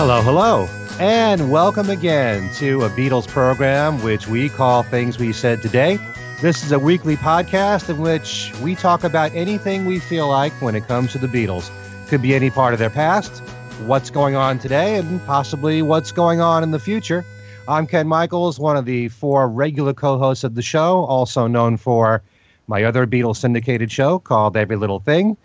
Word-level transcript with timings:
Hello, 0.00 0.22
hello, 0.22 0.66
and 0.98 1.50
welcome 1.50 1.90
again 1.90 2.50
to 2.54 2.84
a 2.84 2.88
Beatles 2.88 3.28
program, 3.28 4.02
which 4.02 4.26
we 4.26 4.48
call 4.48 4.82
Things 4.82 5.18
We 5.18 5.30
Said 5.34 5.60
Today. 5.60 5.98
This 6.40 6.64
is 6.64 6.72
a 6.72 6.78
weekly 6.78 7.18
podcast 7.18 7.90
in 7.90 7.98
which 7.98 8.50
we 8.62 8.74
talk 8.74 9.04
about 9.04 9.30
anything 9.34 9.84
we 9.84 9.98
feel 9.98 10.26
like 10.26 10.54
when 10.62 10.74
it 10.74 10.88
comes 10.88 11.12
to 11.12 11.18
the 11.18 11.26
Beatles. 11.26 11.70
Could 12.08 12.22
be 12.22 12.34
any 12.34 12.48
part 12.48 12.72
of 12.72 12.78
their 12.78 12.88
past, 12.88 13.42
what's 13.84 14.08
going 14.08 14.36
on 14.36 14.58
today, 14.58 14.96
and 14.96 15.22
possibly 15.26 15.82
what's 15.82 16.12
going 16.12 16.40
on 16.40 16.62
in 16.62 16.70
the 16.70 16.80
future. 16.80 17.22
I'm 17.68 17.86
Ken 17.86 18.08
Michaels, 18.08 18.58
one 18.58 18.78
of 18.78 18.86
the 18.86 19.08
four 19.08 19.50
regular 19.50 19.92
co 19.92 20.16
hosts 20.16 20.44
of 20.44 20.54
the 20.54 20.62
show, 20.62 21.04
also 21.04 21.46
known 21.46 21.76
for 21.76 22.22
my 22.68 22.84
other 22.84 23.06
Beatles 23.06 23.36
syndicated 23.36 23.92
show 23.92 24.18
called 24.18 24.56
Every 24.56 24.76
Little 24.76 25.00
Thing 25.00 25.36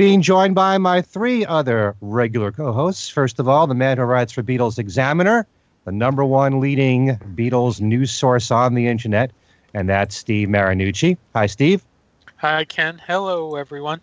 being 0.00 0.22
joined 0.22 0.54
by 0.54 0.78
my 0.78 1.02
three 1.02 1.44
other 1.44 1.94
regular 2.00 2.50
co 2.50 2.72
hosts. 2.72 3.10
First 3.10 3.38
of 3.38 3.46
all, 3.50 3.66
the 3.66 3.74
man 3.74 3.98
who 3.98 4.04
writes 4.04 4.32
for 4.32 4.42
Beatles 4.42 4.78
Examiner, 4.78 5.46
the 5.84 5.92
number 5.92 6.24
one 6.24 6.58
leading 6.58 7.16
Beatles 7.34 7.82
news 7.82 8.10
source 8.10 8.50
on 8.50 8.72
the 8.72 8.86
internet, 8.86 9.30
and 9.74 9.90
that's 9.90 10.16
Steve 10.16 10.48
Marinucci. 10.48 11.18
Hi, 11.34 11.44
Steve. 11.44 11.84
Hi, 12.36 12.64
Ken. 12.64 12.98
Hello, 13.06 13.56
everyone. 13.56 14.00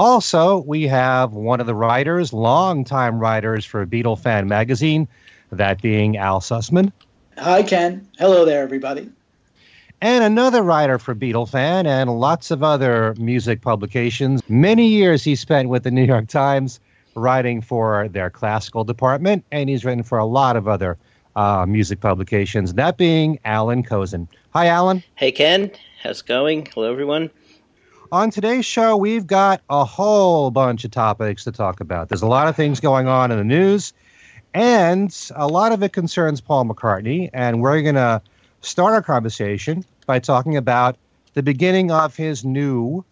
Also, 0.00 0.58
we 0.58 0.88
have 0.88 1.32
one 1.32 1.60
of 1.60 1.68
the 1.68 1.76
writers, 1.76 2.32
longtime 2.32 3.20
writers 3.20 3.64
for 3.64 3.86
Beatle 3.86 4.18
Fan 4.18 4.48
Magazine, 4.48 5.06
that 5.52 5.80
being 5.80 6.16
Al 6.16 6.40
Sussman. 6.40 6.90
Hi, 7.36 7.62
Ken. 7.62 8.08
Hello 8.18 8.44
there, 8.44 8.64
everybody 8.64 9.12
and 10.00 10.22
another 10.22 10.62
writer 10.62 10.98
for 10.98 11.14
Beatle 11.14 11.48
Fan 11.48 11.86
and 11.86 12.10
lots 12.20 12.50
of 12.50 12.62
other 12.62 13.14
music 13.18 13.62
publications. 13.62 14.42
Many 14.48 14.88
years 14.88 15.24
he 15.24 15.34
spent 15.34 15.68
with 15.68 15.82
the 15.82 15.90
New 15.90 16.04
York 16.04 16.28
Times 16.28 16.80
writing 17.14 17.60
for 17.60 18.08
their 18.08 18.30
classical 18.30 18.84
department, 18.84 19.44
and 19.50 19.68
he's 19.68 19.84
written 19.84 20.04
for 20.04 20.18
a 20.18 20.26
lot 20.26 20.56
of 20.56 20.68
other 20.68 20.96
uh, 21.34 21.66
music 21.66 22.00
publications, 22.00 22.74
that 22.74 22.96
being 22.96 23.38
Allan 23.44 23.82
Kozinn. 23.82 24.28
Hi, 24.50 24.66
Allan. 24.66 25.02
Hey, 25.16 25.32
Ken. 25.32 25.70
How's 26.02 26.20
it 26.20 26.26
going? 26.26 26.66
Hello, 26.72 26.90
everyone. 26.90 27.30
On 28.10 28.30
today's 28.30 28.64
show, 28.64 28.96
we've 28.96 29.26
got 29.26 29.60
a 29.68 29.84
whole 29.84 30.50
bunch 30.50 30.84
of 30.84 30.90
topics 30.90 31.44
to 31.44 31.52
talk 31.52 31.80
about. 31.80 32.08
There's 32.08 32.22
a 32.22 32.26
lot 32.28 32.48
of 32.48 32.56
things 32.56 32.80
going 32.80 33.06
on 33.06 33.30
in 33.30 33.38
the 33.38 33.44
news, 33.44 33.92
and 34.54 35.14
a 35.34 35.46
lot 35.46 35.72
of 35.72 35.82
it 35.82 35.92
concerns 35.92 36.40
Paul 36.40 36.64
McCartney, 36.66 37.30
and 37.32 37.60
we're 37.60 37.82
going 37.82 37.96
to 37.96 38.22
start 38.60 38.94
our 38.94 39.02
conversation 39.02 39.84
by 40.06 40.18
talking 40.18 40.56
about 40.56 40.96
the 41.34 41.42
beginning 41.42 41.90
of 41.90 42.16
his 42.16 42.44
new 42.44 43.04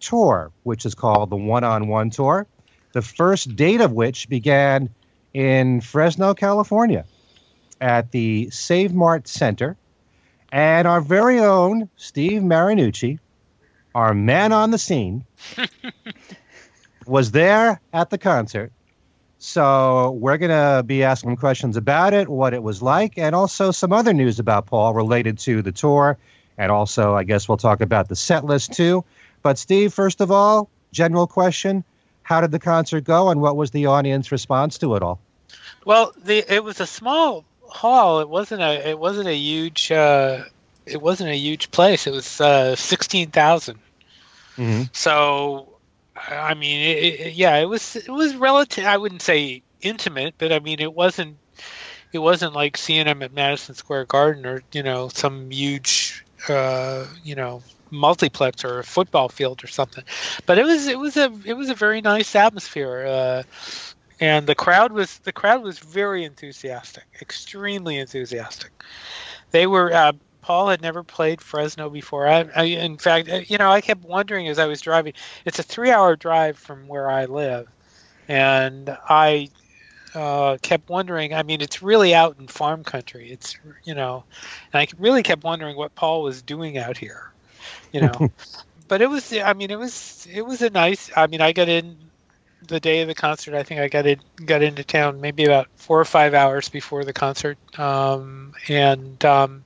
tour, 0.00 0.50
which 0.62 0.86
is 0.86 0.94
called 0.94 1.30
the 1.30 1.36
One 1.36 1.64
on 1.64 1.88
One 1.88 2.10
Tour, 2.10 2.46
the 2.92 3.02
first 3.02 3.56
date 3.56 3.80
of 3.80 3.92
which 3.92 4.28
began 4.28 4.90
in 5.32 5.80
Fresno, 5.80 6.34
California, 6.34 7.04
at 7.80 8.12
the 8.12 8.50
Save 8.50 8.94
Mart 8.94 9.26
Center. 9.28 9.76
And 10.52 10.86
our 10.86 11.00
very 11.00 11.40
own 11.40 11.88
Steve 11.96 12.42
Marinucci, 12.42 13.18
our 13.94 14.14
man 14.14 14.52
on 14.52 14.70
the 14.70 14.78
scene, 14.78 15.24
was 17.06 17.32
there 17.32 17.80
at 17.92 18.10
the 18.10 18.18
concert 18.18 18.72
so 19.44 20.12
we're 20.12 20.38
going 20.38 20.50
to 20.50 20.82
be 20.82 21.04
asking 21.04 21.36
questions 21.36 21.76
about 21.76 22.14
it, 22.14 22.30
what 22.30 22.54
it 22.54 22.62
was 22.62 22.80
like, 22.80 23.18
and 23.18 23.34
also 23.34 23.72
some 23.72 23.92
other 23.92 24.14
news 24.14 24.38
about 24.38 24.64
Paul 24.64 24.94
related 24.94 25.38
to 25.40 25.60
the 25.60 25.70
tour. 25.70 26.16
And 26.56 26.72
also, 26.72 27.14
I 27.14 27.24
guess 27.24 27.46
we'll 27.46 27.58
talk 27.58 27.82
about 27.82 28.08
the 28.08 28.16
set 28.16 28.46
list 28.46 28.72
too. 28.72 29.04
But 29.42 29.58
Steve, 29.58 29.92
first 29.92 30.22
of 30.22 30.30
all, 30.30 30.70
general 30.92 31.26
question: 31.26 31.84
How 32.22 32.40
did 32.40 32.52
the 32.52 32.58
concert 32.58 33.04
go, 33.04 33.28
and 33.28 33.42
what 33.42 33.54
was 33.54 33.70
the 33.70 33.84
audience 33.84 34.32
response 34.32 34.78
to 34.78 34.94
it 34.94 35.02
all? 35.02 35.20
Well, 35.84 36.14
the 36.24 36.42
it 36.50 36.64
was 36.64 36.80
a 36.80 36.86
small 36.86 37.44
hall. 37.68 38.20
It 38.20 38.30
wasn't 38.30 38.62
a 38.62 38.88
it 38.88 38.98
wasn't 38.98 39.28
a 39.28 39.36
huge 39.36 39.92
uh, 39.92 40.44
it 40.86 41.02
wasn't 41.02 41.28
a 41.28 41.36
huge 41.36 41.70
place. 41.70 42.06
It 42.06 42.12
was 42.12 42.40
uh, 42.40 42.76
sixteen 42.76 43.30
thousand. 43.30 43.78
Mm-hmm. 44.56 44.84
So 44.92 45.73
I 46.16 46.54
mean, 46.54 46.80
it, 46.80 47.20
it, 47.20 47.34
yeah, 47.34 47.56
it 47.56 47.68
was 47.68 47.96
it 47.96 48.10
was 48.10 48.36
relative. 48.36 48.84
I 48.84 48.96
wouldn't 48.96 49.22
say 49.22 49.62
intimate, 49.80 50.34
but 50.38 50.52
I 50.52 50.60
mean, 50.60 50.80
it 50.80 50.92
wasn't 50.92 51.36
it 52.12 52.18
wasn't 52.18 52.54
like 52.54 52.76
seeing 52.76 53.06
him 53.06 53.22
at 53.22 53.32
Madison 53.32 53.74
Square 53.74 54.06
Garden 54.06 54.46
or 54.46 54.62
you 54.72 54.82
know 54.82 55.08
some 55.08 55.50
huge 55.50 56.24
uh, 56.48 57.06
you 57.24 57.34
know 57.34 57.62
multiplex 57.90 58.64
or 58.64 58.80
a 58.80 58.84
football 58.84 59.28
field 59.28 59.64
or 59.64 59.66
something. 59.66 60.04
But 60.46 60.58
it 60.58 60.64
was 60.64 60.86
it 60.86 60.98
was 60.98 61.16
a 61.16 61.32
it 61.44 61.54
was 61.54 61.70
a 61.70 61.74
very 61.74 62.00
nice 62.00 62.34
atmosphere. 62.34 63.06
Uh, 63.06 63.42
and 64.20 64.46
the 64.46 64.54
crowd 64.54 64.92
was 64.92 65.18
the 65.20 65.32
crowd 65.32 65.62
was 65.62 65.80
very 65.80 66.24
enthusiastic, 66.24 67.04
extremely 67.20 67.98
enthusiastic. 67.98 68.70
They 69.50 69.66
were 69.66 69.92
uh, 69.92 70.12
Paul 70.44 70.68
had 70.68 70.82
never 70.82 71.02
played 71.02 71.40
Fresno 71.40 71.88
before. 71.88 72.28
I, 72.28 72.46
I, 72.54 72.64
in 72.64 72.98
fact, 72.98 73.30
uh, 73.30 73.40
you 73.46 73.56
know, 73.56 73.70
I 73.70 73.80
kept 73.80 74.02
wondering 74.02 74.46
as 74.48 74.58
I 74.58 74.66
was 74.66 74.82
driving. 74.82 75.14
It's 75.46 75.58
a 75.58 75.62
three-hour 75.62 76.16
drive 76.16 76.58
from 76.58 76.86
where 76.86 77.10
I 77.10 77.24
live, 77.24 77.66
and 78.28 78.94
I 79.08 79.48
uh, 80.14 80.58
kept 80.60 80.90
wondering. 80.90 81.32
I 81.32 81.44
mean, 81.44 81.62
it's 81.62 81.82
really 81.82 82.14
out 82.14 82.36
in 82.38 82.46
farm 82.46 82.84
country. 82.84 83.30
It's 83.30 83.56
you 83.84 83.94
know, 83.94 84.24
and 84.70 84.82
I 84.82 84.86
really 84.98 85.22
kept 85.22 85.44
wondering 85.44 85.78
what 85.78 85.94
Paul 85.94 86.22
was 86.22 86.42
doing 86.42 86.76
out 86.76 86.98
here. 86.98 87.32
You 87.90 88.02
know, 88.02 88.30
but 88.88 89.00
it 89.00 89.08
was. 89.08 89.32
I 89.32 89.54
mean, 89.54 89.70
it 89.70 89.78
was. 89.78 90.28
It 90.30 90.42
was 90.42 90.60
a 90.60 90.68
nice. 90.68 91.10
I 91.16 91.26
mean, 91.26 91.40
I 91.40 91.52
got 91.52 91.70
in 91.70 91.96
the 92.66 92.80
day 92.80 93.00
of 93.00 93.08
the 93.08 93.14
concert. 93.14 93.54
I 93.54 93.62
think 93.62 93.80
I 93.80 93.88
got 93.88 94.04
it 94.04 94.20
got 94.44 94.60
into 94.60 94.84
town 94.84 95.22
maybe 95.22 95.46
about 95.46 95.68
four 95.76 95.98
or 95.98 96.04
five 96.04 96.34
hours 96.34 96.68
before 96.68 97.02
the 97.02 97.14
concert, 97.14 97.56
um, 97.78 98.52
and 98.68 99.24
um, 99.24 99.64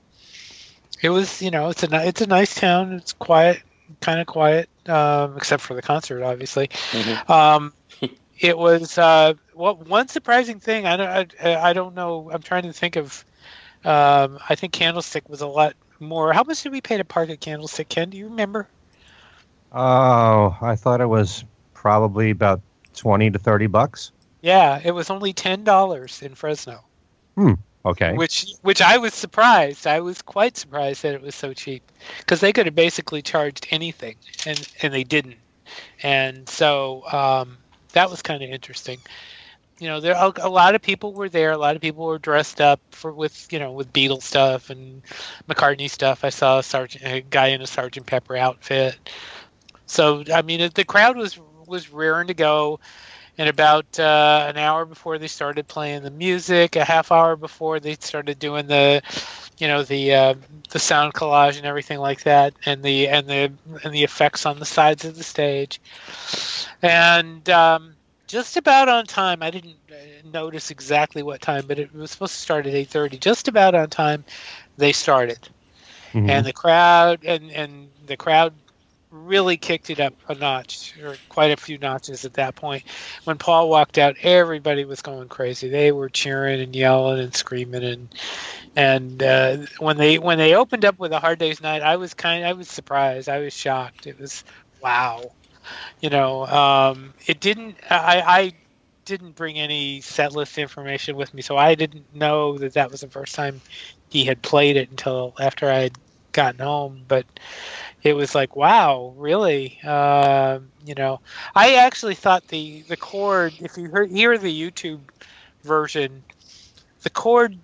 it 1.00 1.10
was 1.10 1.42
you 1.42 1.50
know 1.50 1.68
it's 1.68 1.82
a 1.82 2.06
it's 2.06 2.20
a 2.20 2.26
nice 2.26 2.54
town. 2.54 2.92
It's 2.92 3.12
quiet, 3.12 3.62
kind 4.00 4.20
of 4.20 4.26
quiet, 4.26 4.68
um, 4.86 5.36
except 5.36 5.62
for 5.62 5.74
the 5.74 5.82
concert, 5.82 6.22
obviously. 6.22 6.68
Mm-hmm. 6.68 7.32
Um, 7.32 7.72
it 8.40 8.56
was 8.56 8.98
uh, 8.98 9.34
well, 9.54 9.76
one 9.76 10.08
surprising 10.08 10.60
thing. 10.60 10.86
I 10.86 10.96
don't 10.96 11.34
I, 11.42 11.70
I, 11.70 11.72
don't 11.72 11.94
know. 11.94 12.30
I'm 12.32 12.42
trying 12.42 12.64
to 12.64 12.72
think 12.72 12.96
of. 12.96 13.24
Um, 13.84 14.38
I 14.48 14.56
think 14.56 14.72
Candlestick 14.72 15.28
was 15.28 15.40
a 15.40 15.46
lot 15.46 15.74
more. 16.00 16.32
How 16.32 16.42
much 16.42 16.62
did 16.62 16.72
we 16.72 16.80
pay 16.80 16.96
to 16.96 17.04
park 17.04 17.30
at 17.30 17.40
Candlestick? 17.40 17.88
Ken, 17.88 18.10
do 18.10 18.18
you 18.18 18.28
remember? 18.28 18.68
Oh, 19.72 20.56
I 20.60 20.76
thought 20.76 21.00
it 21.00 21.06
was 21.06 21.44
probably 21.74 22.30
about 22.30 22.60
twenty 22.94 23.30
to 23.30 23.38
thirty 23.38 23.66
bucks. 23.66 24.12
Yeah, 24.40 24.80
it 24.82 24.92
was 24.92 25.10
only 25.10 25.32
ten 25.32 25.64
dollars 25.64 26.22
in 26.22 26.34
Fresno. 26.34 26.82
Hmm. 27.36 27.54
Okay. 27.88 28.12
Which 28.12 28.46
which 28.60 28.82
I 28.82 28.98
was 28.98 29.14
surprised. 29.14 29.86
I 29.86 30.00
was 30.00 30.20
quite 30.20 30.58
surprised 30.58 31.02
that 31.04 31.14
it 31.14 31.22
was 31.22 31.34
so 31.34 31.54
cheap 31.54 31.82
because 32.18 32.38
they 32.40 32.52
could 32.52 32.66
have 32.66 32.74
basically 32.74 33.22
charged 33.22 33.66
anything 33.70 34.16
and 34.44 34.68
and 34.82 34.92
they 34.92 35.04
didn't. 35.04 35.38
And 36.02 36.46
so 36.46 37.02
um, 37.10 37.56
that 37.94 38.10
was 38.10 38.20
kind 38.20 38.42
of 38.42 38.50
interesting. 38.50 38.98
You 39.78 39.88
know, 39.88 40.00
there 40.00 40.14
a 40.14 40.50
lot 40.50 40.74
of 40.74 40.82
people 40.82 41.14
were 41.14 41.30
there. 41.30 41.52
A 41.52 41.56
lot 41.56 41.76
of 41.76 41.82
people 41.82 42.04
were 42.04 42.18
dressed 42.18 42.60
up 42.60 42.80
for 42.90 43.10
with 43.10 43.50
you 43.50 43.58
know 43.58 43.72
with 43.72 43.90
Beatles 43.90 44.22
stuff 44.22 44.68
and 44.68 45.00
McCartney 45.48 45.88
stuff. 45.88 46.24
I 46.24 46.28
saw 46.28 46.58
a 46.58 46.62
sergeant 46.62 47.06
a 47.06 47.22
guy 47.22 47.48
in 47.48 47.62
a 47.62 47.66
Sergeant 47.66 48.04
Pepper 48.04 48.36
outfit. 48.36 48.98
So 49.86 50.24
I 50.34 50.42
mean, 50.42 50.68
the 50.74 50.84
crowd 50.84 51.16
was 51.16 51.38
was 51.66 51.90
rearing 51.90 52.26
to 52.26 52.34
go 52.34 52.80
and 53.38 53.48
about 53.48 53.98
uh, 54.00 54.46
an 54.48 54.58
hour 54.58 54.84
before 54.84 55.16
they 55.18 55.28
started 55.28 55.68
playing 55.68 56.02
the 56.02 56.10
music, 56.10 56.74
a 56.74 56.84
half 56.84 57.12
hour 57.12 57.36
before 57.36 57.78
they 57.78 57.94
started 57.94 58.38
doing 58.40 58.66
the, 58.66 59.00
you 59.58 59.68
know, 59.68 59.84
the 59.84 60.12
uh, 60.12 60.34
the 60.70 60.80
sound 60.80 61.14
collage 61.14 61.56
and 61.56 61.64
everything 61.64 62.00
like 62.00 62.24
that, 62.24 62.54
and 62.66 62.82
the 62.82 63.08
and 63.08 63.28
the 63.28 63.52
and 63.84 63.94
the 63.94 64.02
effects 64.02 64.44
on 64.44 64.58
the 64.58 64.66
sides 64.66 65.04
of 65.04 65.16
the 65.16 65.22
stage, 65.22 65.80
and 66.82 67.48
um, 67.48 67.94
just 68.26 68.56
about 68.56 68.88
on 68.88 69.06
time. 69.06 69.40
I 69.42 69.52
didn't 69.52 69.76
uh, 69.90 69.94
notice 70.32 70.72
exactly 70.72 71.22
what 71.22 71.40
time, 71.40 71.64
but 71.68 71.78
it 71.78 71.94
was 71.94 72.10
supposed 72.10 72.34
to 72.34 72.40
start 72.40 72.66
at 72.66 72.74
eight 72.74 72.88
thirty. 72.88 73.18
Just 73.18 73.46
about 73.46 73.76
on 73.76 73.88
time, 73.88 74.24
they 74.76 74.90
started, 74.90 75.38
mm-hmm. 76.12 76.28
and 76.28 76.44
the 76.44 76.52
crowd 76.52 77.24
and 77.24 77.52
and 77.52 77.88
the 78.06 78.16
crowd 78.16 78.52
really 79.10 79.56
kicked 79.56 79.90
it 79.90 80.00
up 80.00 80.14
a 80.28 80.34
notch, 80.34 80.94
or 81.02 81.16
quite 81.28 81.50
a 81.50 81.56
few 81.56 81.78
notches 81.78 82.24
at 82.24 82.34
that 82.34 82.54
point. 82.54 82.84
When 83.24 83.38
Paul 83.38 83.68
walked 83.68 83.98
out, 83.98 84.16
everybody 84.22 84.84
was 84.84 85.02
going 85.02 85.28
crazy. 85.28 85.68
They 85.68 85.92
were 85.92 86.08
cheering 86.08 86.60
and 86.60 86.74
yelling 86.74 87.20
and 87.20 87.34
screaming, 87.34 87.84
and 87.84 88.14
and 88.76 89.22
uh, 89.22 89.56
when 89.78 89.96
they 89.96 90.18
when 90.18 90.38
they 90.38 90.54
opened 90.54 90.84
up 90.84 90.98
with 90.98 91.12
a 91.12 91.20
Hard 91.20 91.38
Day's 91.38 91.60
Night, 91.60 91.82
I 91.82 91.96
was 91.96 92.14
kind, 92.14 92.44
I 92.44 92.52
was 92.52 92.68
surprised. 92.68 93.28
I 93.28 93.38
was 93.38 93.52
shocked. 93.52 94.06
It 94.06 94.20
was 94.20 94.44
wow, 94.82 95.32
you 96.00 96.10
know. 96.10 96.46
Um, 96.46 97.14
it 97.26 97.40
didn't. 97.40 97.76
I, 97.90 98.22
I 98.26 98.52
didn't 99.04 99.34
bring 99.36 99.58
any 99.58 100.02
set 100.02 100.34
list 100.34 100.58
information 100.58 101.16
with 101.16 101.32
me, 101.32 101.40
so 101.40 101.56
I 101.56 101.74
didn't 101.74 102.14
know 102.14 102.58
that 102.58 102.74
that 102.74 102.90
was 102.90 103.00
the 103.00 103.08
first 103.08 103.34
time 103.34 103.60
he 104.10 104.24
had 104.24 104.42
played 104.42 104.76
it 104.76 104.90
until 104.90 105.34
after 105.40 105.70
I 105.70 105.78
had 105.78 105.98
gotten 106.38 106.60
home. 106.60 107.04
But 107.08 107.26
it 108.02 108.14
was 108.14 108.34
like, 108.34 108.56
wow, 108.56 109.14
really? 109.16 109.78
Uh, 109.84 110.60
you 110.84 110.94
know, 110.94 111.20
I 111.54 111.74
actually 111.76 112.14
thought 112.14 112.48
the 112.48 112.82
the 112.82 112.96
chord, 112.96 113.54
if 113.60 113.76
you 113.76 113.88
hear, 113.90 114.04
hear 114.06 114.38
the 114.38 114.62
YouTube 114.70 115.00
version, 115.64 116.24
the 117.02 117.10
chord 117.10 117.56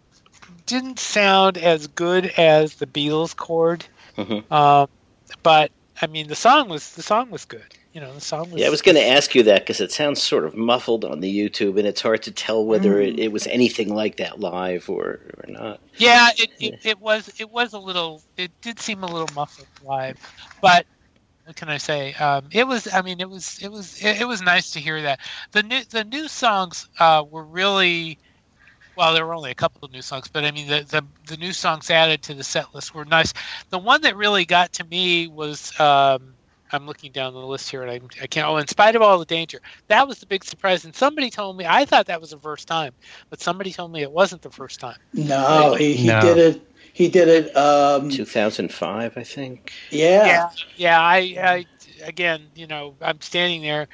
didn't 0.66 0.98
sound 1.00 1.58
as 1.58 1.88
good 1.88 2.26
as 2.26 2.76
the 2.76 2.86
Beatles 2.86 3.36
chord, 3.36 3.86
Mhm. 4.18 4.50
um, 4.52 4.88
but 5.42 5.70
I 6.00 6.06
mean 6.06 6.28
the 6.28 6.36
song 6.36 6.68
was 6.68 6.92
the 6.94 7.02
song 7.02 7.30
was 7.30 7.44
good. 7.46 7.74
You 7.94 8.00
know, 8.00 8.12
the 8.12 8.20
song 8.20 8.50
was. 8.50 8.60
Yeah, 8.60 8.66
I 8.66 8.70
was 8.70 8.82
going 8.82 8.96
to 8.96 9.06
ask 9.06 9.36
you 9.36 9.44
that 9.44 9.60
because 9.60 9.80
it 9.80 9.92
sounds 9.92 10.20
sort 10.20 10.44
of 10.46 10.56
muffled 10.56 11.04
on 11.04 11.20
the 11.20 11.32
YouTube, 11.32 11.78
and 11.78 11.86
it's 11.86 12.02
hard 12.02 12.24
to 12.24 12.32
tell 12.32 12.66
whether 12.66 13.00
it, 13.00 13.20
it 13.20 13.30
was 13.30 13.46
anything 13.46 13.94
like 13.94 14.16
that 14.16 14.40
live 14.40 14.90
or, 14.90 15.20
or 15.38 15.44
not. 15.46 15.80
Yeah, 15.96 16.30
it, 16.36 16.50
it, 16.58 16.80
it 16.84 17.00
was 17.00 17.32
it 17.38 17.48
was 17.48 17.72
a 17.72 17.78
little 17.78 18.20
it 18.36 18.50
did 18.62 18.80
seem 18.80 19.04
a 19.04 19.06
little 19.06 19.28
muffled 19.36 19.68
live, 19.84 20.18
but 20.60 20.86
what 21.44 21.54
can 21.54 21.68
I 21.68 21.76
say? 21.76 22.14
Um, 22.14 22.48
it 22.50 22.66
was 22.66 22.92
I 22.92 23.00
mean 23.02 23.20
it 23.20 23.30
was 23.30 23.60
it 23.62 23.70
was 23.70 24.04
it, 24.04 24.22
it 24.22 24.24
was 24.26 24.42
nice 24.42 24.72
to 24.72 24.80
hear 24.80 25.00
that 25.02 25.20
the 25.52 25.62
new 25.62 25.84
the 25.84 26.02
new 26.02 26.26
songs 26.26 26.88
uh, 26.98 27.22
were 27.30 27.44
really 27.44 28.18
well 28.96 29.14
there 29.14 29.24
were 29.24 29.34
only 29.34 29.52
a 29.52 29.54
couple 29.54 29.84
of 29.84 29.92
new 29.92 30.02
songs 30.02 30.26
but 30.26 30.44
I 30.44 30.50
mean 30.50 30.66
the, 30.66 30.80
the 30.80 31.04
the 31.28 31.36
new 31.36 31.52
songs 31.52 31.90
added 31.90 32.22
to 32.22 32.34
the 32.34 32.42
set 32.42 32.74
list 32.74 32.92
were 32.92 33.04
nice. 33.04 33.32
The 33.70 33.78
one 33.78 34.02
that 34.02 34.16
really 34.16 34.46
got 34.46 34.72
to 34.74 34.84
me 34.84 35.28
was 35.28 35.78
um, 35.78 36.34
I'm 36.74 36.86
looking 36.86 37.12
down 37.12 37.34
the 37.34 37.40
list 37.40 37.70
here 37.70 37.82
and 37.82 37.90
I, 37.92 38.24
I 38.24 38.28
can't. 38.28 38.48
Oh, 38.48 38.58
in 38.58 38.68
spite 38.68 38.96
of 38.96 39.02
all 39.02 39.18
the 39.18 39.26
danger, 39.26 39.60
that 39.88 40.08
was 40.08 40.20
the 40.20 40.26
big 40.26 40.44
surprise. 40.44 40.84
And 40.86 40.96
somebody 40.96 41.30
told 41.30 41.56
me 41.58 41.66
I 41.68 41.86
thought 41.86 42.06
that 42.08 42.20
was 42.20 42.30
the 42.32 42.40
first 42.40 42.68
time, 42.68 42.94
but 43.30 43.40
somebody 43.42 43.72
told 43.72 43.92
me 43.92 44.02
it 44.02 44.12
wasn't 44.12 44.42
the 44.42 44.52
first 44.52 44.80
time. 44.80 44.98
No, 45.14 45.74
he, 45.74 45.94
he 45.94 46.08
No. 46.08 46.20
did 46.20 46.38
it. 46.38 46.62
He 46.92 47.08
did 47.08 47.28
it. 47.28 47.56
Um, 47.56 48.10
2005, 48.10 49.16
I 49.18 49.24
think. 49.24 49.72
yeah. 49.90 50.24
yeah 50.24 50.50
yeah 50.76 51.00
I, 51.00 51.18
I 51.42 51.66
again 52.04 52.50
you 52.54 52.66
know 52.66 52.96
i'm 53.00 53.20
standing 53.22 53.62
there 53.62 53.88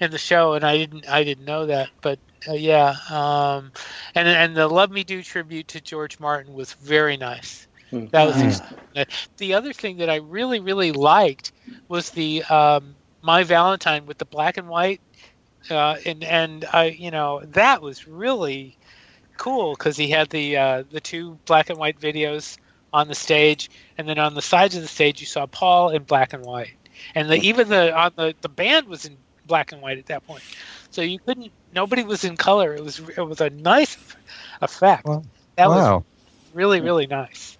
in 0.00 0.10
the 0.10 0.18
show 0.18 0.54
and 0.54 0.64
i 0.64 0.76
didn't 0.78 1.08
i 1.08 1.24
didn't 1.24 1.46
know 1.46 1.66
that 1.66 1.90
but 2.02 2.20
uh, 2.48 2.54
yeah 2.54 2.96
um 3.10 3.72
and 4.14 4.28
and 4.28 4.56
the 4.56 4.68
love 4.68 4.90
me 4.90 5.04
do 5.04 5.22
tribute 5.22 5.68
to 5.68 5.80
george 5.80 6.20
martin 6.20 6.54
was 6.54 6.74
very 6.74 7.16
nice. 7.16 7.68
That 7.90 8.26
was 8.26 8.36
Mhm. 8.36 9.06
the 9.38 9.54
other 9.54 9.72
thing 9.72 9.98
that 9.98 10.10
i 10.10 10.16
really 10.16 10.60
really 10.60 10.92
liked 10.92 11.52
was 11.88 12.10
the 12.10 12.42
um 12.44 12.94
my 13.22 13.42
valentine 13.44 14.06
with 14.06 14.18
the 14.18 14.24
black 14.26 14.56
and 14.56 14.68
white 14.68 15.00
uh 15.70 15.96
and 16.06 16.24
and 16.24 16.64
i 16.72 16.86
you 16.86 17.10
know 17.10 17.40
that 17.46 17.82
was 17.82 18.06
really 18.06 18.76
cool 19.38 19.74
because 19.74 19.96
he 19.96 20.08
had 20.08 20.28
the 20.30 20.56
uh 20.56 20.82
the 20.90 21.00
two 21.00 21.38
black 21.46 21.70
and 21.70 21.78
white 21.78 21.98
videos 22.00 22.56
on 22.92 23.06
the 23.06 23.14
stage, 23.14 23.70
and 23.98 24.08
then 24.08 24.18
on 24.18 24.34
the 24.34 24.42
sides 24.42 24.74
of 24.74 24.82
the 24.82 24.88
stage 24.88 25.20
you 25.20 25.26
saw 25.26 25.46
Paul 25.46 25.90
in 25.90 26.02
black 26.02 26.32
and 26.32 26.44
white, 26.44 26.74
and 27.14 27.30
the, 27.30 27.36
even 27.36 27.68
the 27.68 27.94
on 27.96 28.12
the 28.16 28.34
the 28.42 28.48
band 28.48 28.88
was 28.88 29.04
in 29.04 29.16
black 29.46 29.72
and 29.72 29.80
white 29.80 29.98
at 29.98 30.06
that 30.06 30.26
point, 30.26 30.42
so 30.90 31.00
you 31.02 31.18
couldn't. 31.20 31.52
Nobody 31.72 32.02
was 32.02 32.24
in 32.24 32.36
color. 32.36 32.74
It 32.74 32.82
was 32.82 32.98
it 32.98 33.20
was 33.22 33.40
a 33.40 33.50
nice 33.50 33.96
effect. 34.60 35.06
Wow. 35.06 35.22
that 35.56 35.68
was 35.68 36.04
really 36.52 36.80
really 36.80 37.06
nice. 37.06 37.56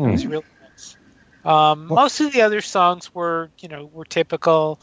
It 0.00 0.04
Hmm. 0.04 0.10
was 0.12 0.26
really 0.26 0.44
nice. 0.62 0.96
Um, 1.44 1.88
Well- 1.88 2.02
most 2.02 2.20
of 2.20 2.32
the 2.32 2.42
other 2.42 2.60
songs 2.60 3.14
were 3.14 3.50
you 3.60 3.68
know 3.68 3.86
were 3.92 4.04
typical 4.04 4.80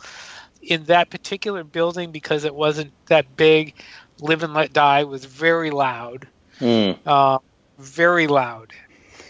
in 0.62 0.84
that 0.86 1.10
particular 1.10 1.64
building 1.64 2.12
because 2.12 2.44
it 2.44 2.54
wasn't 2.54 2.92
that 3.08 3.36
big. 3.36 3.74
Live 4.20 4.42
and 4.44 4.54
Let 4.54 4.74
Die 4.74 5.04
was 5.04 5.26
very 5.26 5.70
loud 5.70 6.28
Hmm. 6.60 6.94
uh, 7.06 7.38
very 7.78 8.26
loud. 8.28 8.74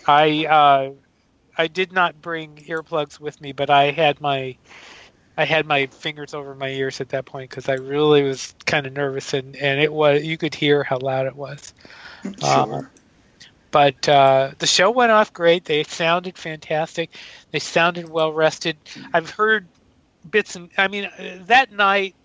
I 0.07 0.45
uh, 0.45 0.91
I 1.57 1.67
did 1.67 1.91
not 1.91 2.21
bring 2.21 2.55
earplugs 2.67 3.19
with 3.19 3.41
me, 3.41 3.51
but 3.51 3.69
I 3.69 3.91
had 3.91 4.21
my 4.21 4.55
I 5.37 5.43
had 5.45 5.65
my 5.65 5.87
fingers 5.87 6.33
over 6.33 6.55
my 6.55 6.69
ears 6.69 7.01
at 7.01 7.09
that 7.09 7.25
point 7.25 7.49
because 7.49 7.67
I 7.67 7.73
really 7.73 8.23
was 8.23 8.55
kind 8.65 8.87
of 8.87 8.93
nervous, 8.93 9.33
and 9.33 9.55
and 9.57 9.81
it 9.81 9.91
was 9.91 10.23
you 10.23 10.37
could 10.37 10.55
hear 10.55 10.83
how 10.83 10.99
loud 10.99 11.27
it 11.27 11.35
was. 11.35 11.73
Sure. 12.41 12.89
But 13.71 14.07
uh, 14.07 14.51
the 14.59 14.67
show 14.67 14.91
went 14.91 15.11
off 15.11 15.33
great. 15.33 15.65
They 15.65 15.83
sounded 15.83 16.37
fantastic. 16.37 17.09
They 17.51 17.59
sounded 17.59 18.09
well 18.09 18.31
rested. 18.31 18.77
I've 19.13 19.29
heard 19.29 19.67
bits 20.29 20.55
and 20.55 20.69
I 20.77 20.87
mean 20.87 21.05
uh, 21.05 21.39
that 21.45 21.71
night. 21.71 22.15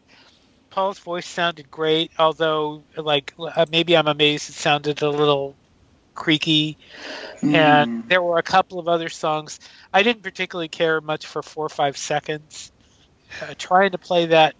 Paul's 0.70 0.98
voice 1.00 1.26
sounded 1.26 1.70
great, 1.70 2.10
although 2.18 2.82
like 2.96 3.34
uh, 3.38 3.66
maybe 3.70 3.96
I'm 3.96 4.08
amazed 4.08 4.48
it 4.50 4.54
sounded 4.54 5.02
a 5.02 5.10
little 5.10 5.54
creaky 6.14 6.78
Mm. 7.42 7.54
and 7.54 8.04
there 8.08 8.22
were 8.22 8.38
a 8.38 8.42
couple 8.42 8.78
of 8.78 8.88
other 8.88 9.08
songs 9.08 9.58
i 9.92 10.02
didn't 10.02 10.22
particularly 10.22 10.68
care 10.68 11.00
much 11.00 11.26
for 11.26 11.42
four 11.42 11.66
or 11.66 11.70
five 11.70 11.96
seconds 11.96 12.72
uh, 13.42 13.54
trying 13.58 13.90
to 13.92 13.98
play 13.98 14.26
that 14.26 14.54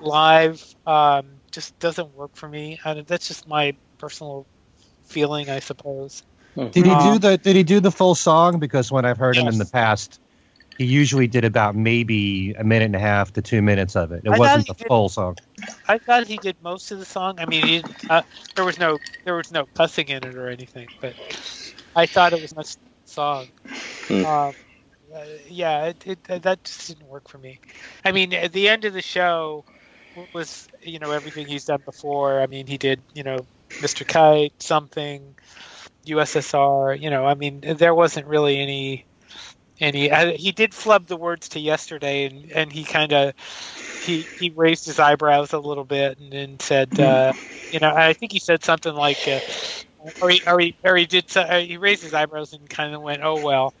live 0.00 0.62
um, 0.86 1.26
just 1.52 1.78
doesn't 1.78 2.14
work 2.14 2.30
for 2.34 2.48
me 2.48 2.78
and 2.84 3.06
that's 3.06 3.28
just 3.28 3.46
my 3.48 3.74
personal 3.98 4.46
feeling 5.12 5.48
i 5.50 5.60
suppose. 5.60 6.22
Did 6.56 6.74
he 6.74 6.82
do 6.82 6.88
Uh, 6.90 7.18
the 7.18 7.38
Did 7.38 7.56
he 7.56 7.62
do 7.62 7.80
the 7.80 7.90
full 7.90 8.14
song? 8.14 8.58
Because 8.58 8.90
when 8.92 9.04
I've 9.04 9.18
heard 9.18 9.36
him 9.36 9.48
in 9.48 9.58
the 9.58 9.64
past, 9.64 10.20
he 10.78 10.84
usually 10.84 11.26
did 11.26 11.44
about 11.44 11.74
maybe 11.74 12.52
a 12.58 12.64
minute 12.64 12.86
and 12.86 12.96
a 12.96 12.98
half 12.98 13.32
to 13.34 13.42
two 13.42 13.62
minutes 13.62 13.96
of 13.96 14.12
it. 14.12 14.22
It 14.24 14.30
I 14.30 14.38
wasn't 14.38 14.66
the 14.66 14.74
did- 14.74 14.86
full 14.86 15.08
song. 15.08 15.36
i 15.88 15.96
thought 15.98 16.26
he 16.26 16.36
did 16.38 16.56
most 16.62 16.90
of 16.92 16.98
the 16.98 17.04
song. 17.04 17.38
I 17.38 17.46
mean 17.46 17.66
he 17.66 17.84
uh, 18.10 18.22
there 18.54 18.64
was 18.64 18.78
no 18.78 18.98
there 19.24 19.36
was 19.36 19.50
no 19.50 19.66
cussing 19.74 20.08
in 20.08 20.24
it 20.24 20.34
or 20.34 20.48
anything 20.48 20.88
but 21.00 21.14
i 21.94 22.06
thought 22.06 22.32
it 22.32 22.40
was 22.42 22.54
much 22.54 22.74
song. 23.04 23.46
Um, 24.10 24.26
uh, 24.26 25.24
yeah 25.48 25.86
it, 25.86 26.06
it, 26.06 26.24
that 26.42 26.64
just 26.64 26.88
didn't 26.88 27.06
work 27.08 27.28
for 27.28 27.38
me. 27.38 27.60
I 28.04 28.12
mean 28.12 28.32
at 28.34 28.52
the 28.52 28.68
end 28.68 28.84
of 28.84 28.92
the 28.92 29.02
show 29.02 29.64
was 30.34 30.68
you 30.82 30.98
know 30.98 31.10
everything 31.12 31.46
he's 31.46 31.64
done 31.64 31.82
before. 31.84 32.40
I 32.42 32.46
mean 32.46 32.66
he 32.66 32.76
did 32.78 33.00
you 33.14 33.22
know 33.22 33.46
mr 33.80 34.06
kite 34.06 34.52
something 34.60 35.34
ussr 36.06 37.00
you 37.00 37.10
know 37.10 37.26
i 37.26 37.34
mean 37.34 37.60
there 37.60 37.94
wasn't 37.94 38.26
really 38.26 38.58
any 38.58 39.04
any 39.80 40.10
I, 40.12 40.32
he 40.32 40.52
did 40.52 40.74
flub 40.74 41.06
the 41.06 41.16
words 41.16 41.48
to 41.50 41.60
yesterday 41.60 42.26
and 42.26 42.52
and 42.52 42.72
he 42.72 42.84
kind 42.84 43.12
of 43.12 43.34
he 44.04 44.22
he 44.38 44.50
raised 44.54 44.86
his 44.86 44.98
eyebrows 44.98 45.52
a 45.52 45.58
little 45.58 45.84
bit 45.84 46.18
and 46.18 46.32
then 46.32 46.60
said 46.60 46.98
uh 46.98 47.32
you 47.70 47.80
know 47.80 47.92
i 47.94 48.12
think 48.12 48.32
he 48.32 48.38
said 48.40 48.64
something 48.64 48.94
like 48.94 49.26
uh, 49.26 49.40
or 50.20 50.30
he, 50.30 50.42
or 50.46 50.58
he, 50.60 50.76
or 50.84 50.96
he 50.96 51.06
did 51.06 51.24
uh, 51.36 51.60
he 51.60 51.76
raised 51.76 52.02
his 52.02 52.14
eyebrows 52.14 52.52
and 52.52 52.68
kind 52.68 52.94
of 52.94 53.02
went 53.02 53.22
oh 53.22 53.40
well. 53.44 53.74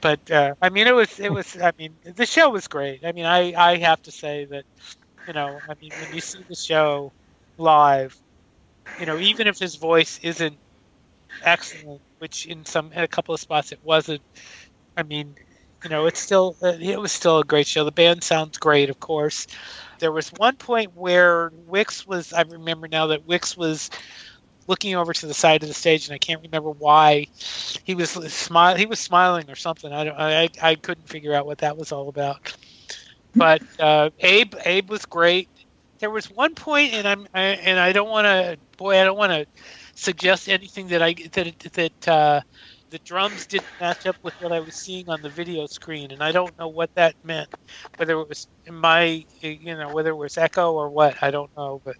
But 0.00 0.30
uh, 0.30 0.54
i 0.62 0.68
mean 0.70 0.86
it 0.86 0.94
was 0.94 1.18
it 1.18 1.32
was 1.32 1.56
i 1.60 1.72
mean 1.78 1.96
the 2.04 2.26
show 2.26 2.50
was 2.50 2.68
great. 2.68 3.04
I 3.04 3.12
mean 3.12 3.26
i 3.26 3.52
i 3.54 3.76
have 3.78 4.00
to 4.02 4.12
say 4.12 4.46
that 4.46 4.64
you 5.26 5.32
know 5.32 5.60
i 5.68 5.74
mean 5.80 5.92
when 5.96 6.12
you 6.12 6.20
see 6.20 6.44
the 6.48 6.54
show 6.54 7.12
live 7.58 8.16
you 8.96 9.06
know 9.06 9.18
even 9.18 9.46
if 9.46 9.58
his 9.58 9.76
voice 9.76 10.18
isn't 10.22 10.58
excellent 11.42 12.02
which 12.18 12.46
in 12.46 12.64
some 12.64 12.92
in 12.92 13.02
a 13.02 13.08
couple 13.08 13.34
of 13.34 13.40
spots 13.40 13.72
it 13.72 13.80
wasn't 13.82 14.22
i 14.96 15.02
mean 15.02 15.36
you 15.84 15.90
know 15.90 16.06
it's 16.06 16.20
still 16.20 16.56
uh, 16.62 16.74
it 16.80 17.00
was 17.00 17.12
still 17.12 17.38
a 17.40 17.44
great 17.44 17.66
show. 17.66 17.84
The 17.84 17.92
band 17.92 18.22
sounds 18.24 18.58
great 18.58 18.90
of 18.90 19.00
course. 19.00 19.46
There 20.00 20.12
was 20.12 20.30
one 20.30 20.56
point 20.56 20.92
where 20.94 21.50
wix 21.54 22.06
was 22.06 22.32
i 22.32 22.42
remember 22.42 22.88
now 22.88 23.08
that 23.08 23.26
wix 23.26 23.56
was 23.56 23.90
looking 24.68 24.94
over 24.94 25.12
to 25.12 25.26
the 25.26 25.34
side 25.34 25.62
of 25.62 25.68
the 25.68 25.74
stage 25.74 26.08
and 26.08 26.14
i 26.14 26.18
can't 26.18 26.42
remember 26.42 26.70
why. 26.70 27.26
He 27.84 27.94
was 27.94 28.10
smile 28.10 28.76
he 28.76 28.86
was 28.86 29.00
smiling 29.00 29.50
or 29.50 29.56
something. 29.56 29.92
I 29.92 30.04
don't 30.04 30.18
i 30.18 30.48
i 30.62 30.74
couldn't 30.76 31.08
figure 31.08 31.34
out 31.34 31.46
what 31.46 31.58
that 31.58 31.76
was 31.76 31.92
all 31.92 32.08
about. 32.08 32.54
But 33.36 33.62
uh 33.78 34.10
abe 34.20 34.54
abe 34.64 34.90
was 34.90 35.06
great 35.06 35.48
there 36.00 36.10
was 36.10 36.26
one 36.30 36.54
point 36.54 36.92
and 36.94 37.06
i'm 37.08 37.26
I, 37.34 37.42
and 37.42 37.78
i 37.78 37.92
don't 37.92 38.08
want 38.10 38.26
to 38.26 38.58
boy 38.78 39.00
i 39.00 39.04
don't 39.04 39.18
want 39.18 39.32
to 39.32 39.46
suggest 39.94 40.48
anything 40.48 40.88
that 40.88 41.02
i 41.02 41.14
that 41.32 41.58
that 41.74 42.08
uh 42.08 42.40
the 42.90 42.98
drums 43.00 43.46
didn't 43.46 43.70
match 43.78 44.06
up 44.06 44.16
with 44.22 44.34
what 44.38 44.52
I 44.52 44.60
was 44.60 44.74
seeing 44.74 45.08
on 45.08 45.22
the 45.22 45.30
video 45.30 45.66
screen, 45.66 46.10
and 46.10 46.22
I 46.22 46.32
don't 46.32 46.58
know 46.58 46.68
what 46.68 46.90
that 46.96 47.14
meant. 47.22 47.48
Whether 47.96 48.20
it 48.20 48.28
was 48.28 48.48
in 48.66 48.74
my, 48.74 49.24
you 49.40 49.76
know, 49.76 49.90
whether 49.92 50.10
it 50.10 50.16
was 50.16 50.36
echo 50.36 50.72
or 50.72 50.90
what, 50.90 51.22
I 51.22 51.30
don't 51.30 51.50
know. 51.56 51.80
But 51.84 51.96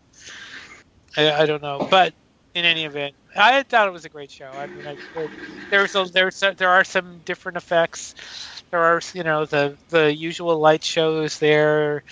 I, 1.16 1.33
I 1.42 1.47
don't 1.47 1.62
know. 1.62 1.87
But 1.90 2.14
in 2.54 2.64
any 2.64 2.85
event, 2.85 3.14
I 3.37 3.62
thought 3.64 3.88
it 3.88 3.92
was 3.92 4.04
a 4.04 4.09
great 4.11 4.30
show. 4.30 4.57
I 4.57 4.66
mean, 4.66 4.87
I, 4.87 4.97
there's 5.71 5.95
a, 5.95 6.04
there's 6.12 6.42
a, 6.42 6.54
there 6.57 6.71
are 6.71 6.85
some 6.85 7.21
different 7.25 7.59
effects. 7.59 8.14
There 8.71 8.80
are, 8.80 9.00
you 9.14 9.25
know, 9.25 9.47
the 9.47 9.78
the 9.88 10.14
usual 10.14 10.59
light 10.59 10.85
shows 10.85 11.38
there. 11.38 12.04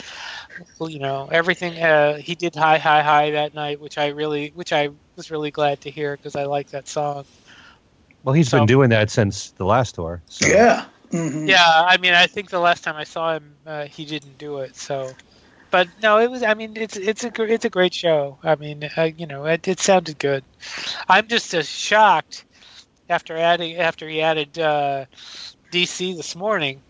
You 0.80 0.98
know, 0.98 1.28
everything. 1.30 1.80
Uh, 1.82 2.16
he 2.16 2.34
did 2.34 2.54
high, 2.54 2.78
high, 2.78 3.02
high 3.02 3.30
that 3.32 3.54
night, 3.54 3.80
which 3.80 3.98
I 3.98 4.08
really, 4.08 4.52
which 4.54 4.72
I 4.72 4.90
was 5.16 5.30
really 5.30 5.50
glad 5.50 5.80
to 5.82 5.90
hear 5.90 6.16
because 6.16 6.36
I 6.36 6.44
like 6.44 6.70
that 6.70 6.88
song. 6.88 7.24
Well, 8.24 8.34
he's 8.34 8.48
So- 8.48 8.58
been 8.58 8.66
doing 8.66 8.90
that 8.90 9.10
since 9.10 9.50
the 9.50 9.64
last 9.64 9.94
tour. 9.94 10.22
So. 10.26 10.46
Yeah. 10.48 10.84
Mhm. 11.12 11.48
Yeah, 11.48 11.64
I 11.64 11.96
mean, 11.96 12.12
I 12.12 12.26
think 12.26 12.50
the 12.50 12.58
last 12.60 12.84
time 12.84 12.96
I 12.96 13.04
saw 13.04 13.34
him, 13.36 13.54
uh, 13.66 13.84
he 13.86 14.04
didn't 14.04 14.36
do 14.36 14.58
it. 14.58 14.76
So, 14.76 15.12
but 15.70 15.88
no, 16.02 16.18
it 16.18 16.30
was. 16.30 16.42
I 16.42 16.52
mean, 16.52 16.76
it's 16.76 16.96
it's 16.98 17.24
a 17.24 17.30
gr- 17.30 17.44
it's 17.46 17.64
a 17.64 17.70
great 17.70 17.94
show. 17.94 18.38
I 18.42 18.56
mean, 18.56 18.90
uh, 18.96 19.04
you 19.16 19.26
know, 19.26 19.46
it, 19.46 19.66
it 19.66 19.80
sounded 19.80 20.18
good. 20.18 20.44
I'm 21.08 21.26
just 21.28 21.54
as 21.54 21.66
shocked 21.66 22.44
after 23.08 23.36
adding 23.38 23.76
after 23.78 24.06
he 24.06 24.20
added 24.20 24.58
uh, 24.58 25.06
DC 25.72 26.14
this 26.14 26.36
morning. 26.36 26.82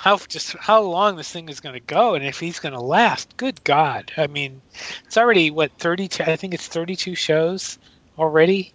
How 0.00 0.16
just 0.16 0.56
how 0.56 0.80
long 0.80 1.16
this 1.16 1.30
thing 1.30 1.50
is 1.50 1.60
going 1.60 1.74
to 1.74 1.80
go 1.80 2.14
and 2.14 2.24
if 2.24 2.40
he's 2.40 2.58
going 2.58 2.72
to 2.72 2.80
last. 2.80 3.36
Good 3.36 3.62
God! 3.64 4.10
I 4.16 4.28
mean, 4.28 4.62
it's 5.04 5.18
already 5.18 5.50
what 5.50 5.72
thirty 5.72 6.08
two. 6.08 6.24
I 6.24 6.36
think 6.36 6.54
it's 6.54 6.66
thirty 6.66 6.96
two 6.96 7.14
shows 7.14 7.78
already. 8.18 8.72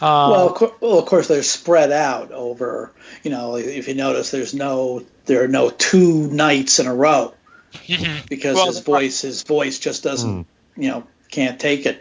Um, 0.00 0.30
well, 0.30 0.48
of 0.50 0.54
cour- 0.54 0.76
well, 0.80 0.98
of 1.00 1.06
course, 1.06 1.26
they're 1.26 1.42
spread 1.42 1.90
out 1.90 2.30
over. 2.30 2.92
You 3.24 3.32
know, 3.32 3.56
if 3.56 3.88
you 3.88 3.94
notice, 3.94 4.30
there's 4.30 4.54
no 4.54 5.04
there 5.26 5.42
are 5.42 5.48
no 5.48 5.70
two 5.70 6.28
nights 6.28 6.78
in 6.78 6.86
a 6.86 6.94
row 6.94 7.34
mhm. 7.74 8.26
because 8.28 8.54
Well, 8.54 8.66
his 8.66 8.78
voice 8.78 9.22
his 9.22 9.42
voice 9.42 9.80
just 9.80 10.04
doesn't 10.04 10.46
you 10.76 10.88
know 10.88 11.04
can't 11.32 11.58
take 11.58 11.84
it. 11.84 12.00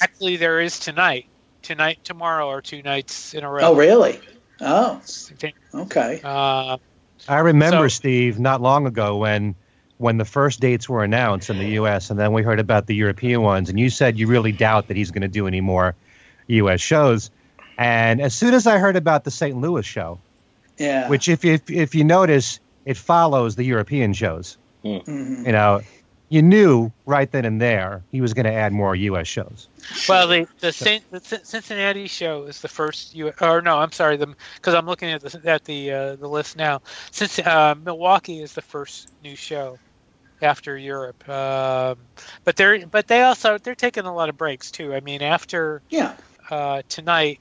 actually, 0.00 0.36
there 0.36 0.60
is 0.60 0.78
tonight, 0.78 1.26
tonight, 1.62 1.98
tomorrow, 2.04 2.46
or 2.46 2.62
two 2.62 2.80
nights 2.82 3.34
in 3.34 3.42
a 3.42 3.50
row. 3.50 3.62
Oh, 3.62 3.74
really? 3.74 4.20
Oh, 4.60 5.02
okay. 5.74 6.20
Uh, 6.22 6.78
I 7.28 7.38
remember 7.38 7.88
So- 7.88 7.94
Steve 7.96 8.38
not 8.38 8.60
long 8.60 8.86
ago 8.86 9.16
when 9.18 9.54
when 9.98 10.18
the 10.18 10.24
first 10.24 10.58
dates 10.60 10.88
were 10.88 11.04
announced 11.04 11.50
in 11.50 11.58
the 11.58 11.68
U.S. 11.80 12.10
and 12.10 12.18
then 12.18 12.32
we 12.32 12.42
heard 12.42 12.58
about 12.58 12.86
the 12.86 12.94
European 12.96 13.42
ones, 13.42 13.70
and 13.70 13.78
you 13.78 13.90
said 13.90 14.18
you 14.18 14.26
really 14.26 14.50
doubt 14.52 14.88
that 14.88 14.96
he's 14.96 15.12
going 15.12 15.22
to 15.22 15.28
do 15.28 15.46
any 15.46 15.60
more 15.60 15.94
U.S. 16.48 16.80
shows. 16.80 17.30
And 17.78 18.20
as 18.20 18.34
soon 18.34 18.54
as 18.54 18.66
I 18.66 18.78
heard 18.78 18.96
about 18.96 19.22
the 19.24 19.30
St. 19.30 19.56
Louis 19.56 19.86
show, 19.86 20.18
Yeah. 20.78 21.08
which 21.08 21.28
if 21.28 21.44
if 21.44 21.70
if 21.70 21.94
you 21.94 22.02
notice, 22.04 22.58
it 22.84 22.96
follows 22.96 23.54
the 23.56 23.64
European 23.64 24.12
shows. 24.12 24.58
Mhm. 24.84 25.46
You 25.46 25.52
know, 25.52 25.80
you 26.34 26.42
knew 26.42 26.90
right 27.06 27.30
then 27.30 27.44
and 27.44 27.60
there 27.60 28.02
he 28.10 28.20
was 28.20 28.34
going 28.34 28.44
to 28.46 28.52
add 28.52 28.72
more 28.72 28.96
U.S. 28.96 29.28
shows. 29.28 29.68
well, 30.08 30.26
the 30.26 30.48
the, 30.60 30.72
Saint, 30.72 31.04
the 31.12 31.20
Cincinnati 31.44 32.08
show 32.08 32.44
is 32.46 32.60
the 32.60 32.66
first. 32.68 33.14
U, 33.14 33.32
or 33.40 33.62
no, 33.62 33.78
I'm 33.78 33.92
sorry, 33.92 34.16
the 34.16 34.26
because 34.56 34.74
I'm 34.74 34.84
looking 34.86 35.10
at 35.10 35.20
the 35.22 35.40
at 35.48 35.62
the 35.64 35.92
uh, 35.92 36.16
the 36.16 36.28
list 36.28 36.56
now. 36.56 36.80
Since 37.12 37.38
uh, 37.38 37.76
Milwaukee 37.80 38.42
is 38.42 38.52
the 38.52 38.62
first 38.62 39.12
new 39.22 39.36
show 39.36 39.78
after 40.42 40.76
Europe, 40.76 41.26
um, 41.28 41.98
but 42.44 42.56
they're 42.56 42.84
but 42.88 43.06
they 43.06 43.22
also 43.22 43.56
they're 43.58 43.76
taking 43.76 44.04
a 44.04 44.14
lot 44.14 44.28
of 44.28 44.36
breaks 44.36 44.72
too. 44.72 44.92
I 44.92 45.00
mean, 45.00 45.22
after 45.22 45.82
Yeah. 45.90 46.14
uh, 46.50 46.82
tonight, 46.88 47.38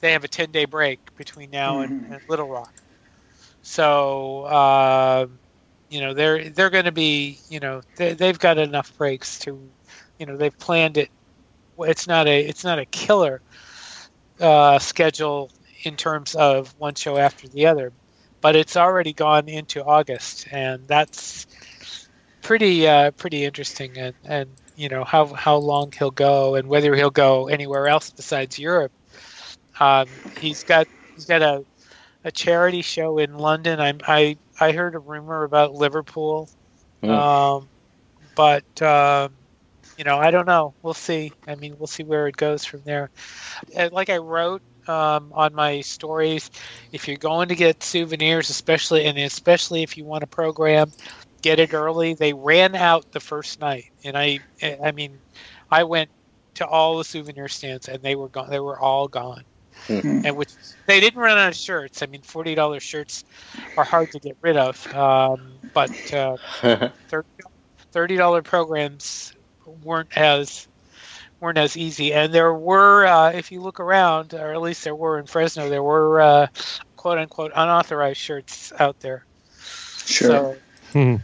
they 0.00 0.12
have 0.12 0.24
a 0.24 0.28
10 0.28 0.50
day 0.52 0.66
break 0.66 1.00
between 1.16 1.50
now 1.50 1.80
and, 1.80 1.92
Mhm. 2.04 2.12
and 2.12 2.20
Little 2.28 2.48
Rock. 2.48 2.74
So, 3.62 4.42
uh, 4.44 5.26
you 5.90 6.00
know, 6.00 6.14
they're 6.14 6.48
they're 6.50 6.70
going 6.70 6.84
to 6.84 6.92
be, 6.92 7.38
you 7.48 7.60
know, 7.60 7.82
they, 7.96 8.14
they've 8.14 8.38
got 8.38 8.58
enough 8.58 8.96
breaks 8.96 9.38
to, 9.40 9.60
you 10.18 10.26
know, 10.26 10.36
they've 10.36 10.56
planned 10.58 10.96
it. 10.96 11.10
It's 11.78 12.06
not 12.06 12.26
a 12.26 12.40
it's 12.40 12.64
not 12.64 12.78
a 12.78 12.84
killer 12.86 13.40
uh, 14.40 14.78
schedule 14.78 15.50
in 15.84 15.96
terms 15.96 16.34
of 16.34 16.74
one 16.78 16.94
show 16.94 17.16
after 17.16 17.48
the 17.48 17.66
other, 17.66 17.92
but 18.40 18.56
it's 18.56 18.76
already 18.76 19.12
gone 19.12 19.48
into 19.48 19.84
August, 19.84 20.48
and 20.50 20.86
that's 20.86 21.46
pretty 22.42 22.86
uh, 22.86 23.12
pretty 23.12 23.44
interesting. 23.44 23.96
And, 23.96 24.14
and 24.24 24.50
you 24.76 24.88
know 24.88 25.04
how 25.04 25.26
how 25.26 25.56
long 25.56 25.92
he'll 25.92 26.10
go 26.10 26.54
and 26.54 26.68
whether 26.68 26.94
he'll 26.94 27.10
go 27.10 27.48
anywhere 27.48 27.88
else 27.88 28.10
besides 28.10 28.58
Europe. 28.58 28.92
Um, 29.80 30.08
he's 30.40 30.64
got 30.64 30.86
he's 31.14 31.26
got 31.26 31.42
a 31.42 31.64
a 32.24 32.32
charity 32.32 32.82
show 32.82 33.18
in 33.18 33.38
London. 33.38 33.80
i'm 33.80 34.00
I 34.06 34.36
I 34.60 34.72
heard 34.72 34.94
a 34.94 34.98
rumor 34.98 35.44
about 35.44 35.74
Liverpool, 35.74 36.48
Hmm. 37.02 37.10
um, 37.10 37.68
but 38.34 38.82
um, 38.82 39.32
you 39.96 40.04
know 40.04 40.18
I 40.18 40.30
don't 40.30 40.46
know. 40.46 40.74
We'll 40.82 40.94
see. 40.94 41.32
I 41.46 41.54
mean, 41.54 41.76
we'll 41.78 41.86
see 41.86 42.02
where 42.02 42.26
it 42.28 42.36
goes 42.36 42.64
from 42.64 42.82
there. 42.84 43.10
Uh, 43.76 43.88
Like 43.92 44.10
I 44.10 44.18
wrote 44.18 44.62
um, 44.88 45.32
on 45.34 45.54
my 45.54 45.80
stories, 45.82 46.50
if 46.92 47.08
you're 47.08 47.16
going 47.18 47.48
to 47.48 47.54
get 47.54 47.82
souvenirs, 47.82 48.50
especially 48.50 49.04
and 49.04 49.18
especially 49.18 49.82
if 49.82 49.96
you 49.96 50.04
want 50.04 50.24
a 50.24 50.26
program, 50.26 50.90
get 51.42 51.58
it 51.60 51.74
early. 51.74 52.14
They 52.14 52.32
ran 52.32 52.74
out 52.74 53.12
the 53.12 53.20
first 53.20 53.60
night, 53.60 53.90
and 54.04 54.16
I 54.16 54.40
I 54.82 54.92
mean, 54.92 55.18
I 55.70 55.84
went 55.84 56.10
to 56.54 56.66
all 56.66 56.98
the 56.98 57.04
souvenir 57.04 57.46
stands 57.48 57.88
and 57.88 58.02
they 58.02 58.16
were 58.16 58.28
gone. 58.28 58.50
They 58.50 58.58
were 58.58 58.78
all 58.78 59.06
gone. 59.06 59.44
Hmm. 59.86 60.22
And 60.24 60.36
which 60.36 60.50
they 60.86 61.00
didn't 61.00 61.20
run 61.20 61.38
out 61.38 61.48
of 61.48 61.56
shirts. 61.56 62.02
I 62.02 62.06
mean, 62.06 62.22
forty 62.22 62.54
dollars 62.54 62.82
shirts 62.82 63.24
are 63.76 63.84
hard 63.84 64.10
to 64.12 64.18
get 64.18 64.36
rid 64.42 64.56
of, 64.56 64.94
um, 64.94 65.52
but 65.72 66.12
uh, 66.12 66.36
thirty 67.92 68.16
dollar 68.16 68.42
programs 68.42 69.32
weren't 69.82 70.16
as 70.16 70.68
weren't 71.40 71.58
as 71.58 71.76
easy. 71.76 72.12
And 72.12 72.34
there 72.34 72.52
were, 72.52 73.06
uh, 73.06 73.30
if 73.30 73.52
you 73.52 73.60
look 73.60 73.80
around, 73.80 74.34
or 74.34 74.52
at 74.52 74.60
least 74.60 74.84
there 74.84 74.94
were 74.94 75.18
in 75.18 75.26
Fresno, 75.26 75.68
there 75.68 75.82
were 75.82 76.20
uh, 76.20 76.46
quote 76.96 77.18
unquote 77.18 77.52
unauthorized 77.54 78.18
shirts 78.18 78.72
out 78.78 78.98
there. 79.00 79.24
Sure. 80.04 80.28
So 80.28 80.56
Hmm. 80.92 81.16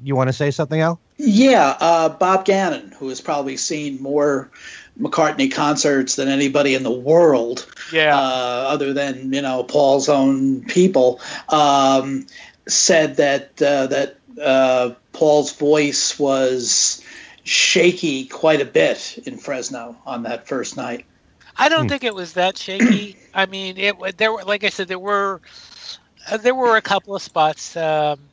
You 0.00 0.14
want 0.14 0.28
to 0.28 0.32
say 0.32 0.50
something, 0.52 0.80
Al? 0.80 1.00
Yeah, 1.16 1.76
uh, 1.80 2.08
Bob 2.08 2.44
Gannon, 2.44 2.92
who 2.92 3.08
has 3.08 3.20
probably 3.20 3.56
seen 3.56 4.00
more 4.00 4.50
McCartney 4.98 5.52
concerts 5.52 6.16
than 6.16 6.28
anybody 6.28 6.74
in 6.74 6.82
the 6.82 6.90
world, 6.92 7.66
yeah, 7.92 8.16
uh, 8.16 8.20
other 8.68 8.92
than 8.92 9.32
you 9.32 9.42
know 9.42 9.64
Paul's 9.64 10.08
own 10.08 10.64
people, 10.64 11.20
um, 11.48 12.26
said 12.68 13.16
that 13.16 13.60
uh, 13.62 13.86
that 13.88 14.18
uh, 14.40 14.90
Paul's 15.12 15.52
voice 15.56 16.18
was 16.18 17.02
shaky 17.44 18.26
quite 18.26 18.60
a 18.60 18.64
bit 18.66 19.18
in 19.26 19.38
Fresno 19.38 19.96
on 20.06 20.24
that 20.24 20.46
first 20.46 20.76
night. 20.76 21.06
I 21.56 21.68
don't 21.68 21.84
Hmm. 21.84 21.88
think 21.88 22.04
it 22.04 22.14
was 22.14 22.34
that 22.34 22.56
shaky. 22.56 23.16
I 23.34 23.46
mean, 23.46 23.76
it 23.78 24.16
there 24.18 24.32
were 24.32 24.44
like 24.44 24.64
I 24.64 24.68
said, 24.70 24.88
there 24.88 24.98
were 24.98 25.40
uh, 26.30 26.36
there 26.38 26.54
were 26.54 26.76
a 26.76 26.82
couple 26.82 27.14
of 27.14 27.22
spots. 27.22 27.76
Um, 27.76 28.30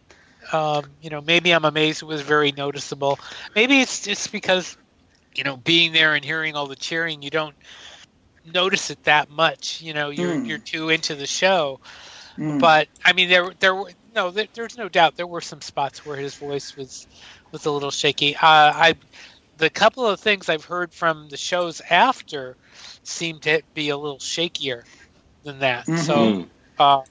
um, 0.51 0.95
you 1.01 1.09
know, 1.09 1.21
maybe 1.21 1.51
I'm 1.51 1.65
amazed 1.65 2.01
it 2.01 2.05
was 2.05 2.21
very 2.21 2.51
noticeable. 2.51 3.19
Maybe 3.55 3.81
it's 3.81 4.01
just 4.03 4.31
because 4.31 4.77
you 5.39 5.45
know 5.45 5.55
being 5.55 5.93
there 5.93 6.15
and 6.15 6.25
hearing 6.25 6.55
all 6.55 6.67
the 6.67 6.75
cheering, 6.75 7.21
you 7.21 7.29
don't 7.29 7.55
notice 8.43 8.89
it 8.89 8.99
that 9.03 9.29
much. 9.29 9.79
You 9.81 9.93
know, 9.93 10.09
you're 10.09 10.35
Hmm. 10.35 10.45
you're 10.45 10.57
too 10.59 10.89
into 10.89 11.15
the 11.15 11.25
show. 11.25 11.79
Mm. 12.37 12.59
But 12.59 12.89
I 13.05 13.13
mean, 13.13 13.29
there 13.29 13.49
there 13.61 13.73
were 13.73 13.89
no, 14.13 14.31
there, 14.31 14.47
there's 14.53 14.77
no 14.77 14.89
doubt 14.89 15.15
there 15.15 15.27
were 15.27 15.39
some 15.39 15.61
spots 15.61 16.05
where 16.05 16.17
his 16.17 16.35
voice 16.35 16.75
was 16.75 17.07
was 17.53 17.65
a 17.65 17.71
little 17.71 17.89
shaky. 17.89 18.35
Uh, 18.35 18.39
I 18.41 18.95
the 19.57 19.69
couple 19.69 20.05
of 20.05 20.19
things 20.19 20.49
I've 20.49 20.65
heard 20.65 20.93
from 20.93 21.29
the 21.29 21.37
shows 21.37 21.81
after 21.89 22.57
seem 23.05 23.39
to 23.41 23.61
be 23.73 23.89
a 23.89 23.97
little 23.97 24.19
shakier 24.19 24.83
than 25.45 25.59
that. 25.59 25.87
So 25.87 26.15
Mhm. 26.15 26.49
uh, 26.79 27.01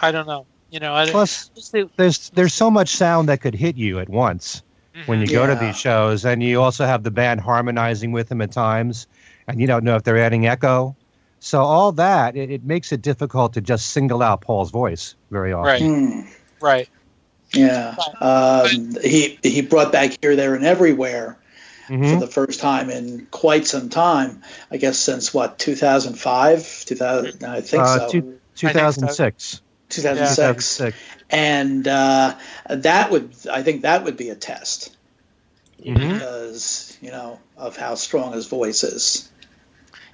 I 0.00 0.12
don't 0.12 0.28
know. 0.28 0.46
You 0.70 0.78
know, 0.78 0.94
I, 0.94 1.10
Plus, 1.10 1.50
there's 1.96 2.30
there's 2.30 2.54
so 2.54 2.70
much 2.70 2.90
sound 2.90 3.28
that 3.28 3.40
could 3.40 3.56
hit 3.56 3.76
you 3.76 3.98
at 3.98 4.08
once 4.08 4.62
when 5.06 5.20
you 5.20 5.26
go 5.26 5.46
to 5.46 5.54
these 5.56 5.76
shows, 5.76 6.24
and 6.24 6.42
you 6.42 6.62
also 6.62 6.86
have 6.86 7.02
the 7.02 7.10
band 7.10 7.40
harmonizing 7.40 8.12
with 8.12 8.28
them 8.28 8.40
at 8.40 8.52
times, 8.52 9.06
and 9.48 9.60
you 9.60 9.66
don't 9.66 9.84
know 9.84 9.96
if 9.96 10.02
they're 10.04 10.18
adding 10.18 10.46
echo. 10.46 10.96
So 11.40 11.62
all 11.62 11.92
that 11.92 12.36
it, 12.36 12.50
it 12.50 12.64
makes 12.64 12.90
it 12.92 13.02
difficult 13.02 13.52
to 13.54 13.60
just 13.60 13.88
single 13.88 14.22
out 14.22 14.40
Paul's 14.40 14.70
voice 14.70 15.14
very 15.30 15.52
often. 15.52 15.64
Right. 15.66 15.82
Mm. 15.82 16.26
right. 16.60 16.88
Yeah, 17.52 17.94
um, 18.20 18.96
he 19.02 19.38
he 19.42 19.60
brought 19.62 19.92
back 19.92 20.16
here, 20.22 20.34
there, 20.34 20.54
and 20.54 20.64
everywhere 20.64 21.38
Mhm. 21.88 22.14
for 22.14 22.18
the 22.20 22.26
first 22.26 22.58
time 22.60 22.90
in 22.90 23.26
quite 23.30 23.66
some 23.66 23.90
time. 23.90 24.42
I 24.72 24.78
guess 24.78 24.98
since 24.98 25.32
what 25.34 25.58
2005, 25.58 26.84
2000. 26.86 27.44
I 27.44 27.60
think 27.60 27.82
Uh, 27.82 27.98
so. 27.98 28.08
two- 28.08 28.38
2006. 28.56 29.60
2006, 29.90 30.76
2006. 30.78 30.96
and 31.30 31.86
uh, 31.88 32.34
that 32.68 33.10
would 33.10 33.32
I 33.50 33.62
think 33.62 33.82
that 33.82 34.04
would 34.04 34.16
be 34.16 34.30
a 34.30 34.34
test 34.34 34.96
Mhm. 35.84 36.12
because 36.14 36.96
you 37.00 37.10
know 37.10 37.38
of 37.56 37.76
how 37.76 37.94
strong 37.94 38.32
his 38.32 38.46
voice 38.46 38.82
is. 38.84 39.30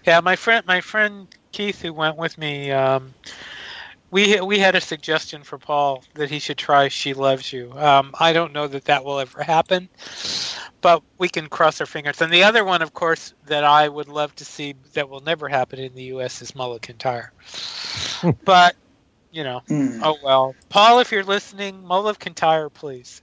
Yeah, 0.07 0.21
my 0.21 0.37
friend, 0.37 0.67
my 0.67 0.81
friend 0.81 1.29
Keith, 1.53 1.81
who 1.83 1.93
went 1.93 2.17
with 2.17 2.37
me, 2.39 2.73
um, 2.73 3.15
we 4.11 4.41
we 4.41 4.59
had 4.59 4.75
a 4.75 4.81
suggestion 4.81 5.43
for 5.45 5.59
Paul 5.59 6.03
that 6.15 6.31
he 6.31 6.39
should 6.39 6.59
try 6.59 6.89
"She 6.89 7.15
Loves 7.15 7.53
You." 7.53 7.73
Um, 7.73 8.15
I 8.19 8.33
don't 8.33 8.53
know 8.53 8.67
that 8.67 8.87
that 8.87 9.05
will 9.05 9.21
ever 9.21 9.43
happen, 9.43 9.89
but 10.81 11.03
we 11.19 11.29
can 11.29 11.49
cross 11.49 11.81
our 11.81 11.87
fingers. 11.87 12.21
And 12.21 12.33
the 12.33 12.45
other 12.45 12.65
one, 12.65 12.83
of 12.83 12.93
course, 12.93 13.35
that 13.47 13.63
I 13.63 13.87
would 13.89 14.09
love 14.09 14.35
to 14.37 14.45
see 14.45 14.75
that 14.95 15.09
will 15.09 15.21
never 15.21 15.49
happen 15.49 15.79
in 15.79 15.95
the 15.95 16.05
U.S. 16.05 16.43
is 16.43 16.55
Mull 16.55 16.73
of 16.73 16.81
Kintyre. 16.81 17.33
but 18.45 18.75
you 19.33 19.45
know, 19.45 19.63
Mm. 19.69 20.01
oh 20.03 20.17
well. 20.23 20.55
Paul, 20.69 21.01
if 21.01 21.11
you're 21.13 21.25
listening, 21.25 21.83
Mull 21.85 22.09
of 22.09 22.19
Kintyre, 22.19 22.69
please. 22.71 23.23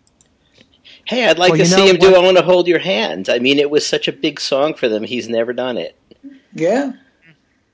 Hey, 1.05 1.25
I'd 1.27 1.37
like 1.37 1.51
Well, 1.51 1.59
to 1.59 1.65
see 1.65 1.75
know 1.75 1.87
him 1.87 1.97
do 1.97 2.15
"I 2.15 2.19
Want 2.19 2.37
to 2.37 2.43
Hold 2.43 2.67
Your 2.67 2.79
Hand." 2.79 3.27
I 3.29 3.39
mean, 3.39 3.59
it 3.59 3.69
was 3.69 3.85
such 3.85 4.07
a 4.07 4.13
big 4.13 4.39
song 4.39 4.73
for 4.73 4.87
them. 4.87 5.03
He's 5.03 5.27
never 5.27 5.51
done 5.53 5.77
it. 5.77 5.95
Yeah, 6.53 6.93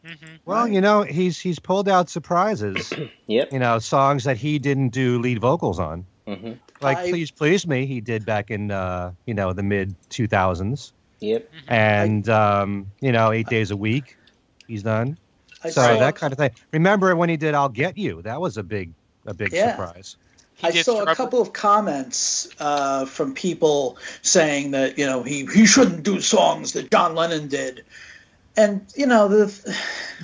hmm 0.04 0.14
Well, 0.46 0.68
you 0.68 0.82
know, 0.82 1.04
he's 1.04 1.40
he's 1.40 1.60
pulled 1.60 1.88
out 1.88 2.10
surprises. 2.10 2.92
Yep. 3.28 3.54
You 3.54 3.60
know, 3.60 3.80
songs 3.80 4.26
that 4.26 4.36
he 4.38 4.60
didn't 4.60 4.90
do 4.90 5.18
lead 5.20 5.40
vocals 5.40 5.80
on. 5.80 6.06
hmm 6.28 6.54
Like 6.82 6.98
I- 6.98 7.10
"Please 7.10 7.32
Please 7.32 7.66
Me," 7.66 7.86
he 7.86 8.02
did 8.02 8.26
back 8.26 8.52
in 8.52 8.70
uh, 8.72 9.12
you 9.26 9.34
know 9.34 9.54
the 9.54 9.64
mid 9.64 9.96
2000s, 10.10 10.92
Yep. 11.22 11.50
and 11.70 12.28
um, 12.30 12.88
you 13.00 13.12
know, 13.14 13.32
Eight 13.32 13.48
Days 13.48 13.72
a 13.72 13.78
Week, 13.78 14.18
he's 14.68 14.84
done. 14.84 15.18
I 15.64 15.70
So 15.70 15.82
saw, 15.82 15.98
that 16.00 16.16
kind 16.16 16.34
of 16.34 16.40
thing. 16.40 16.52
Remember 16.72 17.16
when 17.16 17.30
he 17.30 17.38
did 17.38 17.56
"I'll 17.56 17.70
Get 17.70 17.98
You"? 17.98 18.22
That 18.22 18.42
was 18.42 18.58
a 18.58 18.64
big 18.64 18.92
a 19.26 19.34
big 19.34 19.54
Yeah. 19.54 19.72
surprise. 19.72 20.16
I 20.62 20.72
saw 20.72 21.02
a 21.02 21.16
couple 21.16 21.42
of 21.42 21.52
comments 21.52 22.48
uh, 22.60 23.06
from 23.06 23.34
people 23.34 23.98
saying 24.22 24.72
that 24.72 24.98
you 24.98 25.06
know 25.06 25.24
he 25.24 25.46
he 25.46 25.66
shouldn't 25.66 26.04
do 26.04 26.22
songs 26.22 26.74
that 26.74 26.92
John 26.92 27.16
Lennon 27.16 27.48
did, 27.48 27.84
and 28.56 28.86
you 28.96 29.06
know 29.06 29.28
the 29.28 29.78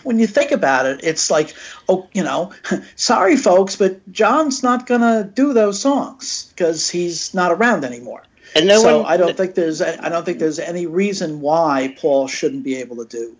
when 0.03 0.19
you 0.19 0.27
think 0.27 0.51
about 0.51 0.86
it, 0.86 1.01
it's 1.03 1.29
like 1.29 1.53
oh 1.89 2.08
you 2.13 2.24
know 2.24 2.53
sorry 2.96 3.36
folks, 3.36 3.75
but 3.75 4.10
John's 4.12 4.63
not 4.63 4.86
gonna 4.86 5.24
do 5.24 5.53
those 5.53 5.81
songs 5.81 6.48
because 6.55 6.89
he's 6.89 7.34
not 7.34 7.51
around 7.51 7.84
anymore. 7.84 8.24
And 8.55 8.67
no 8.67 8.81
so 8.81 9.01
one, 9.01 9.12
I 9.12 9.17
don't 9.17 9.36
think 9.36 9.55
there's 9.55 9.81
I 9.81 10.10
don't 10.10 10.25
think 10.25 10.39
there's 10.39 10.60
any 10.60 10.86
reason 10.86 11.41
why 11.41 11.96
Paul 11.98 12.27
shouldn't 12.27 12.63
be 12.63 12.77
able 12.77 12.98
to 12.98 13.05
do. 13.05 13.36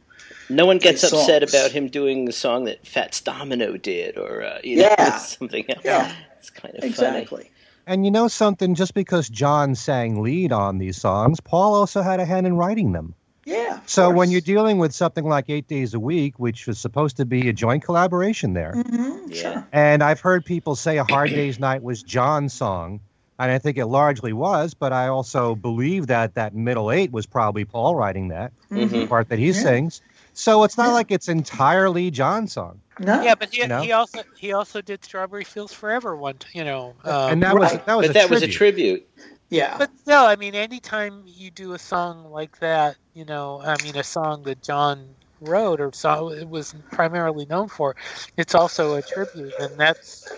No 0.50 0.66
one 0.66 0.80
gets 0.80 1.04
upset 1.04 1.42
songs. 1.42 1.54
about 1.54 1.72
him 1.72 1.88
doing 1.88 2.26
the 2.26 2.32
song 2.32 2.66
that 2.66 2.86
Fats 2.86 3.22
Domino 3.22 3.78
did, 3.78 4.18
or 4.18 4.44
uh, 4.44 4.60
you 4.64 4.78
know, 4.78 4.94
yeah. 4.98 5.18
something 5.18 5.66
else. 5.70 5.86
Yeah. 5.86 6.14
It's 6.40 6.50
kind 6.50 6.76
of 6.76 6.84
exactly. 6.84 7.44
Funny. 7.44 7.52
And 7.86 8.06
you 8.06 8.12
know 8.12 8.28
something? 8.28 8.76
Just 8.76 8.94
because 8.94 9.30
John 9.30 9.76
sang 9.76 10.22
lead 10.22 10.52
on 10.52 10.78
these 10.78 10.98
songs, 10.98 11.40
Paul 11.40 11.74
also 11.74 12.02
had 12.02 12.20
a 12.20 12.26
hand 12.26 12.48
in 12.48 12.56
writing 12.56 12.92
them. 12.92 13.16
Yeah. 13.46 13.80
So 13.88 14.06
course. 14.06 14.18
when 14.18 14.32
you're 14.32 14.42
dealing 14.42 14.78
with 14.78 14.94
something 14.94 15.26
like 15.26 15.50
Eight 15.50 15.68
Days 15.68 15.94
a 15.96 16.00
Week, 16.00 16.38
which 16.38 16.68
was 16.68 16.78
supposed 16.78 17.18
to 17.18 17.26
be 17.26 17.50
a 17.50 17.54
joint 17.54 17.84
collaboration 17.84 18.54
there, 18.54 18.74
mm-hmm, 18.74 19.32
yeah. 19.32 19.42
Sure. 19.42 19.68
and 19.72 20.04
I've 20.04 20.20
heard 20.20 20.46
people 20.46 20.76
say 20.76 20.98
A 20.98 21.04
Hard 21.04 21.32
Day's 21.32 21.60
Night 21.60 21.82
was 21.82 22.04
John's 22.04 22.54
song, 22.54 23.00
and 23.40 23.52
I 23.52 23.58
think 23.58 23.78
it 23.78 23.88
largely 23.88 24.34
was, 24.34 24.76
but 24.76 24.94
I 24.94 25.08
also 25.08 25.56
believe 25.56 26.08
that 26.08 26.36
that 26.36 26.54
middle 26.54 26.92
eight 26.92 27.12
was 27.12 27.26
probably 27.26 27.66
Paul 27.66 27.96
writing 27.96 28.28
that 28.28 28.52
mm-hmm. 28.70 29.08
part 29.08 29.30
that 29.30 29.40
he 29.40 29.48
yeah. 29.48 29.54
sings. 29.54 30.02
So 30.40 30.64
it's 30.64 30.78
not 30.78 30.88
yeah. 30.88 30.94
like 30.94 31.12
it's 31.12 31.28
entirely 31.28 32.10
John's 32.12 32.54
song. 32.54 32.80
No. 32.98 33.22
Yeah, 33.22 33.36
but 33.36 33.54
he, 33.54 33.62
you 33.62 33.68
know? 33.68 33.82
he 33.82 33.92
also 33.92 34.22
he 34.38 34.54
also 34.54 34.82
did 34.82 35.04
Strawberry 35.04 35.44
Fields 35.44 35.74
Forever 35.74 36.16
one, 36.16 36.38
you 36.54 36.64
know. 36.64 36.96
Um, 37.04 37.34
and 37.34 37.44
that 37.44 37.56
right. 37.56 37.74
was 37.74 37.86
that 37.86 37.98
was 37.98 38.08
but 38.08 38.14
that 38.14 38.30
was 38.30 38.42
a 38.42 38.48
tribute. 38.48 39.06
Yeah. 39.50 39.78
But 39.78 39.92
no, 40.08 40.26
I 40.26 40.38
mean, 40.38 40.56
anytime 40.56 41.24
you 41.26 41.52
do 41.52 41.74
a 41.74 41.80
song 41.80 42.32
like 42.32 42.58
that, 42.60 42.96
you 43.14 43.26
know, 43.26 43.62
I 43.62 43.76
mean, 43.84 43.98
a 43.98 44.04
song 44.04 44.44
that 44.44 44.64
John 44.64 45.10
wrote 45.42 45.82
or 45.82 45.92
saw 45.92 46.30
it 46.30 46.48
was 46.48 46.74
primarily 46.90 47.46
known 47.46 47.68
for, 47.68 47.98
it's 48.38 48.56
also 48.56 48.96
a 48.96 49.02
tribute, 49.02 49.54
and 49.60 49.78
that's 49.78 50.32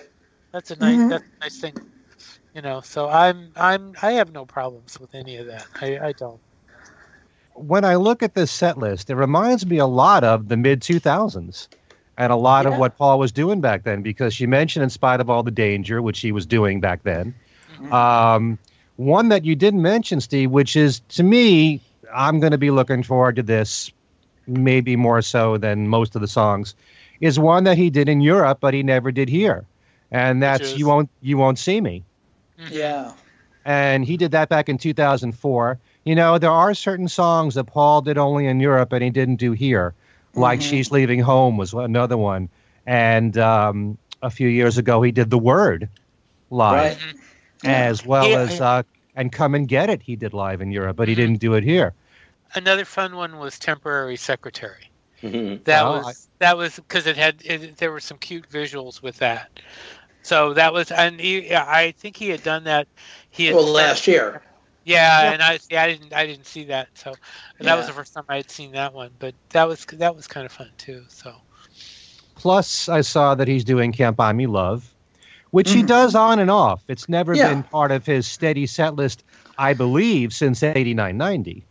that's 0.51 0.71
a 0.71 0.77
nice 0.77 0.97
mm-hmm. 0.97 1.09
that's 1.09 1.25
a 1.25 1.39
nice 1.41 1.59
thing, 1.59 1.75
you 2.55 2.63
know. 2.63 2.81
So 2.81 3.07
I'm 3.07 3.51
I'm 3.55 3.93
I 4.01 4.13
have 4.13 4.31
no 4.31 4.47
problems 4.47 4.99
with 4.99 5.13
any 5.13 5.37
of 5.37 5.45
that. 5.45 5.67
I 5.79 5.99
I 5.99 6.11
don't 6.13 6.41
when 7.61 7.85
I 7.85 7.95
look 7.95 8.23
at 8.23 8.33
this 8.33 8.51
set 8.51 8.77
list, 8.77 9.09
it 9.09 9.15
reminds 9.15 9.65
me 9.65 9.77
a 9.77 9.85
lot 9.85 10.23
of 10.23 10.47
the 10.47 10.57
mid 10.57 10.81
2000s 10.81 11.67
and 12.17 12.31
a 12.31 12.35
lot 12.35 12.65
yeah. 12.65 12.73
of 12.73 12.79
what 12.79 12.97
Paul 12.97 13.19
was 13.19 13.31
doing 13.31 13.61
back 13.61 13.83
then 13.83 14.01
because 14.01 14.33
she 14.33 14.45
mentioned 14.45 14.83
In 14.83 14.89
Spite 14.89 15.21
of 15.21 15.29
All 15.29 15.43
the 15.43 15.51
Danger, 15.51 16.01
which 16.01 16.19
he 16.19 16.31
was 16.31 16.45
doing 16.45 16.79
back 16.79 17.03
then. 17.03 17.33
Mm-hmm. 17.73 17.93
Um, 17.93 18.59
one 18.97 19.29
that 19.29 19.45
you 19.45 19.55
didn't 19.55 19.81
mention, 19.81 20.21
Steve, 20.21 20.51
which 20.51 20.75
is 20.75 20.99
to 21.09 21.23
me, 21.23 21.81
I'm 22.13 22.39
going 22.39 22.51
to 22.51 22.57
be 22.57 22.71
looking 22.71 23.03
forward 23.03 23.37
to 23.37 23.43
this 23.43 23.91
maybe 24.47 24.95
more 24.95 25.21
so 25.21 25.57
than 25.57 25.87
most 25.87 26.15
of 26.15 26.21
the 26.21 26.27
songs, 26.27 26.75
is 27.21 27.39
one 27.39 27.63
that 27.63 27.77
he 27.77 27.89
did 27.89 28.09
in 28.09 28.21
Europe, 28.21 28.57
but 28.59 28.73
he 28.73 28.83
never 28.83 29.11
did 29.11 29.29
here. 29.29 29.65
And 30.11 30.43
that's 30.43 30.71
is... 30.71 30.79
You 30.79 30.87
Won't 30.87 31.09
You 31.21 31.37
Won't 31.37 31.59
See 31.59 31.79
Me. 31.79 32.03
Mm-hmm. 32.59 32.73
Yeah. 32.73 33.13
And 33.63 34.03
he 34.03 34.17
did 34.17 34.31
that 34.31 34.49
back 34.49 34.69
in 34.69 34.77
2004 34.77 35.79
you 36.03 36.15
know, 36.15 36.37
there 36.37 36.51
are 36.51 36.73
certain 36.73 37.07
songs 37.07 37.55
that 37.55 37.65
Paul 37.65 38.01
did 38.01 38.17
only 38.17 38.47
in 38.47 38.59
Europe 38.59 38.91
and 38.93 39.03
he 39.03 39.09
didn't 39.09 39.35
do 39.35 39.51
here, 39.51 39.93
like 40.33 40.59
mm-hmm. 40.59 40.69
She's 40.69 40.91
Leaving 40.91 41.19
Home 41.19 41.57
was 41.57 41.73
another 41.73 42.17
one. 42.17 42.49
And 42.85 43.37
um, 43.37 43.97
a 44.21 44.29
few 44.29 44.47
years 44.47 44.77
ago, 44.77 45.01
he 45.01 45.11
did 45.11 45.29
The 45.29 45.37
Word 45.37 45.89
live, 46.49 46.99
right. 47.63 47.69
as 47.69 48.05
well 48.05 48.27
yeah. 48.27 48.39
as 48.39 48.61
uh, 48.61 48.83
and 49.15 49.31
Come 49.31 49.55
and 49.55 49.67
Get 49.67 49.89
It, 49.89 50.01
he 50.01 50.15
did 50.15 50.33
live 50.33 50.61
in 50.61 50.71
Europe, 50.71 50.97
but 50.97 51.07
he 51.07 51.13
mm-hmm. 51.13 51.21
didn't 51.21 51.39
do 51.39 51.53
it 51.53 51.63
here. 51.63 51.93
Another 52.53 52.85
fun 52.85 53.15
one 53.15 53.37
was 53.37 53.59
Temporary 53.59 54.17
Secretary. 54.17 54.89
Mm-hmm. 55.21 55.63
That 55.65 55.83
well, 55.83 56.03
was 56.03 56.27
I, 56.27 56.45
that 56.45 56.57
was 56.57 56.75
because 56.75 57.05
it 57.05 57.15
had 57.15 57.41
it, 57.45 57.77
there 57.77 57.91
were 57.91 57.99
some 57.99 58.17
cute 58.17 58.49
visuals 58.49 59.01
with 59.03 59.17
that. 59.17 59.59
So 60.23 60.53
that 60.53 60.73
was, 60.73 60.91
and 60.91 61.19
he, 61.19 61.53
I 61.53 61.91
think 61.97 62.15
he 62.15 62.29
had 62.29 62.43
done 62.43 62.65
that. 62.65 62.87
He 63.29 63.45
had 63.45 63.55
well 63.55 63.65
last 63.65 64.07
year. 64.07 64.41
Yeah, 64.83 65.23
yeah, 65.23 65.31
and 65.33 65.41
I 65.41 65.59
yeah, 65.69 65.83
I 65.83 65.87
didn't 65.87 66.13
I 66.13 66.25
didn't 66.25 66.45
see 66.45 66.65
that. 66.65 66.89
So 66.95 67.11
that 67.59 67.65
yeah. 67.65 67.75
was 67.75 67.87
the 67.87 67.93
first 67.93 68.13
time 68.13 68.23
I 68.27 68.37
had 68.37 68.49
seen 68.49 68.71
that 68.71 68.93
one, 68.93 69.11
but 69.19 69.35
that 69.49 69.67
was 69.67 69.85
that 69.85 70.15
was 70.15 70.27
kind 70.27 70.45
of 70.45 70.51
fun 70.51 70.69
too. 70.77 71.05
So 71.09 71.35
plus 72.35 72.89
I 72.89 73.01
saw 73.01 73.35
that 73.35 73.47
he's 73.47 73.63
doing 73.63 73.91
Can't 73.91 74.17
Buy 74.17 74.33
Me 74.33 74.47
Love, 74.47 74.91
which 75.51 75.67
mm-hmm. 75.69 75.77
he 75.77 75.83
does 75.83 76.15
on 76.15 76.39
and 76.39 76.49
off. 76.49 76.83
It's 76.87 77.07
never 77.07 77.35
yeah. 77.35 77.49
been 77.49 77.63
part 77.63 77.91
of 77.91 78.05
his 78.05 78.27
steady 78.27 78.65
set 78.65 78.95
list, 78.95 79.23
I 79.57 79.73
believe, 79.73 80.33
since 80.33 80.63
8990. 80.63 81.65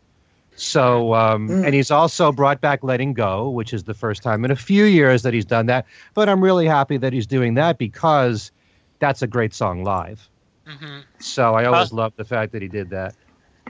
So, 0.55 1.15
um, 1.15 1.49
mm. 1.49 1.65
and 1.65 1.75
he's 1.75 1.91
also 1.91 2.33
brought 2.33 2.61
back 2.61 2.85
Letting 2.85 3.15
Go, 3.15 3.49
which 3.49 3.73
is 3.73 3.85
the 3.85 3.95
first 3.95 4.23
time 4.23 4.45
in 4.45 4.51
a 4.51 4.57
few 4.57 4.85
years 4.85 5.23
that 5.23 5.35
he's 5.35 5.47
done 5.47 5.67
that. 5.67 5.87
But 6.15 6.29
I'm 6.29 6.45
really 6.45 6.67
happy 6.67 6.99
that 6.99 7.13
he's 7.13 7.27
doing 7.27 7.55
that 7.55 7.79
because 7.79 8.53
that's 8.99 9.23
a 9.23 9.27
great 9.27 9.55
song 9.55 9.83
live. 9.83 10.29
Mm-hmm. 10.71 11.01
So 11.19 11.55
I 11.55 11.65
always 11.65 11.93
uh, 11.93 11.97
loved 11.97 12.17
the 12.17 12.25
fact 12.25 12.53
that 12.53 12.63
he 12.63 12.69
did 12.69 12.91
that. 12.91 13.15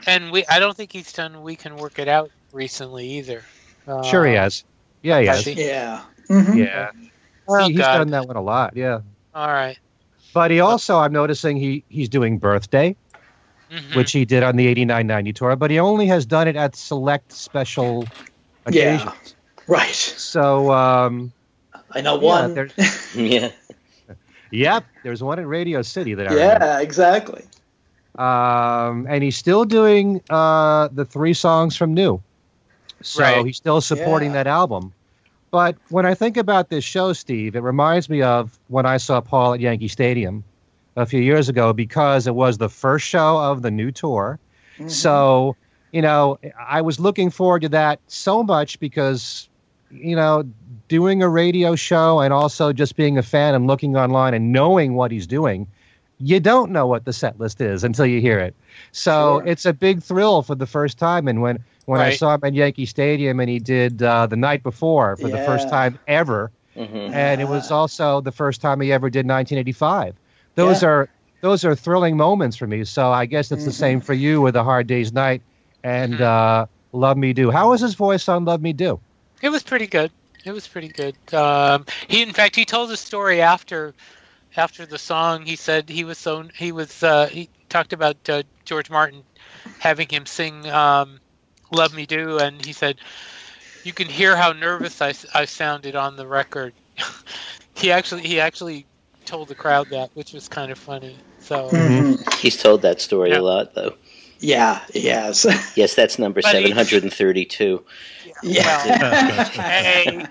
And 0.07 0.31
we, 0.31 0.45
I 0.47 0.59
don't 0.59 0.77
think 0.77 0.93
he's 0.93 1.13
done 1.13 1.43
"We 1.43 1.57
Can 1.57 1.77
Work 1.77 1.99
It 1.99 2.09
Out" 2.09 2.31
recently 2.53 3.09
either. 3.19 3.43
Uh, 3.87 4.03
sure, 4.03 4.27
he 4.27 4.35
has. 4.35 4.65
Yeah, 5.03 5.21
he 5.21 5.27
has. 5.27 5.47
Yeah. 5.47 6.03
Mm-hmm. 6.29 6.59
Yeah. 6.59 6.91
Oh, 7.49 7.65
he, 7.65 7.73
he's 7.73 7.81
God. 7.81 7.99
done 7.99 8.11
that 8.11 8.27
one 8.27 8.37
a 8.37 8.43
lot. 8.43 8.77
Yeah. 8.77 9.01
All 9.35 9.49
right. 9.49 9.79
But 10.33 10.51
he 10.51 10.61
also, 10.61 10.99
I'm 10.99 11.13
noticing 11.13 11.57
he 11.57 11.85
he's 11.89 12.09
doing 12.09 12.39
birthday, 12.39 12.95
mm-hmm. 13.71 13.97
which 13.97 14.13
he 14.13 14.25
did 14.25 14.43
on 14.43 14.57
the 14.57 14.67
8990 14.69 15.33
tour, 15.33 15.57
but 15.57 15.71
he 15.71 15.79
only 15.79 16.07
has 16.07 16.27
done 16.27 16.47
it 16.49 16.57
at 16.57 16.77
select 16.77 17.33
special 17.33 18.07
occasions. 18.67 19.03
Yeah. 19.05 19.13
Right. 19.67 19.95
So 19.95 20.73
um, 20.73 21.33
I 21.91 22.01
know 22.01 22.17
one. 22.17 22.71
Yeah. 23.15 23.15
yeah. 23.15 23.51
Yep, 24.51 24.85
there's 25.03 25.23
one 25.23 25.39
in 25.39 25.47
Radio 25.47 25.83
City 25.83 26.15
that 26.15 26.31
I 26.31 26.35
Yeah, 26.35 26.53
remember. 26.55 26.81
exactly. 26.81 27.45
Um, 28.17 29.07
and 29.09 29.23
he's 29.23 29.37
still 29.37 29.65
doing 29.65 30.21
uh, 30.29 30.89
the 30.93 31.05
three 31.05 31.35
songs 31.35 31.77
from 31.77 31.95
New. 31.95 32.21
So 33.03 33.23
right. 33.23 33.47
he's 33.47 33.57
still 33.57 33.81
supporting 33.81 34.31
yeah. 34.31 34.45
that 34.45 34.47
album. 34.47 34.93
But 35.51 35.77
when 35.89 36.07
I 36.07 36.15
think 36.15 36.37
about 36.37 36.69
this 36.69 36.85
show, 36.85 37.13
Steve, 37.13 37.57
it 37.57 37.61
reminds 37.61 38.09
me 38.09 38.23
of 38.23 38.59
when 38.69 38.87
I 38.87 38.99
saw 38.99 39.21
Paul 39.21 39.55
at 39.55 39.61
Yankee 39.61 39.89
Stadium 39.89 40.45
a 40.97 41.07
few 41.07 41.21
years 41.21 41.49
ago 41.49 41.73
because 41.73 42.27
it 42.27 42.35
was 42.35 42.59
the 42.59 42.69
first 42.69 43.07
show 43.07 43.39
of 43.39 43.63
the 43.63 43.71
new 43.71 43.91
tour. 43.91 44.39
Mm-hmm. 44.75 44.89
So, 44.89 45.57
you 45.93 46.03
know, 46.03 46.39
I 46.59 46.83
was 46.83 47.01
looking 47.01 47.31
forward 47.31 47.63
to 47.63 47.69
that 47.71 48.01
so 48.07 48.43
much 48.43 48.79
because, 48.79 49.49
you 49.91 50.15
know, 50.15 50.45
doing 50.90 51.22
a 51.22 51.29
radio 51.29 51.76
show 51.76 52.18
and 52.18 52.35
also 52.35 52.72
just 52.72 52.96
being 52.96 53.16
a 53.16 53.22
fan 53.22 53.55
and 53.55 53.68
looking 53.68 53.96
online 53.96 54.35
and 54.35 54.53
knowing 54.53 54.94
what 54.94 55.12
he's 55.12 55.26
doing, 55.26 55.68
you 56.18 56.40
don't 56.40 56.72
know 56.72 56.85
what 56.85 57.05
the 57.05 57.12
set 57.12 57.38
list 57.38 57.61
is 57.61 57.85
until 57.85 58.05
you 58.05 58.20
hear 58.20 58.40
it. 58.40 58.57
So 58.90 59.38
sure. 59.38 59.48
it's 59.48 59.64
a 59.64 59.72
big 59.72 60.03
thrill 60.03 60.42
for 60.42 60.57
the 60.57 60.66
first 60.66 60.98
time. 60.98 61.29
And 61.29 61.40
when 61.40 61.64
when 61.87 62.00
right. 62.00 62.12
I 62.12 62.16
saw 62.16 62.35
him 62.35 62.40
at 62.42 62.55
Yankee 62.55 62.87
Stadium 62.87 63.38
and 63.38 63.48
he 63.48 63.61
did 63.61 64.03
uh, 64.03 64.26
the 64.26 64.37
night 64.37 64.64
before 64.64 65.16
for 65.16 65.29
yeah. 65.29 65.37
the 65.37 65.44
first 65.46 65.68
time 65.68 65.96
ever, 66.09 66.50
mm-hmm. 66.76 67.14
and 67.14 67.40
it 67.40 67.48
was 67.48 67.70
also 67.70 68.20
the 68.20 68.33
first 68.33 68.61
time 68.61 68.81
he 68.81 68.92
ever 68.92 69.09
did 69.09 69.20
1985. 69.20 70.16
Those 70.57 70.83
yeah. 70.83 70.88
are 70.88 71.09
those 71.40 71.64
are 71.64 71.76
thrilling 71.76 72.16
moments 72.16 72.57
for 72.57 72.66
me. 72.66 72.85
So 72.85 73.12
I 73.12 73.26
guess 73.26 73.53
it's 73.53 73.62
mm-hmm. 73.62 73.68
the 73.68 73.72
same 73.72 74.00
for 74.00 74.12
you 74.12 74.40
with 74.40 74.57
a 74.57 74.64
Hard 74.64 74.88
Day's 74.88 75.12
Night 75.12 75.40
and 75.85 76.14
mm-hmm. 76.14 76.22
uh, 76.22 76.66
Love 76.92 77.16
Me 77.16 77.33
Do. 77.33 77.53
How 77.53 77.70
was 77.70 77.81
his 77.81 77.94
voice 77.94 78.29
on 78.29 78.44
Love 78.44 78.61
Me 78.61 78.72
Do? 78.72 79.00
It 79.40 79.50
was 79.50 79.62
pretty 79.62 79.87
good. 79.87 80.11
It 80.44 80.53
was 80.53 80.66
pretty 80.66 80.88
good. 80.88 81.16
Um, 81.35 81.87
he, 82.09 82.22
in 82.22 82.33
fact, 82.33 82.57
he 82.57 82.64
told 82.64 82.90
a 82.90 82.96
story 82.96 83.42
after 83.42 83.94
after 84.57 84.87
the 84.87 84.98
song. 84.98 85.44
He 85.44 85.57
said 85.57 85.88
he 85.88 86.05
was 86.05 86.18
so 86.18 86.48
he 86.55 86.72
was 86.72 87.03
uh, 87.03 87.26
he 87.26 87.48
talked 87.68 87.92
about 87.92 88.16
uh, 88.29 88.42
George 88.64 88.90
Martin 88.90 89.22
having 89.79 90.09
him 90.09 90.26
sing 90.26 90.68
um, 90.70 91.20
"Love 91.70 91.94
Me 91.94 92.07
Do," 92.07 92.38
and 92.38 92.64
he 92.64 92.72
said 92.72 92.96
you 93.85 93.92
can 93.92 94.09
hear 94.09 94.37
how 94.37 94.53
nervous 94.53 95.00
I, 95.00 95.14
I 95.35 95.44
sounded 95.44 95.96
on 95.96 96.16
the 96.16 96.26
record. 96.26 96.72
he 97.74 97.92
actually 97.92 98.22
he 98.22 98.40
actually 98.40 98.87
told 99.24 99.48
the 99.48 99.55
crowd 99.55 99.88
that, 99.90 100.11
which 100.14 100.33
was 100.33 100.48
kind 100.48 100.72
of 100.72 100.79
funny. 100.79 101.16
So 101.38 101.68
mm-hmm. 101.68 102.38
he's 102.38 102.61
told 102.61 102.83
that 102.83 103.00
story 103.00 103.31
yeah. 103.31 103.38
a 103.38 103.42
lot, 103.42 103.74
though. 103.74 103.94
Yeah, 104.40 104.81
yes. 104.94 105.46
yes, 105.76 105.94
that's 105.94 106.18
number 106.18 106.42
seven 106.42 106.72
hundred 106.72 107.03
and 107.03 107.12
thirty-two. 107.12 107.85
Yeah. 108.42 109.44
hey. 109.44 110.26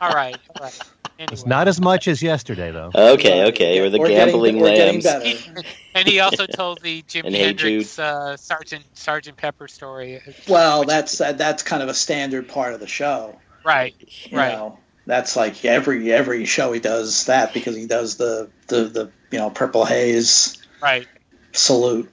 All 0.00 0.10
right. 0.10 0.36
All 0.56 0.64
right. 0.64 0.80
Anyway. 1.18 1.32
It's 1.34 1.44
not 1.44 1.68
as 1.68 1.80
much 1.80 2.08
as 2.08 2.22
yesterday, 2.22 2.72
though. 2.72 2.90
Okay, 2.94 3.48
okay. 3.48 3.78
Or 3.78 3.90
the 3.90 3.98
we're 3.98 4.08
gambling 4.08 4.58
getting, 4.58 5.02
lambs. 5.02 5.64
and 5.94 6.08
he 6.08 6.18
also 6.20 6.46
told 6.46 6.80
the 6.80 7.02
Jimi 7.02 7.36
Hendrix 7.36 7.98
uh, 7.98 8.38
Sergeant 8.38 8.84
Sergeant 8.94 9.36
Pepper 9.36 9.68
story. 9.68 10.22
Well, 10.48 10.84
that's 10.84 11.20
uh, 11.20 11.32
that's 11.32 11.62
kind 11.62 11.82
of 11.82 11.90
a 11.90 11.94
standard 11.94 12.48
part 12.48 12.72
of 12.72 12.80
the 12.80 12.86
show. 12.86 13.38
Right. 13.64 13.94
You 14.30 14.38
right. 14.38 14.52
Know, 14.52 14.78
that's 15.04 15.36
like 15.36 15.62
every 15.64 16.10
every 16.10 16.46
show 16.46 16.72
he 16.72 16.80
does 16.80 17.26
that 17.26 17.52
because 17.52 17.76
he 17.76 17.86
does 17.86 18.16
the 18.16 18.48
the 18.68 18.84
the 18.84 19.12
you 19.30 19.38
know, 19.38 19.50
Purple 19.50 19.84
Haze. 19.84 20.56
Right. 20.82 21.06
Salute. 21.52 22.10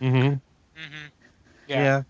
Mm-hmm. 0.00 0.16
Mm-hmm. 0.16 1.06
Yeah. 1.68 1.82
Yeah. 1.82 2.02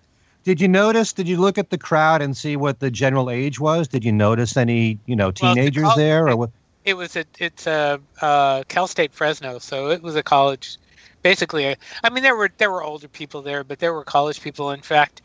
Did 0.46 0.60
you 0.60 0.68
notice? 0.68 1.12
Did 1.12 1.26
you 1.26 1.38
look 1.38 1.58
at 1.58 1.70
the 1.70 1.76
crowd 1.76 2.22
and 2.22 2.36
see 2.36 2.54
what 2.54 2.78
the 2.78 2.88
general 2.88 3.30
age 3.30 3.58
was? 3.58 3.88
Did 3.88 4.04
you 4.04 4.12
notice 4.12 4.56
any, 4.56 4.96
you 5.04 5.16
know, 5.16 5.24
Well, 5.24 5.32
the 5.32 5.60
teenagers 5.60 5.88
there, 5.96 6.28
or 6.28 6.36
what? 6.36 6.50
It 6.84 6.94
was 6.94 7.16
a 7.16 7.24
it's 7.40 7.66
a 7.66 8.00
uh, 8.22 8.62
Cal 8.68 8.86
State 8.86 9.12
Fresno, 9.12 9.58
so 9.58 9.90
it 9.90 10.00
was 10.00 10.14
a 10.14 10.22
college. 10.22 10.78
Basically, 11.22 11.64
a, 11.64 11.76
I 12.04 12.10
mean 12.10 12.22
there 12.22 12.36
were 12.36 12.48
there 12.58 12.70
were 12.70 12.84
older 12.84 13.08
people 13.08 13.42
there, 13.42 13.64
but 13.64 13.80
there 13.80 13.92
were 13.92 14.04
college 14.04 14.40
people. 14.40 14.70
In 14.70 14.82
fact, 14.82 15.22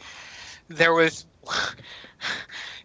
there 0.67 0.93
was. 0.93 1.25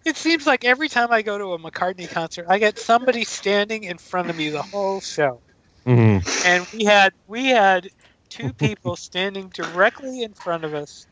It 0.04 0.16
seems 0.16 0.46
like 0.46 0.64
every 0.64 0.88
time 0.88 1.10
I 1.10 1.22
go 1.22 1.36
to 1.36 1.54
a 1.54 1.58
McCartney 1.58 2.08
concert, 2.08 2.46
I 2.48 2.60
get 2.60 2.78
somebody 2.78 3.24
standing 3.24 3.82
in 3.82 3.98
front 3.98 4.30
of 4.30 4.36
me 4.36 4.50
the 4.50 4.62
whole 4.62 5.00
show. 5.00 5.40
hmm 5.84 6.18
and 6.44 6.64
we 6.72 6.84
had 6.84 7.12
we 7.26 7.46
had 7.46 7.88
two 8.28 8.52
people 8.52 8.94
standing 8.94 9.48
directly 9.48 10.22
in 10.22 10.32
front 10.32 10.64
of 10.64 10.74
us, 10.74 11.08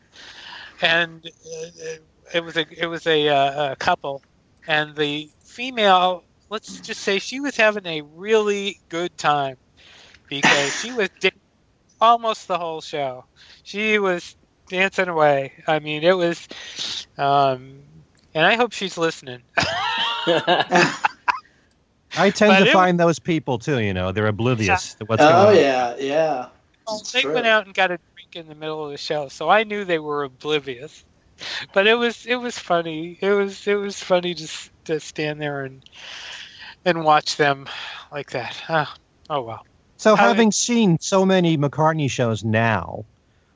and 0.81 1.25
uh, 1.25 1.95
it 2.33 2.43
was 2.43 2.57
a 2.57 2.65
it 2.71 2.87
was 2.87 3.05
a, 3.07 3.27
uh, 3.29 3.71
a 3.71 3.75
couple, 3.75 4.21
and 4.67 4.95
the 4.95 5.29
female, 5.43 6.23
let's 6.49 6.79
just 6.81 7.01
say 7.01 7.19
she 7.19 7.39
was 7.39 7.55
having 7.55 7.85
a 7.85 8.01
really 8.01 8.79
good 8.89 9.15
time 9.17 9.57
because 10.27 10.73
she 10.73 10.91
was 10.91 11.09
di- 11.21 11.31
almost 11.99 12.47
the 12.47 12.57
whole 12.57 12.81
show. 12.81 13.25
She 13.63 13.99
was 13.99 14.35
dancing 14.69 15.07
away. 15.07 15.53
I 15.67 15.79
mean, 15.79 16.03
it 16.03 16.15
was, 16.17 16.47
um, 17.17 17.83
and 18.33 18.45
I 18.45 18.55
hope 18.55 18.73
she's 18.73 18.97
listening. 18.97 19.41
I 22.17 22.29
tend 22.31 22.49
But 22.49 22.61
to 22.61 22.67
it- 22.67 22.73
find 22.73 22.99
those 22.99 23.19
people 23.19 23.59
too. 23.59 23.79
You 23.79 23.93
know, 23.93 24.11
they're 24.11 24.27
oblivious 24.27 24.95
to 24.95 25.05
what's 25.05 25.21
Oh 25.23 25.29
going 25.29 25.47
on. 25.49 25.55
yeah, 25.55 25.95
yeah. 25.99 26.47
Well, 26.87 27.01
they 27.13 27.21
true. 27.21 27.33
went 27.33 27.47
out 27.47 27.65
and 27.65 27.73
got 27.73 27.91
a 27.91 27.99
drink 28.35 28.45
in 28.45 28.49
the 28.53 28.59
middle 28.59 28.85
of 28.85 28.91
the 28.91 28.97
show, 28.97 29.29
so 29.29 29.49
I 29.49 29.63
knew 29.63 29.85
they 29.85 29.99
were 29.99 30.23
oblivious. 30.23 31.03
But 31.73 31.85
it 31.85 31.95
was 31.95 32.25
it 32.25 32.37
was 32.37 32.57
funny. 32.57 33.17
It 33.19 33.29
was 33.31 33.67
it 33.67 33.75
was 33.75 34.01
funny 34.01 34.35
to 34.35 34.47
to 34.85 34.99
stand 35.01 35.41
there 35.41 35.65
and 35.65 35.83
and 36.85 37.03
watch 37.03 37.35
them 37.35 37.67
like 38.09 38.29
that. 38.31 38.55
Ah, 38.69 38.95
oh 39.29 39.41
well. 39.41 39.65
So, 39.97 40.15
How- 40.15 40.29
having 40.29 40.53
seen 40.53 40.97
so 41.01 41.25
many 41.25 41.57
McCartney 41.57 42.09
shows 42.09 42.45
now, 42.45 43.03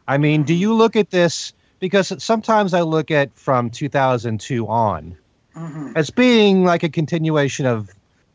I 0.05 0.17
mean, 0.17 0.43
do 0.43 0.53
you 0.53 0.73
look 0.73 0.97
at 0.97 1.09
this? 1.09 1.53
Because 1.79 2.21
sometimes 2.21 2.73
I 2.73 2.81
look 2.81 3.11
at 3.11 3.33
from 3.35 3.69
2002 3.69 4.67
on 4.67 5.15
Mhm. 5.55 5.93
as 5.95 6.09
being 6.09 6.65
like 6.65 6.83
a 6.83 6.89
continuation 6.89 7.65
of 7.65 7.89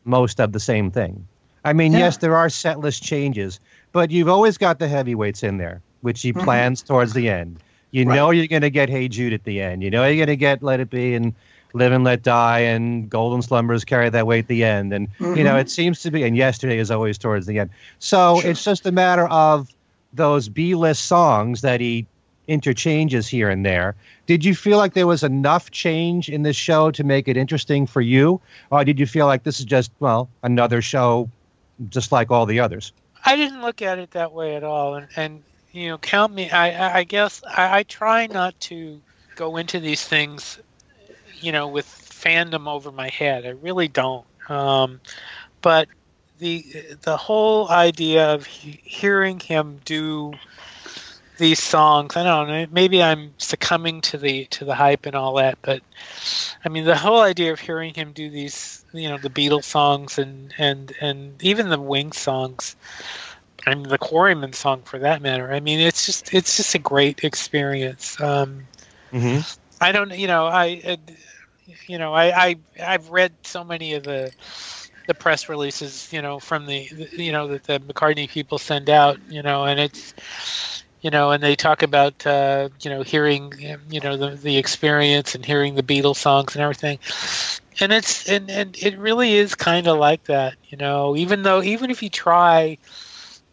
most 0.05 0.39
of 0.39 0.51
the 0.53 0.59
same 0.59 0.89
thing. 0.89 1.27
I 1.63 1.73
mean, 1.73 1.91
Yeah. 1.93 1.99
yes, 1.99 2.17
there 2.17 2.35
are 2.35 2.49
set 2.49 2.79
list 2.79 3.03
changes, 3.03 3.59
but 3.91 4.09
you've 4.09 4.29
always 4.29 4.57
got 4.57 4.79
the 4.79 4.87
heavyweights 4.87 5.43
in 5.43 5.57
there, 5.57 5.81
which 6.05 6.21
he 6.21 6.31
Mhm. 6.31 6.43
plans 6.43 6.81
towards 6.83 7.13
the 7.13 7.27
end. 7.29 7.57
You 7.91 8.05
Right. 8.05 8.15
know 8.15 8.29
you're 8.29 8.45
going 8.47 8.61
to 8.61 8.69
get 8.69 8.89
Hey 8.89 9.07
Jude 9.07 9.33
at 9.33 9.43
the 9.43 9.59
end. 9.59 9.81
You 9.81 9.89
know 9.89 10.05
you're 10.05 10.23
going 10.23 10.27
to 10.27 10.35
get 10.35 10.61
Let 10.61 10.79
It 10.79 10.89
Be 10.91 11.15
and 11.15 11.33
Live 11.73 11.91
and 11.91 12.03
Let 12.03 12.21
Die 12.21 12.59
and 12.59 13.09
Golden 13.09 13.41
Slumbers 13.41 13.83
carry 13.83 14.09
that 14.09 14.27
way 14.27 14.39
at 14.39 14.47
the 14.47 14.63
end. 14.63 14.93
And, 14.93 15.07
you 15.19 15.43
know, 15.43 15.55
Mhm. 15.55 15.61
it 15.61 15.69
seems 15.69 16.01
to 16.03 16.11
be, 16.11 16.23
and 16.23 16.37
Yesterday 16.37 16.77
is 16.77 16.91
always 16.91 17.17
towards 17.17 17.47
the 17.47 17.57
end. 17.59 17.71
So 17.99 18.39
Sure. 18.39 18.51
it's 18.51 18.63
just 18.63 18.85
a 18.85 18.91
matter 18.91 19.27
of 19.27 19.67
those 20.13 20.47
B 20.47 20.75
list 20.75 21.05
songs 21.05 21.61
that 21.61 21.81
he 21.81 22.05
interchanges 22.47 23.27
here 23.27 23.49
and 23.49 23.65
there. 23.65 23.95
Did 24.27 24.45
you 24.45 24.53
feel 24.53 24.77
like 24.77 24.93
there 24.93 25.07
was 25.07 25.23
enough 25.23 25.71
change 25.71 26.29
in 26.29 26.43
this 26.43 26.55
show 26.55 26.91
to 26.91 27.03
make 27.03 27.27
it 27.27 27.35
interesting 27.35 27.87
for 27.87 28.01
you? 28.01 28.39
Or 28.69 28.85
did 28.85 28.99
you 28.99 29.07
feel 29.07 29.25
like 29.25 29.43
this 29.43 29.59
is 29.59 29.65
just, 29.65 29.89
well, 29.99 30.29
another 30.43 30.79
show 30.83 31.27
just 31.89 32.11
like 32.11 32.29
all 32.29 32.45
the 32.45 32.59
others? 32.59 32.91
I 33.25 33.35
didn't 33.35 33.61
look 33.61 33.81
at 33.81 33.97
it 33.97 34.11
that 34.11 34.33
way 34.33 34.55
at 34.55 34.63
all, 34.63 34.93
and 34.93 35.07
and 35.17 35.41
you 35.75 35.89
know, 35.89 35.97
count 35.97 36.33
me. 36.33 36.49
I 36.49 36.99
I- 36.99 37.03
guess 37.03 37.43
I, 37.45 37.79
I 37.79 37.83
try 37.83 38.27
not 38.27 38.59
to 38.61 39.01
go 39.35 39.57
into 39.57 39.79
these 39.79 40.03
things, 40.03 40.59
you 41.41 41.51
know, 41.51 41.67
with 41.67 41.85
fandom 41.85 42.67
over 42.67 42.91
my 42.91 43.09
head. 43.09 43.45
I 43.45 43.49
really 43.49 43.87
don't. 43.87 44.25
Um, 44.49 45.01
but 45.61 45.87
the 46.39 46.63
the 47.03 47.17
whole 47.17 47.69
idea 47.69 48.33
of 48.33 48.45
he- 48.45 48.79
hearing 48.83 49.39
him 49.39 49.79
do 49.85 50.33
these 51.37 51.61
songs, 51.61 52.15
I 52.15 52.23
don't 52.23 52.47
know. 52.47 52.65
Maybe 52.71 53.03
I'm 53.03 53.33
succumbing 53.37 54.01
to 54.01 54.17
the 54.17 54.45
to 54.51 54.65
the 54.65 54.75
hype 54.75 55.05
and 55.05 55.15
all 55.15 55.35
that, 55.35 55.57
but 55.61 55.81
I 56.63 56.69
mean, 56.69 56.85
the 56.85 56.95
whole 56.95 57.21
idea 57.21 57.51
of 57.51 57.59
hearing 57.59 57.93
him 57.93 58.13
do 58.13 58.29
these, 58.29 58.83
you 58.93 59.09
know, 59.09 59.17
the 59.17 59.29
Beatles 59.29 59.65
songs 59.65 60.17
and 60.17 60.53
and 60.57 60.93
and 61.01 61.43
even 61.43 61.69
the 61.69 61.79
Wings 61.79 62.17
songs, 62.17 62.75
and 63.65 63.85
the 63.85 63.97
Quarrymen 63.97 64.53
song 64.53 64.83
for 64.83 64.99
that 64.99 65.21
matter. 65.21 65.51
I 65.51 65.59
mean, 65.59 65.79
it's 65.79 66.05
just 66.05 66.33
it's 66.33 66.57
just 66.57 66.75
a 66.75 66.79
great 66.79 67.23
experience. 67.23 68.19
Um, 68.21 68.67
Mm-hmm. 69.11 69.39
I 69.81 69.91
don't, 69.91 70.17
you 70.17 70.27
know, 70.27 70.45
I, 70.47 70.81
uh, 70.85 70.95
you 71.87 71.97
know, 71.97 72.13
I, 72.13 72.47
I 72.47 72.55
I've 72.83 73.09
read 73.09 73.33
so 73.43 73.63
many 73.63 73.93
of 73.93 74.03
the 74.03 74.31
the 75.07 75.13
press 75.13 75.49
releases, 75.49 76.11
you 76.11 76.21
know, 76.21 76.39
from 76.39 76.65
the, 76.65 76.87
you 77.15 77.31
know, 77.31 77.47
that 77.49 77.63
the 77.63 77.79
McCartney 77.79 78.29
people 78.29 78.57
send 78.57 78.89
out, 78.89 79.19
you 79.27 79.41
know, 79.41 79.65
and 79.65 79.79
it's, 79.79 80.13
you 81.01 81.11
know, 81.11 81.31
and 81.31 81.43
they 81.43 81.55
talk 81.55 81.83
about, 81.83 82.25
uh, 82.25 82.69
you 82.81 82.89
know, 82.89 83.01
hearing, 83.03 83.53
you 83.89 83.99
know, 84.01 84.17
the 84.17 84.31
the 84.31 84.57
experience 84.57 85.35
and 85.35 85.45
hearing 85.45 85.75
the 85.75 85.83
Beatles 85.83 86.17
songs 86.17 86.55
and 86.55 86.63
everything, 86.63 86.99
and 87.79 87.91
it's 87.93 88.27
and 88.29 88.49
and 88.49 88.77
it 88.81 88.97
really 88.97 89.33
is 89.33 89.55
kind 89.55 89.87
of 89.87 89.97
like 89.97 90.23
that, 90.25 90.55
you 90.69 90.77
know, 90.77 91.15
even 91.15 91.43
though 91.43 91.61
even 91.61 91.91
if 91.91 92.01
you 92.03 92.09
try 92.09 92.77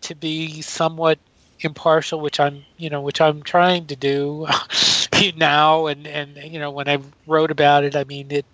to 0.03 0.15
be 0.15 0.63
somewhat 0.63 1.19
impartial, 1.61 2.21
which 2.21 2.41
I'm, 2.41 2.65
you 2.77 2.91
know, 2.91 3.01
which 3.01 3.21
I'm 3.21 3.43
trying 3.43 3.87
to 3.87 3.97
do 3.97 4.47
now, 5.37 5.87
and 5.87 6.07
and 6.07 6.37
you 6.37 6.59
know, 6.59 6.71
when 6.71 6.89
I 6.89 6.99
wrote 7.27 7.51
about 7.51 7.85
it, 7.85 7.97
I 7.97 8.05
mean, 8.05 8.31
it, 8.31 8.47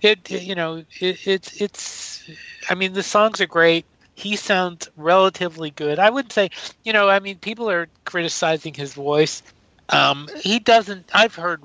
it, 0.00 0.30
you 0.30 0.54
know, 0.54 0.84
it, 1.00 1.26
it's 1.26 1.60
it's, 1.60 2.30
I 2.68 2.74
mean, 2.74 2.92
the 2.92 3.02
songs 3.02 3.40
are 3.40 3.46
great. 3.46 3.84
He 4.14 4.36
sounds 4.36 4.90
relatively 4.96 5.70
good. 5.70 5.98
I 5.98 6.10
would 6.10 6.32
say, 6.32 6.50
you 6.82 6.92
know, 6.92 7.08
I 7.08 7.20
mean, 7.20 7.38
people 7.38 7.70
are 7.70 7.88
criticizing 8.04 8.74
his 8.74 8.94
voice. 8.94 9.42
Um, 9.88 10.28
he 10.40 10.58
doesn't. 10.58 11.08
I've 11.14 11.34
heard 11.34 11.62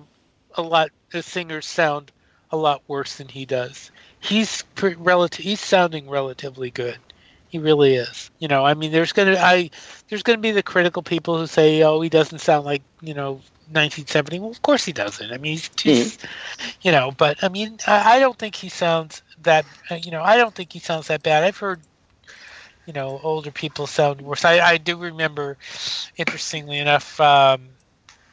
a 0.56 0.62
lot 0.62 0.90
of 1.14 1.26
singers 1.26 1.66
sound 1.66 2.12
a 2.52 2.58
lot 2.58 2.82
worse 2.88 3.18
than 3.18 3.28
he 3.28 3.46
does. 3.46 3.92
He's 4.20 4.64
relative. 4.80 5.44
He's 5.44 5.60
sounding 5.60 6.10
relatively 6.10 6.70
good. 6.70 6.98
He 7.54 7.60
really 7.60 7.96
is. 7.96 8.32
You 8.40 8.48
know, 8.48 8.66
I 8.66 8.74
mean, 8.74 8.92
there's 8.92 9.14
gonna 9.14 9.38
I 9.40 9.70
there's 10.10 10.24
gonna 10.24 10.40
be 10.40 10.52
the 10.52 10.64
critical 10.64 11.04
people 11.04 11.38
who 11.38 11.48
say, 11.48 11.84
oh, 11.84 12.02
he 12.02 12.10
doesn't 12.10 12.40
sound 12.40 12.66
like 12.66 12.84
you 13.02 13.14
know 13.14 13.42
1970. 13.72 14.40
Well, 14.40 14.52
of 14.52 14.62
course 14.64 14.86
he 14.86 14.92
doesn't. 14.94 15.32
I 15.32 15.38
mean, 15.38 15.54
he's 15.54 15.70
just, 15.70 16.26
you 16.82 16.92
know, 16.92 17.12
but 17.12 17.44
I 17.44 17.50
mean, 17.50 17.78
I, 17.88 18.16
I 18.18 18.20
don't 18.20 18.38
think 18.40 18.56
he 18.56 18.70
sounds 18.70 19.24
that. 19.44 19.68
uh, 19.92 19.96
You 19.96 20.12
know, 20.12 20.24
I 20.24 20.38
don't 20.38 20.56
think 20.56 20.74
he 20.74 20.80
sounds 20.80 21.08
that 21.08 21.24
bad. 21.24 21.44
I've 21.44 21.58
heard, 21.58 21.82
you 22.86 22.94
know, 22.94 23.20
older 23.24 23.52
people 23.52 23.88
sound 23.88 24.22
worse. 24.22 24.46
I, 24.46 24.60
I 24.60 24.78
do 24.78 24.98
remember, 24.98 25.58
interestingly 26.18 26.80
enough, 26.80 27.20
um, 27.20 27.70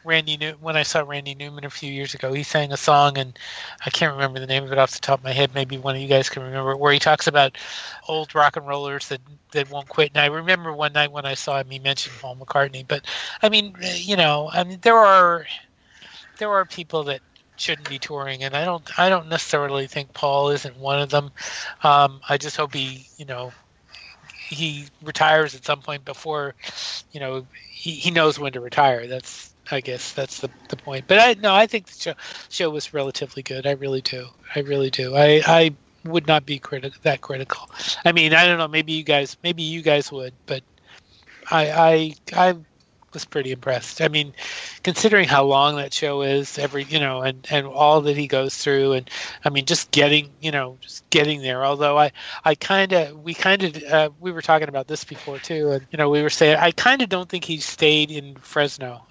Randy 0.04 0.36
New 0.36 0.52
when 0.60 0.76
I 0.76 0.82
saw 0.82 1.00
Randy 1.00 1.34
Newman 1.34 1.64
a 1.64 1.70
few 1.70 1.92
years 1.92 2.14
ago, 2.14 2.32
he 2.32 2.42
sang 2.42 2.72
a 2.72 2.76
song, 2.76 3.18
and 3.18 3.38
I 3.84 3.90
can't 3.90 4.12
remember 4.12 4.40
the 4.40 4.46
name 4.46 4.64
of 4.64 4.72
it 4.72 4.78
off 4.78 4.92
the 4.92 5.00
top 5.00 5.20
of 5.20 5.24
my 5.24 5.32
head. 5.32 5.54
Maybe 5.54 5.76
one 5.76 5.94
of 5.94 6.00
you 6.00 6.08
guys 6.08 6.28
can 6.30 6.42
remember, 6.42 6.76
where 6.76 6.92
he 6.92 6.98
talks 6.98 7.26
about 7.26 7.58
old 8.08 8.34
rock 8.34 8.56
and 8.56 8.66
rollers 8.66 9.08
that 9.08 9.20
that 9.52 9.70
won't 9.70 9.88
quit. 9.88 10.12
And 10.14 10.22
I 10.22 10.26
remember 10.26 10.72
one 10.72 10.92
night 10.92 11.12
when 11.12 11.26
I 11.26 11.34
saw 11.34 11.58
him, 11.60 11.70
he 11.70 11.78
mentioned 11.78 12.16
Paul 12.20 12.36
McCartney. 12.36 12.86
But 12.86 13.06
I 13.42 13.48
mean, 13.48 13.74
you 13.94 14.16
know, 14.16 14.48
I 14.52 14.64
mean, 14.64 14.78
there 14.82 14.96
are 14.96 15.46
there 16.38 16.50
are 16.50 16.64
people 16.64 17.04
that 17.04 17.20
shouldn't 17.56 17.88
be 17.88 17.98
touring, 17.98 18.42
and 18.42 18.56
I 18.56 18.64
don't 18.64 18.98
I 18.98 19.10
don't 19.10 19.28
necessarily 19.28 19.86
think 19.86 20.14
Paul 20.14 20.50
isn't 20.50 20.76
one 20.78 21.00
of 21.00 21.10
them. 21.10 21.30
Um, 21.82 22.20
I 22.28 22.38
just 22.38 22.56
hope 22.56 22.72
he, 22.74 23.06
you 23.18 23.26
know, 23.26 23.52
he 24.48 24.86
retires 25.02 25.54
at 25.54 25.64
some 25.64 25.80
point 25.80 26.04
before, 26.04 26.54
you 27.12 27.20
know, 27.20 27.46
he, 27.68 27.92
he 27.92 28.10
knows 28.10 28.38
when 28.38 28.52
to 28.52 28.60
retire. 28.60 29.06
That's 29.06 29.49
I 29.70 29.80
guess 29.80 30.12
that's 30.12 30.40
the, 30.40 30.50
the 30.68 30.76
point. 30.76 31.06
But 31.06 31.18
I 31.18 31.34
no, 31.40 31.54
I 31.54 31.66
think 31.66 31.86
the 31.86 32.00
show 32.00 32.14
show 32.48 32.70
was 32.70 32.92
relatively 32.94 33.42
good. 33.42 33.66
I 33.66 33.72
really 33.72 34.00
do. 34.00 34.26
I 34.54 34.60
really 34.60 34.90
do. 34.90 35.16
I 35.16 35.42
I 35.46 35.74
would 36.04 36.26
not 36.26 36.46
be 36.46 36.58
criti- 36.58 37.00
that 37.02 37.20
critical. 37.20 37.70
I 38.04 38.12
mean, 38.12 38.34
I 38.34 38.46
don't 38.46 38.58
know. 38.58 38.68
Maybe 38.68 38.92
you 38.92 39.02
guys, 39.04 39.36
maybe 39.42 39.62
you 39.62 39.82
guys 39.82 40.10
would, 40.10 40.32
but 40.46 40.62
I 41.50 41.70
I 41.70 42.50
I 42.50 42.56
was 43.12 43.24
pretty 43.24 43.52
impressed. 43.52 44.00
I 44.00 44.08
mean, 44.08 44.34
considering 44.82 45.26
how 45.28 45.44
long 45.44 45.76
that 45.76 45.92
show 45.92 46.22
is, 46.22 46.58
every 46.58 46.84
you 46.84 47.00
know, 47.00 47.22
and 47.22 47.46
and 47.50 47.66
all 47.66 48.02
that 48.02 48.16
he 48.16 48.26
goes 48.26 48.56
through, 48.56 48.92
and 48.92 49.10
I 49.44 49.50
mean, 49.50 49.64
just 49.66 49.90
getting 49.90 50.30
you 50.40 50.50
know, 50.50 50.78
just 50.80 51.08
getting 51.10 51.42
there. 51.42 51.64
Although 51.64 51.98
I 51.98 52.12
I 52.44 52.54
kind 52.54 52.92
of 52.92 53.18
we 53.22 53.34
kind 53.34 53.62
of 53.64 53.82
uh, 53.82 54.10
we 54.20 54.32
were 54.32 54.42
talking 54.42 54.68
about 54.68 54.86
this 54.86 55.04
before 55.04 55.38
too, 55.38 55.70
and 55.70 55.86
you 55.90 55.96
know, 55.96 56.08
we 56.10 56.22
were 56.22 56.30
saying 56.30 56.56
I 56.58 56.70
kind 56.70 57.02
of 57.02 57.08
don't 57.08 57.28
think 57.28 57.44
he 57.44 57.58
stayed 57.58 58.10
in 58.10 58.36
Fresno. 58.36 59.04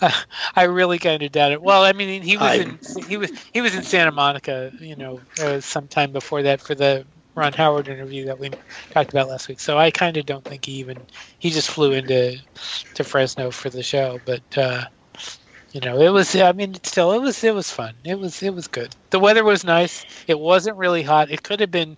uh, 0.00 0.10
I 0.56 0.64
really 0.64 0.98
kind 0.98 1.22
of 1.22 1.32
doubt 1.32 1.52
it. 1.52 1.62
Well, 1.62 1.84
I 1.84 1.92
mean, 1.92 2.22
he 2.22 2.36
was 2.36 2.46
I- 2.46 2.54
in 2.54 2.78
he 3.08 3.16
was 3.16 3.30
he 3.52 3.60
was 3.60 3.74
in 3.74 3.82
Santa 3.82 4.12
Monica, 4.12 4.72
you 4.80 4.96
know, 4.96 5.20
uh, 5.40 5.60
sometime 5.60 6.12
before 6.12 6.42
that 6.42 6.60
for 6.60 6.74
the 6.74 7.04
Ron 7.34 7.52
Howard 7.52 7.88
interview 7.88 8.26
that 8.26 8.38
we 8.38 8.50
talked 8.90 9.10
about 9.10 9.28
last 9.28 9.48
week. 9.48 9.60
So 9.60 9.78
I 9.78 9.90
kind 9.90 10.16
of 10.16 10.26
don't 10.26 10.44
think 10.44 10.64
he 10.64 10.72
even 10.72 10.98
he 11.38 11.50
just 11.50 11.70
flew 11.70 11.92
into 11.92 12.38
to 12.94 13.04
Fresno 13.04 13.50
for 13.50 13.70
the 13.70 13.82
show, 13.82 14.20
but 14.24 14.58
uh, 14.58 14.84
you 15.72 15.80
know, 15.80 16.00
it 16.00 16.10
was. 16.10 16.34
I 16.34 16.52
mean, 16.52 16.74
still, 16.82 17.12
it 17.12 17.20
was 17.20 17.42
it 17.44 17.54
was 17.54 17.70
fun. 17.70 17.94
It 18.04 18.18
was 18.18 18.42
it 18.42 18.54
was 18.54 18.66
good. 18.66 18.94
The 19.10 19.20
weather 19.20 19.44
was 19.44 19.64
nice. 19.64 20.04
It 20.26 20.38
wasn't 20.38 20.76
really 20.76 21.02
hot. 21.02 21.30
It 21.30 21.42
could 21.42 21.60
have 21.60 21.70
been 21.70 21.96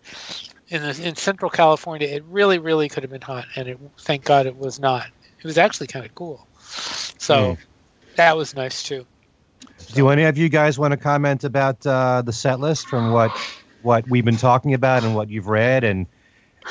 in 0.68 0.82
the, 0.82 1.08
in 1.08 1.16
Central 1.16 1.50
California. 1.50 2.08
It 2.08 2.24
really 2.28 2.58
really 2.58 2.88
could 2.88 3.02
have 3.02 3.10
been 3.10 3.22
hot, 3.22 3.46
and 3.56 3.68
it, 3.68 3.78
thank 4.00 4.24
God 4.24 4.46
it 4.46 4.56
was 4.56 4.78
not. 4.78 5.06
It 5.38 5.44
was 5.44 5.58
actually 5.58 5.86
kind 5.86 6.04
of 6.04 6.14
cool. 6.14 6.46
So 6.60 7.34
mm. 7.34 7.58
that 8.16 8.36
was 8.36 8.54
nice 8.54 8.82
too. 8.82 9.06
Do 9.94 10.08
any 10.10 10.24
of 10.24 10.38
you 10.38 10.48
guys 10.48 10.78
want 10.78 10.92
to 10.92 10.96
comment 10.96 11.44
about 11.44 11.84
uh, 11.86 12.22
the 12.22 12.32
set 12.32 12.60
list 12.60 12.86
from 12.86 13.12
what 13.12 13.30
what 13.82 14.08
we've 14.08 14.24
been 14.24 14.36
talking 14.36 14.74
about 14.74 15.04
and 15.04 15.14
what 15.14 15.28
you've 15.28 15.48
read 15.48 15.84
and 15.84 16.06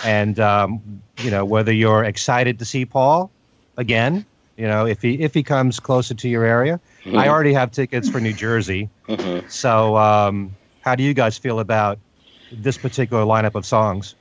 and 0.04 0.40
um, 0.40 1.02
you 1.20 1.32
know 1.32 1.46
whether 1.46 1.72
you're 1.72 2.04
excited 2.04 2.60
to 2.60 2.66
see 2.66 2.86
Paul 2.86 3.32
again? 3.78 4.26
You 4.58 4.68
know, 4.68 4.86
if 4.86 5.02
he 5.02 5.22
if 5.22 5.34
he 5.34 5.44
comes 5.44 5.80
closer 5.80 6.14
to 6.14 6.30
your 6.30 6.46
area, 6.46 6.80
mm-hmm. 7.04 7.18
I 7.18 7.30
already 7.30 7.54
have 7.54 7.72
tickets 7.72 8.10
for 8.10 8.20
New 8.20 8.34
Jersey. 8.34 8.90
Mm-hmm. 9.08 9.48
So, 9.48 9.98
um, 9.98 10.56
how 10.82 10.96
do 10.96 11.04
you 11.04 11.14
guys 11.14 11.38
feel 11.38 11.60
about 11.60 12.00
this 12.52 12.78
particular 12.78 13.24
lineup 13.24 13.56
of 13.56 13.66
songs? 13.66 14.16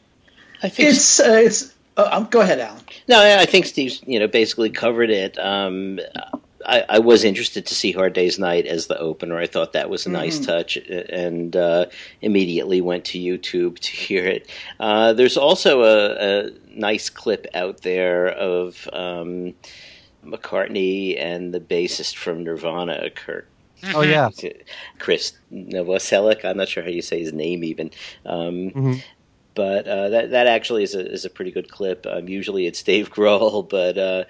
I 0.62 0.68
think 0.68 0.90
it's 0.90 1.20
uh, 1.20 1.42
it's. 1.44 1.74
Uh, 1.96 2.09
um, 2.12 2.29
go 2.31 2.40
ahead, 2.40 2.61
Allan. 2.61 2.83
No, 3.09 3.20
I 3.20 3.44
think 3.44 3.66
Steve's 3.66 4.03
you 4.07 4.18
know 4.18 4.29
basically 4.29 4.70
covered 4.70 5.11
it. 5.11 5.38
Um, 5.38 6.00
I, 6.70 6.85
I, 6.88 6.98
was 7.00 7.24
interested 7.24 7.66
to 7.66 7.74
see 7.74 7.90
Hard 7.90 8.12
Day's 8.12 8.38
Night 8.38 8.66
as 8.66 8.87
the 8.87 8.98
opener. 8.98 9.37
I 9.38 9.48
thought 9.48 9.72
that 9.72 9.90
was 9.90 10.06
a 10.06 10.11
nice 10.11 10.38
mm. 10.38 10.46
touch, 10.46 10.76
and 10.76 11.56
uh, 11.56 11.87
immediately 12.22 12.80
went 12.80 13.04
to 13.06 13.18
YouTube 13.18 13.80
to 13.80 13.90
hear 14.06 14.24
it. 14.24 14.48
Uh, 14.78 15.12
there's 15.12 15.37
also 15.37 15.83
a, 15.83 16.46
a, 16.46 16.50
nice 16.72 17.11
clip 17.11 17.46
out 17.54 17.83
there 17.83 18.28
of 18.28 18.88
um, 18.92 19.54
McCartney 20.24 21.20
and 21.20 21.52
the 21.52 21.61
bassist 21.61 22.14
from 22.14 22.44
Nirvana, 22.44 23.11
Kurt. 23.11 23.48
Oh 23.94 24.02
yeah, 24.02 24.30
Chris 24.98 25.33
Novoselic. 25.52 26.44
I'm 26.44 26.59
not 26.59 26.68
sure 26.68 26.83
how 26.83 26.90
you 26.90 27.02
say 27.02 27.20
his 27.20 27.33
name 27.33 27.64
even. 27.64 27.90
Um, 28.24 28.70
mm-hmm. 28.70 28.92
But 29.54 29.88
uh, 29.88 30.09
that 30.11 30.30
that 30.30 30.46
actually 30.46 30.85
is 30.85 30.94
a 30.94 31.11
is 31.11 31.24
a 31.24 31.30
pretty 31.30 31.50
good 31.50 31.70
clip. 31.70 32.06
Um, 32.09 32.28
usually 32.28 32.66
it's 32.66 32.83
Dave 32.83 33.11
Grohl, 33.11 33.68
but 33.68 33.98
uh, 33.98 34.24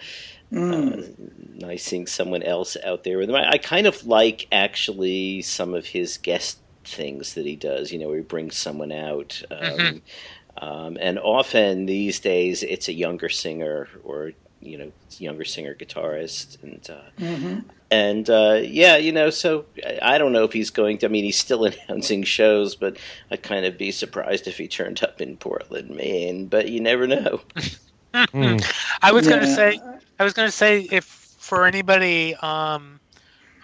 mm. 0.53 0.99
uh, 0.99 1.67
nice 1.67 1.85
seeing 1.85 2.07
someone 2.07 2.43
else 2.43 2.77
out 2.85 3.05
there 3.05 3.19
with 3.19 3.31
him. 3.31 3.37
I, 3.37 3.51
I, 3.51 3.59
kind 3.59 3.87
of 3.87 4.07
like 4.07 4.47
actually 4.51 5.43
some 5.43 5.75
of 5.75 5.87
his 5.87 6.19
guest 6.19 6.59
things 6.85 7.35
that 7.35 7.47
he 7.47 7.57
does. 7.57 7.93
You 7.93 7.99
know, 7.99 8.09
where 8.09 8.19
he 8.19 8.23
brings 8.23 8.57
someone 8.57 8.93
out. 8.93 9.43
Um, 9.51 9.59
mm-hmm. 9.61 10.65
um, 10.65 10.99
and 11.01 11.19
often 11.19 11.87
these 11.87 12.21
days, 12.21 12.63
it's 12.63 12.89
a 12.89 12.93
younger 12.93 13.29
singer 13.29 13.89
or 14.05 14.33
you 14.61 14.77
know 14.77 14.93
younger 15.19 15.45
singer 15.45 15.75
guitarist 15.75 16.63
and 16.63 16.87
uh, 16.91 17.01
mm-hmm. 17.19 17.61
and 17.91 18.29
uh, 18.29 18.61
yeah 18.63 18.97
you 18.97 19.11
know 19.11 19.31
so 19.31 19.65
I 20.03 20.19
don't 20.19 20.33
know 20.33 20.45
if 20.45 20.53
he's 20.53 20.71
going 20.71 20.99
to 20.99 21.07
I 21.07 21.09
mean 21.09 21.25
he's 21.25 21.39
still 21.39 21.65
announcing 21.89 22.23
shows 22.23 22.77
but 22.77 22.99
I'd 23.31 23.43
kind 23.43 23.65
of 23.65 23.79
be 23.79 23.91
surprised 23.91 24.47
if 24.47 24.59
he 24.59 24.69
turned 24.69 25.03
up 25.03 25.21
in 25.21 25.37
Portland 25.37 25.91
Maine 25.91 26.47
but 26.47 26.69
you 26.69 26.81
never 26.81 27.07
know. 27.07 27.41
mm. 28.15 28.75
I 29.03 29.13
was 29.13 29.25
yeah. 29.27 29.31
going 29.31 29.43
to 29.43 29.55
say 29.55 29.81
I 30.21 30.25
was 30.25 30.33
going 30.33 30.47
to 30.47 30.53
say 30.53 30.83
if 30.83 31.05
for 31.05 31.67
anybody 31.67 32.37
um, 32.37 33.01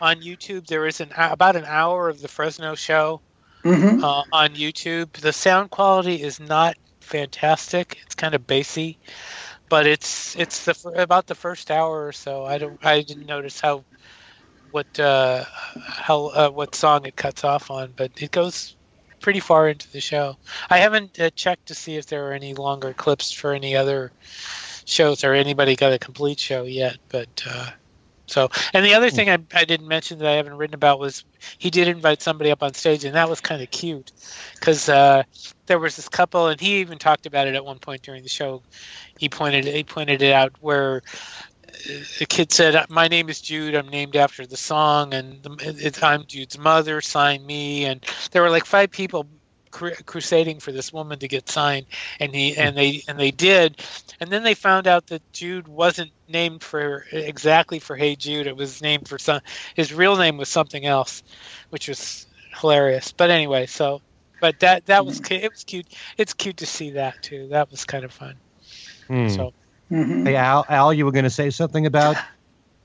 on 0.01 0.23
YouTube 0.23 0.67
there 0.67 0.87
is 0.87 1.01
an 1.01 1.13
about 1.15 1.55
an 1.55 1.65
hour 1.67 2.09
of 2.09 2.21
the 2.21 2.29
Fresno 2.29 2.75
show 2.75 3.21
mm-hmm. 3.63 4.03
uh, 4.03 4.23
on 4.33 4.55
YouTube 4.55 5.13
the 5.13 5.33
sound 5.33 5.71
quality 5.71 6.23
is 6.23 6.41
not 6.41 6.77
fantastic 7.01 8.01
it's 8.05 8.17
kind 8.17 8.35
of 8.35 8.47
bassy 8.49 8.99
but 9.69 9.87
it's 9.87 10.37
it's 10.37 10.65
the 10.65 11.03
about 11.03 11.27
the 11.27 11.35
first 11.35 11.71
hour 11.71 12.07
or 12.07 12.13
so. 12.13 12.45
I 12.45 12.59
don't 12.59 12.85
I 12.85 13.03
didn't 13.03 13.27
notice 13.27 13.61
how 13.61 13.85
what 14.71 14.99
uh, 14.99 15.45
how 15.87 16.27
uh, 16.27 16.51
what 16.51 16.75
song 16.75 17.07
it 17.07 17.17
cuts 17.17 17.45
off 17.45 17.71
on, 17.71 17.93
but 17.97 18.11
it 18.23 18.31
goes 18.31 18.77
pretty 19.21 19.41
far 19.41 19.69
into 19.69 19.91
the 19.91 20.01
show. 20.01 20.37
I 20.71 20.79
haven't 20.79 21.19
uh, 21.19 21.31
checked 21.31 21.67
to 21.67 21.75
see 21.75 21.97
if 21.97 22.07
there 22.07 22.29
are 22.29 22.33
any 22.33 22.55
longer 22.55 22.93
clips 22.93 23.33
for 23.33 23.53
any 23.53 23.75
other 23.75 24.13
shows 24.87 25.23
or 25.25 25.35
anybody 25.35 25.77
got 25.77 25.93
a 25.93 25.99
complete 25.99 26.41
show 26.41 26.63
yet, 26.65 26.97
but. 27.09 27.45
Uh, 27.49 27.71
so, 28.29 28.49
and 28.75 28.85
the 28.85 28.95
other 28.95 29.09
thing 29.09 29.31
I, 29.31 29.39
I 29.55 29.65
didn't 29.65 29.87
mention 29.87 30.19
that 30.19 30.27
I 30.27 30.33
haven't 30.33 30.57
written 30.57 30.75
about 30.75 30.99
was 30.99 31.25
he 31.59 31.71
did 31.71 31.87
invite 31.87 32.21
somebody 32.23 32.51
up 32.51 32.61
on 32.61 32.75
stage, 32.75 33.05
and 33.05 33.15
that 33.15 33.29
was 33.29 33.41
kind 33.41 33.63
of 33.63 33.71
cute 33.71 34.11
because 34.55 34.89
uh, 34.89 35.23
there 35.67 35.79
was 35.79 35.95
this 35.95 36.09
couple, 36.09 36.49
and 36.49 36.61
he 36.61 36.81
even 36.81 36.99
talked 36.99 37.27
about 37.27 37.47
it 37.47 37.55
at 37.55 37.65
one 37.65 37.79
point 37.79 38.03
during 38.03 38.25
the 38.25 38.29
show 38.29 38.63
he 39.19 39.29
pointed 39.29 39.65
he 39.65 39.85
pointed 39.85 40.23
it 40.23 40.33
out 40.33 40.53
where 40.61 41.03
the 42.19 42.27
kid 42.27 42.53
said, 42.53 42.89
"My 42.89 43.09
name 43.09 43.29
is 43.29 43.41
Jude. 43.41 43.75
I'm 43.75 43.89
named 43.89 44.17
after 44.17 44.47
the 44.47 44.57
song, 44.57 45.15
and 45.15 45.47
it's, 45.61 46.03
I'm 46.03 46.25
Jude's 46.27 46.59
mother. 46.59 47.01
Sign 47.01 47.45
me." 47.45 47.85
And 47.85 48.05
there 48.33 48.43
were 48.43 48.51
like 48.51 48.65
five 48.65 48.91
people 48.91 49.27
crusading 49.77 50.61
for 50.61 50.73
this 50.73 50.93
woman 50.93 51.19
to 51.19 51.29
get 51.29 51.49
signed, 51.49 51.87
and 52.19 52.35
he 52.35 52.57
and 52.57 52.77
they 52.77 53.03
and 53.09 53.19
they 53.19 53.31
did. 53.31 53.81
And 54.21 54.31
then 54.31 54.43
they 54.43 54.55
found 54.55 54.87
out 54.87 55.09
that 55.09 55.23
Jude 55.33 55.69
wasn't 55.69 56.11
named 56.29 56.63
for 56.63 57.05
exactly 57.13 57.79
for 57.79 57.97
Hey 57.97 58.17
Jude. 58.17 58.47
It 58.47 58.57
was 58.57 58.83
named 58.83 59.09
for 59.09 59.19
some. 59.19 59.41
His 59.75 59.93
real 59.93 60.17
name 60.17 60.37
was 60.37 60.49
something 60.49 60.85
else, 60.85 61.23
which 61.71 61.89
was 61.89 62.27
hilarious. 62.61 63.13
But 63.13 63.31
anyway, 63.31 63.67
so 63.67 64.01
but 64.41 64.61
that 64.61 64.87
that 64.87 65.05
was 65.05 65.21
it 65.31 65.51
was 65.51 65.65
cute. 65.65 65.87
It's 66.17 66.35
cute 66.35 66.59
to 66.59 66.67
see 66.67 66.91
that 66.93 67.23
too. 67.23 67.49
That 67.49 67.71
was 67.71 67.85
kind 67.85 68.05
of 68.05 68.13
fun. 68.13 68.37
Hmm. 69.07 69.29
So, 69.29 69.53
mm-hmm. 69.91 70.27
hey 70.27 70.37
Al, 70.37 70.65
Al, 70.69 70.93
you 70.93 71.05
were 71.05 71.13
going 71.13 71.25
to 71.25 71.31
say 71.31 71.51
something 71.51 71.87
about. 71.87 72.17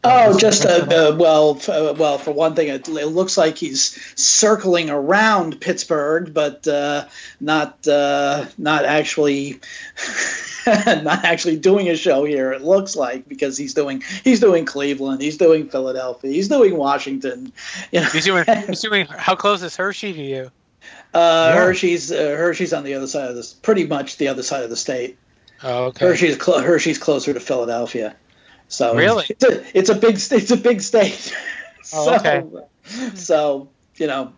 Oh, 0.04 0.38
just 0.38 0.66
uh, 0.66 0.86
uh, 0.90 1.16
well, 1.16 1.62
uh, 1.68 1.94
well. 1.96 2.18
For 2.18 2.32
one 2.32 2.56
thing, 2.56 2.70
it, 2.70 2.88
it, 2.88 3.06
looks 3.08 3.38
like 3.38 3.58
he's 3.58 4.00
circling 4.20 4.90
around 4.90 5.62
Pittsburgh, 5.62 6.34
but 6.34 6.68
uh, 6.68 7.08
not 7.40 7.88
uh, 7.88 8.46
not 8.58 8.86
actually 8.86 9.60
not 10.68 11.24
actually 11.24 11.58
doing 11.58 11.88
a 11.88 11.96
show 11.96 12.26
here. 12.26 12.52
It 12.52 12.64
looks 12.64 12.96
like 12.96 13.30
because 13.30 13.58
he's 13.58 13.76
doing 13.76 14.04
he's 14.24 14.40
doing 14.40 14.66
Cleveland, 14.66 15.22
he's 15.22 15.38
doing 15.38 15.70
Philadelphia, 15.70 16.32
he's 16.32 16.48
doing 16.48 16.76
Washington. 16.76 17.54
You 17.92 18.00
know, 18.02 18.08
he's 18.08 18.26
doing 18.26 18.46
he's 18.68 18.82
doing. 18.82 19.06
How 19.06 19.36
close 19.36 19.62
is 19.62 19.76
Hershey 19.76 20.14
to 20.14 20.22
you? 20.22 20.52
Uh, 21.14 21.52
yeah. 21.54 21.54
Hershey's 21.54 22.10
Hershey's 22.10 22.74
on 22.74 22.84
the 22.84 22.96
other 22.96 23.08
side 23.08 23.30
of 23.30 23.36
this, 23.36 23.54
pretty 23.54 23.86
much 23.86 24.18
the 24.18 24.30
other 24.30 24.42
side 24.42 24.64
of 24.64 24.72
the 24.72 24.78
state. 24.78 25.20
Oh, 25.62 25.86
okay. 25.86 26.08
Hershey's 26.08 26.44
cl- 26.44 26.62
Hershey's 26.62 26.98
closer 26.98 27.34
to 27.34 27.40
Philadelphia, 27.40 28.16
so 28.72 28.96
really, 28.96 29.26
it's 29.30 29.44
a, 29.44 29.78
it's 29.78 29.90
a 29.90 29.96
big 29.96 30.16
it's 30.16 30.52
a 30.52 30.58
big 30.58 30.82
state. 30.82 31.34
Oh, 31.94 32.06
so, 32.06 32.16
okay. 32.16 33.16
So 33.16 33.70
you 33.98 34.08
know, 34.08 34.32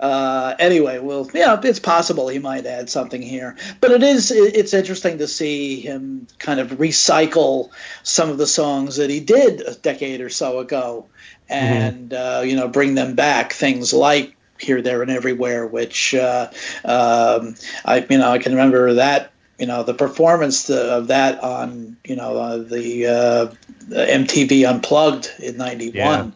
uh, 0.00 0.54
anyway, 0.58 0.98
well, 0.98 1.30
yeah, 1.32 1.60
it's 1.62 1.78
possible 1.78 2.26
he 2.26 2.40
might 2.40 2.66
add 2.66 2.90
something 2.90 3.22
here, 3.22 3.56
but 3.80 3.92
it 3.92 4.02
is 4.02 4.32
it's 4.32 4.72
interesting 4.72 5.18
to 5.18 5.28
see 5.28 5.80
him 5.80 6.26
kind 6.38 6.58
of 6.58 6.70
recycle 6.70 7.70
some 8.02 8.30
of 8.30 8.38
the 8.38 8.48
songs 8.48 8.96
that 8.96 9.10
he 9.10 9.20
did 9.20 9.60
a 9.60 9.74
decade 9.74 10.22
or 10.22 10.30
so 10.30 10.58
ago, 10.58 11.06
and 11.48 12.10
mm-hmm. 12.10 12.38
uh, 12.38 12.40
you 12.40 12.56
know, 12.56 12.68
bring 12.68 12.94
them 12.94 13.14
back. 13.14 13.52
Things 13.52 13.92
like 13.92 14.34
here, 14.58 14.82
there, 14.82 15.02
and 15.02 15.10
everywhere, 15.10 15.66
which 15.66 16.14
uh, 16.14 16.50
um, 16.84 17.54
I 17.84 18.04
you 18.08 18.18
know 18.18 18.30
I 18.30 18.38
can 18.38 18.52
remember 18.52 18.94
that 18.94 19.30
you 19.58 19.66
know 19.66 19.82
the 19.82 19.94
performance 19.94 20.70
of 20.70 21.08
that 21.08 21.42
on 21.42 21.96
you 22.04 22.16
know 22.16 22.36
uh, 22.36 22.58
the, 22.58 23.06
uh, 23.06 23.46
MTV 23.90 24.68
Unplugged 24.68 25.32
in 25.40 25.56
'91 25.56 25.94
yeah. 25.94 26.30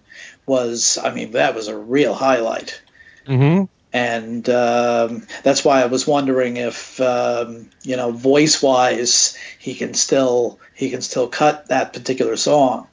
was 0.45 0.99
I 0.99 1.15
mean 1.15 1.33
that 1.33 1.55
was 1.55 1.69
a 1.69 1.77
real 1.77 2.15
highlight. 2.15 2.83
Mm-hmm. 3.27 3.65
And 3.95 4.49
um, 4.49 5.27
that's 5.43 5.65
why 5.65 5.83
I 5.83 5.87
was 5.87 6.07
wondering 6.07 6.57
if 6.57 7.01
um, 7.01 7.71
you 7.83 7.97
know 7.97 8.11
voice 8.11 8.63
wise 8.63 9.37
he 9.59 9.75
can 9.75 9.95
still 9.95 10.59
he 10.75 10.91
can 10.91 11.03
still 11.03 11.29
cut 11.29 11.69
that 11.69 11.93
particular 11.93 12.37
song. 12.37 12.89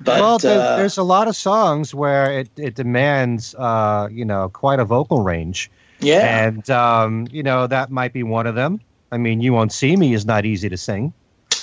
But, 0.00 0.20
well, 0.20 0.38
there, 0.38 0.60
uh, 0.60 0.76
there's 0.78 0.98
a 0.98 1.02
lot 1.02 1.28
of 1.28 1.36
songs 1.36 1.94
where 1.94 2.40
it, 2.40 2.50
it 2.56 2.74
demands 2.74 3.54
uh, 3.54 4.08
you 4.10 4.24
know 4.24 4.48
quite 4.48 4.80
a 4.80 4.84
vocal 4.84 5.22
range. 5.22 5.70
Yeah, 6.00 6.46
and 6.46 6.68
um, 6.70 7.26
you 7.30 7.42
know 7.42 7.66
that 7.66 7.90
might 7.90 8.12
be 8.12 8.22
one 8.22 8.46
of 8.46 8.54
them. 8.54 8.80
I 9.12 9.18
mean, 9.18 9.42
"You 9.42 9.52
Won't 9.52 9.72
See 9.72 9.94
Me" 9.94 10.14
is 10.14 10.24
not 10.24 10.46
easy 10.46 10.70
to 10.70 10.76
sing. 10.78 11.12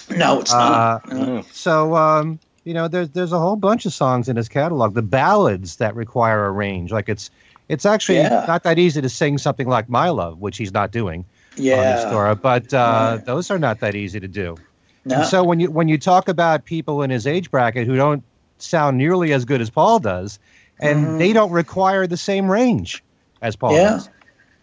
No, 0.10 0.40
it's 0.40 0.54
not. 0.54 1.12
Uh, 1.12 1.42
So, 1.52 1.96
um, 1.96 2.40
you 2.64 2.76
know, 2.76 2.88
there's 2.88 3.10
there's 3.10 3.34
a 3.34 3.40
whole 3.40 3.56
bunch 3.56 3.88
of 3.88 3.94
songs 3.94 4.30
in 4.30 4.36
his 4.36 4.48
catalog. 4.48 4.94
The 4.94 5.02
ballads 5.02 5.78
that 5.78 5.96
require 5.96 6.46
a 6.46 6.52
range, 6.52 6.92
like 6.92 7.10
it's 7.10 7.32
it's 7.68 7.86
actually 7.86 8.20
yeah. 8.20 8.46
not 8.48 8.64
that 8.64 8.78
easy 8.78 9.02
to 9.02 9.10
sing 9.10 9.40
something 9.40 9.68
like 9.68 9.90
"My 9.90 10.10
Love," 10.10 10.40
which 10.40 10.58
he's 10.58 10.72
not 10.72 10.92
doing. 10.92 11.26
Yeah. 11.56 12.12
On 12.14 12.38
but 12.38 12.72
uh, 12.74 13.18
yeah. 13.18 13.24
those 13.26 13.50
are 13.50 13.60
not 13.60 13.80
that 13.80 13.96
easy 13.96 14.20
to 14.20 14.28
do. 14.28 14.56
No. 15.04 15.24
So 15.24 15.44
when 15.44 15.60
you 15.60 15.72
when 15.72 15.88
you 15.88 15.98
talk 15.98 16.30
about 16.30 16.66
people 16.66 17.02
in 17.02 17.10
his 17.10 17.26
age 17.26 17.50
bracket 17.50 17.88
who 17.88 17.96
don't 17.96 18.24
sound 18.60 18.98
nearly 19.00 19.34
as 19.34 19.46
good 19.46 19.60
as 19.60 19.72
Paul 19.72 20.00
does, 20.00 20.38
and 20.80 21.00
mm-hmm. 21.00 21.18
they 21.18 21.34
don't 21.34 21.52
require 21.52 22.06
the 22.06 22.18
same 22.18 22.50
range 22.50 23.04
as 23.42 23.56
Paul 23.56 23.74
yeah. 23.74 23.90
does. 23.90 24.10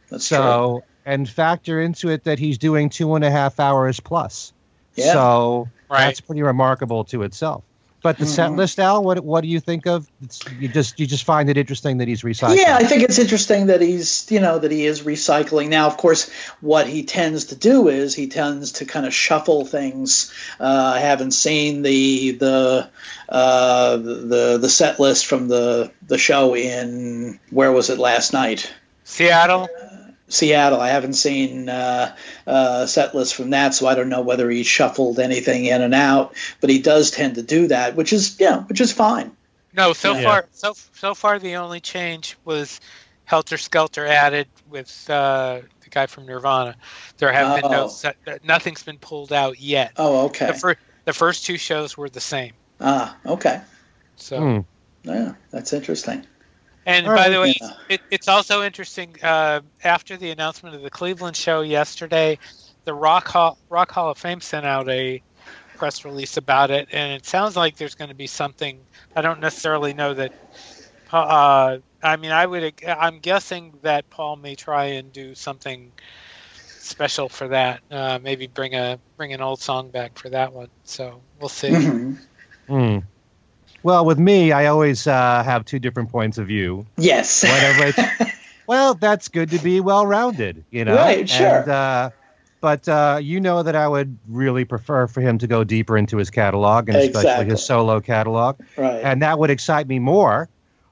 That's 0.08 0.26
so 0.26 0.84
true 0.84 0.95
and 1.06 1.26
factor 1.28 1.80
into 1.80 2.10
it 2.10 2.24
that 2.24 2.38
he's 2.38 2.58
doing 2.58 2.90
two 2.90 3.14
and 3.14 3.24
a 3.24 3.30
half 3.30 3.58
hours 3.60 4.00
plus. 4.00 4.52
Yeah. 4.96 5.12
So 5.12 5.68
Right. 5.88 6.06
that's 6.06 6.20
pretty 6.20 6.42
remarkable 6.42 7.04
to 7.04 7.22
itself. 7.22 7.62
But 8.02 8.18
the 8.18 8.26
set 8.26 8.50
Mhm. 8.50 8.56
list, 8.58 8.78
Al, 8.78 9.02
what 9.02 9.18
what 9.24 9.40
do 9.40 9.48
you 9.48 9.58
think 9.58 9.86
of? 9.86 10.06
It's, 10.22 10.40
you 10.60 10.68
just 10.68 11.00
you 11.00 11.06
just 11.06 11.24
find 11.24 11.48
it 11.50 11.56
interesting 11.56 11.98
that 11.98 12.06
he's 12.06 12.22
recycling. 12.22 12.58
Yeah, 12.58 12.76
I 12.76 12.84
think 12.84 13.02
it's 13.02 13.18
interesting 13.18 13.66
that 13.66 13.80
he's, 13.80 14.26
you 14.30 14.38
know, 14.38 14.58
that 14.60 14.70
he 14.70 14.84
is 14.86 15.02
recycling. 15.02 15.70
Now, 15.70 15.86
of 15.88 15.96
course, 15.96 16.30
what 16.60 16.86
he 16.86 17.02
tends 17.02 17.46
to 17.46 17.56
do 17.56 17.88
is 17.88 18.14
he 18.14 18.28
tends 18.28 18.72
to 18.72 18.84
kind 18.84 19.06
of 19.06 19.14
shuffle 19.14 19.64
things. 19.64 20.30
Uh, 20.60 20.92
I 20.94 21.00
haven't 21.00 21.32
seen 21.32 21.82
the 21.82 22.32
the 22.32 22.88
uh, 23.28 23.96
the 23.96 24.58
the 24.60 24.68
set 24.68 25.00
list 25.00 25.26
from 25.26 25.48
the 25.48 25.90
the 26.06 26.18
show 26.18 26.54
in 26.54 27.40
where 27.50 27.72
was 27.72 27.90
it 27.90 27.98
last 27.98 28.32
night? 28.32 28.72
Seattle. 29.02 29.68
Seattle. 30.28 30.80
I 30.80 30.88
haven't 30.88 31.14
seen 31.14 31.68
uh, 31.68 32.14
uh, 32.46 32.86
set 32.86 33.14
list 33.14 33.34
from 33.34 33.50
that, 33.50 33.74
so 33.74 33.86
I 33.86 33.94
don't 33.94 34.08
know 34.08 34.22
whether 34.22 34.50
he 34.50 34.62
shuffled 34.64 35.18
anything 35.18 35.66
in 35.66 35.82
and 35.82 35.94
out. 35.94 36.34
But 36.60 36.70
he 36.70 36.80
does 36.80 37.10
tend 37.10 37.36
to 37.36 37.42
do 37.42 37.68
that, 37.68 37.94
which 37.96 38.12
is 38.12 38.36
yeah, 38.40 38.62
which 38.64 38.80
is 38.80 38.92
fine. 38.92 39.32
No, 39.72 39.92
so 39.92 40.14
Yeah. 40.14 40.22
far, 40.24 40.46
so 40.52 40.74
so 40.94 41.14
far, 41.14 41.38
the 41.38 41.56
only 41.56 41.80
change 41.80 42.36
was 42.44 42.80
Helter 43.24 43.58
Skelter 43.58 44.06
added 44.06 44.48
with 44.70 45.08
uh, 45.10 45.60
the 45.82 45.90
guy 45.90 46.06
from 46.06 46.26
Nirvana. 46.26 46.76
There 47.18 47.32
have 47.32 47.60
been 47.62 47.70
no 47.70 47.84
Oh. 47.84 47.88
set, 47.88 48.16
nothing's 48.44 48.82
been 48.82 48.98
pulled 48.98 49.32
out 49.32 49.60
yet. 49.60 49.92
Oh, 49.96 50.26
okay. 50.26 50.46
The, 50.46 50.54
fir- 50.54 50.76
the 51.04 51.12
first 51.12 51.44
two 51.44 51.58
shows 51.58 51.96
were 51.96 52.08
the 52.08 52.20
same. 52.20 52.52
Ah, 52.80 53.16
okay. 53.26 53.60
So, 54.16 54.40
Hmm. 54.40 54.60
Yeah, 55.04 55.34
that's 55.50 55.72
interesting. 55.72 56.26
And 56.86 57.06
All 57.06 57.14
by 57.14 57.22
right. 57.24 57.28
the 57.30 57.40
way, 57.40 57.54
Yeah. 57.60 57.70
it, 57.90 58.00
it's 58.10 58.28
also 58.28 58.62
interesting. 58.62 59.16
Uh, 59.22 59.60
after 59.84 60.16
the 60.16 60.30
announcement 60.30 60.74
of 60.74 60.82
the 60.82 60.90
Cleveland 60.90 61.36
show 61.36 61.60
yesterday, 61.60 62.38
the 62.84 62.94
Rock 62.94 63.28
Hall 63.28 63.58
Rock 63.68 63.90
Hall 63.90 64.10
of 64.10 64.16
Fame 64.18 64.40
sent 64.40 64.64
out 64.64 64.88
a 64.88 65.20
press 65.76 66.04
release 66.06 66.36
about 66.38 66.70
it, 66.70 66.88
and 66.92 67.12
it 67.12 67.26
sounds 67.26 67.54
like 67.56 67.76
there's 67.76 67.94
going 67.96 68.08
to 68.08 68.14
be 68.14 68.26
something. 68.26 68.78
I 69.14 69.20
don't 69.20 69.40
necessarily 69.40 69.92
know 69.92 70.14
that. 70.14 70.32
Uh, 71.12 71.78
I 72.02 72.16
mean, 72.16 72.30
I 72.32 72.46
would. 72.46 72.74
I'm 72.86 73.18
guessing 73.18 73.74
that 73.82 74.08
Paul 74.10 74.36
may 74.36 74.54
try 74.54 74.84
and 74.86 75.12
do 75.12 75.34
something 75.34 75.92
special 76.54 77.28
for 77.28 77.48
that. 77.48 77.80
Uh, 77.90 78.18
maybe 78.22 78.46
bring 78.46 78.74
a 78.74 78.98
bring 79.16 79.32
an 79.32 79.40
old 79.40 79.60
song 79.60 79.90
back 79.90 80.16
for 80.18 80.28
that 80.30 80.52
one. 80.52 80.68
So 80.84 81.20
we'll 81.40 81.48
see. 81.48 81.70
Mhm. 81.70 82.18
Hmm. 82.68 82.98
Well, 83.86 84.04
with 84.04 84.18
me, 84.18 84.50
I 84.50 84.66
always 84.66 85.06
uh, 85.06 85.44
have 85.44 85.64
two 85.64 85.78
different 85.78 86.10
points 86.10 86.38
of 86.38 86.48
view. 86.48 86.86
Yes. 86.96 87.44
Whatever 87.44 87.84
it's, 87.86 88.32
well, 88.66 88.94
that's 88.94 89.28
good 89.28 89.50
to 89.50 89.60
be 89.60 89.78
well 89.78 90.04
rounded, 90.04 90.64
you 90.72 90.84
know? 90.84 90.96
Right, 90.96 91.28
sure. 91.30 91.60
And, 91.60 91.68
uh, 91.68 92.10
but 92.60 92.88
uh, 92.88 93.20
you 93.22 93.38
know 93.38 93.62
that 93.62 93.76
I 93.76 93.86
would 93.86 94.18
really 94.26 94.64
prefer 94.64 95.06
for 95.06 95.20
him 95.20 95.38
to 95.38 95.46
go 95.46 95.62
deeper 95.62 95.96
into 95.96 96.16
his 96.16 96.30
catalog, 96.30 96.88
and 96.88 96.98
especially 96.98 97.44
his 97.44 97.64
solo 97.64 98.00
catalog. 98.00 98.58
right. 98.76 99.04
And 99.04 99.22
that 99.22 99.38
would 99.38 99.50
excite 99.50 99.86
me 99.86 100.00
more. 100.00 100.48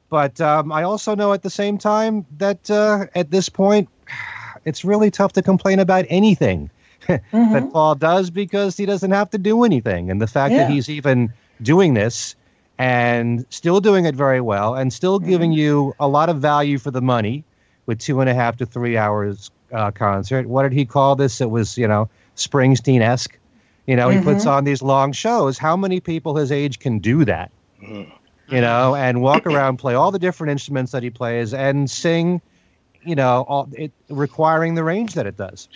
But 0.09 0.41
um, 0.41 0.71
I 0.71 0.85
also 0.85 1.17
know 1.17 1.33
at 1.33 1.43
the 1.43 1.51
same 1.51 1.79
time 1.79 2.25
that 2.39 2.71
uh, 2.71 3.07
at 3.17 3.29
this 3.29 3.49
point, 3.49 3.89
it's 4.65 4.85
really 4.85 5.11
tough 5.11 5.33
to 5.33 5.43
complain 5.43 5.81
about 5.81 6.05
anything 6.09 6.71
Mhm. 7.09 7.53
that 7.55 7.73
Paul 7.73 7.97
does 7.97 8.31
because 8.31 8.77
he 8.77 8.87
doesn't 8.87 9.11
have 9.11 9.31
to 9.31 9.39
do 9.39 9.65
anything. 9.65 10.13
And 10.13 10.23
the 10.23 10.29
fact 10.29 10.53
Yeah. 10.53 10.59
that 10.59 10.71
he's 10.71 10.89
even 10.89 11.33
doing 11.61 11.95
this 11.95 12.37
and 12.79 13.47
still 13.51 13.81
doing 13.81 14.05
it 14.05 14.15
very 14.17 14.41
well 14.41 14.75
and 14.75 14.93
still 14.93 15.19
Mm-hmm. 15.21 15.31
giving 15.31 15.53
you 15.53 15.95
a 15.99 16.09
lot 16.09 16.29
of 16.29 16.39
value 16.39 16.79
for 16.79 16.91
the 16.91 17.03
money 17.03 17.45
with 17.87 17.99
two 18.01 18.21
and 18.21 18.29
a 18.31 18.35
half 18.35 18.57
to 18.57 18.67
three 18.67 18.97
hours 18.97 19.51
uh, 19.73 19.91
concert. 19.91 20.47
What 20.47 20.63
did 20.65 20.73
he 20.73 20.85
call 20.85 21.17
this? 21.17 21.41
It 21.41 21.51
was, 21.51 21.77
you 21.79 21.87
know, 21.89 22.09
Springsteen 22.37 23.01
esque. 23.01 23.39
You 23.87 23.97
know, 23.97 24.09
he 24.09 24.17
Mm-hmm. 24.17 24.25
puts 24.25 24.47
on 24.47 24.65
these 24.65 24.83
long 24.83 25.13
shows. 25.13 25.59
How 25.59 25.77
many 25.77 26.01
people 26.01 26.37
his 26.37 26.51
age 26.51 26.79
can 26.79 26.99
do 26.99 27.25
that? 27.27 27.53
You 28.49 28.61
know, 28.61 28.95
and 28.95 29.21
walk 29.23 29.47
around, 29.47 29.79
play 29.79 29.95
all 29.95 30.11
the 30.11 30.19
different 30.19 30.53
instruments 30.53 30.93
that 30.93 31.03
he 31.03 31.11
plays, 31.11 31.55
and 31.55 31.91
sing. 31.91 32.41
You 33.05 33.15
know, 33.15 33.45
all, 33.47 33.69
it, 33.73 33.93
requiring 34.09 34.75
the 34.75 34.85
range 34.85 35.15
that 35.15 35.27
it 35.27 35.37
does. 35.37 35.69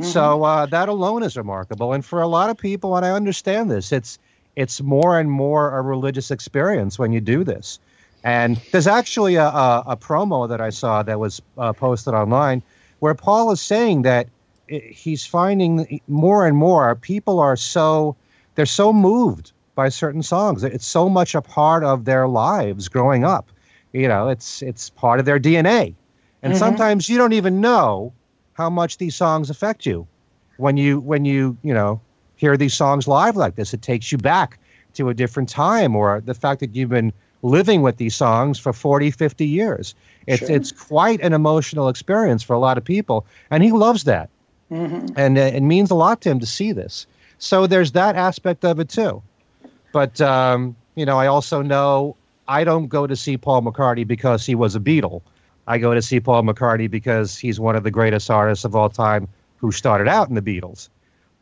So 0.00 0.42
uh, 0.42 0.66
that 0.66 0.88
alone 0.88 1.22
is 1.22 1.36
remarkable, 1.36 1.92
and 1.94 2.04
for 2.04 2.20
a 2.20 2.28
lot 2.28 2.50
of 2.50 2.58
people, 2.58 2.96
and 2.96 3.06
I 3.06 3.10
understand 3.12 3.70
this, 3.70 3.92
it's 3.92 4.18
it's 4.56 4.80
more 4.80 5.18
and 5.18 5.30
more 5.30 5.76
a 5.76 5.82
religious 5.82 6.30
experience 6.30 6.98
when 6.98 7.12
you 7.12 7.20
do 7.20 7.44
this. 7.44 7.78
And 8.22 8.60
there's 8.72 8.86
actually 8.86 9.34
a, 9.36 9.46
a, 9.46 9.84
a 9.88 9.96
promo 9.96 10.48
that 10.48 10.60
I 10.60 10.70
saw 10.70 11.02
that 11.02 11.20
was 11.20 11.40
uh, 11.58 11.72
posted 11.72 12.14
online 12.14 12.62
where 13.00 13.14
Paul 13.14 13.50
is 13.50 13.60
saying 13.60 14.02
that 14.02 14.28
he's 14.66 15.26
finding 15.26 16.00
more 16.08 16.46
and 16.46 16.56
more 16.56 16.94
people 16.96 17.38
are 17.40 17.56
so 17.56 18.16
they're 18.54 18.66
so 18.66 18.92
moved 18.92 19.52
by 19.74 19.88
certain 19.88 20.22
songs. 20.22 20.62
It's 20.64 20.86
so 20.86 21.08
much 21.08 21.34
a 21.34 21.42
part 21.42 21.84
of 21.84 22.04
their 22.04 22.28
lives 22.28 22.88
growing 22.88 23.24
up. 23.24 23.50
You 23.92 24.08
know, 24.08 24.28
it's 24.28 24.62
it's 24.62 24.90
part 24.90 25.20
of 25.20 25.26
their 25.26 25.38
DNA. 25.38 25.94
And 26.42 26.54
Mhm. 26.54 26.58
sometimes 26.58 27.08
you 27.08 27.18
don't 27.18 27.32
even 27.32 27.60
know 27.60 28.14
how 28.54 28.70
much 28.70 28.98
these 28.98 29.16
songs 29.16 29.50
affect 29.50 29.84
you 29.86 30.06
when 30.56 30.76
you 30.76 31.00
when 31.00 31.24
you 31.24 31.58
you 31.62 31.74
know 31.74 32.00
hear 32.36 32.56
these 32.56 32.74
songs 32.74 33.06
live 33.08 33.36
like 33.36 33.56
this. 33.56 33.74
It 33.74 33.82
takes 33.82 34.10
you 34.12 34.18
back 34.18 34.58
to 34.94 35.08
a 35.08 35.14
different 35.14 35.48
time 35.48 35.96
or 35.96 36.20
the 36.24 36.34
fact 36.34 36.60
that 36.60 36.74
you've 36.74 36.90
been 36.90 37.12
living 37.42 37.82
with 37.82 37.96
these 37.98 38.14
songs 38.14 38.58
for 38.58 38.72
40 38.72 39.10
50 39.10 39.46
years. 39.46 39.94
It's 40.26 40.40
Sure. 40.46 40.50
it's 40.56 40.72
quite 40.72 41.20
an 41.20 41.32
emotional 41.32 41.88
experience 41.88 42.42
for 42.42 42.54
a 42.54 42.58
lot 42.58 42.78
of 42.78 42.84
people 42.84 43.26
and 43.50 43.62
he 43.62 43.72
loves 43.72 44.04
that. 44.04 44.28
Mhm. 44.70 45.12
and 45.16 45.36
uh, 45.36 45.42
it 45.42 45.60
means 45.62 45.90
a 45.90 45.94
lot 45.94 46.22
to 46.22 46.30
him 46.30 46.40
to 46.40 46.46
see 46.46 46.72
this. 46.72 47.06
So 47.38 47.66
there's 47.66 47.92
that 47.92 48.16
aspect 48.16 48.64
of 48.64 48.80
it 48.80 48.88
too. 48.88 49.22
But 49.92 50.20
um, 50.20 50.74
you 50.94 51.04
know 51.04 51.18
i 51.18 51.26
also 51.26 51.60
know 51.60 52.16
i 52.48 52.62
don't 52.64 52.86
go 52.88 53.06
to 53.06 53.16
see 53.16 53.36
paul 53.36 53.62
mccartney 53.62 54.06
because 54.06 54.46
he 54.46 54.54
was 54.54 54.74
a 54.76 54.80
beatle. 54.80 55.20
I 55.66 55.78
go 55.78 55.92
to 55.94 56.00
see 56.02 56.20
paul 56.20 56.42
mccartney 56.42 56.90
because 56.90 57.36
he's 57.36 57.58
one 57.60 57.76
of 57.76 57.82
the 57.84 57.90
greatest 57.90 58.30
artists 58.30 58.64
of 58.64 58.74
all 58.76 58.88
time 58.88 59.28
who 59.58 59.70
started 59.72 60.08
out 60.08 60.28
in 60.28 60.34
the 60.34 60.42
beatles 60.42 60.88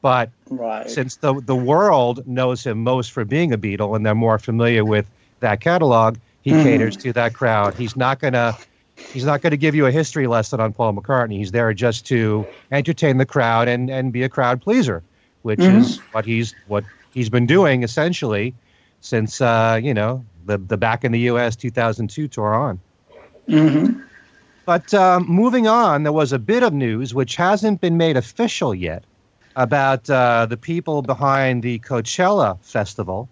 but 0.03 0.33
Right. 0.51 0.87
since 0.89 1.17
the 1.19 1.41
the 1.43 1.57
world 1.57 2.27
knows 2.27 2.65
him 2.67 2.83
most 2.83 3.13
for 3.13 3.25
being 3.25 3.53
a 3.53 3.59
Beatle 3.59 3.97
and 3.97 4.05
they're 4.05 4.15
more 4.15 4.39
familiar 4.39 4.85
with 4.85 5.11
that 5.41 5.61
catalog, 5.61 6.19
he 6.43 6.53
Mhm. 6.53 6.63
caters 6.63 6.97
to 6.99 7.13
that 7.15 7.35
crowd. 7.35 7.75
He's 7.75 7.97
not 7.97 8.21
gonna 8.21 8.59
he's 9.13 9.25
not 9.25 9.43
gonna 9.43 9.57
give 9.57 9.75
you 9.75 9.87
a 9.87 9.93
history 9.93 10.27
lesson 10.27 10.61
on 10.61 10.73
Paul 10.73 10.95
McCartney. 10.95 11.39
He's 11.39 11.53
there 11.53 11.73
just 11.75 12.07
to 12.09 12.49
entertain 12.71 13.19
the 13.19 13.27
crowd 13.27 13.69
and 13.69 13.91
and 13.91 14.13
be 14.13 14.23
a 14.23 14.29
crowd 14.29 14.61
pleaser, 14.61 15.05
which 15.43 15.69
Mhm. 15.69 15.77
is 15.77 16.03
what 16.11 16.25
he's 16.27 16.55
what 16.67 16.85
he's 17.11 17.31
been 17.31 17.47
doing 17.47 17.83
essentially 17.83 18.55
since 19.01 19.41
uh, 19.41 19.81
you 19.83 19.95
know 19.95 20.25
the 20.45 20.59
the 20.59 20.77
back 20.77 21.05
in 21.05 21.13
the 21.13 21.21
U.S. 21.21 21.57
2002 21.57 22.29
tour 22.29 22.55
on. 22.55 22.81
hmm 23.49 24.03
But 24.67 24.93
um, 24.95 25.27
moving 25.29 25.67
on, 25.67 26.03
there 26.05 26.13
was 26.13 26.33
a 26.33 26.39
bit 26.39 26.63
of 26.63 26.73
news 26.73 27.15
which 27.15 27.37
hasn't 27.37 27.81
been 27.81 27.97
made 27.97 28.17
official 28.17 28.75
yet 28.75 29.05
about 29.57 30.09
uh, 30.09 30.47
the 30.47 30.57
people 30.57 31.03
behind 31.03 31.63
the 31.63 31.79
Coachella 31.81 32.59
Festival 32.61 33.29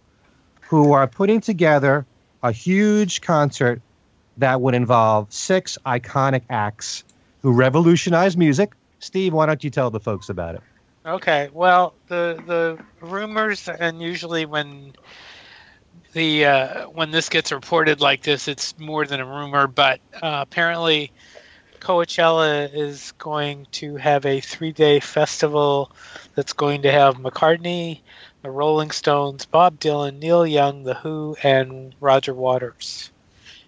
who 0.62 0.92
are 0.92 1.06
putting 1.06 1.40
together 1.40 2.06
a 2.42 2.52
huge 2.52 3.20
concert 3.20 3.80
that 4.38 4.60
would 4.60 4.74
involve 4.74 5.32
six 5.32 5.78
iconic 5.84 6.42
acts 6.48 7.04
who 7.42 7.52
revolutionized 7.52 8.38
music. 8.38 8.72
Steve, 8.98 9.32
why 9.32 9.46
don't 9.46 9.64
you 9.64 9.70
tell 9.70 9.90
the 9.90 10.00
folks 10.00 10.28
about 10.28 10.54
it? 10.54 10.62
Okay. 11.04 11.48
Well, 11.52 11.94
the 12.08 12.42
the 12.46 12.78
rumors, 13.00 13.68
and 13.68 14.02
usually 14.02 14.44
when 14.44 14.92
the 16.12 16.44
uh, 16.44 16.84
when 16.88 17.10
this 17.10 17.28
gets 17.28 17.52
reported 17.52 18.00
like 18.00 18.22
this, 18.22 18.48
it's 18.48 18.78
more 18.78 19.06
than 19.06 19.20
a 19.20 19.24
rumor. 19.24 19.66
But 19.66 20.00
uh, 20.14 20.44
apparently, 20.46 21.10
Coachella 21.80 22.72
is 22.72 23.12
going 23.18 23.66
to 23.72 23.96
have 23.96 24.26
a 24.26 24.40
three 24.40 24.72
day 24.72 25.00
festival 25.00 25.90
that's 26.34 26.52
going 26.52 26.82
to 26.82 26.92
have 26.92 27.16
McCartney, 27.16 28.00
the 28.42 28.50
Rolling 28.50 28.90
Stones, 28.90 29.46
Bob 29.46 29.80
Dylan, 29.80 30.18
Neil 30.18 30.46
Young, 30.46 30.84
The 30.84 30.94
Who, 30.94 31.36
and 31.42 31.94
Roger 32.00 32.34
Waters. 32.34 33.10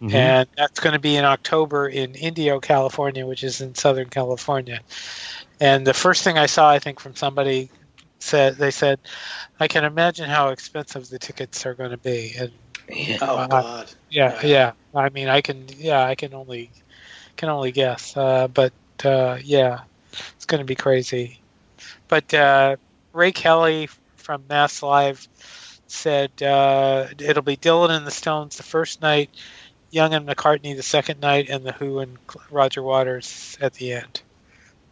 Mhm. 0.00 0.14
And 0.14 0.48
that's 0.56 0.80
going 0.80 0.94
to 0.94 0.98
be 0.98 1.16
in 1.16 1.24
October 1.24 1.88
in 1.88 2.14
Indio, 2.14 2.60
California, 2.60 3.26
which 3.26 3.44
is 3.44 3.60
in 3.60 3.74
Southern 3.74 4.08
California. 4.08 4.80
And 5.60 5.86
the 5.86 5.94
first 5.94 6.24
thing 6.24 6.38
I 6.38 6.46
saw, 6.46 6.68
I 6.68 6.80
think, 6.80 6.98
from 7.00 7.14
somebody 7.14 7.70
said 8.18 8.56
they 8.56 8.70
said, 8.72 8.98
"I 9.60 9.68
can 9.68 9.84
imagine 9.84 10.28
how 10.28 10.48
expensive 10.48 11.08
the 11.08 11.18
tickets 11.18 11.64
are 11.66 11.74
going 11.74 11.90
to 11.90 11.96
be." 11.98 12.34
And 12.38 12.52
Yeah. 12.88 13.18
Oh 13.22 13.36
Uh, 13.36 13.46
God. 13.46 13.90
yeah, 14.10 14.40
Yeah. 14.42 14.72
yeah. 14.94 15.00
I 15.00 15.08
mean, 15.10 15.28
I 15.28 15.40
can, 15.40 15.66
yeah, 15.78 16.04
I 16.04 16.14
can 16.16 16.34
only, 16.34 16.70
can 17.36 17.48
only 17.48 17.72
guess. 17.72 18.16
Uh, 18.16 18.48
but 18.48 18.72
uh, 19.04 19.38
yeah, 19.42 19.80
it's 20.36 20.46
going 20.46 20.60
to 20.60 20.64
be 20.64 20.74
crazy. 20.74 21.40
But 22.08 22.32
uh, 22.34 22.76
Ray 23.12 23.32
Kelly 23.32 23.88
from 24.16 24.44
Mass 24.48 24.82
Live 24.82 25.26
said 25.86 26.42
uh, 26.42 27.08
it'll 27.18 27.42
be 27.42 27.56
Dylan 27.56 27.90
and 27.90 28.06
the 28.06 28.10
Stones 28.10 28.56
the 28.56 28.62
first 28.62 29.02
night, 29.02 29.30
Young 29.90 30.14
and 30.14 30.26
McCartney 30.26 30.74
the 30.76 30.82
second 30.82 31.20
night, 31.20 31.48
and 31.48 31.64
the 31.64 31.72
Who 31.72 31.98
and 31.98 32.18
Roger 32.50 32.82
Waters 32.82 33.56
at 33.60 33.74
the 33.74 33.92
end. 33.92 34.22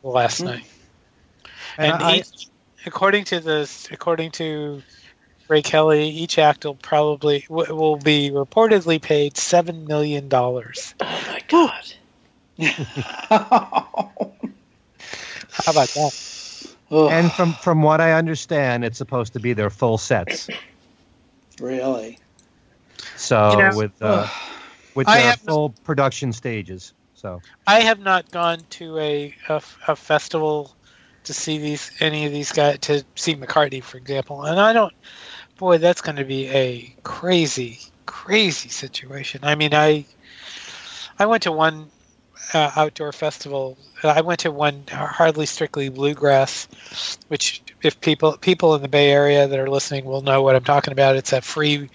last 0.02 0.40
mm. 0.40 0.46
night. 0.46 0.64
And, 1.78 1.92
and 1.92 2.02
I, 2.02 2.16
each, 2.16 2.48
according 2.86 3.24
to 3.24 3.40
this, 3.40 3.88
according 3.90 4.32
to 4.32 4.82
Ray 5.48 5.62
Kelly, 5.62 6.08
each 6.08 6.38
act 6.38 6.64
will 6.64 6.74
probably 6.74 7.44
will 7.48 7.96
be 7.96 8.30
reportedly 8.30 9.00
paid 9.00 9.36
seven 9.36 9.84
million 9.86 10.28
dollars. 10.28 10.94
Oh 11.00 11.24
my 11.28 11.40
god! 11.48 11.92
How 12.60 14.20
about 15.66 15.88
that? 15.88 16.12
And 16.90 17.30
from 17.32 17.52
from 17.54 17.82
what 17.82 18.00
I 18.00 18.12
understand, 18.12 18.84
it's 18.84 18.98
supposed 18.98 19.32
to 19.34 19.40
be 19.40 19.52
their 19.52 19.70
full 19.70 19.96
sets. 19.96 20.48
Really? 21.60 22.18
So 23.16 23.50
you 23.52 23.58
know, 23.58 23.76
with 23.76 23.92
uh, 24.02 24.26
with 24.94 25.06
their 25.06 25.34
full 25.34 25.70
production 25.84 26.32
stages. 26.32 26.92
So 27.14 27.40
I 27.66 27.80
have 27.80 28.00
not 28.00 28.30
gone 28.30 28.60
to 28.70 28.98
a, 28.98 29.34
a, 29.48 29.62
a 29.88 29.96
festival 29.96 30.74
to 31.24 31.34
see 31.34 31.58
these 31.58 31.92
any 32.00 32.26
of 32.26 32.32
these 32.32 32.50
guys 32.50 32.78
to 32.80 33.04
see 33.14 33.36
McCartney, 33.36 33.82
for 33.82 33.98
example, 33.98 34.42
and 34.44 34.58
I 34.58 34.72
don't. 34.72 34.92
Boy, 35.58 35.76
that's 35.78 36.00
going 36.00 36.16
to 36.16 36.24
be 36.24 36.48
a 36.48 36.94
crazy, 37.02 37.78
crazy 38.06 38.70
situation. 38.70 39.40
I 39.44 39.54
mean, 39.54 39.74
I 39.74 40.06
I 41.18 41.26
went 41.26 41.42
to 41.42 41.52
one 41.52 41.90
uh, 42.52 42.70
outdoor 42.76 43.12
festival. 43.12 43.78
I 44.02 44.22
went 44.22 44.40
to 44.40 44.50
one 44.50 44.84
hardly 44.88 45.46
strictly 45.46 45.88
bluegrass, 45.88 46.68
which 47.28 47.62
if 47.82 48.00
people 48.00 48.36
people 48.36 48.74
in 48.74 48.82
the 48.82 48.88
Bay 48.88 49.10
Area 49.10 49.46
that 49.46 49.58
are 49.58 49.70
listening 49.70 50.04
will 50.04 50.22
know 50.22 50.42
what 50.42 50.56
I'm 50.56 50.64
talking 50.64 50.92
about. 50.92 51.16
It's 51.16 51.32
a 51.32 51.40
free 51.40 51.90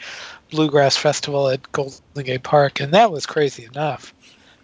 bluegrass 0.51 0.97
festival 0.97 1.49
at 1.49 1.71
Golden 1.71 2.01
Gate 2.23 2.43
Park, 2.43 2.79
and 2.79 2.93
that 2.93 3.11
was 3.11 3.25
crazy 3.25 3.65
enough. 3.65 4.13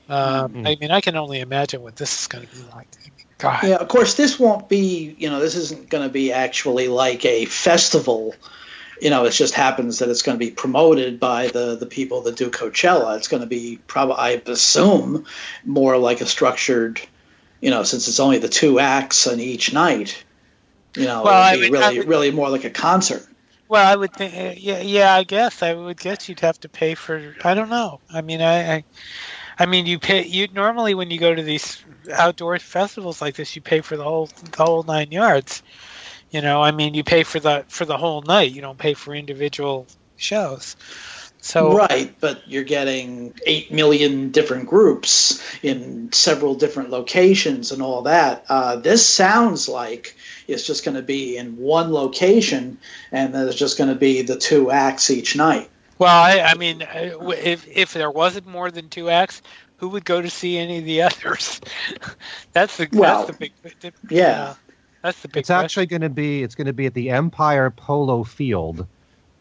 Um, 0.10 0.52
mm-hmm. 0.52 0.68
I 0.68 0.78
mean, 0.80 0.92
I 0.92 1.02
can 1.02 1.16
only 1.16 1.40
imagine 1.40 1.82
what 1.82 1.96
this 1.96 2.22
is 2.22 2.28
going 2.28 2.46
to 2.46 2.56
be 2.56 2.64
like. 2.76 2.88
God. 3.38 3.64
Yeah, 3.64 3.76
of 3.78 3.88
course, 3.88 4.14
this 4.14 4.40
won't 4.40 4.70
be. 4.70 5.16
You 5.18 5.30
know, 5.30 5.40
this 5.40 5.56
isn't 5.56 5.90
going 5.90 6.04
to 6.04 6.14
be 6.14 6.32
actually 6.32 6.88
like 6.88 7.26
a 7.26 7.46
festival. 7.46 8.36
You 9.02 9.10
know, 9.10 9.26
it 9.26 9.32
just 9.32 9.56
happens 9.56 10.00
that 10.00 10.10
it's 10.10 10.22
going 10.22 10.38
to 10.38 10.46
be 10.46 10.52
promoted 10.52 11.20
by 11.20 11.48
the 11.48 11.76
the 11.76 11.88
people 11.88 12.22
that 12.22 12.36
do 12.36 12.52
Coachella. 12.52 13.18
It's 13.18 13.28
going 13.28 13.42
to 13.42 13.48
be 13.48 13.80
probably, 13.88 14.16
I 14.18 14.42
assume, 14.46 15.26
more 15.66 15.98
like 15.98 16.22
a 16.22 16.28
structured. 16.28 17.02
You 17.62 17.72
know, 17.72 17.84
since 17.84 18.08
it's 18.08 18.20
only 18.20 18.38
the 18.38 18.48
two 18.48 18.80
acts 18.80 19.28
on 19.28 19.40
each 19.40 19.74
night. 19.74 20.24
You 20.96 21.06
know, 21.06 21.24
well, 21.24 21.42
I 21.42 21.54
really, 21.54 22.00
would, 22.00 22.08
really 22.08 22.32
more 22.32 22.50
like 22.50 22.64
a 22.64 22.70
concert. 22.70 23.26
Well, 23.70 23.88
I 23.88 23.96
would 23.96 24.14
think, 24.14 24.60
yeah, 24.62 24.82
yeah. 24.82 25.16
I 25.16 25.24
guess 25.24 25.64
I 25.64 25.74
would 25.74 25.98
guess 25.98 26.28
you'd 26.28 26.42
have 26.42 26.60
to 26.60 26.70
pay 26.70 26.94
for. 26.94 27.36
I 27.44 27.54
don't 27.54 27.70
know. 27.70 28.02
I 28.14 28.22
mean, 28.22 28.42
I, 28.42 28.76
I, 28.76 28.84
I 29.58 29.66
mean, 29.66 29.86
you 29.86 29.98
pay. 29.98 30.26
You 30.26 30.48
normally 30.54 30.94
when 30.94 31.10
you 31.10 31.18
go 31.18 31.34
to 31.34 31.42
these 31.42 31.82
outdoor 32.12 32.60
festivals 32.60 33.22
like 33.22 33.36
this, 33.36 33.56
you 33.56 33.62
pay 33.62 33.82
for 33.82 33.96
the 33.96 34.04
whole 34.04 34.28
the 34.52 34.64
whole 34.64 34.84
nine 34.84 35.12
yards. 35.12 35.64
You 36.32 36.42
know, 36.42 36.62
I 36.62 36.72
mean, 36.72 36.94
you 36.94 37.04
pay 37.04 37.24
for 37.24 37.40
the 37.40 37.66
for 37.68 37.86
the 37.86 37.98
whole 37.98 38.22
night. 38.22 38.52
You 38.52 38.62
don't 38.62 38.78
pay 38.78 38.94
for 38.94 39.14
individual 39.14 39.86
shows. 40.16 40.78
So 41.44 41.76
right, 41.76 42.16
but 42.20 42.48
you're 42.48 42.64
getting 42.64 43.34
eight 43.48 43.72
million 43.72 44.30
different 44.30 44.70
groups 44.70 45.44
in 45.64 46.12
several 46.14 46.54
different 46.54 46.92
locations 46.92 47.72
and 47.72 47.82
all 47.82 48.04
that. 48.04 48.46
Uh, 48.48 48.76
this 48.76 49.06
sounds 49.06 49.68
like 49.68 50.16
it's 50.48 50.66
just 50.66 50.86
going 50.86 50.96
to 50.96 51.02
be 51.02 51.38
in 51.38 51.58
one 51.58 51.92
location, 51.92 52.78
and 53.12 53.34
there's 53.34 53.56
just 53.56 53.78
going 53.78 53.90
to 53.90 53.96
be 53.96 54.22
the 54.22 54.38
two 54.38 54.70
acts 54.70 55.10
each 55.10 55.36
night. 55.36 55.70
Well, 55.98 56.16
I, 56.16 56.42
I 56.42 56.54
mean, 56.54 56.84
uh, 56.84 57.30
if 57.30 57.68
if 57.68 57.94
there 57.94 58.12
wasn't 58.12 58.46
more 58.46 58.70
than 58.70 58.90
two 58.90 59.10
acts, 59.10 59.42
who 59.78 59.90
would 59.90 60.06
go 60.06 60.22
to 60.22 60.30
see 60.30 60.60
any 60.60 60.78
of 60.78 60.86
the 60.86 61.02
others? 61.02 61.60
that's 62.54 62.78
the 62.78 62.88
well, 62.94 63.26
that's 63.26 63.38
the 63.38 63.52
big 63.82 63.94
yeah. 64.12 64.54
That's 65.02 65.22
the 65.22 65.28
big. 65.28 65.38
It's 65.38 65.48
question. 65.48 65.64
actually 65.64 65.86
going 65.88 66.02
to 66.02 66.10
be 66.10 66.44
it's 66.44 66.56
going 66.56 66.68
to 66.68 66.74
be 66.74 66.86
at 66.86 66.94
the 66.94 67.10
Empire 67.10 67.70
Polo 67.70 68.24
Field 68.24 68.86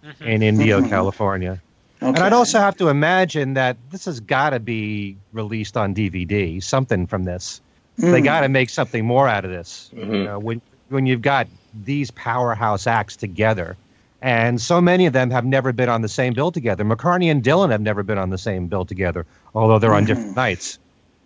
mm-hmm. 0.05 0.25
in 0.25 0.43
Indio, 0.43 0.81
mm-hmm. 0.81 0.89
California. 0.89 1.61
Okay. 2.03 2.09
And 2.09 2.19
I'd 2.19 2.33
also 2.33 2.59
have 2.59 2.77
to 2.79 2.89
imagine 2.89 3.55
that 3.55 3.77
this 3.91 4.07
has 4.07 4.21
got 4.21 4.51
to 4.51 4.61
be 4.61 5.19
released 5.33 5.77
on 5.77 5.95
DVD, 5.95 6.63
something 6.63 7.07
from 7.07 7.25
this. 7.25 7.61
Mm. 7.99 8.13
They 8.13 8.21
got 8.23 8.41
to 8.41 8.49
make 8.49 8.71
something 8.71 9.05
more 9.05 9.29
out 9.29 9.45
of 9.45 9.51
this. 9.51 9.91
Mm-hmm. 9.95 10.15
You 10.15 10.25
know, 10.25 10.39
when 10.39 10.63
when 10.89 11.07
you've 11.07 11.23
got 11.23 11.47
these 11.75 12.11
powerhouse 12.11 12.87
acts 12.87 13.17
together, 13.17 13.77
and 14.23 14.61
so 14.61 14.81
many 14.81 15.07
of 15.07 15.13
them 15.13 15.31
have 15.31 15.45
never 15.45 15.73
been 15.73 15.89
on 15.89 16.01
the 16.01 16.09
same 16.09 16.33
bill 16.33 16.51
together. 16.53 16.85
McCartney 16.85 17.31
and 17.31 17.43
Dylan 17.43 17.71
have 17.71 17.83
never 17.83 18.03
been 18.03 18.19
on 18.19 18.31
the 18.31 18.39
same 18.39 18.67
bill 18.67 18.85
together, 18.85 19.27
although 19.55 19.79
they're 19.79 19.95
on 19.95 20.05
mm-hmm. 20.05 20.15
different 20.15 20.37
nights. 20.37 20.79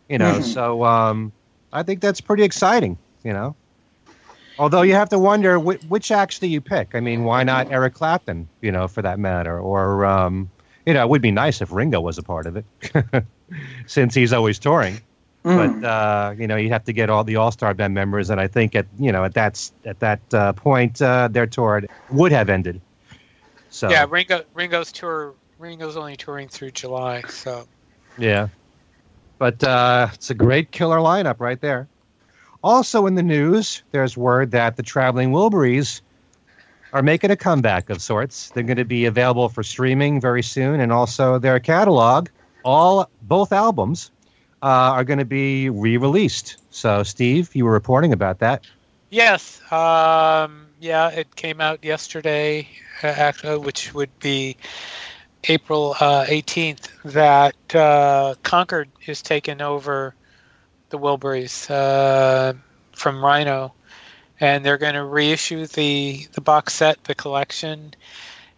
You 0.08 0.18
know, 0.18 0.34
mm-hmm. 0.34 0.42
so 0.42 0.84
um, 0.84 1.32
I 1.72 1.82
think 1.84 2.00
that's 2.00 2.20
pretty 2.20 2.42
exciting. 2.42 2.98
You 3.22 3.32
know, 3.32 3.56
although 4.58 4.82
you 4.82 4.94
have 4.94 5.08
to 5.10 5.18
wonder 5.18 5.58
which, 5.58 5.82
which 5.84 6.10
acts 6.10 6.38
do 6.38 6.46
you 6.46 6.60
pick. 6.60 6.94
I 6.94 7.00
mean, 7.00 7.24
why 7.24 7.42
not 7.42 7.70
Eric 7.70 7.94
Clapton? 7.94 8.48
You 8.60 8.72
know, 8.72 8.88
for 8.88 9.02
that 9.02 9.18
matter, 9.18 9.58
or 9.58 10.04
um, 10.04 10.50
you 10.86 10.94
know, 10.94 11.02
it 11.02 11.08
would 11.08 11.22
be 11.22 11.30
nice 11.30 11.60
if 11.60 11.72
Ringo 11.72 12.00
was 12.00 12.18
a 12.18 12.22
part 12.22 12.46
of 12.46 12.56
it, 12.56 13.24
since 13.86 14.14
he's 14.14 14.32
always 14.32 14.58
touring. 14.58 15.00
Mm. 15.44 15.82
But 15.82 15.86
uh, 15.86 16.34
you 16.38 16.46
know, 16.46 16.56
you 16.56 16.70
have 16.70 16.84
to 16.84 16.92
get 16.92 17.10
all 17.10 17.24
the 17.24 17.36
All 17.36 17.50
Star 17.50 17.74
Band 17.74 17.94
members, 17.94 18.30
and 18.30 18.40
I 18.40 18.46
think 18.46 18.74
at 18.74 18.86
you 18.98 19.12
know 19.12 19.24
at 19.24 19.34
that 19.34 19.70
at 19.84 20.00
that 20.00 20.20
uh, 20.32 20.52
point, 20.54 21.02
uh, 21.02 21.28
their 21.28 21.46
tour 21.46 21.82
would 22.10 22.32
have 22.32 22.48
ended. 22.48 22.80
So 23.70 23.90
yeah, 23.90 24.06
Ringo 24.08 24.44
Ringo's 24.54 24.92
tour 24.92 25.34
Ringo's 25.58 25.96
only 25.96 26.16
touring 26.16 26.48
through 26.48 26.70
July, 26.70 27.22
so 27.28 27.66
yeah. 28.16 28.48
But 29.36 29.62
uh, 29.64 30.08
it's 30.14 30.30
a 30.30 30.34
great 30.34 30.70
killer 30.70 30.98
lineup 30.98 31.40
right 31.40 31.60
there. 31.60 31.88
Also 32.64 33.06
in 33.06 33.14
the 33.14 33.22
news, 33.22 33.82
there's 33.90 34.16
word 34.16 34.52
that 34.52 34.76
the 34.76 34.82
Traveling 34.82 35.32
Wilburys 35.32 36.00
are 36.94 37.02
making 37.02 37.30
a 37.30 37.36
comeback 37.36 37.90
of 37.90 38.00
sorts. 38.00 38.48
They're 38.50 38.62
going 38.62 38.78
to 38.78 38.86
be 38.86 39.04
available 39.04 39.50
for 39.50 39.62
streaming 39.62 40.18
very 40.18 40.42
soon, 40.42 40.80
and 40.80 40.90
also 40.90 41.38
their 41.38 41.60
catalog, 41.60 42.30
all 42.64 43.10
both 43.20 43.52
albums 43.52 44.10
uh, 44.62 44.96
are 44.96 45.04
going 45.04 45.18
to 45.18 45.26
be 45.26 45.68
re-released. 45.68 46.56
So, 46.70 47.02
Steve, 47.02 47.54
you 47.54 47.66
were 47.66 47.72
reporting 47.72 48.14
about 48.14 48.38
that. 48.38 48.64
Yes. 49.10 49.60
Um, 49.70 50.68
yeah, 50.80 51.10
it 51.10 51.36
came 51.36 51.60
out 51.60 51.84
yesterday, 51.84 52.66
uh, 53.02 53.58
which 53.58 53.92
would 53.92 54.18
be 54.20 54.56
April 55.44 55.96
uh, 56.00 56.24
18th. 56.24 56.88
That 57.12 57.74
uh, 57.74 58.36
Concord 58.42 58.88
is 59.06 59.20
taken 59.20 59.60
over 59.60 60.14
the 60.94 61.00
Wilburys 61.00 61.68
uh, 61.70 62.52
from 62.92 63.24
Rhino, 63.24 63.74
and 64.38 64.64
they're 64.64 64.78
going 64.78 64.94
to 64.94 65.02
reissue 65.02 65.66
the 65.66 66.26
the 66.32 66.40
box 66.40 66.74
set, 66.74 67.02
the 67.04 67.16
collection, 67.16 67.94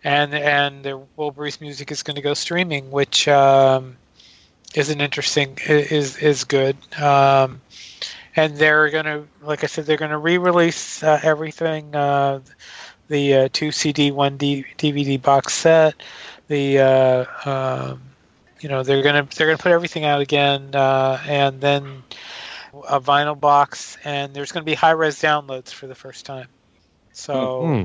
and 0.04 0.34
and 0.34 0.84
the 0.84 1.00
Wilburys 1.16 1.60
music 1.62 1.90
is 1.90 2.02
going 2.02 2.16
to 2.16 2.22
go 2.22 2.34
streaming, 2.34 2.90
which. 2.90 3.26
Um, 3.28 3.96
is 4.74 4.90
an 4.90 5.00
interesting 5.00 5.58
is 5.66 6.18
is 6.18 6.44
good. 6.44 6.76
Um, 7.00 7.62
and 8.34 8.58
they're 8.58 8.90
gonna, 8.90 9.24
like 9.40 9.64
I 9.64 9.68
said, 9.68 9.86
they're 9.86 9.96
gonna 9.96 10.18
re-release 10.18 11.02
uh, 11.02 11.18
everything. 11.22 11.96
Uh, 11.96 12.40
the 13.08 13.34
uh, 13.34 13.48
two 13.50 13.72
CD, 13.72 14.10
one 14.10 14.36
D- 14.36 14.66
DVD 14.76 15.22
box 15.22 15.54
set. 15.54 15.94
The 16.48 16.80
uh, 16.80 17.24
um, 17.46 18.02
you 18.60 18.68
know 18.68 18.82
they're 18.82 19.02
gonna 19.02 19.28
they're 19.36 19.46
gonna 19.46 19.58
put 19.58 19.72
everything 19.72 20.04
out 20.04 20.20
again, 20.20 20.74
uh, 20.74 21.20
and 21.26 21.60
then 21.60 22.02
a 22.88 23.00
vinyl 23.00 23.38
box, 23.38 23.96
and 24.04 24.34
there's 24.34 24.52
gonna 24.52 24.64
be 24.64 24.74
high 24.74 24.92
res 24.92 25.20
downloads 25.20 25.70
for 25.70 25.86
the 25.86 25.94
first 25.94 26.26
time. 26.26 26.48
So. 27.12 27.62
Mm-hmm. 27.62 27.84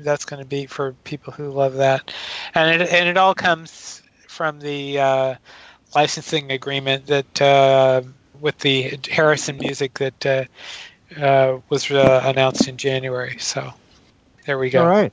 That's 0.00 0.26
going 0.26 0.40
to 0.40 0.48
be 0.48 0.66
for 0.66 0.92
people 1.02 1.32
who 1.32 1.50
love 1.50 1.74
that, 1.78 2.14
and 2.54 2.80
it 2.82 2.88
and 2.92 3.08
it 3.08 3.16
all 3.16 3.34
comes 3.34 4.00
from 4.28 4.60
the 4.60 5.00
uh, 5.00 5.34
licensing 5.94 6.52
agreement 6.52 7.06
that 7.06 7.42
uh, 7.42 8.02
with 8.40 8.58
the 8.58 8.98
Harrison 9.10 9.58
music 9.58 9.94
that 9.94 10.26
uh, 10.26 10.44
uh, 11.20 11.58
was 11.68 11.90
uh, 11.90 12.22
announced 12.24 12.68
in 12.68 12.76
January. 12.76 13.36
So 13.38 13.72
there 14.46 14.58
we 14.58 14.70
go. 14.70 14.82
All 14.82 14.88
right. 14.88 15.12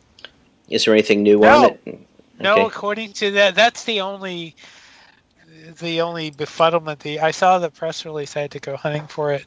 Is 0.69 0.85
there 0.85 0.93
anything 0.93 1.23
new 1.23 1.39
no. 1.39 1.47
on 1.47 1.65
it? 1.65 1.81
Okay. 1.87 1.99
No, 2.39 2.65
according 2.67 3.13
to 3.13 3.31
that, 3.31 3.55
that's 3.55 3.85
the 3.85 4.01
only 4.01 4.55
the 5.79 6.01
only 6.01 6.31
befuddlement. 6.31 6.99
The 6.99 7.19
I 7.19 7.31
saw 7.31 7.59
the 7.59 7.69
press 7.69 8.05
release. 8.05 8.35
I 8.35 8.41
had 8.41 8.51
to 8.51 8.59
go 8.59 8.75
hunting 8.75 9.07
for 9.07 9.31
it. 9.31 9.45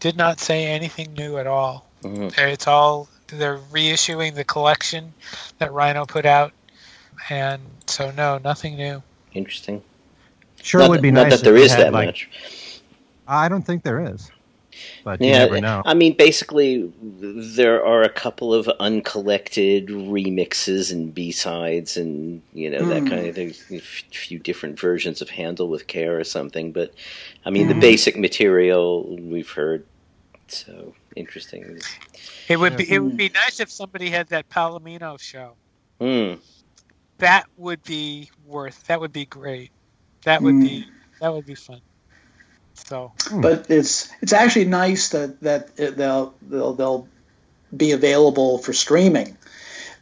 Did 0.00 0.16
not 0.16 0.40
say 0.40 0.66
anything 0.66 1.14
new 1.14 1.38
at 1.38 1.46
all. 1.46 1.86
Mm-hmm. 2.02 2.38
It's 2.38 2.66
all 2.66 3.08
they're 3.28 3.58
reissuing 3.58 4.34
the 4.34 4.44
collection 4.44 5.12
that 5.58 5.72
Rhino 5.72 6.04
put 6.06 6.26
out, 6.26 6.52
and 7.30 7.62
so 7.86 8.10
no, 8.10 8.38
nothing 8.38 8.76
new. 8.76 9.02
Interesting. 9.32 9.82
Sure, 10.62 10.80
not, 10.80 10.90
would 10.90 11.02
be 11.02 11.10
not 11.10 11.22
nice. 11.22 11.30
Not 11.30 11.36
that 11.38 11.44
there 11.44 11.56
is 11.56 11.76
that 11.76 11.92
like, 11.92 12.06
much. 12.06 12.28
I 13.26 13.48
don't 13.48 13.62
think 13.62 13.82
there 13.82 14.00
is. 14.00 14.30
But 15.04 15.20
yeah, 15.20 15.26
you 15.26 15.32
never 15.32 15.60
know. 15.60 15.82
I 15.84 15.94
mean, 15.94 16.14
basically, 16.14 16.92
there 17.00 17.84
are 17.84 18.02
a 18.02 18.08
couple 18.08 18.52
of 18.52 18.68
uncollected 18.80 19.88
remixes 19.88 20.92
and 20.92 21.14
B 21.14 21.32
sides, 21.32 21.96
and 21.96 22.42
you 22.52 22.70
know 22.70 22.80
mm. 22.80 22.88
that 22.88 23.10
kind 23.10 23.26
of 23.26 23.34
thing. 23.34 23.54
A 23.70 23.80
few 23.80 24.38
different 24.38 24.78
versions 24.78 25.22
of 25.22 25.30
"Handle 25.30 25.68
with 25.68 25.86
Care" 25.86 26.18
or 26.18 26.24
something. 26.24 26.72
But 26.72 26.94
I 27.44 27.50
mean, 27.50 27.66
mm. 27.66 27.74
the 27.74 27.80
basic 27.80 28.16
material 28.16 29.16
we've 29.16 29.50
heard 29.50 29.84
So 30.48 30.94
interesting. 31.16 31.80
It 32.48 32.58
would 32.58 32.76
be 32.76 32.90
it 32.90 33.00
would 33.00 33.16
be 33.16 33.30
nice 33.30 33.60
if 33.60 33.70
somebody 33.70 34.10
had 34.10 34.28
that 34.28 34.48
Palomino 34.48 35.18
show. 35.18 35.54
Mm. 36.00 36.38
That 37.18 37.46
would 37.56 37.82
be 37.82 38.30
worth. 38.44 38.84
That 38.86 39.00
would 39.00 39.12
be 39.12 39.26
great. 39.26 39.70
That 40.24 40.42
would 40.42 40.54
mm. 40.54 40.62
be 40.62 40.86
that 41.20 41.32
would 41.32 41.46
be 41.46 41.54
fun. 41.54 41.80
So, 42.76 43.12
hmm. 43.22 43.40
but 43.40 43.70
it's 43.70 44.10
it's 44.20 44.32
actually 44.32 44.66
nice 44.66 45.08
that 45.10 45.40
that 45.40 45.76
they'll 45.76 46.34
they'll 46.42 46.74
they'll 46.74 47.08
be 47.76 47.92
available 47.92 48.58
for 48.58 48.72
streaming 48.72 49.36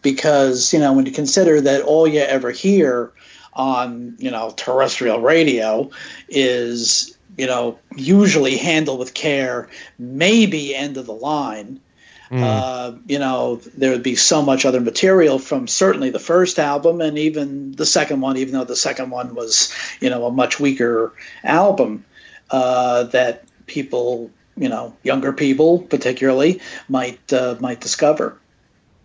because 0.03 0.72
you 0.72 0.81
know 0.81 0.93
when 0.93 1.07
you 1.07 1.12
consider 1.12 1.61
that 1.62 1.83
all 1.83 2.07
you 2.07 2.20
ever 2.20 2.51
hear 2.51 3.12
on 3.55 4.16
you 4.18 4.31
know 4.31 4.53
terrestrial 4.57 5.20
radio 5.20 5.91
is 6.29 7.16
you 7.37 7.47
know 7.47 7.79
usually 7.97 8.57
handle 8.57 8.99
with 8.99 9.14
care 9.14 9.68
maybe 9.99 10.75
end 10.75 10.97
of 10.97 11.07
the 11.07 11.14
line 11.14 11.81
mm. 12.31 12.43
uh, 12.43 12.97
you 13.07 13.18
know 13.18 13.57
there 13.77 13.91
would 13.91 14.03
be 14.03 14.16
so 14.16 14.43
much 14.43 14.64
other 14.64 14.81
material 14.81 15.39
from 15.39 15.66
certainly 15.66 16.11
the 16.11 16.18
first 16.18 16.59
album 16.59 17.01
and 17.01 17.18
even 17.18 17.72
the 17.72 17.87
second 17.87 18.20
one 18.20 18.37
even 18.37 18.53
though 18.53 18.64
the 18.64 18.77
second 18.77 19.11
one 19.11 19.35
was 19.35 19.72
you 20.01 20.11
know 20.11 20.27
a 20.27 20.33
much 20.33 20.61
weaker 20.61 21.12
album 21.43 22.05
uh, 22.55 23.02
that 23.05 23.44
people 23.66 24.30
you 24.57 24.68
know 24.68 24.94
younger 25.02 25.32
people 25.32 25.80
particularly 25.80 26.61
might 26.88 27.32
uh, 27.32 27.57
might 27.61 27.80
discover 27.80 28.38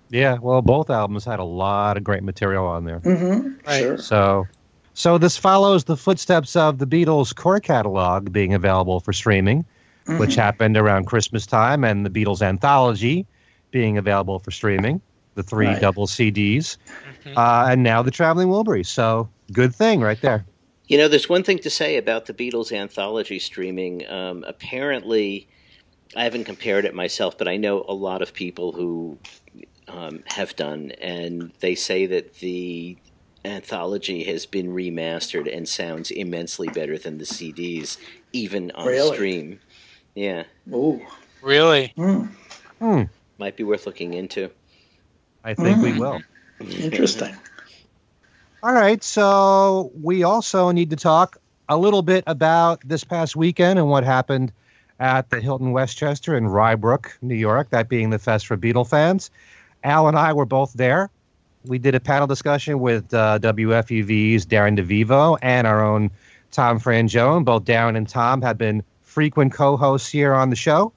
yeah, 0.10 0.38
well, 0.42 0.62
both 0.62 0.90
albums 0.90 1.24
had 1.24 1.40
a 1.40 1.44
lot 1.44 1.98
of 1.98 2.04
great 2.04 2.24
material 2.24 2.66
on 2.66 2.84
there. 2.84 3.00
Mm-hmm. 3.00 3.68
Right. 3.68 3.80
Sure. 3.80 3.98
So, 3.98 4.48
so 4.94 5.18
this 5.18 5.38
follows 5.38 5.84
the 5.84 5.96
footsteps 5.96 6.56
of 6.56 6.80
the 6.80 6.88
Beatles' 6.88 7.36
core 7.36 7.60
catalog 7.60 8.32
being 8.32 8.54
available 8.54 9.00
for 9.00 9.14
streaming, 9.14 9.64
mm-hmm. 10.06 10.18
which 10.18 10.36
happened 10.36 10.78
around 10.78 11.06
Christmas 11.06 11.46
time, 11.46 11.84
and 11.84 12.06
the 12.06 12.10
Beatles 12.10 12.42
anthology 12.42 13.26
being 13.72 13.98
available 13.98 14.40
for 14.40 14.50
streaming, 14.50 15.00
the 15.36 15.44
three 15.44 15.68
right. 15.68 15.80
double 15.80 16.08
CDs, 16.08 16.78
mm-hmm. 17.24 17.38
uh, 17.38 17.68
and 17.70 17.84
now 17.84 18.02
the 18.02 18.12
Traveling 18.12 18.48
Wilburys. 18.48 18.88
So, 18.88 19.30
good 19.54 19.76
thing 19.76 20.02
right 20.02 20.20
there. 20.22 20.44
You 20.90 20.98
know, 20.98 21.08
there's 21.08 21.30
one 21.30 21.44
thing 21.44 21.60
to 21.60 21.70
say 21.70 21.98
about 21.98 22.26
the 22.26 22.34
Beatles 22.34 22.76
anthology 22.76 23.38
streaming. 23.38 24.10
Um, 24.10 24.44
apparently, 24.46 25.48
I 26.16 26.24
haven't 26.24 26.46
compared 26.46 26.84
it 26.84 26.96
myself, 26.96 27.38
but 27.38 27.48
I 27.48 27.58
know 27.58 27.86
a 27.88 27.94
lot 27.94 28.24
of 28.24 28.34
people 28.34 28.72
who 28.72 29.20
um, 29.88 30.24
have 30.26 30.56
done, 30.56 30.92
and 31.00 31.52
they 31.60 31.76
say 31.76 32.08
that 32.08 32.40
the 32.40 32.98
anthology 33.46 34.24
has 34.24 34.48
been 34.48 34.74
remastered 34.74 35.56
and 35.56 35.70
sounds 35.70 36.10
immensely 36.10 36.68
better 36.70 36.98
than 36.98 37.20
the 37.20 37.26
CDs, 37.26 37.98
even 38.34 38.72
on 38.72 38.88
really? 38.88 39.16
stream. 39.16 39.60
Yeah. 40.16 40.46
Oh, 40.74 41.00
really? 41.44 41.94
Mm. 41.98 42.30
Hmm. 42.80 43.04
Might 43.38 43.56
be 43.56 43.64
worth 43.64 43.86
looking 43.86 44.16
into. 44.16 44.50
I 45.44 45.54
think 45.54 45.78
mm. 45.78 45.84
we 45.84 45.92
hmm. 45.92 46.00
will. 46.00 46.22
Interesting. 46.60 47.36
All 48.62 48.74
right, 48.74 49.02
so 49.02 49.90
we 50.02 50.24
also 50.24 50.72
need 50.72 50.90
to 50.90 50.98
talk 50.98 51.38
a 51.70 51.78
little 51.78 52.02
bit 52.02 52.26
about 52.28 52.82
this 52.86 53.06
past 53.06 53.38
weekend 53.38 53.80
and 53.80 53.90
what 53.90 54.04
happened 54.04 54.52
at 55.00 55.30
the 55.30 55.40
Hilton 55.40 55.72
Westchester 55.72 56.36
in 56.36 56.46
Rye 56.46 56.76
Brook, 56.76 57.18
New 57.22 57.36
York, 57.36 57.70
that 57.70 57.88
being 57.88 58.10
the 58.10 58.20
fest 58.20 58.48
for 58.48 58.58
Beatle 58.58 58.86
fans. 58.86 59.32
Al 59.86 60.10
and 60.10 60.18
I 60.18 60.34
were 60.34 60.46
both 60.46 60.74
there. 60.74 61.10
We 61.64 61.80
did 61.80 61.96
a 61.96 62.02
panel 62.02 62.28
discussion 62.28 62.82
with 62.82 63.14
uh, 63.14 63.40
WFUV's 63.40 64.46
Darren 64.46 64.78
DeVivo 64.78 65.38
and 65.42 65.66
our 65.66 65.82
own 65.82 66.12
Tom 66.52 66.82
Frangione. 66.82 67.46
Both 67.46 67.64
Darren 67.64 67.96
and 67.96 68.10
Tom 68.10 68.42
have 68.42 68.58
been 68.58 68.84
frequent 69.04 69.54
co-hosts 69.54 70.10
here 70.10 70.34
on 70.34 70.50
the 70.50 70.58
show, 70.58 70.92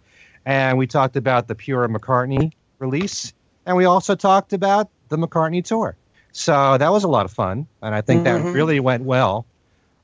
and 0.45 0.79
we 0.79 0.89
talked 0.89 1.15
about 1.15 1.47
the 1.47 1.55
Pure 1.55 1.91
McCartney 1.91 2.51
release, 2.81 3.33
and 3.67 3.77
we 3.77 3.85
also 3.85 4.17
talked 4.17 4.53
about 4.53 4.91
the 5.11 5.17
McCartney 5.17 5.65
tour. 5.65 5.97
So 6.33 6.78
that 6.78 6.91
was 6.91 7.05
a 7.05 7.09
lot 7.09 7.26
of 7.26 7.33
fun, 7.33 7.66
and 7.83 7.95
I 7.95 8.01
think 8.01 8.24
mm-hmm. 8.24 8.47
that 8.47 8.53
really 8.53 8.80
went 8.80 9.05
well. 9.05 9.47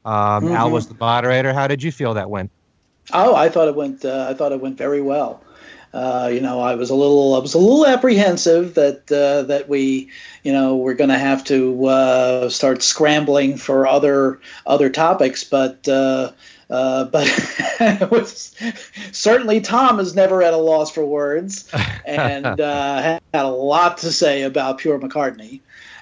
Um, 0.04 0.44
mm-hmm. 0.44 0.54
Al 0.54 0.70
was 0.70 0.88
the 0.88 0.94
moderator. 0.94 1.52
How 1.52 1.66
did 1.66 1.82
you 1.82 1.90
feel 1.90 2.14
that 2.14 2.30
went? 2.30 2.50
Oh, 3.12 3.34
I 3.34 3.48
thought 3.48 3.68
it 3.68 3.74
went. 3.74 4.04
Uh, 4.04 4.26
I 4.28 4.34
thought 4.34 4.52
it 4.52 4.60
went 4.60 4.76
very 4.76 5.00
well. 5.00 5.42
Uh, 5.92 6.30
you 6.32 6.40
know, 6.40 6.60
I 6.60 6.74
was 6.74 6.90
a 6.90 6.94
little, 6.94 7.34
I 7.34 7.38
was 7.38 7.54
a 7.54 7.58
little 7.58 7.86
apprehensive 7.86 8.74
that 8.74 9.10
uh, 9.10 9.42
that 9.44 9.68
we, 9.68 10.10
you 10.44 10.52
know, 10.52 10.76
we're 10.76 10.94
going 10.94 11.08
to 11.08 11.18
have 11.18 11.44
to 11.44 11.86
uh, 11.86 12.48
start 12.50 12.82
scrambling 12.82 13.56
for 13.56 13.86
other 13.86 14.40
other 14.66 14.90
topics, 14.90 15.44
but. 15.44 15.88
Uh, 15.88 16.32
uh, 16.70 17.04
but 17.04 17.26
was, 18.10 18.54
certainly 19.10 19.58
Tom 19.62 19.98
is 20.00 20.14
never 20.14 20.42
at 20.42 20.52
a 20.52 20.58
loss 20.58 20.92
for 20.92 21.02
words, 21.02 21.66
and 22.04 22.44
uh, 22.60 23.00
had 23.00 23.22
a 23.32 23.48
lot 23.48 23.96
to 23.96 24.12
say 24.12 24.42
about 24.42 24.76
Pure 24.76 24.98
McCartney, 24.98 25.60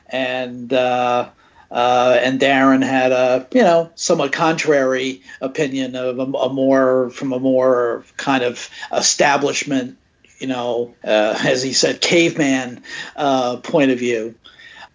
and 0.09 0.73
uh, 0.73 1.31
and 1.71 2.41
Darren 2.41 2.83
had 2.83 3.13
a 3.13 3.47
you 3.53 3.63
know 3.63 3.91
somewhat 3.95 4.33
contrary 4.33 5.23
opinion 5.41 5.97
of 5.97 6.19
a, 6.19 6.23
a 6.23 6.53
more 6.53 7.11
from 7.11 7.33
a 7.33 7.39
more 7.39 8.05
kind 8.17 8.45
of 8.45 8.69
establishment 8.93 9.99
you 10.39 10.47
know 10.47 10.95
uh, 11.05 11.39
as 11.45 11.63
he 11.63 11.73
said 11.73 12.01
caveman 12.01 12.83
uh, 13.17 13.57
point 13.59 13.91
of 13.91 13.99
view. 13.99 14.35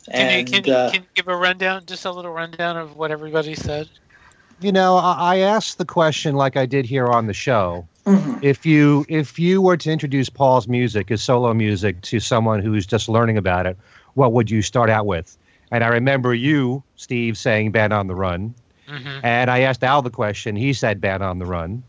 And, 0.08 0.48
can, 0.48 0.56
you, 0.56 0.62
can, 0.64 0.74
uh, 0.74 0.90
can 0.92 1.02
you 1.04 1.08
give 1.14 1.28
a 1.28 1.36
rundown, 1.36 1.86
just 1.86 2.06
a 2.06 2.12
little 2.12 2.32
rundown 2.32 2.76
of 2.76 2.96
what 2.96 3.12
everybody 3.12 3.54
said? 3.54 3.88
You 4.60 4.72
know, 4.72 4.98
I 4.98 5.38
asked 5.40 5.78
the 5.78 5.86
question 5.86 6.36
like 6.36 6.58
I 6.58 6.66
did 6.66 6.86
here 6.86 7.08
on 7.08 7.28
the 7.28 7.34
show. 7.34 7.88
Mm-hmm. 8.06 8.40
If 8.42 8.66
you 8.66 9.06
if 9.10 9.38
you 9.38 9.62
were 9.62 9.78
to 9.78 9.92
introduce 9.92 10.30
Paul's 10.30 10.68
music, 10.68 11.10
his 11.10 11.22
solo 11.22 11.54
music, 11.54 12.02
to 12.02 12.20
someone 12.20 12.62
who's 12.62 12.86
just 12.86 13.10
learning 13.10 13.38
about 13.38 13.68
it, 13.68 13.78
what 14.14 14.34
would 14.34 14.50
you 14.50 14.62
start 14.62 14.90
out 14.90 15.06
with? 15.06 15.38
And 15.72 15.84
I 15.84 15.88
remember 15.88 16.34
you, 16.34 16.84
Steve, 16.96 17.38
saying 17.38 17.72
Band 17.72 17.94
on 17.94 18.08
the 18.08 18.16
Run. 18.16 18.54
Mm-hmm. 18.90 19.20
And 19.24 19.50
I 19.50 19.62
asked 19.62 19.84
Al 19.84 20.02
the 20.02 20.10
question. 20.10 20.56
He 20.56 20.74
said 20.74 21.00
Band 21.00 21.24
on 21.24 21.40
the 21.40 21.46
Run. 21.46 21.84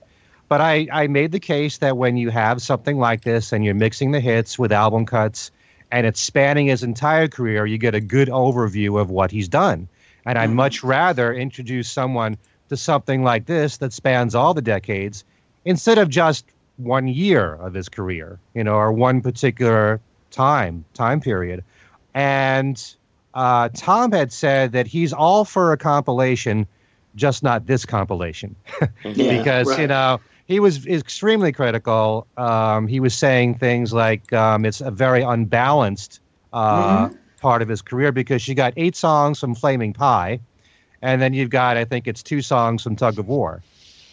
But 0.49 0.61
I, 0.61 0.87
I 0.93 1.07
made 1.07 1.33
the 1.33 1.41
case 1.41 1.79
that 1.79 1.97
when 1.97 2.17
you 2.17 2.31
have 2.31 2.63
something 2.63 2.99
like 2.99 3.23
this 3.23 3.53
and 3.53 3.65
you're 3.65 3.75
mixing 3.75 4.13
the 4.13 4.21
hits 4.21 4.59
with 4.59 4.71
album 4.71 5.07
cuts 5.07 5.51
and 5.91 6.07
it's 6.07 6.21
spanning 6.21 6.67
his 6.67 6.83
entire 6.83 7.27
career, 7.27 7.67
you 7.67 7.79
get 7.79 7.95
a 7.95 8.01
good 8.01 8.29
overview 8.29 9.01
of 9.01 9.11
what 9.11 9.31
he's 9.31 9.49
done. 9.49 9.89
And 10.25 10.39
I'd 10.39 10.49
mm-hmm. 10.49 10.57
much 10.57 10.85
rather 10.85 11.33
introduce 11.33 11.91
someone 11.91 12.37
to 12.69 12.77
something 12.77 13.25
like 13.25 13.47
this 13.47 13.79
that 13.79 13.93
spans 13.93 14.35
all 14.35 14.55
the 14.55 14.63
decades 14.63 15.25
instead 15.65 15.99
of 15.99 16.09
just 16.09 16.45
one 16.77 17.09
year 17.09 17.55
of 17.55 17.75
his 17.75 17.89
career, 17.89 18.39
you 18.55 18.63
know, 18.65 18.75
or 18.75 18.93
one 18.93 19.21
particular 19.21 20.01
time 20.31 20.85
time 20.95 21.21
period. 21.21 21.65
And 22.15 22.95
uh, 23.35 23.71
Tom 23.75 24.13
had 24.13 24.33
said 24.33 24.73
that 24.73 24.87
he's 24.87 25.13
all 25.13 25.45
for 25.45 25.73
a 25.73 25.77
compilation, 25.77 26.67
just 27.15 27.43
not 27.43 27.67
this 27.67 27.87
compilation, 27.87 28.55
yeah, 29.05 29.39
because 29.39 29.69
right. 29.69 29.81
you 29.81 29.87
know 29.87 30.21
he 30.47 30.61
was 30.61 30.87
extremely 30.87 31.53
critical. 31.53 32.27
Um, 32.37 32.87
he 32.87 33.01
was 33.01 33.15
saying 33.15 33.57
things 33.57 33.93
like 33.93 34.33
um, 34.33 34.65
it's 34.65 34.81
a 34.81 34.91
very 34.91 35.23
unbalanced 35.23 36.21
uh, 36.53 37.07
mm-hmm. 37.07 37.17
part 37.41 37.63
of 37.63 37.69
his 37.69 37.81
career 37.81 38.13
because 38.13 38.47
you 38.47 38.55
got 38.55 38.75
eight 38.77 38.97
songs 38.97 39.41
from 39.41 39.55
Flaming 39.55 39.95
Pie, 39.95 40.41
and 41.01 41.23
then 41.23 41.33
you've 41.33 41.51
got 41.51 41.77
I 41.77 41.85
think 41.85 42.07
it's 42.07 42.23
two 42.23 42.43
songs 42.43 42.83
from 42.83 42.97
Tug 42.97 43.19
of 43.19 43.29
War, 43.29 43.63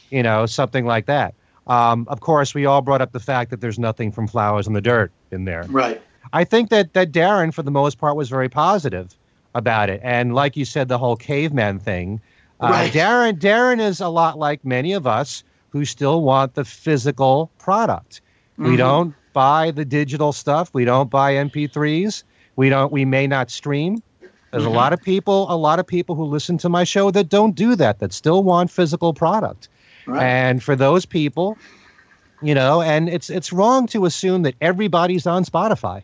you 0.09 0.23
know 0.23 0.45
something 0.45 0.85
like 0.85 1.07
that. 1.07 1.33
Um, 1.67 2.07
of 2.09 2.21
course, 2.21 2.55
we 2.55 2.65
all 2.65 2.81
brought 2.81 3.01
up 3.01 3.11
the 3.11 3.19
fact 3.19 3.51
that 3.51 3.61
there's 3.61 3.77
nothing 3.77 4.11
from 4.11 4.27
Flowers 4.27 4.65
in 4.65 4.73
the 4.73 4.81
Dirt 4.81 5.11
in 5.29 5.45
there. 5.45 5.65
Right. 5.69 6.01
I 6.31 6.43
think 6.43 6.69
that 6.69 6.93
that 6.93 7.11
Darren, 7.11 7.53
for 7.53 7.63
the 7.63 7.71
most 7.71 7.97
part, 7.97 8.15
was 8.15 8.29
very 8.29 8.49
positive 8.49 9.15
about 9.53 9.89
it. 9.89 10.01
And 10.03 10.35
like 10.35 10.57
you 10.57 10.65
said, 10.65 10.87
the 10.87 10.97
whole 10.97 11.15
caveman 11.15 11.79
thing. 11.79 12.21
Uh, 12.59 12.69
right. 12.71 12.91
Darren 12.91 13.39
Darren 13.39 13.79
is 13.79 14.01
a 14.01 14.09
lot 14.09 14.37
like 14.37 14.65
many 14.65 14.93
of 14.93 15.07
us 15.07 15.43
who 15.69 15.85
still 15.85 16.21
want 16.21 16.55
the 16.55 16.65
physical 16.65 17.51
product. 17.57 18.21
Mm-hmm. 18.53 18.71
We 18.71 18.77
don't 18.77 19.15
buy 19.33 19.71
the 19.71 19.85
digital 19.85 20.33
stuff. 20.33 20.69
We 20.73 20.85
don't 20.85 21.09
buy 21.09 21.33
MP3s. 21.33 22.23
We 22.55 22.69
don't. 22.69 22.91
We 22.91 23.05
may 23.05 23.27
not 23.27 23.49
stream. 23.49 24.03
There's 24.51 24.63
mm-hmm. 24.63 24.71
a 24.71 24.75
lot 24.75 24.93
of 24.93 25.01
people. 25.01 25.51
A 25.51 25.55
lot 25.55 25.79
of 25.79 25.87
people 25.87 26.15
who 26.15 26.25
listen 26.25 26.57
to 26.59 26.69
my 26.69 26.83
show 26.83 27.11
that 27.11 27.29
don't 27.29 27.55
do 27.55 27.75
that. 27.75 27.99
That 27.99 28.13
still 28.13 28.43
want 28.43 28.71
physical 28.71 29.13
product. 29.13 29.69
Right. 30.05 30.23
And 30.23 30.63
for 30.63 30.75
those 30.75 31.05
people, 31.05 31.57
you 32.41 32.55
know, 32.55 32.81
and 32.81 33.09
it's 33.09 33.29
it's 33.29 33.53
wrong 33.53 33.87
to 33.87 34.05
assume 34.05 34.43
that 34.43 34.55
everybody's 34.59 35.27
on 35.27 35.45
Spotify. 35.45 36.03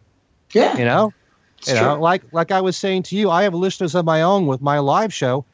Yeah. 0.55 0.77
You 0.77 0.85
know, 0.85 1.13
it's 1.57 1.67
you 1.67 1.75
know, 1.75 1.99
like 1.99 2.23
like 2.31 2.51
I 2.51 2.61
was 2.61 2.77
saying 2.77 3.03
to 3.03 3.17
you, 3.17 3.29
I 3.29 3.43
have 3.43 3.53
listeners 3.53 3.93
of 3.93 4.05
my 4.05 4.21
own 4.21 4.47
with 4.47 4.61
my 4.61 4.79
live 4.79 5.13
show 5.13 5.45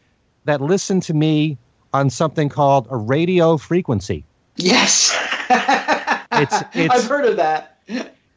that 0.46 0.62
listen 0.62 1.02
to 1.02 1.14
me 1.14 1.58
on 1.92 2.10
something 2.10 2.50
called 2.50 2.88
a 2.90 2.96
radio 2.96 3.58
frequency. 3.58 4.24
Yes. 4.56 5.18
it's, 5.50 6.64
it's 6.74 6.94
I've 6.94 7.06
heard 7.06 7.26
of 7.26 7.38
that. 7.38 7.80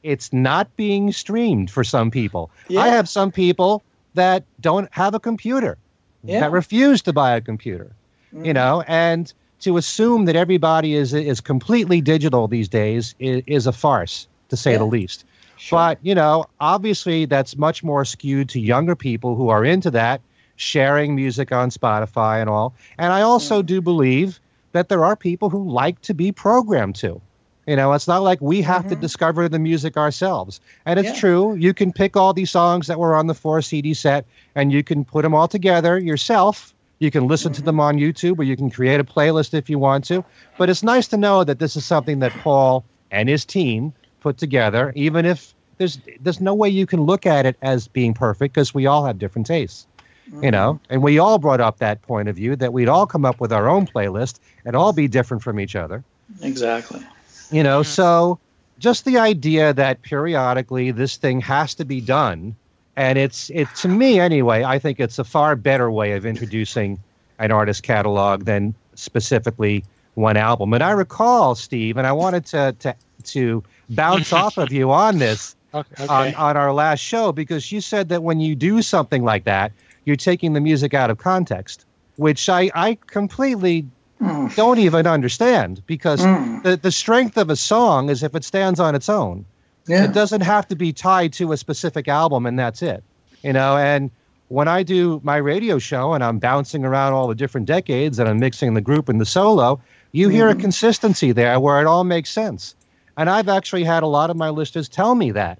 It's 0.02 0.32
not 0.32 0.74
being 0.76 1.12
streamed 1.12 1.70
for 1.70 1.84
some 1.84 2.10
people. 2.10 2.50
Yeah. 2.68 2.80
I 2.80 2.88
have 2.88 3.08
some 3.08 3.30
people 3.30 3.82
that 4.14 4.44
don't 4.60 4.88
have 4.92 5.14
a 5.14 5.20
computer, 5.20 5.76
yeah. 6.22 6.40
that 6.40 6.50
refuse 6.50 7.02
to 7.02 7.12
buy 7.12 7.36
a 7.36 7.40
computer. 7.42 7.92
Mm. 8.34 8.46
You 8.46 8.52
know, 8.54 8.82
and 8.86 9.32
to 9.60 9.76
assume 9.76 10.24
that 10.26 10.36
everybody 10.36 10.94
is 10.94 11.12
is 11.12 11.42
completely 11.42 12.00
digital 12.00 12.48
these 12.48 12.68
days 12.68 13.14
is, 13.18 13.42
is 13.46 13.66
a 13.66 13.72
farce, 13.72 14.28
to 14.48 14.56
say 14.56 14.72
yeah. 14.72 14.78
the 14.78 14.86
least. 14.86 15.24
Sure. 15.56 15.78
But 15.78 15.98
you 16.02 16.14
know, 16.14 16.46
obviously, 16.60 17.24
that's 17.24 17.56
much 17.56 17.82
more 17.82 18.04
skewed 18.04 18.48
to 18.50 18.60
younger 18.60 18.96
people 18.96 19.36
who 19.36 19.48
are 19.48 19.64
into 19.64 19.90
that, 19.92 20.20
sharing 20.56 21.14
music 21.14 21.52
on 21.52 21.70
Spotify 21.70 22.40
and 22.40 22.50
all. 22.50 22.74
And 22.98 23.12
I 23.12 23.22
also 23.22 23.62
mm. 23.62 23.66
do 23.66 23.80
believe 23.80 24.40
that 24.72 24.88
there 24.88 25.04
are 25.04 25.16
people 25.16 25.50
who 25.50 25.70
like 25.70 26.00
to 26.02 26.14
be 26.14 26.32
programmed 26.32 26.96
to. 26.96 27.20
You 27.66 27.76
know, 27.76 27.92
it's 27.92 28.08
not 28.08 28.22
like 28.22 28.40
we 28.40 28.60
have 28.62 28.82
mm-hmm. 28.82 28.90
to 28.90 28.96
discover 28.96 29.48
the 29.48 29.58
music 29.58 29.96
ourselves. 29.96 30.60
And 30.84 30.98
it's 31.00 31.10
yeah. 31.10 31.20
true, 31.20 31.54
you 31.54 31.72
can 31.72 31.92
pick 31.92 32.16
all 32.16 32.34
these 32.34 32.50
songs 32.50 32.88
that 32.88 32.98
were 32.98 33.14
on 33.14 33.26
the 33.26 33.34
four 33.34 33.62
CD 33.62 33.94
set 33.94 34.26
and 34.54 34.70
you 34.72 34.82
can 34.82 35.04
put 35.04 35.22
them 35.22 35.34
all 35.34 35.48
together 35.48 35.98
yourself. 35.98 36.74
You 36.98 37.10
can 37.10 37.26
listen 37.26 37.52
mm-hmm. 37.52 37.60
to 37.60 37.64
them 37.64 37.80
on 37.80 37.96
YouTube 37.96 38.38
or 38.38 38.42
you 38.42 38.56
can 38.56 38.70
create 38.70 39.00
a 39.00 39.04
playlist 39.04 39.54
if 39.54 39.70
you 39.70 39.78
want 39.78 40.04
to. 40.06 40.24
But 40.58 40.68
it's 40.68 40.82
nice 40.82 41.08
to 41.08 41.16
know 41.16 41.42
that 41.44 41.58
this 41.58 41.76
is 41.76 41.84
something 41.84 42.18
that 42.18 42.32
Paul 42.32 42.84
and 43.10 43.28
his 43.28 43.44
team 43.44 43.94
put 44.24 44.38
together, 44.38 44.90
even 44.96 45.26
if 45.26 45.54
there's 45.76 46.00
there's 46.20 46.40
no 46.40 46.54
way 46.54 46.68
you 46.68 46.86
can 46.86 47.02
look 47.02 47.26
at 47.26 47.44
it 47.46 47.56
as 47.60 47.86
being 47.86 48.14
perfect 48.14 48.54
because 48.54 48.74
we 48.74 48.86
all 48.86 49.04
have 49.04 49.18
different 49.18 49.46
tastes. 49.46 49.86
Mm-hmm. 50.30 50.44
You 50.44 50.50
know, 50.50 50.74
mm-hmm. 50.74 50.92
and 50.92 51.02
we 51.02 51.18
all 51.18 51.38
brought 51.38 51.60
up 51.60 51.78
that 51.78 52.00
point 52.00 52.28
of 52.30 52.36
view 52.36 52.56
that 52.56 52.72
we'd 52.72 52.88
all 52.88 53.06
come 53.06 53.26
up 53.26 53.38
with 53.38 53.52
our 53.52 53.68
own 53.68 53.86
playlist 53.86 54.38
and 54.64 54.74
all 54.74 54.94
be 54.94 55.06
different 55.06 55.42
from 55.42 55.60
each 55.60 55.76
other. 55.76 56.02
Exactly. 56.40 57.02
You 57.50 57.62
know, 57.62 57.80
mm-hmm. 57.80 57.90
so 57.90 58.38
just 58.78 59.04
the 59.04 59.18
idea 59.18 59.74
that 59.74 60.00
periodically 60.00 60.90
this 60.90 61.18
thing 61.18 61.42
has 61.42 61.74
to 61.74 61.84
be 61.84 62.00
done, 62.00 62.56
and 62.96 63.18
it's 63.18 63.50
it 63.50 63.68
to 63.82 63.88
me 63.88 64.18
anyway. 64.18 64.64
I 64.64 64.78
think 64.78 64.98
it's 64.98 65.18
a 65.18 65.24
far 65.24 65.54
better 65.54 65.90
way 65.90 66.12
of 66.12 66.24
introducing 66.24 66.98
an 67.38 67.52
artist 67.52 67.82
catalog 67.82 68.46
than 68.46 68.74
specifically 68.94 69.84
one 70.14 70.38
album. 70.38 70.72
And 70.72 70.82
I 70.82 70.92
recall, 70.92 71.54
Steve, 71.54 71.98
and 71.98 72.06
I 72.06 72.12
wanted 72.12 72.46
to 72.46 72.74
to 72.80 72.96
to 73.24 73.62
bounce 73.88 74.32
off 74.32 74.58
of 74.58 74.72
you 74.72 74.90
on 74.92 75.18
this 75.18 75.56
okay, 75.74 76.04
okay. 76.04 76.12
on 76.12 76.34
on 76.34 76.56
our 76.56 76.72
last 76.72 77.00
show 77.00 77.32
because 77.32 77.70
you 77.70 77.80
said 77.80 78.08
that 78.10 78.22
when 78.22 78.40
you 78.40 78.54
do 78.54 78.82
something 78.82 79.24
like 79.24 79.44
that, 79.44 79.72
you're 80.04 80.16
taking 80.16 80.52
the 80.52 80.60
music 80.60 80.94
out 80.94 81.10
of 81.10 81.18
context, 81.18 81.84
which 82.16 82.48
I 82.48 82.70
I 82.74 82.98
completely 83.06 83.86
mm. 84.20 84.54
don't 84.54 84.78
even 84.78 85.06
understand 85.06 85.82
because 85.86 86.20
mm. 86.20 86.62
the, 86.62 86.76
the 86.76 86.92
strength 86.92 87.36
of 87.36 87.50
a 87.50 87.56
song 87.56 88.10
is 88.10 88.22
if 88.22 88.34
it 88.34 88.44
stands 88.44 88.80
on 88.80 88.94
its 88.94 89.08
own. 89.08 89.44
Yeah. 89.86 90.04
It 90.04 90.12
doesn't 90.12 90.40
have 90.40 90.68
to 90.68 90.76
be 90.76 90.92
tied 90.92 91.34
to 91.34 91.52
a 91.52 91.56
specific 91.56 92.08
album 92.08 92.46
and 92.46 92.58
that's 92.58 92.82
it. 92.82 93.04
You 93.42 93.52
know, 93.52 93.76
and 93.76 94.10
when 94.48 94.68
I 94.68 94.82
do 94.82 95.20
my 95.22 95.36
radio 95.36 95.78
show 95.78 96.14
and 96.14 96.24
I'm 96.24 96.38
bouncing 96.38 96.84
around 96.84 97.12
all 97.12 97.28
the 97.28 97.34
different 97.34 97.66
decades 97.66 98.18
and 98.18 98.28
I'm 98.28 98.38
mixing 98.38 98.74
the 98.74 98.80
group 98.80 99.08
and 99.08 99.20
the 99.20 99.26
solo, 99.26 99.80
you 100.12 100.28
mm-hmm. 100.28 100.36
hear 100.36 100.48
a 100.48 100.52
mm-hmm. 100.52 100.60
consistency 100.60 101.32
there 101.32 101.60
where 101.60 101.80
it 101.80 101.86
all 101.86 102.04
makes 102.04 102.30
sense. 102.30 102.74
And 103.16 103.30
I've 103.30 103.48
actually 103.48 103.84
had 103.84 104.02
a 104.02 104.06
lot 104.06 104.30
of 104.30 104.36
my 104.36 104.50
listeners 104.50 104.88
tell 104.88 105.14
me 105.14 105.30
that, 105.32 105.58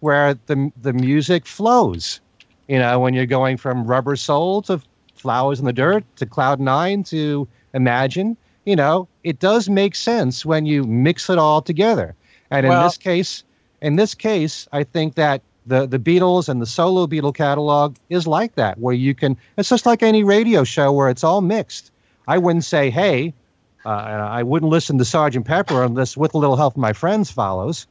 where 0.00 0.34
the 0.46 0.72
the 0.80 0.92
music 0.92 1.46
flows. 1.46 2.20
You 2.68 2.78
know, 2.78 2.98
when 2.98 3.12
you're 3.14 3.26
going 3.26 3.58
from 3.58 3.86
Rubber 3.86 4.16
Soul 4.16 4.62
to 4.62 4.80
Flowers 5.14 5.58
in 5.58 5.66
the 5.66 5.72
Dirt 5.72 6.04
to 6.16 6.26
Cloud 6.26 6.60
Nine 6.60 7.02
to 7.04 7.46
imagine, 7.74 8.36
you 8.64 8.76
know, 8.76 9.08
it 9.22 9.38
does 9.38 9.68
make 9.68 9.94
sense 9.94 10.46
when 10.46 10.64
you 10.66 10.84
mix 10.84 11.28
it 11.28 11.38
all 11.38 11.60
together. 11.60 12.14
And 12.50 12.66
well, 12.66 12.80
in 12.80 12.86
this 12.86 12.96
case, 12.96 13.44
in 13.82 13.96
this 13.96 14.14
case, 14.14 14.66
I 14.72 14.84
think 14.84 15.14
that 15.16 15.42
the 15.66 15.86
the 15.86 15.98
Beatles 15.98 16.48
and 16.48 16.60
the 16.60 16.66
solo 16.66 17.06
Beatle 17.06 17.34
catalog 17.34 17.96
is 18.08 18.26
like 18.26 18.54
that, 18.54 18.78
where 18.78 18.94
you 18.94 19.14
can. 19.14 19.36
It's 19.58 19.68
just 19.68 19.86
like 19.86 20.02
any 20.02 20.24
radio 20.24 20.64
show 20.64 20.92
where 20.92 21.08
it's 21.10 21.24
all 21.24 21.40
mixed. 21.40 21.90
I 22.26 22.38
wouldn't 22.38 22.64
say, 22.64 22.90
"Hey," 22.90 23.34
uh, 23.84 23.88
I 23.88 24.42
wouldn't 24.42 24.70
listen 24.70 24.98
to 24.98 25.04
Sergeant 25.04 25.46
Pepper 25.46 25.82
unless 25.82 26.16
"With 26.16 26.34
a 26.34 26.38
Little 26.38 26.56
Help 26.56 26.74
from 26.74 26.82
My 26.82 26.92
Friends" 26.92 27.30
follows. 27.30 27.86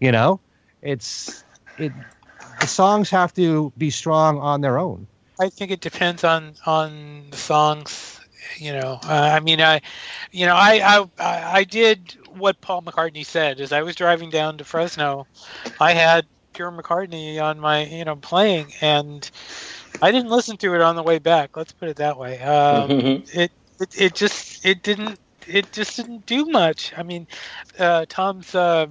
You 0.00 0.12
know, 0.12 0.40
it's 0.82 1.44
it. 1.78 1.92
The 2.60 2.66
songs 2.66 3.10
have 3.10 3.32
to 3.34 3.72
be 3.78 3.90
strong 3.90 4.38
on 4.38 4.60
their 4.60 4.78
own. 4.78 5.06
I 5.40 5.48
think 5.48 5.70
it 5.70 5.80
depends 5.80 6.24
on 6.24 6.54
on 6.66 7.30
the 7.30 7.36
songs 7.36 8.18
you 8.56 8.72
know, 8.72 8.98
uh, 9.04 9.30
I 9.34 9.40
mean, 9.40 9.60
I, 9.60 9.80
you 10.32 10.46
know, 10.46 10.54
I, 10.54 11.06
I, 11.18 11.58
I 11.58 11.64
did 11.64 12.16
what 12.36 12.60
Paul 12.60 12.82
McCartney 12.82 13.24
said. 13.24 13.60
As 13.60 13.72
I 13.72 13.82
was 13.82 13.96
driving 13.96 14.30
down 14.30 14.58
to 14.58 14.64
Fresno, 14.64 15.26
I 15.80 15.92
had 15.92 16.26
pure 16.52 16.70
McCartney 16.70 17.42
on 17.42 17.60
my, 17.60 17.84
you 17.84 18.04
know, 18.04 18.16
playing, 18.16 18.72
and 18.80 19.28
I 20.00 20.10
didn't 20.10 20.30
listen 20.30 20.56
to 20.58 20.74
it 20.74 20.80
on 20.80 20.96
the 20.96 21.02
way 21.02 21.18
back. 21.18 21.56
Let's 21.56 21.72
put 21.72 21.88
it 21.88 21.96
that 21.96 22.18
way. 22.18 22.40
Um, 22.40 22.90
it, 23.32 23.52
it, 23.80 24.00
it 24.00 24.14
just, 24.14 24.64
it 24.64 24.82
didn't, 24.82 25.18
it 25.48 25.72
just 25.72 25.96
didn't 25.96 26.26
do 26.26 26.46
much. 26.46 26.92
I 26.96 27.02
mean, 27.02 27.26
uh, 27.78 28.06
Tom's. 28.08 28.54
Uh, 28.54 28.86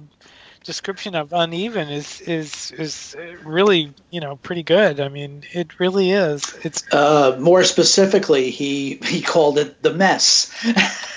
description 0.68 1.14
of 1.14 1.32
uneven 1.32 1.88
is 1.88 2.20
is 2.20 2.72
is 2.72 3.16
really 3.42 3.94
you 4.10 4.20
know 4.20 4.36
pretty 4.36 4.62
good. 4.62 5.00
I 5.00 5.08
mean, 5.08 5.42
it 5.52 5.80
really 5.80 6.10
is. 6.10 6.54
It's 6.62 6.84
uh, 6.92 7.38
more 7.40 7.64
specifically, 7.64 8.50
he 8.50 9.00
he 9.02 9.22
called 9.22 9.58
it 9.58 9.82
the 9.82 9.94
mess. 9.94 10.52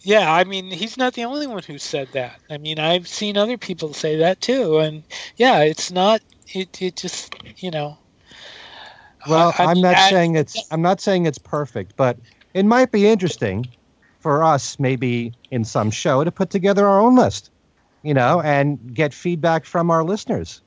yeah, 0.00 0.32
I 0.32 0.42
mean, 0.44 0.70
he's 0.70 0.96
not 0.96 1.14
the 1.14 1.24
only 1.24 1.46
one 1.46 1.62
who 1.62 1.78
said 1.78 2.08
that. 2.12 2.40
I 2.50 2.58
mean, 2.58 2.80
I've 2.80 3.06
seen 3.06 3.36
other 3.36 3.56
people 3.56 3.94
say 3.94 4.16
that 4.16 4.40
too, 4.40 4.78
and 4.78 5.04
yeah, 5.36 5.60
it's 5.60 5.92
not. 5.92 6.22
It 6.48 6.82
it 6.82 6.96
just 6.96 7.34
you 7.58 7.70
know. 7.70 7.96
Well, 9.28 9.54
I, 9.58 9.70
am 9.70 9.80
not 9.80 9.96
I, 9.96 10.10
saying 10.10 10.34
it's 10.34 10.66
I'm 10.72 10.82
not 10.82 11.00
saying 11.00 11.26
it's 11.26 11.38
perfect, 11.38 11.94
but 11.94 12.18
it 12.54 12.64
might 12.64 12.92
be 12.92 13.06
interesting 13.06 13.66
for 14.20 14.44
us 14.44 14.78
maybe 14.78 15.32
in 15.50 15.64
some 15.64 15.90
show 15.90 16.24
to 16.24 16.30
put 16.30 16.50
together 16.50 16.86
our 16.86 17.00
own 17.00 17.16
list 17.16 17.50
you 18.02 18.14
know, 18.14 18.40
and 18.40 18.94
get 18.94 19.12
feedback 19.12 19.64
from 19.64 19.90
our 19.90 20.04
listeners. 20.04 20.62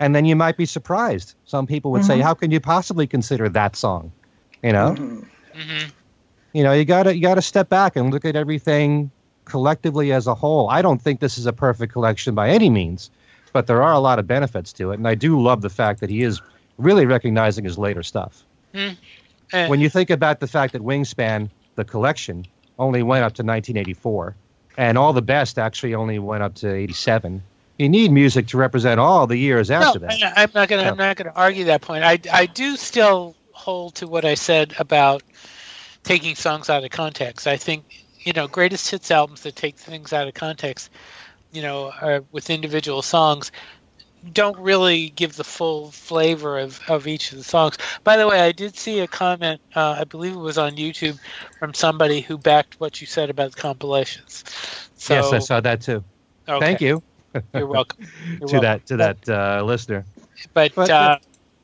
And 0.00 0.14
then 0.14 0.24
you 0.24 0.34
might 0.34 0.56
be 0.56 0.66
surprised. 0.66 1.34
Some 1.44 1.66
people 1.66 1.90
would 1.92 2.02
mm-hmm. 2.02 2.10
say, 2.10 2.20
"How 2.20 2.34
can 2.34 2.50
you 2.50 2.60
possibly 2.60 3.06
consider 3.06 3.48
that 3.50 3.76
song?" 3.76 4.12
You 4.62 4.72
know, 4.72 4.92
mm-hmm. 4.92 5.60
mm-hmm. 5.60 5.88
you 6.52 6.64
know, 6.64 6.72
you 6.72 6.84
gotta 6.84 7.14
you 7.14 7.22
gotta 7.22 7.42
step 7.42 7.68
back 7.68 7.96
and 7.96 8.12
look 8.12 8.24
at 8.24 8.34
everything 8.34 9.10
collectively 9.44 10.12
as 10.12 10.26
a 10.26 10.34
whole. 10.34 10.68
I 10.68 10.82
don't 10.82 11.00
think 11.00 11.20
this 11.20 11.38
is 11.38 11.46
a 11.46 11.52
perfect 11.52 11.92
collection 11.92 12.34
by 12.34 12.48
any 12.50 12.70
means, 12.70 13.10
but 13.52 13.66
there 13.66 13.82
are 13.82 13.92
a 13.92 14.00
lot 14.00 14.18
of 14.18 14.26
benefits 14.26 14.72
to 14.74 14.90
it, 14.90 14.94
and 14.94 15.06
I 15.06 15.14
do 15.14 15.40
love 15.40 15.62
the 15.62 15.70
fact 15.70 16.00
that 16.00 16.10
he 16.10 16.22
is 16.22 16.40
really 16.76 17.06
recognizing 17.06 17.64
his 17.64 17.78
later 17.78 18.02
stuff. 18.02 18.42
Mm. 18.74 18.96
Uh, 19.52 19.66
when 19.66 19.80
you 19.80 19.88
think 19.88 20.10
about 20.10 20.40
the 20.40 20.46
fact 20.46 20.72
that 20.72 20.82
Wingspan, 20.82 21.50
the 21.74 21.84
collection, 21.84 22.46
only 22.78 23.02
went 23.02 23.24
up 23.24 23.34
to 23.34 23.42
1984 23.42 24.34
and 24.76 24.98
all 24.98 25.12
the 25.12 25.22
best 25.22 25.58
actually 25.58 25.94
only 25.94 26.18
went 26.18 26.42
up 26.42 26.54
to 26.56 26.72
87 26.74 27.42
you 27.78 27.88
need 27.88 28.10
music 28.10 28.48
to 28.48 28.56
represent 28.56 29.00
all 29.00 29.26
the 29.26 29.36
years 29.36 29.70
after 29.70 30.00
no, 30.00 30.08
that 30.08 30.32
i'm 30.36 30.50
not 30.54 30.68
going 30.68 30.82
to 30.82 30.90
i'm 30.90 30.96
not 30.96 31.16
going 31.16 31.30
to 31.30 31.36
argue 31.36 31.64
that 31.64 31.82
point. 31.82 32.04
I 32.04 32.18
i 32.32 32.46
do 32.46 32.76
still 32.76 33.36
hold 33.52 33.96
to 33.96 34.08
what 34.08 34.24
i 34.24 34.34
said 34.34 34.74
about 34.78 35.22
taking 36.04 36.34
songs 36.34 36.70
out 36.70 36.84
of 36.84 36.90
context. 36.90 37.46
I 37.46 37.56
think 37.56 38.04
you 38.20 38.32
know 38.32 38.46
greatest 38.46 38.90
hits 38.90 39.10
albums 39.10 39.42
that 39.42 39.56
take 39.56 39.76
things 39.76 40.12
out 40.12 40.28
of 40.28 40.34
context 40.34 40.90
you 41.52 41.62
know 41.62 41.86
uh, 41.86 42.20
with 42.30 42.50
individual 42.50 43.02
songs 43.02 43.50
don't 44.32 44.58
really 44.58 45.10
give 45.10 45.36
the 45.36 45.44
full 45.44 45.90
flavor 45.90 46.58
of, 46.58 46.80
of 46.88 47.06
each 47.06 47.32
of 47.32 47.38
the 47.38 47.44
songs. 47.44 47.78
By 48.02 48.16
the 48.16 48.26
way, 48.26 48.40
I 48.40 48.52
did 48.52 48.76
see 48.76 49.00
a 49.00 49.06
comment, 49.06 49.60
uh, 49.74 49.96
I 50.00 50.04
believe 50.04 50.32
it 50.32 50.38
was 50.38 50.58
on 50.58 50.72
YouTube, 50.72 51.18
from 51.58 51.74
somebody 51.74 52.20
who 52.20 52.38
backed 52.38 52.80
what 52.80 53.00
you 53.00 53.06
said 53.06 53.30
about 53.30 53.52
the 53.52 53.60
compilations. 53.60 54.44
So, 54.96 55.14
yes, 55.14 55.32
I 55.32 55.38
saw 55.38 55.60
that 55.60 55.80
too. 55.80 56.02
Okay. 56.48 56.64
Thank 56.64 56.80
you. 56.80 57.02
You're 57.54 57.66
welcome. 57.66 58.06
You're 58.28 58.38
to 58.38 58.44
welcome. 58.44 58.60
that 58.60 58.86
to 58.86 58.96
that 58.96 59.28
uh, 59.28 59.62
listener. 59.64 60.04
But, 60.52 60.74
but 60.74 60.90
uh, 60.90 61.18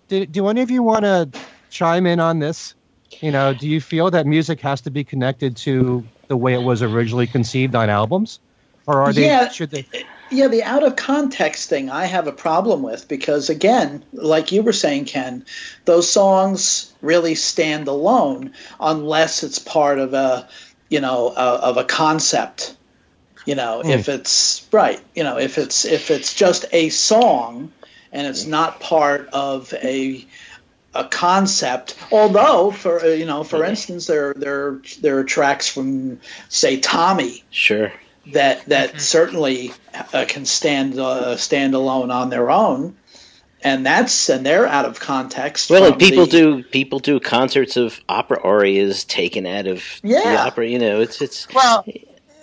do, 0.08 0.26
do 0.26 0.48
any 0.48 0.62
of 0.62 0.70
you 0.70 0.82
want 0.82 1.04
to 1.04 1.30
chime 1.70 2.06
in 2.06 2.20
on 2.20 2.38
this? 2.38 2.74
You 3.20 3.32
know, 3.32 3.52
do 3.52 3.68
you 3.68 3.80
feel 3.80 4.10
that 4.10 4.26
music 4.26 4.60
has 4.60 4.80
to 4.82 4.90
be 4.90 5.04
connected 5.04 5.56
to 5.58 6.06
the 6.28 6.36
way 6.36 6.54
it 6.54 6.62
was 6.62 6.82
originally 6.82 7.26
conceived 7.26 7.74
on 7.74 7.90
albums, 7.90 8.40
or 8.86 9.02
are 9.02 9.12
they? 9.12 9.26
Yeah, 9.26 9.48
should 9.48 9.70
they? 9.70 9.86
Yeah, 10.30 10.46
the 10.46 10.62
out 10.62 10.84
of 10.84 10.94
context 10.94 11.68
thing 11.68 11.90
I 11.90 12.06
have 12.06 12.28
a 12.28 12.32
problem 12.32 12.82
with 12.82 13.08
because, 13.08 13.50
again, 13.50 14.04
like 14.12 14.52
you 14.52 14.62
were 14.62 14.72
saying, 14.72 15.06
Ken, 15.06 15.44
those 15.84 16.08
songs 16.08 16.92
really 17.02 17.34
stand 17.34 17.88
alone 17.88 18.52
unless 18.78 19.42
it's 19.42 19.58
part 19.58 19.98
of 19.98 20.14
a, 20.14 20.48
you 20.88 21.00
know, 21.00 21.28
a, 21.36 21.40
of 21.40 21.76
a 21.76 21.84
concept. 21.84 22.76
You 23.44 23.56
know, 23.56 23.82
mm. 23.84 23.90
if 23.90 24.08
it's 24.08 24.68
right, 24.70 25.00
you 25.14 25.24
know, 25.24 25.38
if 25.38 25.58
it's 25.58 25.84
if 25.84 26.10
it's 26.10 26.34
just 26.34 26.66
a 26.72 26.90
song 26.90 27.72
and 28.12 28.26
it's 28.26 28.46
not 28.46 28.80
part 28.80 29.28
of 29.32 29.72
a 29.82 30.24
a 30.94 31.04
concept. 31.04 31.96
Although, 32.12 32.70
for 32.70 33.04
you 33.04 33.24
know, 33.24 33.42
for 33.42 33.64
instance, 33.64 34.06
there 34.06 34.34
there 34.34 34.80
there 35.00 35.18
are 35.18 35.24
tracks 35.24 35.68
from 35.68 36.20
say 36.48 36.78
Tommy. 36.78 37.42
Sure 37.50 37.90
that 38.28 38.64
that 38.66 38.90
mm-hmm. 38.90 38.98
certainly 38.98 39.72
uh, 40.12 40.24
can 40.28 40.44
stand 40.44 40.98
uh, 40.98 41.36
stand 41.36 41.74
alone 41.74 42.10
on 42.10 42.30
their 42.30 42.50
own. 42.50 42.96
and 43.62 43.84
that's 43.84 44.28
and 44.28 44.44
they're 44.44 44.66
out 44.66 44.84
of 44.84 45.00
context. 45.00 45.70
Well, 45.70 45.94
people 45.94 46.26
the, 46.26 46.30
do 46.30 46.62
people 46.64 46.98
do 46.98 47.20
concerts 47.20 47.76
of 47.76 48.00
opera 48.08 48.40
arias 48.42 49.04
taken 49.04 49.46
out 49.46 49.66
of 49.66 49.84
yeah. 50.02 50.22
the 50.22 50.40
opera. 50.40 50.66
You 50.66 50.78
know, 50.78 51.00
it's 51.00 51.20
it's 51.20 51.46
well, 51.54 51.84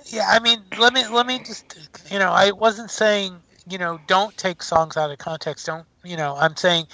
yeah. 0.06 0.26
I 0.28 0.40
mean, 0.40 0.60
let 0.78 0.94
me 0.94 1.08
let 1.08 1.26
me 1.26 1.40
just 1.40 1.78
you 2.12 2.20
know, 2.20 2.32
I 2.32 2.52
wasn't 2.52 2.92
saying 2.92 3.36
you 3.68 3.78
know 3.78 4.00
don't 4.08 4.36
take 4.38 4.62
songs 4.62 4.98
out 4.98 5.12
of 5.12 5.18
context. 5.18 5.66
Don't 5.66 5.86
you 6.04 6.18
know? 6.18 6.36
I'm 6.36 6.56
saying 6.56 6.86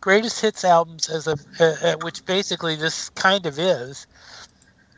greatest 0.00 0.40
hits 0.40 0.64
albums 0.64 1.08
as 1.08 1.26
a 1.26 1.36
uh, 1.58 1.96
which 2.02 2.24
basically 2.24 2.76
this 2.76 3.08
kind 3.10 3.46
of 3.46 3.58
is. 3.58 4.06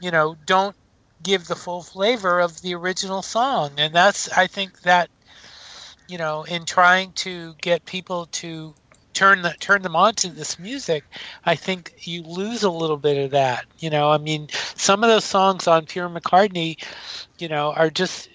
You 0.01 0.11
know, 0.11 0.37
don't 0.47 0.75
give 1.23 1.47
the 1.47 1.57
full 1.57 1.83
flavor 1.83 2.41
of 2.41 2.61
the 2.63 2.75
original 2.75 3.23
song, 3.23 3.73
and 3.79 3.95
that's 3.95 4.29
I 4.31 4.47
think 4.47 4.83
that 4.83 5.11
you 6.09 6.19
know, 6.19 6.43
in 6.45 6.65
trying 6.65 7.13
to 7.13 7.55
get 7.61 7.85
people 7.85 8.27
to 8.27 8.75
turn 9.15 9.43
the 9.43 9.55
turn 9.61 9.83
them 9.83 9.97
on 9.97 10.15
to 10.17 10.29
this 10.29 10.59
music, 10.59 11.05
I 11.45 11.55
think 11.55 11.95
you 12.01 12.23
lose 12.23 12.63
a 12.63 12.71
little 12.71 12.97
bit 12.97 13.25
of 13.25 13.31
that. 13.33 13.65
You 13.79 13.91
know, 13.91 14.11
I 14.11 14.19
mean, 14.19 14.49
some 14.75 15.03
of 15.03 15.11
those 15.11 15.25
songs 15.25 15.67
on 15.67 15.87
Pure 15.87 16.11
McCartney, 16.11 16.83
you 17.39 17.49
know, 17.49 17.73
are 17.73 17.91
just 17.91 18.29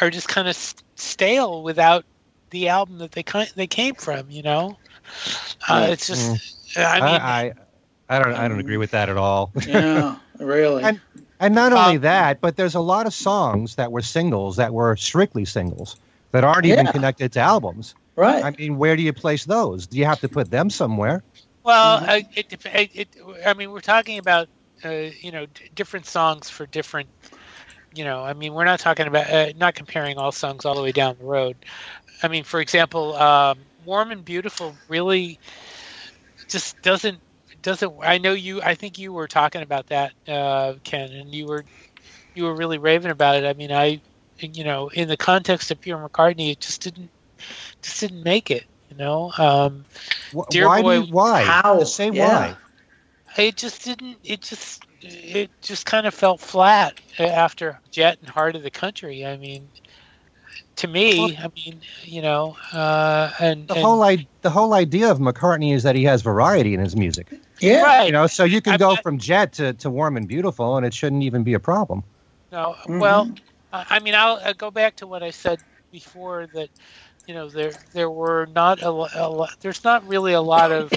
are 0.00 0.10
just 0.10 0.28
kind 0.28 0.48
of 0.48 0.56
stale 0.94 1.62
without 1.62 2.04
the 2.50 2.68
album 2.68 2.98
that 2.98 3.12
they 3.12 3.24
they 3.54 3.66
came 3.66 3.94
from. 3.94 4.30
You 4.30 4.42
know, 4.42 4.78
uh, 5.68 5.88
it's 5.90 6.06
just. 6.06 6.32
Mm. 6.32 6.52
I 6.78 7.00
mean, 7.00 7.20
I, 7.22 7.52
I 8.08 8.22
don't 8.22 8.34
I 8.34 8.48
don't 8.48 8.60
agree 8.60 8.76
with 8.76 8.90
that 8.90 9.08
at 9.08 9.16
all. 9.16 9.50
yeah, 9.66 10.16
really. 10.38 10.82
and 10.84 11.00
and 11.40 11.54
not 11.54 11.72
only 11.72 11.96
um, 11.96 12.02
that, 12.02 12.40
but 12.40 12.56
there's 12.56 12.74
a 12.74 12.80
lot 12.80 13.06
of 13.06 13.14
songs 13.14 13.76
that 13.76 13.92
were 13.92 14.02
singles 14.02 14.56
that 14.56 14.72
were 14.72 14.96
strictly 14.96 15.44
singles 15.44 15.96
that 16.32 16.44
aren't 16.44 16.64
yeah. 16.66 16.74
even 16.74 16.86
connected 16.86 17.32
to 17.32 17.40
albums. 17.40 17.94
Right. 18.14 18.42
I 18.44 18.50
mean, 18.50 18.78
where 18.78 18.96
do 18.96 19.02
you 19.02 19.12
place 19.12 19.44
those? 19.44 19.86
Do 19.86 19.98
you 19.98 20.06
have 20.06 20.20
to 20.20 20.28
put 20.28 20.50
them 20.50 20.70
somewhere? 20.70 21.22
Well, 21.62 21.98
mm-hmm. 21.98 22.10
I, 22.10 22.28
it, 22.34 22.52
it, 22.64 22.90
it, 22.94 23.08
I 23.44 23.54
mean, 23.54 23.70
we're 23.70 23.80
talking 23.80 24.18
about 24.18 24.48
uh, 24.84 25.10
you 25.20 25.32
know 25.32 25.46
d- 25.46 25.70
different 25.74 26.06
songs 26.06 26.48
for 26.48 26.64
different. 26.66 27.08
You 27.94 28.04
know, 28.04 28.22
I 28.22 28.34
mean, 28.34 28.54
we're 28.54 28.64
not 28.64 28.78
talking 28.80 29.06
about 29.06 29.30
uh, 29.30 29.52
not 29.56 29.74
comparing 29.74 30.16
all 30.16 30.32
songs 30.32 30.64
all 30.64 30.74
the 30.74 30.82
way 30.82 30.92
down 30.92 31.16
the 31.18 31.24
road. 31.24 31.56
I 32.22 32.28
mean, 32.28 32.44
for 32.44 32.60
example, 32.60 33.14
um, 33.16 33.58
"Warm 33.84 34.12
and 34.12 34.24
Beautiful" 34.24 34.74
really 34.88 35.38
just 36.48 36.80
doesn't 36.82 37.18
doesn't. 37.66 37.94
I 38.00 38.18
know 38.18 38.32
you. 38.32 38.62
I 38.62 38.76
think 38.76 38.96
you 38.96 39.12
were 39.12 39.26
talking 39.26 39.60
about 39.60 39.88
that, 39.88 40.12
uh, 40.28 40.74
Ken, 40.84 41.10
and 41.10 41.34
you 41.34 41.46
were 41.46 41.64
you 42.34 42.44
were 42.44 42.54
really 42.54 42.78
raving 42.78 43.10
about 43.10 43.36
it. 43.36 43.44
I 43.44 43.54
mean, 43.54 43.72
I 43.72 44.00
you 44.38 44.62
know, 44.62 44.88
in 44.88 45.08
the 45.08 45.16
context 45.16 45.72
of 45.72 45.80
Pure 45.80 46.08
McCartney, 46.08 46.52
it 46.52 46.60
just 46.60 46.80
didn't 46.80 47.10
just 47.82 48.00
didn't 48.00 48.22
make 48.22 48.52
it. 48.52 48.64
You 48.88 48.96
know, 48.96 49.32
um, 49.36 49.84
Dear 50.48 50.66
why? 50.68 50.82
Boy, 50.82 51.00
why? 51.02 51.42
How? 51.42 51.82
Say 51.82 52.10
yeah. 52.10 52.28
why? 52.28 52.56
It 53.36 53.56
just 53.56 53.84
didn't. 53.84 54.18
It 54.22 54.42
just 54.42 54.84
it 55.00 55.50
just 55.60 55.86
kind 55.86 56.06
of 56.06 56.14
felt 56.14 56.40
flat 56.40 57.00
after 57.18 57.80
Jet 57.90 58.18
and 58.20 58.30
Heart 58.30 58.54
of 58.54 58.62
the 58.62 58.70
Country. 58.70 59.26
I 59.26 59.36
mean, 59.38 59.68
to 60.76 60.86
me, 60.86 61.36
I 61.36 61.50
mean, 61.56 61.80
you 62.04 62.22
know, 62.22 62.56
uh, 62.72 63.32
and 63.40 63.66
the 63.66 63.74
and, 63.74 63.82
whole 63.82 64.02
I- 64.04 64.28
the 64.42 64.50
whole 64.50 64.72
idea 64.72 65.10
of 65.10 65.18
McCartney 65.18 65.74
is 65.74 65.82
that 65.82 65.96
he 65.96 66.04
has 66.04 66.22
variety 66.22 66.74
in 66.74 66.80
his 66.80 66.94
music. 66.94 67.32
Yeah, 67.60 67.82
right. 67.82 68.06
You 68.06 68.12
know, 68.12 68.26
so 68.26 68.44
you 68.44 68.60
can 68.60 68.74
I, 68.74 68.76
go 68.76 68.92
I, 68.92 69.00
from 69.00 69.18
Jet 69.18 69.54
to, 69.54 69.72
to 69.74 69.90
Warm 69.90 70.16
and 70.16 70.28
Beautiful, 70.28 70.76
and 70.76 70.84
it 70.84 70.94
shouldn't 70.94 71.22
even 71.22 71.42
be 71.42 71.54
a 71.54 71.60
problem. 71.60 72.04
No, 72.52 72.76
mm-hmm. 72.80 72.98
well, 72.98 73.30
I 73.72 74.00
mean, 74.00 74.14
I'll, 74.14 74.40
I'll, 74.42 74.54
go 74.54 74.70
back 74.70 74.96
to 74.96 75.06
what 75.06 75.22
I 75.22 75.30
said 75.30 75.58
before 75.90 76.46
that, 76.54 76.68
you 77.26 77.34
know, 77.34 77.48
there 77.48 77.72
there 77.92 78.10
were 78.10 78.46
not 78.46 78.82
a, 78.82 78.88
a 78.88 79.28
lot. 79.28 79.50
There's 79.60 79.82
not 79.82 80.06
really 80.06 80.32
a 80.32 80.40
lot 80.40 80.70
of 80.70 80.92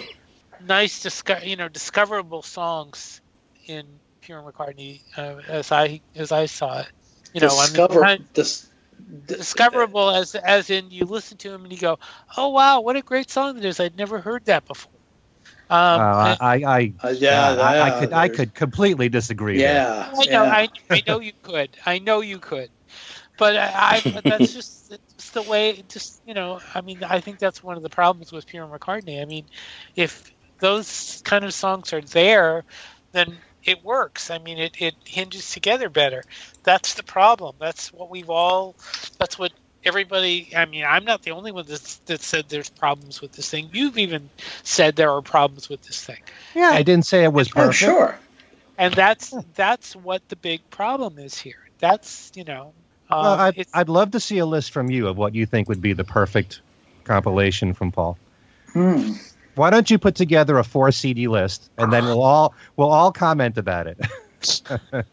nice, 0.66 1.01
disco- 1.01 1.41
you 1.43 1.55
know, 1.55 1.68
discoverable 1.68 2.43
songs 2.43 3.22
in 3.66 3.86
Pure 4.22 4.43
McCartney 4.43 5.01
uh, 5.18 5.41
as 5.47 5.72
I 5.72 6.01
as 6.16 6.32
I 6.32 6.45
saw 6.45 6.82
it. 6.82 6.88
You 7.34 7.41
know, 7.41 7.47
Discover, 7.47 8.05
I 8.05 8.18
mean, 8.18 8.28
dis- 8.34 8.68
discoverable 9.26 10.12
as 10.12 10.36
as 10.36 10.70
in 10.70 10.91
you 10.91 11.05
listen 11.05 11.38
to 11.39 11.51
him 11.51 11.64
and 11.64 11.74
you 11.74 11.80
go, 11.80 11.99
oh 12.38 12.49
wow, 12.49 12.82
what 12.82 12.95
a 12.95 13.01
great 13.01 13.30
song 13.30 13.55
that 13.55 13.66
is! 13.66 13.80
I'd 13.80 13.97
never 13.97 14.20
heard 14.20 14.45
that 14.45 14.66
before. 14.66 14.91
Um, 15.70 16.02
uh, 16.02 16.36
I, 16.40 16.64
I, 16.66 16.94
uh, 17.04 17.10
yeah, 17.10 17.50
uh, 17.50 17.56
I, 17.58 17.82
I, 17.82 18.00
could, 18.00 18.14
I 18.14 18.28
could 18.28 18.56
completely 18.56 19.08
disagree. 19.08 19.62
Yeah, 19.62 20.10
I 20.12 20.26
know, 20.26 20.44
yeah. 20.44 20.44
I, 20.44 20.70
I 20.90 21.04
know 21.06 21.20
you 21.20 21.34
could, 21.44 21.70
I 21.86 22.00
know 22.00 22.22
you 22.22 22.40
could, 22.40 22.72
but 23.38 23.56
I, 23.56 24.02
I 24.04 24.22
that's 24.24 24.52
just, 24.52 24.90
just 24.90 25.34
the 25.34 25.44
way. 25.44 25.84
Just 25.88 26.22
you 26.26 26.34
know, 26.34 26.60
I 26.74 26.82
mean, 26.82 27.04
I 27.04 27.20
think 27.20 27.38
that's 27.38 27.64
one 27.64 27.78
of 27.78 27.84
the 27.84 27.90
problems 27.90 28.32
with 28.32 28.48
Pure 28.48 28.68
McCartney. 28.68 29.22
I 29.22 29.26
mean, 29.26 29.46
if 29.96 30.34
those 30.60 31.22
kind 31.24 31.46
of 31.46 31.54
songs 31.54 31.94
are 31.94 32.02
there, 32.02 32.64
then 33.12 33.38
it 33.64 33.84
works. 33.84 34.32
I 34.32 34.40
mean, 34.40 34.58
it, 34.58 34.82
it 34.82 34.96
hinges 35.06 35.52
together 35.52 35.90
better. 35.90 36.24
That's 36.64 36.96
the 36.96 37.04
problem. 37.04 37.56
That's 37.60 37.94
what 37.94 38.10
we've 38.10 38.30
all. 38.30 38.76
That's 39.20 39.38
what 39.38 39.52
everybody 39.86 40.52
i 40.56 40.66
mean 40.66 40.84
i'm 40.86 41.06
not 41.06 41.24
the 41.24 41.32
only 41.32 41.52
one 41.52 41.66
that's, 41.68 41.98
that 42.06 42.22
said 42.22 42.46
there's 42.50 42.70
problems 42.70 43.22
with 43.22 43.32
this 43.34 43.50
thing. 43.50 43.70
You've 43.74 43.98
even 43.98 44.30
said 44.64 44.96
there 44.96 45.12
are 45.12 45.22
problems 45.22 45.70
with 45.70 45.82
this 45.84 46.04
thing. 46.04 46.22
Yeah. 46.56 46.72
I 46.72 46.84
didn't 46.84 47.06
say 47.06 47.24
it 47.24 47.34
was 47.34 47.50
perfect. 47.50 47.68
Oh, 47.68 47.72
sure. 47.72 48.20
And 48.78 48.94
that's 48.94 49.34
that's 49.56 49.96
what 49.96 50.28
the 50.30 50.36
big 50.36 50.68
problem 50.70 51.20
is 51.20 51.38
here. 51.38 51.70
That's 51.80 52.32
you 52.36 52.44
know 52.44 52.74
um, 53.12 53.24
well, 53.24 53.40
I'd, 53.40 53.68
I'd 53.74 53.90
love 53.90 54.12
to 54.12 54.20
see 54.20 54.38
a 54.38 54.46
list 54.46 54.72
from 54.72 54.90
you 54.90 55.08
of 55.08 55.18
what 55.18 55.34
you 55.34 55.46
think 55.46 55.68
would 55.68 55.82
be 55.82 55.94
the 55.94 56.04
perfect 56.04 56.62
compilation 57.04 57.74
from 57.74 57.92
paul. 57.92 58.18
Hmm. 58.74 59.14
why 59.56 59.72
don't 59.72 59.90
you 59.90 59.98
put 59.98 60.14
together 60.14 60.60
a 60.60 60.64
four 60.64 60.92
cd 60.92 61.28
list 61.28 61.72
and 61.80 61.92
then 61.92 62.06
we'll 62.06 62.22
all 62.22 62.54
we'll 62.76 62.92
all 62.92 63.12
comment 63.12 63.58
about 63.58 63.88
it 63.88 64.00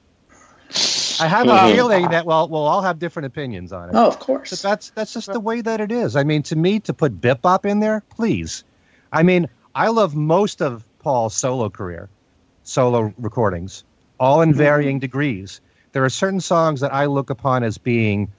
I 1.21 1.29
have 1.29 1.49
a 1.49 1.75
feeling 1.75 2.09
that 2.09 2.27
well, 2.27 2.49
we'll 2.49 2.67
all 2.67 2.83
have 2.83 2.99
different 2.99 3.27
opinions 3.27 3.73
on 3.73 3.89
it. 3.89 3.95
Oh, 3.95 4.07
of 4.07 4.19
course. 4.19 4.51
But 4.51 4.61
that's 4.61 4.91
that's 4.91 5.13
just 5.13 5.33
the 5.33 5.41
way 5.41 5.61
that 5.61 5.81
it 5.81 5.93
is. 5.93 6.17
I 6.17 6.25
mean, 6.25 6.43
to 6.45 6.57
me, 6.57 6.81
to 6.81 6.95
put 6.95 7.21
Bip 7.21 7.43
Bop 7.43 7.67
in 7.67 7.81
there, 7.81 8.03
please. 8.11 8.65
I 9.13 9.23
mean, 9.23 9.49
I 9.75 9.89
love 9.89 10.15
most 10.15 10.63
of 10.63 10.85
Paul's 11.01 11.35
solo 11.35 11.71
career, 11.71 12.09
solo 12.65 13.15
recordings, 13.19 13.85
all 14.19 14.43
in 14.43 14.51
mm-hmm. 14.51 14.59
varying 14.59 14.99
degrees. 14.99 15.61
There 15.93 16.05
are 16.05 16.11
certain 16.11 16.41
songs 16.41 16.81
that 16.81 16.93
I 16.93 17.07
look 17.07 17.31
upon 17.31 17.63
as 17.63 17.79
being 17.79 18.31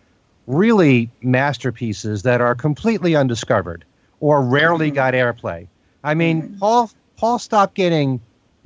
really 0.46 1.10
masterpieces 1.22 2.24
that 2.24 2.42
are 2.42 2.56
completely 2.56 3.16
undiscovered 3.16 3.84
or 4.20 4.42
rarely 4.42 4.88
mm-hmm. 4.88 4.96
got 4.96 5.14
airplay. 5.14 5.68
I 6.04 6.14
mean, 6.14 6.42
mm-hmm. 6.42 6.60
Paul 6.60 6.92
Paul 7.18 7.40
stopped 7.40 7.76
getting 7.76 8.22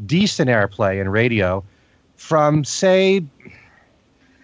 decent 0.05 0.49
airplay 0.49 1.01
in 1.01 1.09
radio 1.09 1.63
from 2.15 2.63
say 2.63 3.23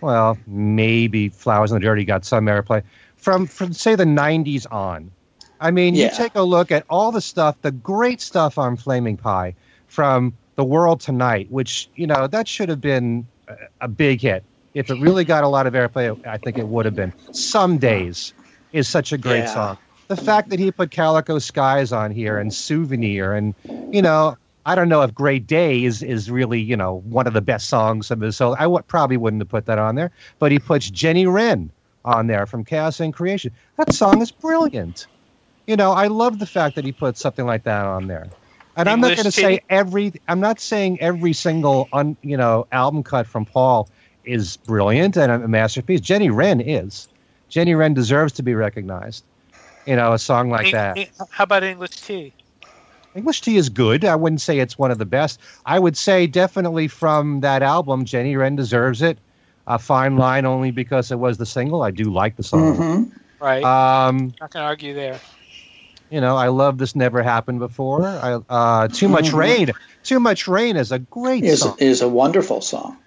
well, 0.02 0.38
maybe 0.46 1.30
Flowers 1.30 1.72
in 1.72 1.76
the 1.76 1.82
Dirty 1.82 2.06
got 2.06 2.26
some 2.26 2.46
airplay 2.46 2.84
from 3.16 3.48
from 3.48 3.74
say 3.74 3.96
the 3.96 4.06
'90s 4.06 4.72
on. 4.72 5.12
I 5.60 5.72
mean, 5.72 5.96
yeah. 5.96 6.06
you 6.06 6.16
take 6.16 6.36
a 6.36 6.44
look 6.44 6.72
at 6.72 6.86
all 6.90 7.12
the 7.12 7.22
stuff, 7.22 7.56
the 7.62 7.72
great 7.72 8.22
stuff 8.22 8.58
on 8.58 8.78
Flaming 8.78 9.18
Pie 9.18 9.56
from 9.88 10.38
The 10.56 10.64
World 10.64 11.02
Tonight, 11.02 11.48
which 11.50 11.90
you 11.96 12.08
know 12.08 12.28
that 12.28 12.48
should 12.48 12.70
have 12.70 12.82
been 12.82 13.28
a, 13.48 13.56
a 13.82 13.88
big 13.88 14.22
hit. 14.22 14.44
If 14.74 14.92
it 14.92 15.00
really 15.00 15.26
got 15.26 15.44
a 15.44 15.48
lot 15.48 15.66
of 15.66 15.74
airplay, 15.74 16.26
I 16.28 16.38
think 16.38 16.58
it 16.58 16.68
would 16.68 16.86
have 16.86 16.96
been. 16.96 17.12
Some 17.32 17.80
days 17.80 18.34
is 18.72 18.88
such 18.88 19.12
a 19.12 19.18
great 19.18 19.40
yeah. 19.40 19.54
song. 19.54 19.78
The 20.08 20.18
fact 20.18 20.50
that 20.50 20.60
he 20.60 20.72
put 20.72 20.92
Calico 20.92 21.40
Skies 21.40 21.92
on 21.92 22.12
here 22.12 22.38
and 22.38 22.54
Souvenir, 22.54 23.34
and 23.34 23.56
you 23.92 24.02
know, 24.02 24.38
I 24.68 24.76
don't 24.76 24.90
know 24.90 25.02
if 25.02 25.16
Great 25.16 25.48
Day 25.48 25.86
is, 25.86 26.04
is 26.04 26.30
really, 26.30 26.60
you 26.60 26.76
know, 26.76 26.96
one 27.06 27.26
of 27.26 27.32
the 27.32 27.42
best 27.42 27.70
songs 27.70 28.12
of 28.12 28.20
his. 28.20 28.36
So 28.36 28.54
I 28.54 28.64
w- 28.64 28.84
probably 28.86 29.16
wouldn't 29.16 29.42
have 29.42 29.48
put 29.48 29.66
that 29.68 29.80
on 29.80 29.96
there. 29.96 30.12
But 30.40 30.52
he 30.52 30.60
puts 30.60 30.90
Jenny 30.90 31.26
Wren 31.26 31.72
on 32.04 32.28
there 32.28 32.46
from 32.46 32.66
Chaos 32.66 33.00
and 33.00 33.14
Creation. 33.14 33.54
That 33.78 33.94
song 33.94 34.22
is 34.22 34.30
brilliant. 34.30 35.08
You 35.68 35.78
know, 35.78 35.94
I 35.94 36.08
love 36.08 36.40
the 36.40 36.46
fact 36.46 36.76
that 36.76 36.84
he 36.84 36.92
put 36.92 37.18
something 37.18 37.46
like 37.46 37.64
that 37.64 37.86
on 37.86 38.08
there. 38.08 38.30
And 38.76 38.90
English 38.90 38.90
I'm 38.90 39.00
not 39.00 39.16
going 39.16 39.26
to 39.26 39.32
say 39.32 39.60
every. 39.70 40.14
I'm 40.28 40.42
not 40.42 40.60
saying 40.60 41.00
every 41.00 41.32
single, 41.32 41.88
un, 41.94 42.18
you 42.22 42.36
know, 42.36 42.68
album 42.74 43.04
cut 43.04 43.26
from 43.26 43.46
Paul 43.46 43.90
is 44.26 44.58
brilliant 44.58 45.16
and 45.16 45.32
a 45.32 45.48
masterpiece. 45.48 46.02
Jenny 46.02 46.30
Wren 46.30 46.60
is. 46.60 47.08
Jenny 47.48 47.74
Wren 47.74 47.94
deserves 47.94 48.34
to 48.34 48.44
be 48.44 48.54
recognized. 48.54 49.24
You 49.86 49.96
know, 49.96 50.12
a 50.12 50.20
song 50.20 50.50
like 50.50 50.74
that. 50.74 50.98
How 51.32 51.46
about 51.46 51.64
English 51.64 51.92
Tea? 52.02 52.34
English 53.18 53.42
Tea 53.42 53.58
is 53.58 53.70
good. 53.70 54.06
I 54.06 54.16
wouldn't 54.16 54.42
say 54.42 54.60
it's 54.60 54.78
one 54.78 54.92
of 54.92 55.00
the 55.00 55.06
best. 55.06 55.40
I 55.66 55.80
would 55.80 55.98
say 55.98 56.28
definitely 56.28 56.88
from 56.88 57.42
that 57.42 57.64
album, 57.64 58.06
Jenny 58.06 58.36
Wren 58.36 58.56
deserves 58.56 59.02
it. 59.02 59.18
A 59.66 59.80
fine 59.80 60.18
line 60.18 60.46
only 60.46 60.72
because 60.72 61.12
it 61.12 61.18
was 61.18 61.38
the 61.38 61.46
single. 61.46 61.82
I 61.82 61.92
do 61.92 62.06
like 62.06 62.38
the 62.38 62.44
song. 62.44 62.78
Mm-hmm. 62.78 63.44
Right. 63.44 63.64
Um, 63.64 64.34
Not 64.40 64.52
gonna 64.52 64.66
argue 64.66 64.94
there. 64.94 65.20
You 66.10 66.22
know, 66.22 66.38
I 66.38 66.48
love 66.48 66.78
this. 66.78 66.96
Never 66.96 67.22
happened 67.22 67.60
before. 67.60 68.06
I, 68.06 68.40
uh, 68.48 68.88
Too 68.88 69.10
much 69.10 69.30
mm-hmm. 69.30 69.38
rain. 69.38 69.72
Too 70.04 70.20
much 70.22 70.48
rain 70.48 70.78
is 70.78 70.92
a 70.92 71.00
great 71.00 71.44
is, 71.44 71.62
song. 71.62 71.76
Is 71.80 72.02
a 72.02 72.08
wonderful 72.08 72.62
song. 72.62 72.98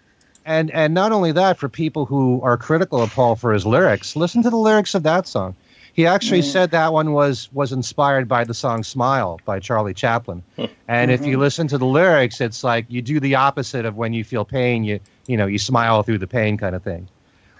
And 0.44 0.70
and 0.72 0.92
not 0.92 1.12
only 1.12 1.32
that, 1.32 1.56
for 1.56 1.68
people 1.68 2.04
who 2.04 2.40
are 2.42 2.56
critical 2.56 3.00
of 3.00 3.14
Paul 3.14 3.36
for 3.36 3.52
his 3.52 3.64
lyrics, 3.64 4.16
listen 4.16 4.42
to 4.42 4.50
the 4.50 4.56
lyrics 4.56 4.94
of 4.94 5.04
that 5.04 5.28
song. 5.28 5.54
He 5.92 6.06
actually 6.06 6.40
mm. 6.40 6.52
said 6.52 6.70
that 6.70 6.92
one 6.92 7.12
was 7.12 7.48
was 7.52 7.72
inspired 7.72 8.28
by 8.28 8.44
the 8.44 8.54
song 8.54 8.84
"Smile" 8.84 9.40
by 9.44 9.60
Charlie 9.60 9.94
Chaplin. 9.94 10.42
and 10.56 10.68
mm-hmm. 10.68 11.10
if 11.10 11.26
you 11.26 11.34
mm-hmm. 11.34 11.40
listen 11.40 11.68
to 11.68 11.78
the 11.78 11.86
lyrics, 11.86 12.40
it's 12.40 12.62
like 12.64 12.86
you 12.88 13.02
do 13.02 13.20
the 13.20 13.36
opposite 13.36 13.84
of 13.84 13.96
when 13.96 14.12
you 14.12 14.24
feel 14.24 14.44
pain. 14.44 14.84
You 14.84 15.00
you 15.26 15.36
know 15.36 15.46
you 15.46 15.58
smile 15.58 16.02
through 16.02 16.18
the 16.18 16.26
pain 16.26 16.56
kind 16.56 16.74
of 16.74 16.82
thing. 16.82 17.08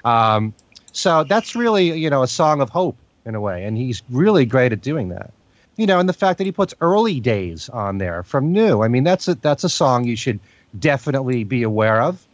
Um, 0.05 0.55
so 0.93 1.25
that's 1.25 1.55
really 1.55 1.99
you 1.99 2.11
know 2.11 2.23
a 2.23 2.29
song 2.29 2.61
of 2.61 2.71
hope 2.71 2.97
in 3.25 3.35
a 3.35 3.41
way, 3.41 3.65
and 3.65 3.77
he's 3.77 4.03
really 4.11 4.47
great 4.47 4.73
at 4.73 4.81
doing 4.81 5.09
that. 5.11 5.33
You 5.77 5.87
know, 5.87 5.99
and 5.99 6.09
the 6.09 6.15
fact 6.15 6.39
that 6.39 6.45
he 6.45 6.53
puts 6.53 6.75
"Early 6.81 7.21
Days" 7.21 7.69
on 7.69 7.99
there 7.99 8.23
from 8.23 8.53
New. 8.53 8.83
I 8.83 8.89
mean, 8.89 9.05
that's 9.05 9.29
a 9.29 9.35
that's 9.35 9.65
a 9.65 9.69
song 9.69 10.05
you 10.05 10.17
should 10.17 10.41
definitely 10.79 11.45
be 11.45 11.63
aware 11.63 12.01
of. 12.03 12.25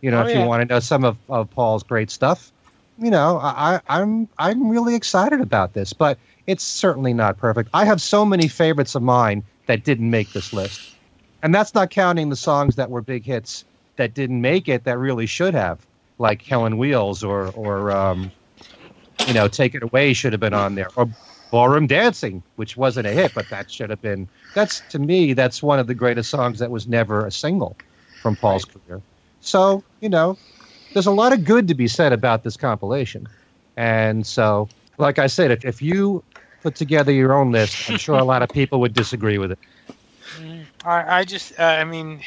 You 0.00 0.10
know, 0.10 0.22
oh, 0.22 0.26
if 0.26 0.34
yeah. 0.34 0.42
you 0.42 0.48
want 0.48 0.68
to 0.68 0.74
know 0.74 0.80
some 0.80 1.04
of, 1.04 1.16
of 1.28 1.48
Paul's 1.50 1.84
great 1.84 2.10
stuff 2.10 2.50
you 2.98 3.10
know, 3.10 3.38
I, 3.38 3.80
I'm 3.88 4.28
I'm 4.38 4.68
really 4.68 4.94
excited 4.94 5.40
about 5.40 5.72
this, 5.72 5.92
but 5.92 6.18
it's 6.46 6.64
certainly 6.64 7.12
not 7.12 7.38
perfect. 7.38 7.70
I 7.72 7.84
have 7.84 8.00
so 8.00 8.24
many 8.24 8.48
favorites 8.48 8.94
of 8.94 9.02
mine 9.02 9.44
that 9.66 9.84
didn't 9.84 10.10
make 10.10 10.32
this 10.32 10.52
list, 10.52 10.94
and 11.42 11.54
that's 11.54 11.74
not 11.74 11.90
counting 11.90 12.28
the 12.28 12.36
songs 12.36 12.76
that 12.76 12.90
were 12.90 13.02
big 13.02 13.24
hits 13.24 13.64
that 13.96 14.14
didn't 14.14 14.40
make 14.40 14.68
it 14.68 14.84
that 14.84 14.98
really 14.98 15.26
should 15.26 15.54
have, 15.54 15.84
like 16.18 16.42
Helen 16.42 16.78
Wheels 16.78 17.22
or 17.24 17.48
or 17.52 17.90
um, 17.90 18.30
you 19.26 19.34
know, 19.34 19.48
Take 19.48 19.74
It 19.74 19.82
Away 19.82 20.12
should 20.12 20.32
have 20.32 20.40
been 20.40 20.54
on 20.54 20.74
there, 20.74 20.88
or 20.96 21.08
Ballroom 21.50 21.86
Dancing, 21.86 22.42
which 22.56 22.76
wasn't 22.76 23.06
a 23.06 23.12
hit, 23.12 23.32
but 23.34 23.48
that 23.50 23.70
should 23.70 23.90
have 23.90 24.02
been. 24.02 24.28
That's 24.54 24.80
to 24.90 24.98
me, 24.98 25.32
that's 25.32 25.62
one 25.62 25.78
of 25.78 25.86
the 25.86 25.94
greatest 25.94 26.30
songs 26.30 26.58
that 26.58 26.70
was 26.70 26.86
never 26.86 27.26
a 27.26 27.32
single 27.32 27.76
from 28.20 28.36
Paul's 28.36 28.66
right. 28.66 28.86
career. 28.86 29.02
So 29.40 29.82
you 30.00 30.08
know, 30.08 30.36
there's 30.92 31.06
a 31.06 31.12
lot 31.12 31.32
of 31.32 31.44
good 31.44 31.68
to 31.68 31.74
be 31.74 31.88
said 31.88 32.12
about 32.12 32.42
this 32.42 32.56
compilation. 32.56 33.28
And 33.76 34.26
so, 34.26 34.68
like 34.98 35.18
I 35.18 35.26
said, 35.26 35.50
if, 35.50 35.64
if 35.64 35.82
you 35.82 36.22
put 36.62 36.74
together 36.74 37.12
your 37.12 37.32
own 37.32 37.52
list, 37.52 37.90
I'm 37.90 37.98
sure 37.98 38.18
a 38.18 38.24
lot 38.24 38.42
of 38.42 38.50
people 38.50 38.80
would 38.80 38.94
disagree 38.94 39.38
with 39.38 39.52
it. 39.52 39.58
Mm, 40.38 40.64
I, 40.84 41.18
I 41.20 41.24
just, 41.24 41.58
uh, 41.58 41.62
I 41.62 41.84
mean, 41.84 42.20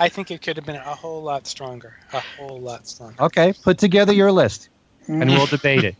I 0.00 0.08
think 0.08 0.30
it 0.30 0.42
could 0.42 0.56
have 0.56 0.66
been 0.66 0.76
a 0.76 0.80
whole 0.80 1.22
lot 1.22 1.46
stronger. 1.46 1.96
A 2.12 2.20
whole 2.20 2.60
lot 2.60 2.86
stronger. 2.86 3.22
Okay, 3.22 3.54
put 3.62 3.78
together 3.78 4.12
your 4.12 4.32
list, 4.32 4.68
and 5.08 5.30
we'll 5.30 5.46
debate 5.46 5.84
it. 5.84 5.96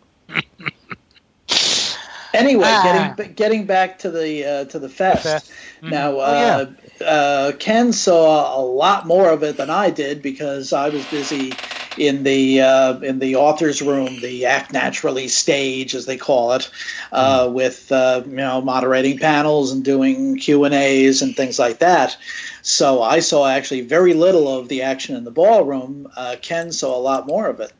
Anyway, 2.34 2.64
ah. 2.66 3.14
getting 3.16 3.34
getting 3.34 3.66
back 3.66 3.98
to 3.98 4.10
the 4.10 4.44
uh, 4.44 4.64
to 4.66 4.78
the 4.78 4.88
fest. 4.88 5.22
fest. 5.22 5.50
Mm-hmm. 5.50 5.90
Now, 5.90 6.18
uh, 6.18 6.66
oh, 6.66 6.70
yeah. 6.70 6.90
Uh, 7.02 7.52
Ken 7.58 7.92
saw 7.92 8.58
a 8.58 8.62
lot 8.62 9.06
more 9.06 9.30
of 9.30 9.42
it 9.42 9.56
than 9.56 9.70
I 9.70 9.90
did 9.90 10.22
because 10.22 10.72
I 10.72 10.88
was 10.88 11.06
busy 11.06 11.52
in 11.98 12.22
the 12.22 12.62
uh, 12.62 13.00
in 13.00 13.18
the 13.18 13.36
authors' 13.36 13.82
room, 13.82 14.20
the 14.20 14.46
Act 14.46 14.72
Naturally 14.72 15.28
stage, 15.28 15.94
as 15.94 16.06
they 16.06 16.16
call 16.16 16.52
it, 16.52 16.70
mm. 17.12 17.52
with 17.52 17.92
uh, 17.92 18.22
you 18.24 18.36
know 18.36 18.60
moderating 18.62 19.18
panels 19.18 19.72
and 19.72 19.84
doing 19.84 20.38
Q 20.38 20.64
and 20.64 20.74
A's 20.74 21.22
and 21.22 21.36
things 21.36 21.58
like 21.58 21.80
that. 21.80 22.16
So 22.62 23.02
I 23.02 23.20
saw 23.20 23.46
actually 23.46 23.82
very 23.82 24.14
little 24.14 24.58
of 24.58 24.68
the 24.68 24.82
action 24.82 25.16
in 25.16 25.24
the 25.24 25.30
ballroom. 25.30 26.08
Ken 26.40 26.72
saw 26.72 26.96
a 26.96 27.00
lot 27.00 27.26
more 27.26 27.46
of 27.46 27.60
it 27.60 27.72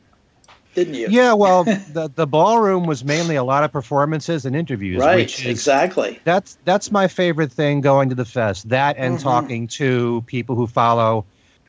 didn't 0.73 0.95
you? 0.95 1.07
Yeah, 1.09 1.33
well, 1.33 1.63
the 1.63 2.11
the 2.13 2.27
ballroom 2.27 2.85
was 2.85 3.03
mainly 3.03 3.35
a 3.35 3.43
lot 3.43 3.63
of 3.63 3.71
performances 3.71 4.45
and 4.45 4.55
interviews. 4.55 4.99
Right, 4.99 5.31
is, 5.31 5.45
exactly. 5.45 6.19
That's 6.23 6.57
that's 6.65 6.91
my 6.91 7.07
favorite 7.07 7.51
thing 7.51 7.81
going 7.81 8.09
to 8.09 8.15
the 8.15 8.25
fest. 8.25 8.69
That 8.69 8.97
and 8.97 9.15
mm-hmm. 9.15 9.23
talking 9.23 9.67
to 9.67 10.23
people 10.27 10.55
who 10.55 10.67
follow 10.67 11.25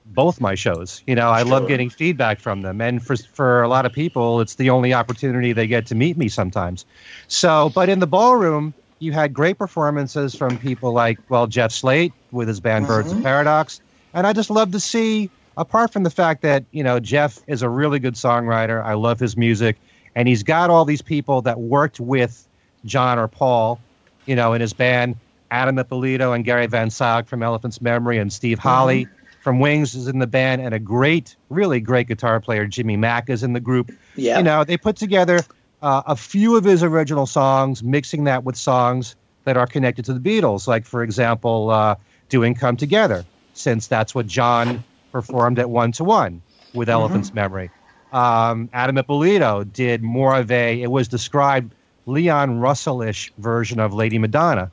both 0.07 0.40
my 0.40 0.55
shows. 0.55 1.02
You 1.07 1.14
know, 1.14 1.30
I 1.30 1.42
sure. 1.42 1.50
love 1.50 1.68
getting 1.68 1.90
feedback 1.90 2.40
from 2.40 2.62
them, 2.62 2.80
and 2.80 3.05
for 3.05 3.16
for 3.16 3.62
a 3.62 3.68
lot 3.68 3.86
of 3.86 3.92
people, 3.92 4.40
it's 4.40 4.55
the 4.55 4.70
only 4.70 4.94
opportunity 4.94 5.52
they 5.52 5.66
get 5.66 5.86
to 5.86 5.94
meet 5.94 6.16
me 6.16 6.28
sometimes. 6.28 6.84
So, 7.28 7.70
but 7.74 7.88
in 7.88 8.00
the 8.00 8.07
ballroom, 8.07 8.74
you 8.98 9.12
had 9.12 9.32
great 9.34 9.59
performances 9.59 10.34
from 10.34 10.59
people 10.59 10.92
like 10.92 11.18
well 11.28 11.46
Jeff 11.46 11.72
Slate 11.72 12.12
with 12.30 12.48
his 12.48 12.61
band 12.61 12.84
mm-hmm. 12.84 12.94
Birds 12.94 13.12
of 13.12 13.22
Paradox, 13.22 13.80
and 14.12 14.26
I 14.26 14.32
just 14.32 14.50
love 14.50 14.72
to 14.72 14.80
see 14.80 15.30
apart 15.57 15.92
from 15.92 16.02
the 16.02 16.11
fact 16.11 16.42
that 16.42 16.64
you 16.70 16.82
know 16.82 17.00
Jeff 17.00 17.40
is 17.46 17.62
a 17.62 17.68
really 17.68 17.98
good 17.98 18.14
songwriter, 18.14 18.82
I 18.82 18.94
love 18.94 19.20
his 19.20 19.36
music, 19.36 19.76
and 20.14 20.28
he's 20.28 20.42
got 20.42 20.70
all 20.70 20.84
these 20.84 21.02
people 21.02 21.42
that 21.42 21.61
worked 21.61 22.00
with 22.00 22.46
John 22.84 23.18
or 23.18 23.28
Paul, 23.28 23.80
you 24.26 24.36
know, 24.36 24.52
in 24.52 24.61
his 24.61 24.72
band. 24.72 25.16
Adam 25.50 25.78
Ippolito 25.78 26.32
and 26.32 26.44
Gary 26.44 26.66
Van 26.66 26.88
Scyoc 26.88 27.26
from 27.26 27.42
Elephant's 27.42 27.80
Memory 27.80 28.18
and 28.18 28.32
Steve 28.32 28.59
Holley 28.59 29.05
mm-hmm. 29.05 29.40
from 29.40 29.61
Wings 29.61 29.94
is 29.94 30.09
in 30.09 30.18
the 30.18 30.26
band, 30.26 30.61
and 30.62 30.74
a 30.74 30.80
great, 30.80 31.36
really 31.48 31.80
great 31.80 32.09
guitar 32.09 32.40
player, 32.40 32.66
Jimmy 32.66 32.96
Mack, 32.96 33.30
is 33.30 33.44
in 33.44 33.52
the 33.52 33.61
group. 33.61 33.92
Yeah. 34.16 34.38
You 34.38 34.42
know, 34.42 34.64
they 34.64 34.76
put 34.76 34.96
together 34.96 35.40
uh, 35.80 36.02
a 36.07 36.16
few 36.16 36.57
of 36.57 36.64
his 36.64 36.82
original 36.82 37.26
songs, 37.26 37.84
mixing 37.84 38.24
that 38.24 38.42
with 38.42 38.57
songs 38.57 39.14
that 39.44 39.57
are 39.57 39.66
connected 39.66 40.07
to 40.07 40.14
the 40.14 40.20
Beatles, 40.20 40.66
like, 40.66 40.86
for 40.86 41.02
example, 41.02 41.70
uh, 41.70 41.94
doing 42.30 42.55
Come 42.55 42.76
Together, 42.76 43.24
since 43.52 43.86
that's 43.86 44.14
what 44.14 44.26
John 44.26 44.82
performed 45.14 45.60
at 45.60 45.70
one 45.70 45.92
to 45.92 46.02
one 46.02 46.42
with 46.74 46.88
mm-hmm. 46.88 46.94
Elephant's 46.94 47.32
Memory. 47.32 47.70
Um, 48.12 48.68
Adam 48.72 48.98
Ippolito 48.98 49.62
did 49.62 50.02
more 50.02 50.36
of 50.36 50.50
a, 50.50 50.82
it 50.82 50.90
was 50.90 51.06
described 51.06 51.72
Leon 52.04 52.58
Russell 52.58 53.00
ish 53.00 53.32
version 53.38 53.78
of 53.78 53.94
Lady 53.94 54.18
Madonna. 54.18 54.72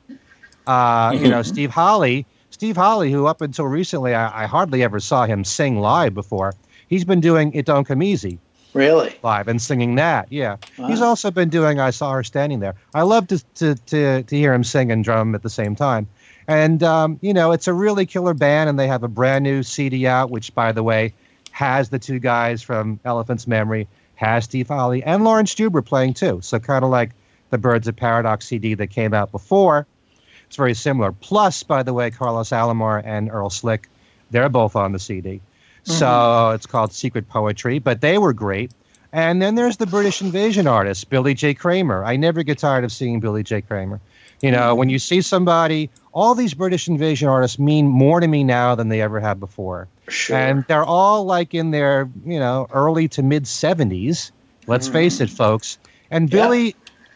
Uh, 0.66 1.16
you 1.16 1.28
know, 1.28 1.42
Steve 1.42 1.70
Holley, 1.70 2.26
Steve 2.50 2.76
Holley, 2.76 3.12
who 3.12 3.26
up 3.26 3.40
until 3.40 3.66
recently 3.66 4.14
I, 4.14 4.42
I, 4.42 4.46
hardly 4.46 4.82
ever 4.82 4.98
saw 4.98 5.26
him 5.26 5.44
sing 5.44 5.78
live 5.78 6.12
before, 6.12 6.54
he's 6.88 7.04
been 7.04 7.20
doing 7.20 7.52
It 7.54 7.64
Don't 7.64 7.84
Come 7.84 8.02
Easy. 8.02 8.40
Really? 8.74 9.14
Live 9.22 9.46
and 9.46 9.62
singing 9.62 9.94
that, 9.96 10.26
yeah. 10.30 10.56
Wow. 10.76 10.88
He's 10.88 11.02
also 11.02 11.30
been 11.30 11.50
doing 11.50 11.78
I 11.78 11.90
Saw 11.90 12.12
Her 12.12 12.24
Standing 12.24 12.58
There. 12.58 12.74
I 12.92 13.02
love 13.02 13.28
to, 13.28 13.38
to, 13.56 13.74
to, 13.74 14.22
to 14.24 14.36
hear 14.36 14.52
him 14.54 14.64
sing 14.64 14.90
and 14.90 15.04
drum 15.04 15.34
at 15.36 15.42
the 15.42 15.50
same 15.50 15.76
time. 15.76 16.08
And, 16.48 16.82
um, 16.82 17.18
you 17.20 17.34
know, 17.34 17.52
it's 17.52 17.68
a 17.68 17.72
really 17.72 18.06
killer 18.06 18.34
band, 18.34 18.68
and 18.68 18.78
they 18.78 18.88
have 18.88 19.02
a 19.02 19.08
brand 19.08 19.44
new 19.44 19.62
CD 19.62 20.06
out, 20.06 20.30
which, 20.30 20.54
by 20.54 20.72
the 20.72 20.82
way, 20.82 21.14
has 21.50 21.88
the 21.88 21.98
two 21.98 22.18
guys 22.18 22.62
from 22.62 22.98
Elephant's 23.04 23.46
Memory, 23.46 23.88
has 24.16 24.44
Steve 24.44 24.68
Holley, 24.68 25.02
and 25.02 25.24
Laurence 25.24 25.54
Juber 25.54 25.82
playing 25.82 26.14
too. 26.14 26.40
So, 26.42 26.58
kind 26.58 26.84
of 26.84 26.90
like 26.90 27.10
the 27.50 27.58
Birds 27.58 27.86
of 27.86 27.96
Paradox 27.96 28.46
CD 28.46 28.74
that 28.74 28.88
came 28.88 29.14
out 29.14 29.30
before. 29.30 29.86
It's 30.46 30.56
very 30.56 30.74
similar. 30.74 31.12
Plus, 31.12 31.62
by 31.62 31.82
the 31.82 31.92
way, 31.92 32.10
Carlos 32.10 32.50
Alomar 32.50 33.02
and 33.04 33.30
Earl 33.30 33.50
Slick, 33.50 33.88
they're 34.30 34.48
both 34.48 34.74
on 34.74 34.92
the 34.92 34.98
CD. 34.98 35.40
Mm-hmm. 35.84 35.92
So 35.92 36.50
it's 36.50 36.66
called 36.66 36.92
Secret 36.92 37.28
Poetry, 37.28 37.78
but 37.78 38.00
they 38.00 38.18
were 38.18 38.32
great. 38.32 38.72
And 39.12 39.42
then 39.42 39.54
there's 39.54 39.76
the 39.76 39.86
British 39.86 40.22
invasion 40.22 40.66
artist, 40.66 41.10
Billy 41.10 41.34
J. 41.34 41.54
Kramer. 41.54 42.02
I 42.04 42.16
never 42.16 42.42
get 42.42 42.58
tired 42.58 42.84
of 42.84 42.92
seeing 42.92 43.20
Billy 43.20 43.42
J. 43.42 43.60
Kramer. 43.60 44.00
You 44.42 44.50
know, 44.50 44.74
when 44.74 44.88
you 44.90 44.98
see 44.98 45.22
somebody 45.22 45.88
all 46.12 46.34
these 46.34 46.54
British 46.54 46.88
invasion 46.88 47.28
artists 47.28 47.58
mean 47.58 47.88
more 47.88 48.20
to 48.20 48.28
me 48.28 48.44
now 48.44 48.74
than 48.74 48.88
they 48.88 49.00
ever 49.00 49.18
have 49.18 49.40
before. 49.40 49.88
Sure. 50.08 50.36
And 50.36 50.64
they're 50.68 50.84
all 50.84 51.24
like 51.24 51.54
in 51.54 51.70
their, 51.70 52.10
you 52.26 52.38
know, 52.38 52.66
early 52.72 53.08
to 53.08 53.22
mid 53.22 53.44
70s. 53.44 54.30
Let's 54.66 54.88
mm. 54.88 54.92
face 54.92 55.20
it, 55.20 55.30
folks. 55.30 55.78
And 56.10 56.28
Billy 56.28 56.66
yeah. 56.66 56.72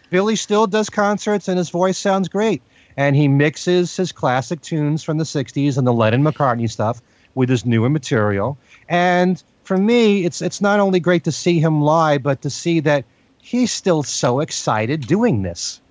Billy 0.09 0.37
still 0.37 0.67
does 0.67 0.89
concerts 0.89 1.49
and 1.49 1.59
his 1.59 1.69
voice 1.69 1.99
sounds 1.99 2.29
great. 2.29 2.63
And 2.97 3.15
he 3.15 3.29
mixes 3.29 3.95
his 3.95 4.13
classic 4.13 4.63
tunes 4.63 5.03
from 5.03 5.19
the 5.19 5.25
60s 5.25 5.77
and 5.77 5.87
the 5.87 5.93
Lennon 5.93 6.23
McCartney 6.23 6.71
stuff 6.71 7.03
with 7.35 7.51
his 7.51 7.67
newer 7.67 7.91
material. 7.91 8.57
And 8.89 9.43
for 9.65 9.77
me, 9.77 10.25
it's 10.25 10.41
it's 10.41 10.63
not 10.63 10.81
only 10.81 11.01
great 11.01 11.25
to 11.25 11.33
see 11.33 11.61
him 11.61 11.83
live, 11.83 12.23
but 12.23 12.43
to 12.43 12.51
see 12.51 12.81
that 12.81 13.05
he's 13.43 13.71
still 13.71 14.03
so 14.03 14.41
excited 14.41 15.07
doing 15.07 15.43
this. 15.43 15.83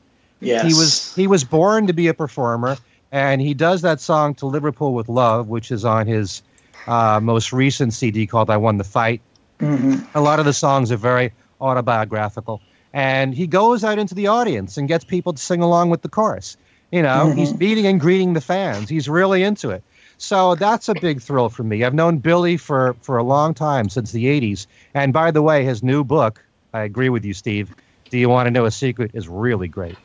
Yes. 0.45 0.63
He 0.63 0.73
was 0.73 1.15
he 1.15 1.27
was 1.27 1.43
born 1.43 1.87
to 1.87 1.93
be 1.93 2.07
a 2.07 2.13
performer 2.13 2.77
and 3.11 3.41
he 3.41 3.53
does 3.53 3.83
that 3.83 4.01
song 4.01 4.35
to 4.35 4.45
Liverpool 4.45 4.93
with 4.93 5.07
Love, 5.07 5.47
which 5.47 5.71
is 5.71 5.85
on 5.85 6.07
his 6.07 6.43
uh, 6.87 7.19
most 7.21 7.53
recent 7.53 7.93
CD 7.93 8.27
called 8.27 8.49
"I 8.49 8.57
Won 8.57 8.77
the 8.77 8.83
Fight." 8.83 9.21
Mm-hmm. 9.59 10.17
A 10.17 10.21
lot 10.21 10.39
of 10.39 10.45
the 10.45 10.53
songs 10.53 10.91
are 10.91 10.97
very 10.97 11.31
autobiographical, 11.61 12.61
and 12.93 13.33
he 13.33 13.47
goes 13.47 13.83
out 13.83 13.99
into 13.99 14.15
the 14.15 14.27
audience 14.27 14.77
and 14.77 14.87
gets 14.87 15.05
people 15.05 15.33
to 15.33 15.41
sing 15.41 15.61
along 15.61 15.91
with 15.91 16.01
the 16.01 16.09
chorus. 16.09 16.57
You 16.91 17.01
know, 17.01 17.27
mm-hmm. 17.27 17.37
he's 17.37 17.57
meeting 17.57 17.87
and 17.87 17.99
greeting 17.99 18.33
the 18.33 18.41
fans. 18.41 18.89
He's 18.89 19.09
really 19.09 19.43
into 19.43 19.71
it. 19.71 19.83
So 20.17 20.55
that's 20.55 20.87
a 20.87 20.93
big 20.93 21.21
thrill 21.21 21.49
for 21.49 21.63
me. 21.63 21.83
I've 21.83 21.93
known 21.93 22.19
Billy 22.19 22.57
for, 22.57 22.95
for 23.01 23.17
a 23.17 23.23
long 23.23 23.53
time, 23.53 23.89
since 23.89 24.11
the 24.11 24.25
80s. 24.25 24.65
And 24.93 25.11
by 25.11 25.31
the 25.31 25.41
way, 25.41 25.65
his 25.65 25.83
new 25.83 26.03
book, 26.03 26.43
I 26.73 26.81
agree 26.83 27.09
with 27.09 27.25
you, 27.25 27.33
Steve. 27.33 27.75
Do 28.09 28.17
you 28.17 28.29
want 28.29 28.47
to 28.47 28.51
know 28.51 28.65
a 28.65 28.71
secret? 28.71 29.11
Is 29.13 29.27
really 29.27 29.67
great. 29.67 29.97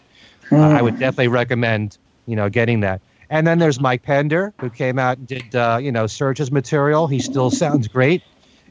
Mm. 0.51 0.59
Uh, 0.59 0.79
I 0.79 0.83
would 0.83 0.99
definitely 0.99 1.29
recommend 1.29 1.97
you 2.31 2.37
know, 2.37 2.49
getting 2.49 2.81
that. 2.81 3.01
And 3.29 3.47
then 3.47 3.59
there's 3.59 3.81
Mike 3.81 4.03
Pender, 4.03 4.55
who 4.61 4.71
came 4.71 4.99
out 4.99 5.19
and 5.19 5.27
did, 5.27 5.55
uh, 5.55 5.79
you 5.83 5.91
know, 5.91 6.07
Searchers' 6.07 6.51
material. 6.51 7.09
He 7.09 7.19
still 7.19 7.51
sounds 7.51 7.89
great. 7.89 8.23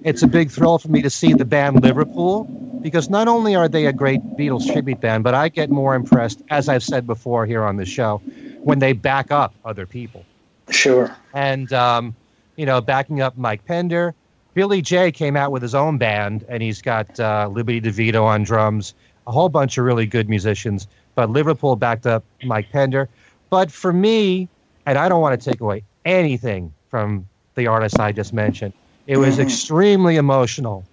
It's 0.01 0.23
a 0.23 0.27
big 0.27 0.49
thrill 0.49 0.77
for 0.79 0.87
me 0.87 1.01
to 1.01 1.09
see 1.09 1.33
the 1.33 1.43
band 1.43 1.83
Liverpool 1.83 2.45
because 2.81 3.09
not 3.09 3.27
only 3.27 3.55
are 3.55 3.67
they 3.67 3.85
a 3.85 3.93
great 3.93 4.21
Beatles 4.21 4.71
tribute 4.71 5.01
band, 5.01 5.25
but 5.25 5.33
I 5.33 5.49
get 5.49 5.69
more 5.69 5.93
impressed, 5.93 6.41
as 6.49 6.69
I've 6.69 6.83
said 6.83 7.05
before 7.05 7.45
here 7.45 7.63
on 7.63 7.75
the 7.75 7.85
show, 7.85 8.21
when 8.63 8.79
they 8.79 8.93
back 8.93 9.29
up 9.29 9.53
other 9.65 9.85
people. 9.85 10.25
Sure. 10.69 11.13
And, 11.33 11.71
um, 11.73 12.15
you 12.55 12.65
know, 12.65 12.79
backing 12.79 13.21
up 13.21 13.37
Mike 13.37 13.65
Pender. 13.65 14.15
Billy 14.53 14.81
J 14.81 15.11
came 15.11 15.35
out 15.35 15.51
with 15.51 15.61
his 15.61 15.75
own 15.75 15.97
band, 15.97 16.45
and 16.47 16.63
he's 16.63 16.81
got 16.81 17.19
uh, 17.19 17.49
Liberty 17.51 17.81
DeVito 17.81 18.23
on 18.23 18.43
drums, 18.43 18.93
a 19.27 19.31
whole 19.31 19.49
bunch 19.49 19.77
of 19.77 19.85
really 19.85 20.05
good 20.05 20.29
musicians, 20.29 20.87
but 21.15 21.29
Liverpool 21.29 21.75
backed 21.75 22.05
up 22.05 22.23
Mike 22.43 22.69
Pender. 22.71 23.09
But 23.49 23.71
for 23.71 23.91
me, 23.91 24.47
and 24.85 24.97
I 24.97 25.09
don't 25.09 25.21
want 25.21 25.39
to 25.39 25.49
take 25.49 25.61
away 25.61 25.83
anything 26.05 26.73
from 26.89 27.27
the 27.55 27.67
artists 27.67 27.99
I 27.99 28.11
just 28.11 28.33
mentioned, 28.33 28.73
it 29.07 29.17
was 29.17 29.35
mm-hmm. 29.35 29.41
extremely 29.41 30.17
emotional, 30.17 30.85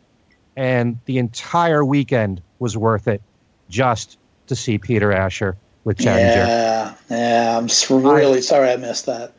and 0.56 0.98
the 1.04 1.18
entire 1.18 1.84
weekend 1.84 2.42
was 2.58 2.76
worth 2.76 3.08
it 3.08 3.22
just 3.68 4.18
to 4.46 4.56
see 4.56 4.78
Peter 4.78 5.12
Asher 5.12 5.56
with 5.84 5.98
Challenger. 5.98 6.24
Yeah, 6.24 6.94
yeah. 7.10 7.58
I'm 7.58 7.68
really 8.02 8.38
I, 8.38 8.40
sorry 8.40 8.70
I 8.70 8.76
missed 8.76 9.06
that. 9.06 9.32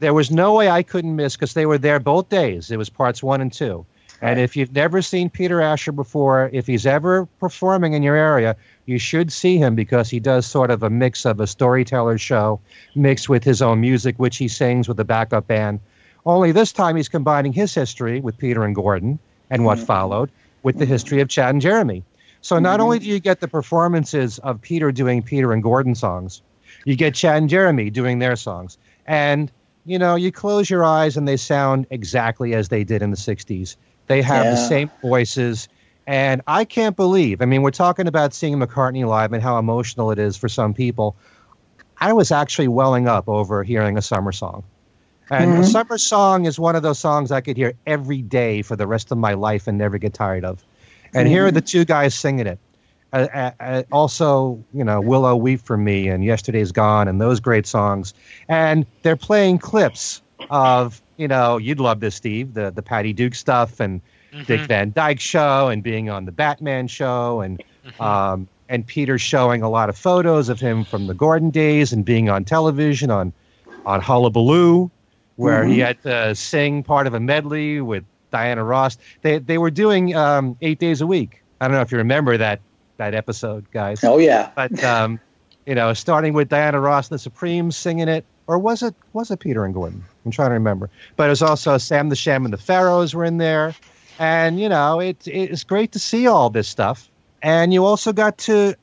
There 0.00 0.14
was 0.14 0.30
no 0.30 0.54
way 0.54 0.68
I 0.68 0.82
couldn't 0.82 1.14
miss 1.14 1.36
because 1.36 1.54
they 1.54 1.66
were 1.66 1.78
there 1.78 2.00
both 2.00 2.28
days. 2.28 2.70
It 2.70 2.76
was 2.76 2.88
parts 2.88 3.22
one 3.22 3.40
and 3.40 3.52
two. 3.52 3.86
And 4.22 4.38
if 4.38 4.56
you've 4.56 4.72
never 4.72 5.02
seen 5.02 5.28
Peter 5.28 5.60
Asher 5.60 5.90
before, 5.90 6.48
if 6.52 6.68
he's 6.68 6.86
ever 6.86 7.26
performing 7.40 7.94
in 7.94 8.04
your 8.04 8.14
area, 8.14 8.54
you 8.86 8.98
should 8.98 9.32
see 9.32 9.58
him 9.58 9.74
because 9.74 10.08
he 10.08 10.20
does 10.20 10.46
sort 10.46 10.70
of 10.70 10.84
a 10.84 10.90
mix 10.90 11.26
of 11.26 11.40
a 11.40 11.46
storyteller 11.48 12.18
show 12.18 12.60
mixed 12.94 13.28
with 13.28 13.42
his 13.42 13.60
own 13.60 13.80
music, 13.80 14.16
which 14.18 14.36
he 14.36 14.46
sings 14.46 14.86
with 14.86 15.00
a 15.00 15.04
backup 15.04 15.48
band. 15.48 15.80
Only 16.24 16.52
this 16.52 16.70
time 16.70 16.94
he's 16.94 17.08
combining 17.08 17.52
his 17.52 17.74
history 17.74 18.20
with 18.20 18.38
Peter 18.38 18.62
and 18.64 18.76
Gordon 18.76 19.18
and 19.50 19.64
what 19.64 19.78
mm-hmm. 19.78 19.86
followed 19.86 20.30
with 20.62 20.78
the 20.78 20.86
history 20.86 21.20
of 21.20 21.28
Chad 21.28 21.50
and 21.50 21.60
Jeremy. 21.60 22.04
So 22.42 22.60
not 22.60 22.74
mm-hmm. 22.74 22.82
only 22.82 22.98
do 23.00 23.06
you 23.06 23.18
get 23.18 23.40
the 23.40 23.48
performances 23.48 24.38
of 24.38 24.60
Peter 24.60 24.92
doing 24.92 25.22
Peter 25.22 25.52
and 25.52 25.64
Gordon 25.64 25.96
songs, 25.96 26.42
you 26.84 26.94
get 26.94 27.14
Chad 27.14 27.38
and 27.38 27.50
Jeremy 27.50 27.90
doing 27.90 28.20
their 28.20 28.36
songs. 28.36 28.78
And, 29.04 29.50
you 29.84 29.98
know, 29.98 30.14
you 30.14 30.30
close 30.30 30.70
your 30.70 30.84
eyes 30.84 31.16
and 31.16 31.26
they 31.26 31.36
sound 31.36 31.86
exactly 31.90 32.54
as 32.54 32.68
they 32.68 32.84
did 32.84 33.02
in 33.02 33.10
the 33.10 33.16
60s. 33.16 33.74
They 34.06 34.22
have 34.22 34.44
yeah. 34.44 34.50
the 34.52 34.68
same 34.68 34.90
voices. 35.00 35.68
And 36.06 36.42
I 36.46 36.64
can't 36.64 36.96
believe, 36.96 37.42
I 37.42 37.44
mean, 37.44 37.62
we're 37.62 37.70
talking 37.70 38.08
about 38.08 38.34
seeing 38.34 38.58
McCartney 38.58 39.06
live 39.06 39.32
and 39.32 39.42
how 39.42 39.58
emotional 39.58 40.10
it 40.10 40.18
is 40.18 40.36
for 40.36 40.48
some 40.48 40.74
people. 40.74 41.16
I 41.98 42.12
was 42.12 42.32
actually 42.32 42.68
welling 42.68 43.06
up 43.06 43.28
over 43.28 43.62
hearing 43.62 43.96
a 43.96 44.02
summer 44.02 44.32
song. 44.32 44.64
And 45.30 45.52
mm-hmm. 45.52 45.62
summer 45.64 45.98
song 45.98 46.46
is 46.46 46.58
one 46.58 46.74
of 46.76 46.82
those 46.82 46.98
songs 46.98 47.30
I 47.30 47.40
could 47.40 47.56
hear 47.56 47.74
every 47.86 48.22
day 48.22 48.62
for 48.62 48.76
the 48.76 48.86
rest 48.86 49.12
of 49.12 49.18
my 49.18 49.34
life 49.34 49.68
and 49.68 49.78
never 49.78 49.98
get 49.98 50.14
tired 50.14 50.44
of. 50.44 50.64
And 51.14 51.26
mm-hmm. 51.26 51.32
here 51.32 51.46
are 51.46 51.50
the 51.50 51.60
two 51.60 51.84
guys 51.84 52.14
singing 52.14 52.46
it. 52.46 52.58
Uh, 53.12 53.28
uh, 53.32 53.50
uh, 53.60 53.82
also, 53.92 54.64
you 54.72 54.84
know, 54.84 55.00
Willow 55.00 55.36
Weep 55.36 55.60
for 55.60 55.76
Me 55.76 56.08
and 56.08 56.24
Yesterday's 56.24 56.72
Gone 56.72 57.08
and 57.08 57.20
those 57.20 57.40
great 57.40 57.66
songs. 57.66 58.14
And 58.48 58.86
they're 59.02 59.16
playing 59.16 59.58
clips 59.58 60.22
of 60.48 61.01
you 61.16 61.28
know, 61.28 61.58
you'd 61.58 61.80
love 61.80 62.00
this, 62.00 62.14
Steve, 62.14 62.54
the 62.54 62.70
the 62.70 62.82
Patty 62.82 63.12
Duke 63.12 63.34
stuff 63.34 63.80
and 63.80 64.00
mm-hmm. 64.32 64.44
Dick 64.44 64.62
Van 64.62 64.92
Dyke 64.92 65.20
show 65.20 65.68
and 65.68 65.82
being 65.82 66.10
on 66.10 66.24
the 66.24 66.32
Batman 66.32 66.88
show 66.88 67.40
and 67.40 67.62
mm-hmm. 67.84 68.02
um, 68.02 68.48
and 68.68 68.86
Peter 68.86 69.18
showing 69.18 69.62
a 69.62 69.68
lot 69.68 69.88
of 69.88 69.98
photos 69.98 70.48
of 70.48 70.58
him 70.58 70.84
from 70.84 71.06
the 71.06 71.14
Gordon 71.14 71.50
days 71.50 71.92
and 71.92 72.04
being 72.04 72.28
on 72.28 72.44
television 72.44 73.10
on 73.10 73.32
on 73.84 74.00
Hullabaloo, 74.00 74.90
where 75.36 75.62
mm-hmm. 75.62 75.72
he 75.72 75.78
had 75.80 76.02
to 76.02 76.34
sing 76.34 76.82
part 76.82 77.06
of 77.06 77.14
a 77.14 77.20
medley 77.20 77.80
with 77.80 78.04
Diana 78.30 78.64
Ross. 78.64 78.98
They 79.22 79.38
they 79.38 79.58
were 79.58 79.70
doing 79.70 80.14
um, 80.14 80.56
eight 80.60 80.78
days 80.78 81.00
a 81.00 81.06
week. 81.06 81.42
I 81.60 81.68
don't 81.68 81.76
know 81.76 81.82
if 81.82 81.92
you 81.92 81.98
remember 81.98 82.36
that 82.36 82.60
that 82.96 83.14
episode, 83.14 83.70
guys. 83.70 84.02
Oh 84.04 84.18
yeah. 84.18 84.50
But 84.54 84.82
um, 84.82 85.20
you 85.66 85.74
know, 85.74 85.92
starting 85.92 86.32
with 86.32 86.48
Diana 86.48 86.80
Ross 86.80 87.08
and 87.08 87.14
the 87.14 87.18
Supremes 87.18 87.76
singing 87.76 88.08
it, 88.08 88.24
or 88.46 88.58
was 88.58 88.82
it 88.82 88.94
was 89.12 89.30
it 89.30 89.40
Peter 89.40 89.64
and 89.64 89.74
Gordon? 89.74 90.04
I'm 90.24 90.30
trying 90.30 90.50
to 90.50 90.54
remember. 90.54 90.90
But 91.16 91.26
it 91.26 91.30
was 91.30 91.42
also 91.42 91.78
Sam 91.78 92.08
the 92.08 92.16
Sham 92.16 92.44
and 92.44 92.52
the 92.52 92.58
Pharaohs 92.58 93.14
were 93.14 93.24
in 93.24 93.38
there, 93.38 93.74
and 94.18 94.60
you 94.60 94.68
know 94.68 95.00
it 95.00 95.26
it's 95.26 95.64
great 95.64 95.92
to 95.92 95.98
see 95.98 96.26
all 96.26 96.50
this 96.50 96.68
stuff. 96.68 97.08
And 97.42 97.72
you 97.72 97.84
also 97.84 98.12
got 98.12 98.38
to 98.38 98.74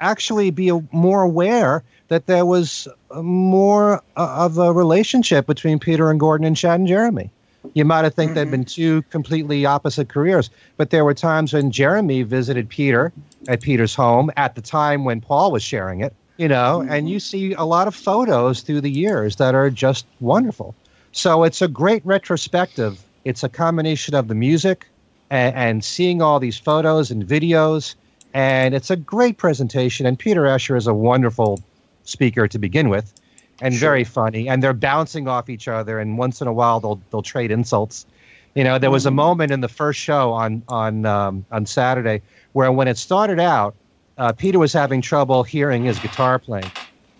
actually 0.00 0.50
be 0.50 0.72
more 0.92 1.22
aware 1.22 1.82
that 2.08 2.26
there 2.26 2.46
was 2.46 2.88
more 3.14 4.02
of 4.16 4.58
a 4.58 4.72
relationship 4.72 5.46
between 5.46 5.78
Peter 5.78 6.10
and 6.10 6.20
Gordon 6.20 6.46
and 6.46 6.56
Chad 6.56 6.78
and 6.80 6.88
Jeremy. 6.88 7.30
You 7.74 7.84
might 7.84 8.04
have 8.04 8.14
think 8.14 8.30
mm-hmm. 8.30 8.38
they'd 8.38 8.50
been 8.50 8.64
two 8.64 9.02
completely 9.10 9.66
opposite 9.66 10.08
careers, 10.08 10.50
but 10.76 10.90
there 10.90 11.04
were 11.04 11.14
times 11.14 11.52
when 11.52 11.70
Jeremy 11.70 12.22
visited 12.22 12.68
Peter 12.68 13.12
at 13.48 13.60
Peter's 13.60 13.94
home 13.94 14.30
at 14.36 14.54
the 14.54 14.60
time 14.60 15.04
when 15.04 15.20
Paul 15.20 15.50
was 15.50 15.62
sharing 15.62 16.00
it, 16.00 16.14
you 16.36 16.48
know, 16.48 16.80
mm-hmm. 16.80 16.92
and 16.92 17.08
you 17.08 17.20
see 17.20 17.52
a 17.54 17.64
lot 17.64 17.88
of 17.88 17.94
photos 17.94 18.60
through 18.60 18.80
the 18.80 18.90
years 18.90 19.36
that 19.36 19.54
are 19.54 19.70
just 19.70 20.06
wonderful. 20.20 20.74
So 21.12 21.44
it's 21.44 21.62
a 21.62 21.68
great 21.68 22.04
retrospective. 22.04 23.02
It's 23.24 23.42
a 23.42 23.48
combination 23.48 24.14
of 24.14 24.28
the 24.28 24.34
music 24.34 24.86
and, 25.30 25.54
and 25.54 25.84
seeing 25.84 26.22
all 26.22 26.38
these 26.38 26.58
photos 26.58 27.10
and 27.10 27.26
videos, 27.26 27.94
and 28.34 28.74
it's 28.74 28.90
a 28.90 28.96
great 28.96 29.38
presentation. 29.38 30.06
And 30.06 30.18
Peter 30.18 30.46
Asher 30.46 30.76
is 30.76 30.86
a 30.86 30.94
wonderful 30.94 31.62
speaker 32.04 32.46
to 32.48 32.58
begin 32.58 32.88
with, 32.88 33.12
and 33.60 33.74
sure. 33.74 33.80
very 33.80 34.04
funny. 34.04 34.48
And 34.48 34.62
they're 34.62 34.74
bouncing 34.74 35.26
off 35.26 35.48
each 35.48 35.68
other, 35.68 35.98
and 35.98 36.18
once 36.18 36.40
in 36.40 36.48
a 36.48 36.52
while 36.52 36.80
they'll 36.80 37.00
they'll 37.10 37.22
trade 37.22 37.50
insults. 37.50 38.06
You 38.54 38.64
know, 38.64 38.78
there 38.78 38.90
was 38.90 39.06
a 39.06 39.08
mm-hmm. 39.08 39.16
moment 39.16 39.52
in 39.52 39.60
the 39.60 39.68
first 39.68 39.98
show 39.98 40.32
on 40.32 40.62
on 40.68 41.06
um, 41.06 41.46
on 41.50 41.66
Saturday 41.66 42.22
where 42.52 42.70
when 42.72 42.88
it 42.88 42.96
started 42.96 43.40
out, 43.40 43.74
uh, 44.18 44.32
Peter 44.32 44.58
was 44.58 44.72
having 44.72 45.00
trouble 45.00 45.42
hearing 45.42 45.84
his 45.84 45.98
guitar 45.98 46.38
playing, 46.38 46.70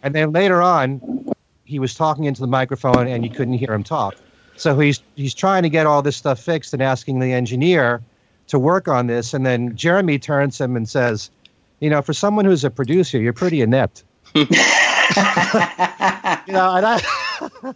and 0.02 0.14
then 0.14 0.32
later 0.32 0.62
on, 0.62 1.00
he 1.64 1.78
was 1.78 1.94
talking 1.94 2.24
into 2.24 2.40
the 2.40 2.46
microphone 2.46 3.08
and 3.08 3.24
you 3.24 3.30
couldn't 3.30 3.54
hear 3.54 3.72
him 3.72 3.82
talk. 3.82 4.14
So 4.56 4.78
he's 4.78 5.02
he's 5.16 5.34
trying 5.34 5.64
to 5.64 5.68
get 5.68 5.86
all 5.86 6.02
this 6.02 6.16
stuff 6.16 6.40
fixed 6.40 6.72
and 6.72 6.82
asking 6.82 7.18
the 7.18 7.32
engineer 7.32 8.02
to 8.48 8.58
work 8.58 8.88
on 8.88 9.06
this. 9.06 9.34
And 9.34 9.44
then 9.44 9.76
Jeremy 9.76 10.18
turns 10.18 10.58
him 10.60 10.76
and 10.76 10.88
says, 10.88 11.30
"You 11.80 11.90
know, 11.90 12.00
for 12.00 12.14
someone 12.14 12.44
who's 12.44 12.64
a 12.64 12.70
producer, 12.70 13.18
you're 13.18 13.34
pretty 13.34 13.60
inept." 13.60 14.04
you 14.34 14.46
know, 16.48 16.74
and 16.74 16.86
I. 16.86 17.02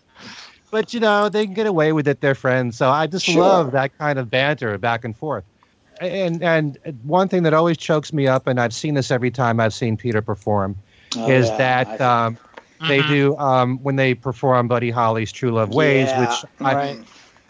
but 0.70 0.94
you 0.94 1.00
know, 1.00 1.28
they 1.28 1.44
can 1.44 1.54
get 1.54 1.66
away 1.66 1.92
with 1.92 2.08
it. 2.08 2.20
They're 2.20 2.34
friends. 2.34 2.76
So 2.76 2.88
I 2.88 3.06
just 3.06 3.26
sure. 3.26 3.42
love 3.42 3.72
that 3.72 3.96
kind 3.98 4.18
of 4.18 4.30
banter 4.30 4.78
back 4.78 5.04
and 5.04 5.16
forth. 5.16 5.44
And 6.00 6.42
and 6.42 6.78
one 7.02 7.28
thing 7.28 7.42
that 7.42 7.52
always 7.52 7.76
chokes 7.76 8.12
me 8.12 8.26
up, 8.26 8.46
and 8.46 8.58
I've 8.58 8.72
seen 8.72 8.94
this 8.94 9.10
every 9.10 9.30
time 9.30 9.60
I've 9.60 9.74
seen 9.74 9.98
Peter 9.98 10.22
perform, 10.22 10.76
oh, 11.16 11.30
is 11.30 11.48
yeah. 11.48 11.56
that. 11.58 12.00
Um, 12.00 12.38
they 12.88 13.00
mm-hmm. 13.00 13.12
do 13.12 13.36
um, 13.36 13.78
when 13.82 13.96
they 13.96 14.14
perform 14.14 14.66
Buddy 14.66 14.90
Holly's 14.90 15.30
"True 15.30 15.50
Love 15.50 15.74
Ways," 15.74 16.08
yeah, 16.08 16.20
which 16.20 16.44
I, 16.60 16.74
right. 16.74 16.98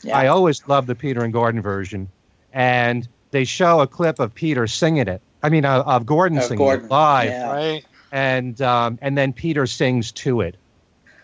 yeah. 0.03 0.19
I 0.19 0.27
always 0.27 0.67
love 0.67 0.87
the 0.87 0.97
Peter 0.97 1.23
and 1.23 1.33
Gordon 1.33 1.63
version, 1.63 2.09
and 2.53 3.07
they 3.31 3.45
show 3.45 3.81
a 3.81 3.87
clip 3.87 4.19
of 4.19 4.35
Peter 4.35 4.67
singing 4.67 5.07
it. 5.07 5.23
I 5.43 5.49
mean, 5.49 5.65
uh, 5.65 5.85
of 5.87 6.05
Gordon 6.05 6.41
singing 6.41 6.59
Gordon. 6.59 6.87
it 6.87 6.91
live, 6.91 7.31
yeah. 7.31 7.51
right? 7.53 7.85
And 8.11 8.61
um, 8.61 8.99
and 9.01 9.17
then 9.17 9.33
Peter 9.33 9.69
sings 9.69 10.11
to 10.13 10.41
it 10.41 10.57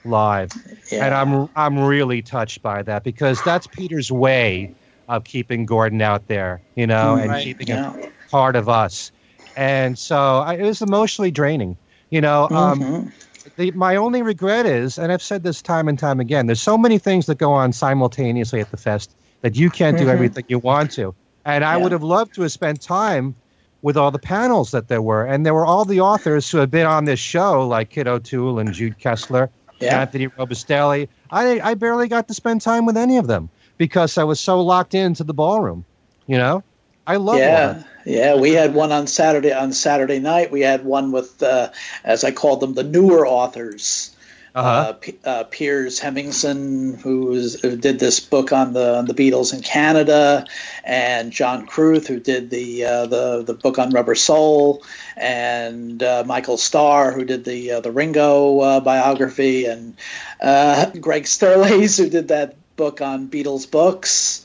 live, 0.05 0.53
and 0.93 1.13
I'm 1.13 1.49
I'm 1.57 1.81
really 1.81 2.23
touched 2.23 2.63
by 2.63 2.83
that 2.83 3.03
because 3.03 3.43
that's 3.43 3.67
Peter's 3.67 4.13
way 4.13 4.73
of 5.09 5.25
keeping 5.25 5.67
Gordon 5.67 6.03
out 6.03 6.29
there, 6.29 6.61
you 6.75 6.87
know, 6.87 7.17
mm, 7.17 7.23
and 7.23 7.31
right. 7.31 7.45
keeping 7.45 7.69
him 7.69 8.13
part 8.31 8.57
of 8.57 8.69
us. 8.69 9.13
And 9.57 9.99
so 9.99 10.39
I, 10.39 10.55
it 10.55 10.63
was 10.63 10.83
emotionally 10.83 11.31
draining, 11.31 11.77
you 12.11 12.21
know. 12.21 12.49
Um, 12.51 12.81
mm-hmm 12.81 13.09
the, 13.57 13.71
my 13.73 13.97
only 13.97 14.23
regret 14.23 14.67
is, 14.67 14.99
and 14.99 15.11
I've 15.11 15.23
said 15.23 15.43
this 15.43 15.63
time 15.63 15.89
and 15.89 15.99
time 15.99 16.21
again, 16.21 16.47
there's 16.47 16.63
so 16.63 16.77
many 16.79 16.99
things 16.99 17.27
that 17.27 17.39
go 17.39 17.53
on 17.53 17.73
simultaneously 17.73 18.61
at 18.61 18.71
the 18.71 18.77
fest 18.77 19.15
that 19.41 19.57
you 19.57 19.71
can't 19.71 19.97
mm-hmm. 19.97 20.07
do 20.07 20.11
everything 20.11 20.45
you 20.49 20.59
want 20.59 20.91
to. 20.93 21.15
And 21.45 21.65
I 21.65 21.77
yeah. 21.77 21.83
would 21.83 21.93
have 21.93 22.03
loved 22.03 22.35
to 22.35 22.43
have 22.43 22.53
spent 22.53 22.81
time 22.81 23.35
with 23.83 23.97
all 23.97 24.11
the 24.11 24.19
panels 24.19 24.73
that 24.73 24.89
there 24.89 25.03
were. 25.03 25.25
And 25.25 25.47
there 25.47 25.55
were 25.55 25.67
all 25.67 25.85
the 25.85 26.01
authors 26.01 26.51
who 26.51 26.59
have 26.59 26.71
been 26.71 26.87
on 26.87 27.05
this 27.05 27.21
show, 27.21 27.67
like 27.67 27.91
Kit 27.91 28.07
O'Toole 28.07 28.59
and 28.59 28.73
Jude 28.73 28.99
Kessler, 28.99 29.51
yeah. 29.79 30.01
Anthony 30.01 30.29
Robustelli. 30.29 31.09
I, 31.31 31.61
I 31.61 31.75
barely 31.75 32.09
got 32.09 32.29
to 32.29 32.35
spend 32.35 32.63
time 32.63 32.85
with 32.85 32.97
any 32.97 33.17
of 33.17 33.27
them 33.27 33.49
because 33.79 34.19
I 34.19 34.25
was 34.25 34.41
so 34.41 34.61
locked 34.61 34.95
into 34.95 35.25
the 35.25 35.35
ballroom, 35.35 35.85
you 36.27 36.39
know? 36.39 36.63
I 37.07 37.17
love 37.17 37.39
yeah. 37.39 37.83
Yeah, 38.05 38.37
we 38.37 38.53
had 38.53 38.75
one 38.75 38.93
on 38.93 39.07
Saturday 39.09 39.53
on 39.53 39.73
Saturday 39.73 40.21
night. 40.21 40.53
We 40.53 40.61
had 40.61 40.85
one 40.85 41.11
with, 41.11 41.43
uh, 41.43 41.71
as 42.05 42.23
I 42.23 42.31
called 42.31 42.61
them, 42.61 42.75
the 42.75 42.85
newer 42.85 43.27
authors. 43.27 44.13
Uh-huh. 44.55 44.69
Uh, 44.69 44.93
P- 44.95 45.19
uh, 45.23 45.45
Piers 45.45 45.99
Hemmingsen, 45.99 46.95
who, 46.95 47.27
was, 47.27 47.61
who 47.61 47.77
did 47.77 47.99
this 47.99 48.21
book 48.21 48.53
on 48.53 48.73
the 48.73 48.97
on 48.97 49.05
the 49.05 49.13
Beatles 49.13 49.53
in 49.53 49.61
Canada, 49.61 50.47
and 50.83 51.31
John 51.31 51.67
Kruth, 51.67 52.07
who 52.07 52.19
did 52.19 52.49
the 52.49 52.87
uh, 52.87 53.07
the 53.07 53.43
the 53.43 53.53
book 53.53 53.79
on 53.79 53.91
Rubber 53.91 54.15
Soul, 54.15 54.83
and 55.15 56.03
uh, 56.03 56.25
Michael 56.27 56.57
Starr, 56.57 57.13
who 57.13 57.27
did 57.27 57.45
the 57.45 57.73
uh, 57.73 57.81
the 57.81 57.93
Ringo 57.93 58.81
biography, 58.81 59.67
and 59.67 59.95
Greg 60.41 61.25
Sterles, 61.25 61.99
who 61.99 62.09
did 62.09 62.29
that 62.29 62.57
book 62.77 63.01
on 63.01 63.29
Beatles 63.29 63.71
books 63.71 64.45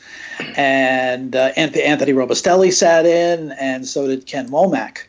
and 0.56 1.36
uh, 1.36 1.52
Anthony 1.56 2.14
Robustelli 2.14 2.72
sat 2.74 3.06
in, 3.06 3.52
and 3.52 3.86
so 3.86 4.08
did 4.08 4.26
Ken 4.26 4.50
Womack. 4.50 5.06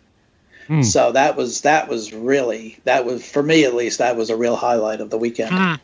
Mm. 0.68 0.84
So 0.84 1.12
that 1.12 1.36
was 1.36 1.62
that 1.62 1.88
was 1.88 2.12
really 2.12 2.78
that 2.84 3.04
was 3.04 3.28
for 3.28 3.42
me 3.42 3.64
at 3.64 3.74
least 3.74 3.98
that 3.98 4.16
was 4.16 4.30
a 4.30 4.36
real 4.36 4.56
highlight 4.56 5.00
of 5.00 5.10
the 5.10 5.18
weekend. 5.18 5.50
Mm. 5.52 5.80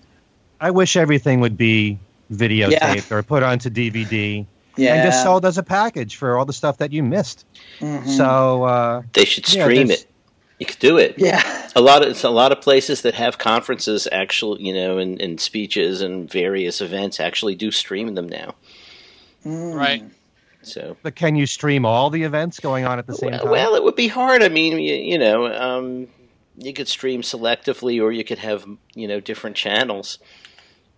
I 0.61 0.71
wish 0.71 0.97
everything 0.97 1.41
would 1.41 1.57
be 1.57 1.99
videotaped 2.33 2.71
yeah. 3.11 3.17
or 3.17 3.23
put 3.23 3.43
onto 3.43 3.71
DVD. 3.71 4.45
Yeah. 4.77 4.95
and 4.95 5.11
just 5.11 5.25
sold 5.25 5.45
as 5.45 5.59
a 5.59 5.65
package 5.65 6.15
for 6.15 6.39
all 6.39 6.45
the 6.45 6.53
stuff 6.53 6.79
that 6.79 6.93
you 6.93 7.03
missed. 7.03 7.45
Mhm. 7.81 8.07
So 8.17 8.63
uh, 8.63 9.03
They 9.13 9.25
should 9.25 9.45
stream 9.45 9.89
there's- 9.89 10.03
it. 10.03 10.07
You 10.59 10.67
could 10.67 10.79
do 10.79 10.99
it. 10.99 11.15
yeah. 11.19 11.69
A 11.77 11.81
lot 11.81 12.03
of 12.03 12.11
it's 12.11 12.25
a 12.25 12.31
lot 12.31 12.51
of 12.51 12.61
places 12.61 13.03
that 13.03 13.15
have 13.15 13.39
conferences, 13.39 14.09
actually, 14.11 14.63
you 14.63 14.75
know, 14.75 14.99
and, 14.99 15.21
and 15.21 15.41
speeches 15.41 16.01
and 16.01 16.31
various 16.31 16.81
events 16.81 17.21
actually 17.21 17.55
do 17.55 17.71
stream 17.71 18.15
them 18.15 18.29
now. 18.29 18.55
Mm. 19.45 19.75
Right. 19.75 20.05
So 20.63 20.97
but 21.03 21.15
can 21.15 21.37
you 21.37 21.47
stream 21.47 21.87
all 21.87 22.11
the 22.11 22.25
events 22.25 22.59
going 22.59 22.85
on 22.85 22.99
at 22.99 23.07
the 23.07 23.15
same 23.15 23.31
well, 23.31 23.41
time? 23.41 23.51
well, 23.51 23.75
it 23.77 23.85
would 23.85 23.97
be 23.97 24.09
hard. 24.09 24.43
I 24.43 24.49
mean, 24.49 24.79
you, 24.79 24.95
you 24.95 25.19
know, 25.19 25.47
um, 25.47 26.09
you 26.57 26.73
could 26.73 26.89
stream 26.89 27.23
selectively, 27.23 28.03
or 28.03 28.11
you 28.11 28.25
could 28.25 28.39
have 28.39 28.67
you 28.95 29.07
know 29.07 29.21
different 29.21 29.57
channels. 29.57 30.19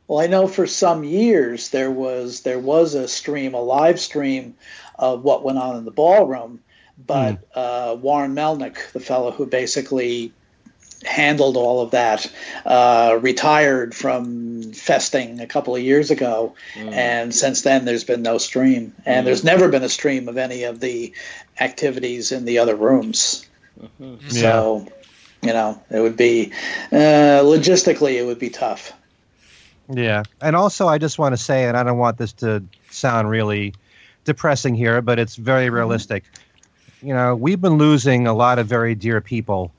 Well, 0.09 0.19
I 0.19 0.27
know 0.27 0.49
for 0.49 0.67
some 0.67 1.05
years 1.05 1.69
there 1.69 1.91
was 1.91 2.41
there 2.41 2.59
was 2.59 2.95
a 2.95 3.07
stream, 3.07 3.55
a 3.55 3.61
live 3.61 4.01
stream 4.01 4.57
of 4.99 5.23
what 5.23 5.45
went 5.45 5.59
on 5.59 5.77
in 5.77 5.85
the 5.85 5.91
ballroom, 5.91 6.61
but 7.07 7.39
uh, 7.55 7.97
Warren 8.01 8.35
Melnick, 8.35 8.93
the 8.93 9.01
fellow 9.01 9.31
who 9.31 9.47
basically 9.47 10.33
handled 11.05 11.57
all 11.57 11.81
of 11.81 11.93
that, 11.93 12.31
uh, 12.67 13.19
retired 13.21 13.95
from 13.95 14.73
festing 14.73 15.41
a 15.41 15.47
couple 15.47 15.75
of 15.75 15.83
years 15.83 16.11
ago, 16.11 16.55
and 16.77 17.35
since 17.35 17.63
then 17.63 17.85
there's 17.85 18.05
been 18.05 18.23
no 18.23 18.39
stream, 18.39 18.95
and 19.07 19.27
there's 19.27 19.45
never 19.45 19.69
been 19.69 19.83
a 19.83 19.89
stream 19.89 20.29
of 20.29 20.37
any 20.37 20.65
of 20.65 20.81
the 20.81 21.13
activities 21.59 22.33
in 22.33 22.45
the 22.45 22.59
other 22.59 22.77
rooms. 22.77 23.47
So, 24.29 24.87
you 25.43 25.53
know, 25.55 25.83
it 25.91 26.01
would 26.01 26.17
be 26.17 26.53
uh, 26.93 27.41
logistically 27.43 28.15
it 28.15 28.27
would 28.27 28.39
be 28.39 28.51
tough. 28.51 28.93
Yeah. 29.89 30.23
And 30.41 30.55
also, 30.55 30.87
I 30.87 30.99
just 30.99 31.19
want 31.19 31.33
to 31.33 31.37
say, 31.37 31.65
and 31.65 31.77
I 31.77 31.83
don't 31.83 31.99
want 31.99 32.19
this 32.19 32.33
to 32.35 32.63
sound 32.91 33.31
really 33.31 33.75
depressing 34.25 34.75
here, 34.75 35.01
but 35.01 35.19
it's 35.19 35.37
very 35.37 35.71
realistic. 35.71 36.25
You 37.03 37.15
know, 37.15 37.35
we've 37.35 37.61
been 37.61 37.79
losing 37.79 38.27
a 38.27 38.35
lot 38.35 38.59
of 38.59 38.67
very 38.67 38.95
dear 38.95 39.21
people, 39.21 39.73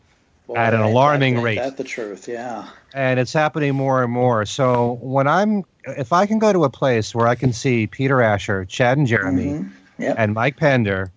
At 0.55 0.73
an 0.73 0.81
alarming 0.81 1.35
ain't 1.35 1.43
rate. 1.43 1.55
That's 1.55 1.75
the 1.75 1.83
truth, 1.83 2.27
yeah. 2.27 2.67
and 2.93 3.19
it's 3.19 3.31
happening 3.31 3.75
more 3.75 4.03
and 4.03 4.11
more. 4.11 4.45
So 4.45 4.97
when 5.01 5.27
I'm, 5.27 5.63
if 5.85 6.11
I 6.11 6.25
can 6.25 6.39
go 6.39 6.51
to 6.51 6.63
a 6.63 6.69
place 6.69 7.13
where 7.15 7.27
I 7.27 7.35
can 7.35 7.53
see 7.53 7.87
Peter 7.87 8.21
Asher, 8.21 8.65
Chad 8.65 8.97
and 8.97 9.07
Jeremy, 9.07 9.53
Mhm. 9.53 9.69
Yep. 9.99 10.15
and 10.17 10.33
Mike 10.33 10.57
Pender, 10.57 11.11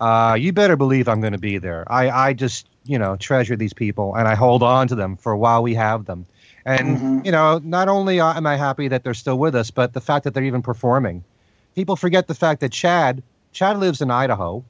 uh, 0.00 0.36
you 0.38 0.52
better 0.52 0.76
believe 0.76 1.08
I'm 1.08 1.20
going 1.20 1.32
to 1.32 1.38
be 1.38 1.58
there. 1.58 1.90
I, 1.90 2.10
I 2.10 2.32
just, 2.32 2.68
you 2.84 2.98
know, 2.98 3.16
treasure 3.16 3.54
these 3.56 3.72
people 3.72 4.14
and 4.16 4.26
I 4.26 4.34
hold 4.34 4.62
on 4.62 4.88
to 4.88 4.94
them 4.96 5.16
for 5.16 5.36
while 5.36 5.62
we 5.62 5.74
have 5.74 6.04
them. 6.06 6.26
And, 6.66 6.98
Mhm. 6.98 7.24
you 7.26 7.30
know, 7.32 7.60
not 7.62 7.88
only 7.88 8.20
am 8.20 8.46
I 8.46 8.56
happy 8.56 8.88
that 8.88 9.04
they're 9.04 9.14
still 9.14 9.38
with 9.38 9.54
us, 9.54 9.70
but 9.70 9.92
the 9.92 10.00
fact 10.00 10.24
that 10.24 10.34
they're 10.34 10.42
even 10.44 10.62
performing. 10.62 11.22
People 11.76 11.94
forget 11.96 12.26
the 12.26 12.34
fact 12.34 12.60
that 12.60 12.72
Chad, 12.72 13.22
Chad 13.52 13.78
lives 13.78 14.00
in 14.02 14.10
Idaho. 14.10 14.64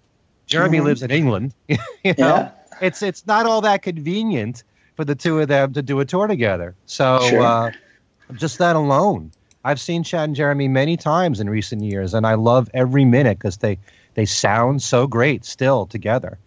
Jeremy 0.46 0.78
Mhm. 0.78 0.84
lives 0.84 1.02
in 1.02 1.10
England. 1.10 1.54
you 1.68 1.76
know, 2.04 2.14
Yeah. 2.18 2.50
it's 2.80 3.02
it's 3.02 3.26
not 3.26 3.46
all 3.46 3.60
that 3.62 3.82
convenient 3.82 4.64
for 4.96 5.04
the 5.04 5.14
two 5.14 5.40
of 5.40 5.48
them 5.48 5.72
to 5.72 5.82
do 5.82 6.00
a 6.00 6.04
tour 6.04 6.26
together. 6.26 6.74
So 6.86 7.18
Sure. 7.18 7.42
uh, 7.42 7.70
just 8.34 8.58
that 8.58 8.76
alone, 8.76 9.32
I've 9.64 9.80
seen 9.80 10.02
Chad 10.04 10.24
and 10.24 10.36
Jeremy 10.36 10.68
many 10.68 10.96
times 10.96 11.40
in 11.40 11.48
recent 11.50 11.82
years, 11.82 12.14
and 12.14 12.26
I 12.26 12.34
love 12.34 12.68
every 12.74 13.04
minute 13.04 13.38
because 13.38 13.58
they 13.58 13.78
they 14.14 14.24
sound 14.26 14.82
so 14.82 15.06
great 15.06 15.44
still 15.44 15.86
together. 15.86 16.38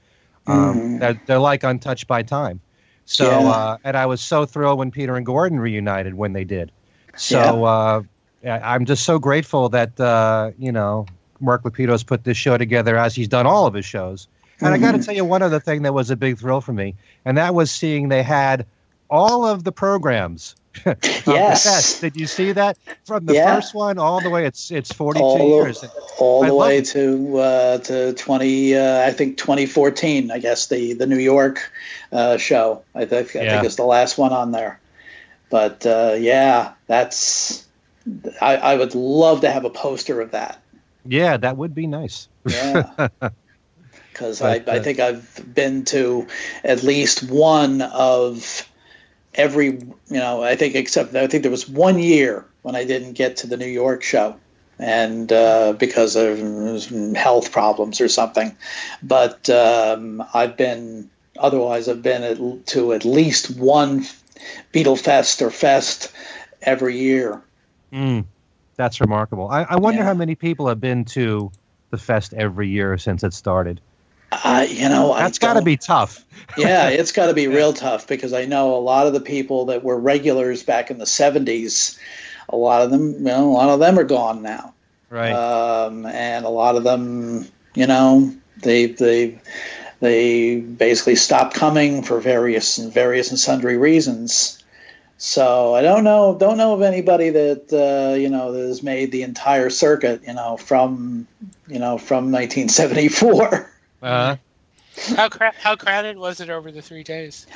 Um, 0.48 0.78
Mhm. 0.78 1.00
they're, 1.00 1.20
they're 1.26 1.40
like 1.40 1.64
untouched 1.64 2.08
by 2.08 2.24
time. 2.24 2.62
So 3.06 3.26
Yeah. 3.42 3.50
uh, 3.50 3.78
and 3.84 3.98
I 3.98 4.06
was 4.06 4.22
so 4.22 4.46
thrilled 4.46 4.80
when 4.80 4.92
Peter 4.92 5.16
and 5.18 5.26
Gordon 5.26 5.60
reunited 5.60 6.14
when 6.14 6.34
they 6.34 6.44
did. 6.46 6.72
So 7.16 7.64
uh, 7.66 8.02
I- 8.46 8.76
I'm 8.76 8.86
just 8.86 9.04
so 9.04 9.18
grateful 9.20 9.70
that 9.70 10.00
uh, 10.00 10.52
you 10.58 10.72
know 10.72 11.06
Mark 11.40 11.64
Lapidos 11.64 12.06
put 12.06 12.24
this 12.24 12.38
show 12.38 12.58
together 12.58 12.98
as 12.98 13.16
he's 13.16 13.28
done 13.28 13.46
all 13.46 13.66
of 13.68 13.74
his 13.74 13.86
shows. 13.86 14.28
And 14.60 14.74
I 14.74 14.78
got 14.80 14.94
to 14.94 15.00
tell 15.00 15.14
you 15.16 15.24
one 15.24 15.44
other 15.44 15.60
thing 15.60 15.84
that 15.84 15.94
was 15.94 16.10
a 16.10 16.16
big 16.16 16.40
thrill 16.40 16.62
for 16.62 16.74
me, 16.74 16.96
and 17.26 17.38
that 17.38 17.54
was 17.54 17.70
seeing 17.70 18.10
they 18.10 18.24
had 18.24 18.66
all 19.10 19.46
of 19.46 19.64
the 19.64 19.72
programs. 19.72 20.56
Yes. 21.26 22.00
Did 22.02 22.16
you 22.16 22.28
see 22.28 22.52
that 22.52 22.78
from 23.06 23.26
the 23.26 23.34
Yeah. 23.34 23.56
first 23.56 23.74
one 23.74 23.98
all 23.98 24.22
the 24.22 24.30
way? 24.30 24.46
It's 24.46 24.70
it's 24.72 24.92
42 24.94 25.24
all 25.26 25.64
years. 25.64 25.84
All 26.20 26.44
I 26.44 26.48
the 26.50 26.56
way 26.56 26.78
it. 26.78 26.86
to 26.88 27.38
uh, 27.40 27.78
to 27.80 28.14
20, 28.14 28.76
uh, 28.76 29.06
I 29.08 29.12
think 29.12 29.38
2014. 29.38 30.30
I 30.32 30.38
guess 30.40 30.68
the 30.68 30.94
the 30.94 31.08
New 31.08 31.18
York 31.18 31.72
uh, 32.12 32.38
show. 32.38 32.84
I 32.94 33.06
think 33.06 33.36
I 33.36 33.42
Yeah. 33.42 33.52
think 33.54 33.66
it's 33.66 33.76
the 33.76 33.84
last 33.86 34.18
one 34.20 34.32
on 34.34 34.52
there. 34.52 34.80
But 35.50 35.86
uh, 35.86 36.16
yeah, 36.20 36.74
that's. 36.88 37.66
I, 38.40 38.56
I 38.58 38.76
would 38.76 38.96
love 38.96 39.42
to 39.42 39.52
have 39.52 39.66
a 39.66 39.70
poster 39.72 40.22
of 40.22 40.32
that. 40.32 40.60
Yeah, 41.08 41.38
that 41.38 41.58
would 41.58 41.74
be 41.74 41.88
nice. 41.88 42.28
Yeah. 42.46 43.10
Because 44.12 44.42
I, 44.42 44.56
I 44.56 44.80
uh, 44.80 44.82
think 44.82 45.00
I've 45.00 45.54
been 45.54 45.86
to 45.86 46.26
at 46.64 46.82
least 46.82 47.30
one 47.30 47.84
of 47.84 48.68
every, 49.36 49.68
you 49.68 49.94
know, 50.10 50.42
I 50.42 50.56
think 50.56 50.74
except 50.74 51.14
I 51.14 51.28
think 51.28 51.44
there 51.44 51.52
was 51.52 51.70
one 51.70 52.00
year 52.00 52.44
when 52.64 52.76
I 52.76 52.84
didn't 52.84 53.14
get 53.14 53.38
to 53.38 53.48
the 53.48 53.58
New 53.58 53.68
York 53.68 54.02
show 54.02 54.36
and 54.80 55.32
uh, 55.32 55.74
because 55.74 56.16
of 56.16 57.16
health 57.16 57.52
problems 57.52 58.02
or 58.02 58.08
something. 58.08 58.56
But 59.04 59.50
um, 59.50 60.24
I've 60.34 60.58
been, 60.58 61.10
otherwise, 61.38 61.88
I've 61.88 62.04
been 62.04 62.24
at, 62.24 62.66
to 62.68 62.94
at 62.94 63.06
least 63.06 63.58
one 63.58 64.06
Beatlefest 64.74 65.42
or 65.42 65.50
Fest 65.50 66.12
every 66.62 66.98
year. 66.98 67.42
Mm, 67.92 68.26
that's 68.78 69.02
remarkable. 69.02 69.50
I, 69.50 69.64
I 69.64 69.76
wonder 69.78 70.02
Yeah. 70.02 70.06
how 70.06 70.14
many 70.14 70.36
people 70.36 70.68
have 70.68 70.80
been 70.80 71.06
to 71.06 71.52
the 71.90 71.98
fest 71.98 72.34
every 72.34 72.70
year 72.70 72.98
since 72.98 73.24
it 73.24 73.34
started. 73.34 73.82
Uh, 74.32 74.66
you 74.70 74.90
know, 74.90 75.16
That's 75.16 75.40
got 75.40 75.54
to 75.54 75.62
be 75.62 75.78
tough. 75.78 76.24
yeah, 76.58 76.90
it's 76.90 77.12
got 77.12 77.28
to 77.28 77.34
be 77.34 77.48
real 77.60 77.74
tough 77.74 78.08
because 78.08 78.34
I 78.34 78.46
know 78.46 78.76
a 78.76 78.80
lot 78.80 79.08
of 79.08 79.14
the 79.14 79.22
people 79.22 79.66
that 79.66 79.84
were 79.84 79.98
regulars 79.98 80.64
back 80.64 80.92
in 80.92 80.98
the 80.98 81.06
'70s. 81.06 81.98
A 82.50 82.56
lot 82.56 82.82
of 82.82 82.92
them, 82.92 83.14
you 83.14 83.20
know, 83.20 83.50
a 83.52 83.54
lot 83.54 83.70
of 83.70 83.80
them 83.80 83.98
are 84.00 84.04
gone 84.04 84.42
now, 84.42 84.74
Right. 85.10 85.32
um, 85.34 86.06
and 86.06 86.46
a 86.46 86.50
lot 86.50 86.76
of 86.76 86.84
them, 86.84 87.48
you 87.74 87.88
know, 87.88 88.34
they 88.62 88.88
they 88.88 89.40
they 90.00 90.60
basically 90.60 91.16
stopped 91.16 91.56
coming 91.56 92.04
for 92.04 92.20
various 92.20 92.78
and 92.78 92.92
various 92.94 93.30
and 93.30 93.40
sundry 93.40 93.78
reasons. 93.78 94.62
So 95.18 95.74
I 95.74 95.82
don't 95.82 96.04
know, 96.04 96.36
don't 96.40 96.58
know 96.58 96.74
of 96.74 96.82
anybody 96.84 97.30
that 97.32 97.74
uh, 97.74 98.16
you 98.16 98.30
know 98.30 98.52
that 98.52 98.68
has 98.68 98.84
made 98.84 99.12
the 99.12 99.24
entire 99.24 99.70
circuit, 99.70 100.22
you 100.28 100.34
know, 100.34 100.58
from 100.58 101.28
you 101.68 101.80
know 101.80 101.98
from 101.98 102.32
1974. 102.32 103.72
uh, 104.04 104.36
How 105.16 105.30
cra- 105.30 105.54
how 105.60 105.76
crowded 105.76 106.18
was 106.18 106.40
it 106.40 106.50
over 106.50 106.72
the 106.72 106.82
three 106.84 107.04
days? 107.04 107.48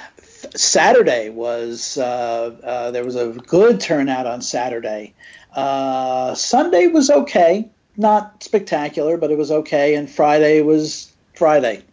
Saturday 0.55 1.29
was 1.29 1.97
uh, 1.97 2.55
uh, 2.63 2.91
there 2.91 3.03
was 3.05 3.15
a 3.15 3.27
good 3.29 3.79
turnout 3.79 4.25
on 4.25 4.41
Saturday. 4.41 5.13
Uh, 5.55 6.33
Sunday 6.33 6.87
was 6.87 7.09
okay, 7.11 7.69
not 7.97 8.41
spectacular, 8.43 9.17
but 9.17 9.29
it 9.31 9.37
was 9.37 9.51
okay. 9.51 9.95
And 9.95 10.09
Friday 10.09 10.61
was 10.61 11.13
Friday. 11.35 11.83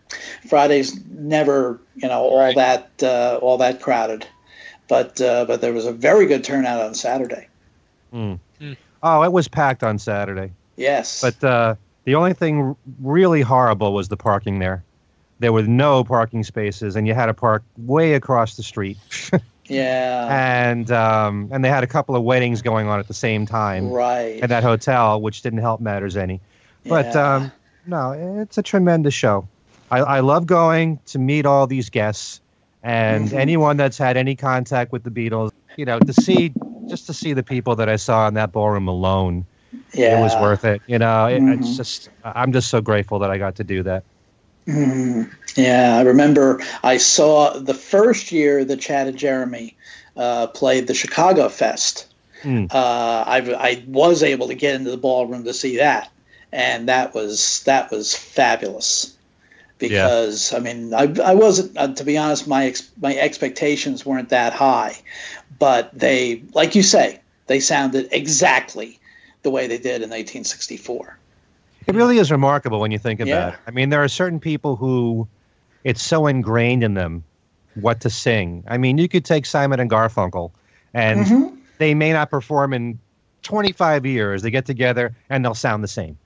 Friday's 0.48 0.98
never 1.10 1.78
you 1.96 2.08
know 2.08 2.20
all 2.22 2.38
Right. 2.38 2.56
that 2.56 2.90
uh, 3.02 3.38
all 3.42 3.58
that 3.58 3.82
crowded, 3.82 4.26
but 4.88 5.20
uh, 5.20 5.44
but 5.44 5.60
there 5.60 5.72
was 5.72 5.86
a 5.86 5.92
very 5.92 6.26
good 6.26 6.44
turnout 6.44 6.80
on 6.80 6.94
Saturday. 6.94 7.48
oh, 8.12 9.22
it 9.22 9.32
was 9.32 9.48
packed 9.48 9.82
on 9.82 9.98
Saturday. 9.98 10.52
Yes, 10.76 11.20
But 11.20 11.42
uh, 11.44 11.74
the 12.04 12.14
only 12.14 12.34
thing 12.34 12.60
r- 12.60 12.76
really 13.02 13.42
horrible 13.42 13.92
was 13.92 14.08
the 14.08 14.16
parking 14.16 14.60
there. 14.60 14.84
There 15.40 15.52
were 15.52 15.64
no 15.64 16.04
parking 16.04 16.44
spaces, 16.44 16.94
and 16.96 17.06
you 17.06 17.14
had 17.14 17.26
to 17.26 17.34
park 17.34 17.62
way 17.76 18.14
across 18.14 18.56
the 18.56 18.62
street. 18.62 18.96
yeah, 19.66 20.26
and 20.70 20.90
um, 20.90 21.48
and 21.52 21.64
they 21.64 21.68
had 21.68 21.84
a 21.84 21.86
couple 21.86 22.14
of 22.16 22.22
weddings 22.22 22.62
going 22.62 22.88
on 22.88 22.98
at 23.00 23.08
the 23.08 23.14
same 23.14 23.44
time 23.46 23.90
right. 23.90 24.40
at 24.42 24.48
that 24.50 24.62
hotel, 24.62 25.20
which 25.20 25.42
didn't 25.42 25.60
help 25.60 25.80
matters 25.80 26.16
any. 26.16 26.40
But 26.84 27.06
Yeah. 27.06 27.34
um, 27.34 27.52
no, 27.86 28.12
it's 28.42 28.58
a 28.58 28.62
tremendous 28.62 29.14
show. 29.14 29.48
I, 29.90 29.98
I 30.00 30.20
love 30.20 30.46
going 30.46 31.00
to 31.06 31.18
meet 31.18 31.46
all 31.46 31.66
these 31.66 31.90
guests 31.90 32.40
and 32.82 33.28
Mhm. 33.28 33.38
anyone 33.38 33.76
that's 33.76 33.98
had 33.98 34.16
any 34.16 34.36
contact 34.36 34.92
with 34.92 35.02
the 35.04 35.10
Beatles. 35.10 35.50
You 35.76 35.84
know, 35.84 36.00
to 36.00 36.12
see 36.12 36.54
just 36.88 37.06
to 37.06 37.14
see 37.14 37.32
the 37.32 37.42
people 37.42 37.76
that 37.76 37.88
I 37.88 37.96
saw 37.96 38.26
in 38.28 38.34
that 38.34 38.50
ballroom 38.52 38.88
alone, 38.88 39.44
yeah. 39.92 40.18
it 40.18 40.22
was 40.22 40.34
worth 40.36 40.64
it. 40.64 40.82
You 40.86 40.98
know, 40.98 41.26
it, 41.26 41.40
Mhm. 41.40 41.58
it's 41.58 41.76
just 41.76 42.08
I'm 42.24 42.52
just 42.52 42.68
so 42.68 42.80
grateful 42.80 43.18
that 43.20 43.30
I 43.30 43.38
got 43.38 43.56
to 43.56 43.64
do 43.64 43.82
that. 43.84 44.04
Mm, 44.68 45.30
yeah, 45.56 45.96
I 45.96 46.02
remember 46.02 46.60
I 46.82 46.98
saw 46.98 47.58
the 47.58 47.74
first 47.74 48.32
year 48.32 48.64
that 48.64 48.80
Chad 48.80 49.08
and 49.08 49.16
Jeremy 49.16 49.76
uh, 50.16 50.48
played 50.48 50.86
the 50.86 50.94
Chicago 50.94 51.48
Fest. 51.48 52.06
Mm. 52.42 52.72
Uh, 52.72 53.24
I, 53.26 53.38
I 53.58 53.84
was 53.86 54.22
able 54.22 54.48
to 54.48 54.54
get 54.54 54.74
into 54.74 54.90
the 54.90 54.96
ballroom 54.96 55.44
to 55.44 55.54
see 55.54 55.78
that, 55.78 56.10
and 56.52 56.88
that 56.88 57.14
was 57.14 57.62
that 57.64 57.90
was 57.90 58.14
fabulous. 58.14 59.17
Because 59.78 60.52
I 60.52 60.58
mean, 60.58 60.92
I, 60.92 61.14
I 61.24 61.34
wasn't 61.34 61.76
uh, 61.76 61.94
to 61.94 62.04
be 62.04 62.18
honest, 62.18 62.48
my 62.48 62.66
ex, 62.66 62.90
my 63.00 63.16
expectations 63.16 64.04
weren't 64.04 64.30
that 64.30 64.52
high, 64.52 64.98
but 65.58 65.96
they, 65.96 66.42
like 66.52 66.74
you 66.74 66.82
say, 66.82 67.20
they 67.46 67.60
sounded 67.60 68.08
exactly 68.12 68.98
the 69.42 69.50
way 69.50 69.66
they 69.66 69.78
did 69.78 70.02
in 70.02 70.10
1964. 70.10 71.18
It 71.86 71.94
really 71.94 72.18
is 72.18 72.30
remarkable 72.30 72.80
when 72.80 72.90
you 72.90 72.98
think 72.98 73.20
about 73.20 73.28
yeah. 73.28 73.48
it. 73.50 73.58
I 73.66 73.70
mean, 73.70 73.88
there 73.88 74.02
are 74.02 74.08
certain 74.08 74.40
people 74.40 74.76
who 74.76 75.26
it's 75.84 76.02
so 76.02 76.26
ingrained 76.26 76.84
in 76.84 76.94
them 76.94 77.24
what 77.74 78.00
to 78.02 78.10
sing. 78.10 78.64
I 78.68 78.78
mean, 78.78 78.98
you 78.98 79.08
could 79.08 79.24
take 79.24 79.46
Simon 79.46 79.80
and 79.80 79.90
Garfunkel, 79.90 80.50
and 80.92 81.24
mm-hmm. 81.24 81.56
they 81.78 81.94
may 81.94 82.12
not 82.12 82.30
perform 82.30 82.74
in 82.74 82.98
25 83.42 84.04
years. 84.04 84.42
They 84.42 84.50
get 84.50 84.66
together 84.66 85.14
and 85.30 85.44
they'll 85.44 85.54
sound 85.54 85.82
the 85.82 85.88
same. 85.88 86.18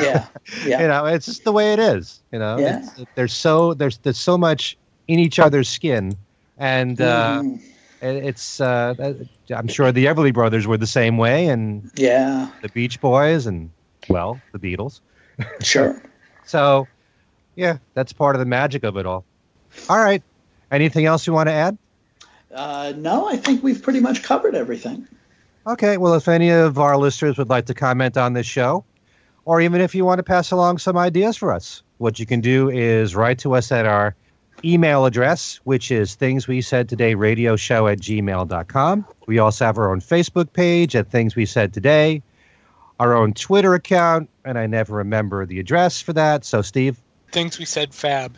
Yeah, 0.00 0.26
yeah. 0.66 0.82
you 0.82 0.88
know, 0.88 1.06
it's 1.06 1.26
just 1.26 1.44
the 1.44 1.52
way 1.52 1.72
it 1.72 1.78
is. 1.78 2.20
You 2.32 2.38
know, 2.38 2.58
yeah. 2.58 2.88
there's 3.14 3.32
so 3.32 3.74
there's 3.74 3.98
there's 3.98 4.18
so 4.18 4.38
much 4.38 4.76
in 5.06 5.18
each 5.18 5.38
other's 5.38 5.68
skin, 5.68 6.16
and 6.58 7.00
uh, 7.00 7.42
mm. 7.42 7.60
it's 8.02 8.60
uh, 8.60 8.94
I'm 9.54 9.68
sure 9.68 9.92
the 9.92 10.06
Everly 10.06 10.32
Brothers 10.32 10.66
were 10.66 10.76
the 10.76 10.86
same 10.86 11.18
way, 11.18 11.46
and 11.48 11.90
yeah, 11.96 12.50
the 12.62 12.68
Beach 12.68 13.00
Boys, 13.00 13.46
and 13.46 13.70
well, 14.08 14.40
the 14.52 14.58
Beatles. 14.58 15.00
Sure. 15.62 16.02
so, 16.44 16.88
yeah, 17.54 17.78
that's 17.94 18.12
part 18.12 18.34
of 18.34 18.40
the 18.40 18.46
magic 18.46 18.82
of 18.82 18.96
it 18.96 19.06
all. 19.06 19.24
All 19.88 19.98
right. 19.98 20.20
Anything 20.72 21.06
else 21.06 21.28
you 21.28 21.32
want 21.32 21.48
to 21.48 21.52
add? 21.52 21.78
Uh, 22.52 22.92
no, 22.96 23.28
I 23.28 23.36
think 23.36 23.62
we've 23.62 23.80
pretty 23.80 24.00
much 24.00 24.24
covered 24.24 24.56
everything. 24.56 25.06
Okay. 25.66 25.96
Well, 25.96 26.14
if 26.14 26.26
any 26.26 26.50
of 26.50 26.78
our 26.78 26.96
listeners 26.96 27.38
would 27.38 27.48
like 27.48 27.66
to 27.66 27.74
comment 27.74 28.16
on 28.16 28.32
this 28.32 28.46
show, 28.46 28.84
or 29.48 29.62
even 29.62 29.80
if 29.80 29.94
you 29.94 30.04
want 30.04 30.18
to 30.18 30.22
pass 30.22 30.50
along 30.50 30.76
some 30.76 30.98
ideas 30.98 31.34
for 31.34 31.50
us, 31.50 31.82
what 31.96 32.18
you 32.18 32.26
can 32.26 32.42
do 32.42 32.68
is 32.68 33.16
write 33.16 33.38
to 33.38 33.54
us 33.54 33.72
at 33.72 33.86
our 33.86 34.14
email 34.62 35.06
address, 35.06 35.58
which 35.64 35.90
is 35.90 36.14
things 36.14 36.46
we 36.46 36.60
said 36.60 36.86
today 36.86 37.14
radio 37.14 37.56
show 37.56 37.86
at 37.86 37.98
gmail.com. 37.98 39.06
We 39.26 39.38
also 39.38 39.64
have 39.64 39.78
our 39.78 39.90
own 39.90 40.02
Facebook 40.02 40.52
page 40.52 40.94
at 40.94 41.10
things 41.10 41.34
we 41.34 41.46
said 41.46 41.72
today 41.72 42.22
our 43.00 43.14
own 43.14 43.32
Twitter 43.32 43.72
account, 43.72 44.28
and 44.44 44.58
I 44.58 44.66
never 44.66 44.96
remember 44.96 45.46
the 45.46 45.60
address 45.60 46.02
for 46.02 46.12
that. 46.12 46.44
So, 46.44 46.60
Steve? 46.60 46.98
Things 47.32 47.58
we 47.58 47.64
said 47.64 47.94
fab. 47.94 48.36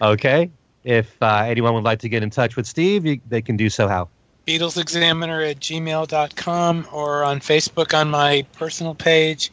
Okay. 0.00 0.50
If 0.84 1.20
uh, 1.20 1.44
anyone 1.46 1.74
would 1.74 1.84
like 1.84 2.00
to 2.00 2.08
get 2.08 2.22
in 2.22 2.30
touch 2.30 2.54
with 2.54 2.66
Steve, 2.66 3.06
you, 3.06 3.20
they 3.28 3.42
can 3.42 3.56
do 3.56 3.68
so 3.68 3.88
how? 3.88 4.08
BeatlesExaminer 4.46 5.50
at 5.50 5.58
gmail.com 5.58 6.88
or 6.92 7.24
on 7.24 7.40
Facebook 7.40 7.98
on 7.98 8.10
my 8.10 8.46
personal 8.52 8.94
page. 8.94 9.50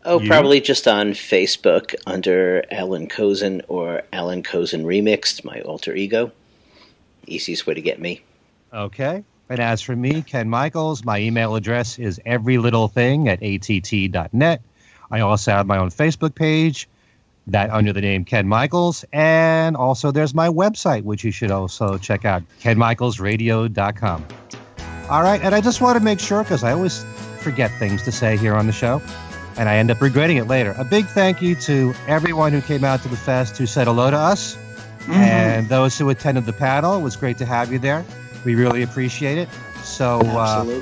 Oh, 0.05 0.21
you? 0.21 0.29
probably 0.29 0.61
just 0.61 0.89
on 0.89 1.13
Facebook 1.13 1.95
under 2.07 2.65
Allan 2.71 3.09
Kozinn 3.09 3.63
or 3.69 4.03
Allan 4.13 4.43
Kozinn 4.43 4.85
Remixed, 4.85 5.45
my 5.45 5.61
alter 5.61 5.95
ego. 5.95 6.33
Easiest 7.27 7.67
way 7.67 7.75
to 7.75 7.81
get 7.81 8.01
me. 8.01 8.23
Okay. 8.73 9.25
And 9.49 9.61
as 9.61 9.83
for 9.83 9.95
me, 9.95 10.23
Ken 10.23 10.49
Michaels, 10.49 11.05
my 11.05 11.19
email 11.19 11.55
address 11.55 11.99
is 11.99 12.19
everylittlething 12.27 13.29
at 13.29 13.43
att.net. 13.43 14.63
I 15.11 15.21
also 15.21 15.51
have 15.53 15.67
my 15.67 15.79
own 15.79 15.91
Facebook 15.91 16.35
page, 16.35 16.89
that 17.47 17.71
under 17.71 17.93
the 17.93 18.01
name 18.01 18.25
Ken 18.25 18.49
Michaels. 18.49 19.05
And 19.13 19.77
also 19.77 20.11
there's 20.11 20.35
my 20.35 20.49
website, 20.49 21.03
which 21.03 21.23
you 21.23 21.31
should 21.31 21.51
also 21.51 21.99
check 21.99 22.25
out, 22.25 22.43
kenmichaelsradio.com. 22.63 24.27
All 25.11 25.23
right, 25.23 25.43
and 25.43 25.55
I 25.55 25.61
just 25.61 25.81
want 25.81 25.99
to 25.99 26.03
make 26.03 26.19
sure, 26.19 26.43
because 26.43 26.65
I 26.65 26.73
always 26.73 27.05
forget 27.41 27.71
things 27.79 28.03
to 28.05 28.13
say 28.13 28.37
here 28.37 28.55
on 28.55 28.67
the 28.67 28.73
show, 28.73 29.03
and 29.57 29.69
I 29.69 29.77
end 29.77 29.91
up 29.91 30.01
regretting 30.01 30.37
it 30.37 30.47
later. 30.47 30.75
A 30.79 30.85
big 30.85 31.07
thank 31.07 31.43
you 31.43 31.55
to 31.57 31.95
everyone 32.07 32.53
who 32.53 32.61
came 32.61 32.85
out 32.85 33.03
to 33.03 33.09
the 33.09 33.17
fest 33.17 33.59
who 33.59 33.67
said 33.67 33.87
hello 33.87 34.11
to 34.11 34.17
us, 34.17 34.57
mm-hmm. 34.57 35.13
and 35.13 35.69
those 35.69 35.97
who 35.99 36.09
attended 36.11 36.47
the 36.47 36.53
panel. 36.53 36.99
It 36.99 37.03
was 37.03 37.17
great 37.17 37.39
to 37.39 37.47
have 37.47 37.73
you 37.73 37.79
there. 37.79 38.05
We 38.45 38.55
really 38.55 38.83
appreciate 38.83 39.39
it. 39.39 39.49
So, 39.83 40.21
uh, 40.21 40.81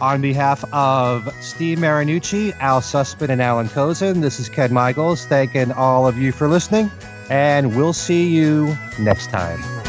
on 0.00 0.20
behalf 0.20 0.64
of 0.72 1.28
Steve 1.40 1.78
Marinucci, 1.78 2.54
Al 2.58 2.80
Sussman, 2.80 3.28
and 3.28 3.40
Allan 3.40 3.68
Kozinn, 3.68 4.20
this 4.20 4.40
is 4.40 4.48
Ken 4.48 4.72
Michaels 4.72 5.26
thanking 5.26 5.72
all 5.72 6.06
of 6.06 6.18
you 6.18 6.32
for 6.32 6.48
listening, 6.48 6.90
and 7.30 7.76
we'll 7.76 7.92
see 7.92 8.28
you 8.28 8.76
next 8.98 9.30
time. 9.30 9.83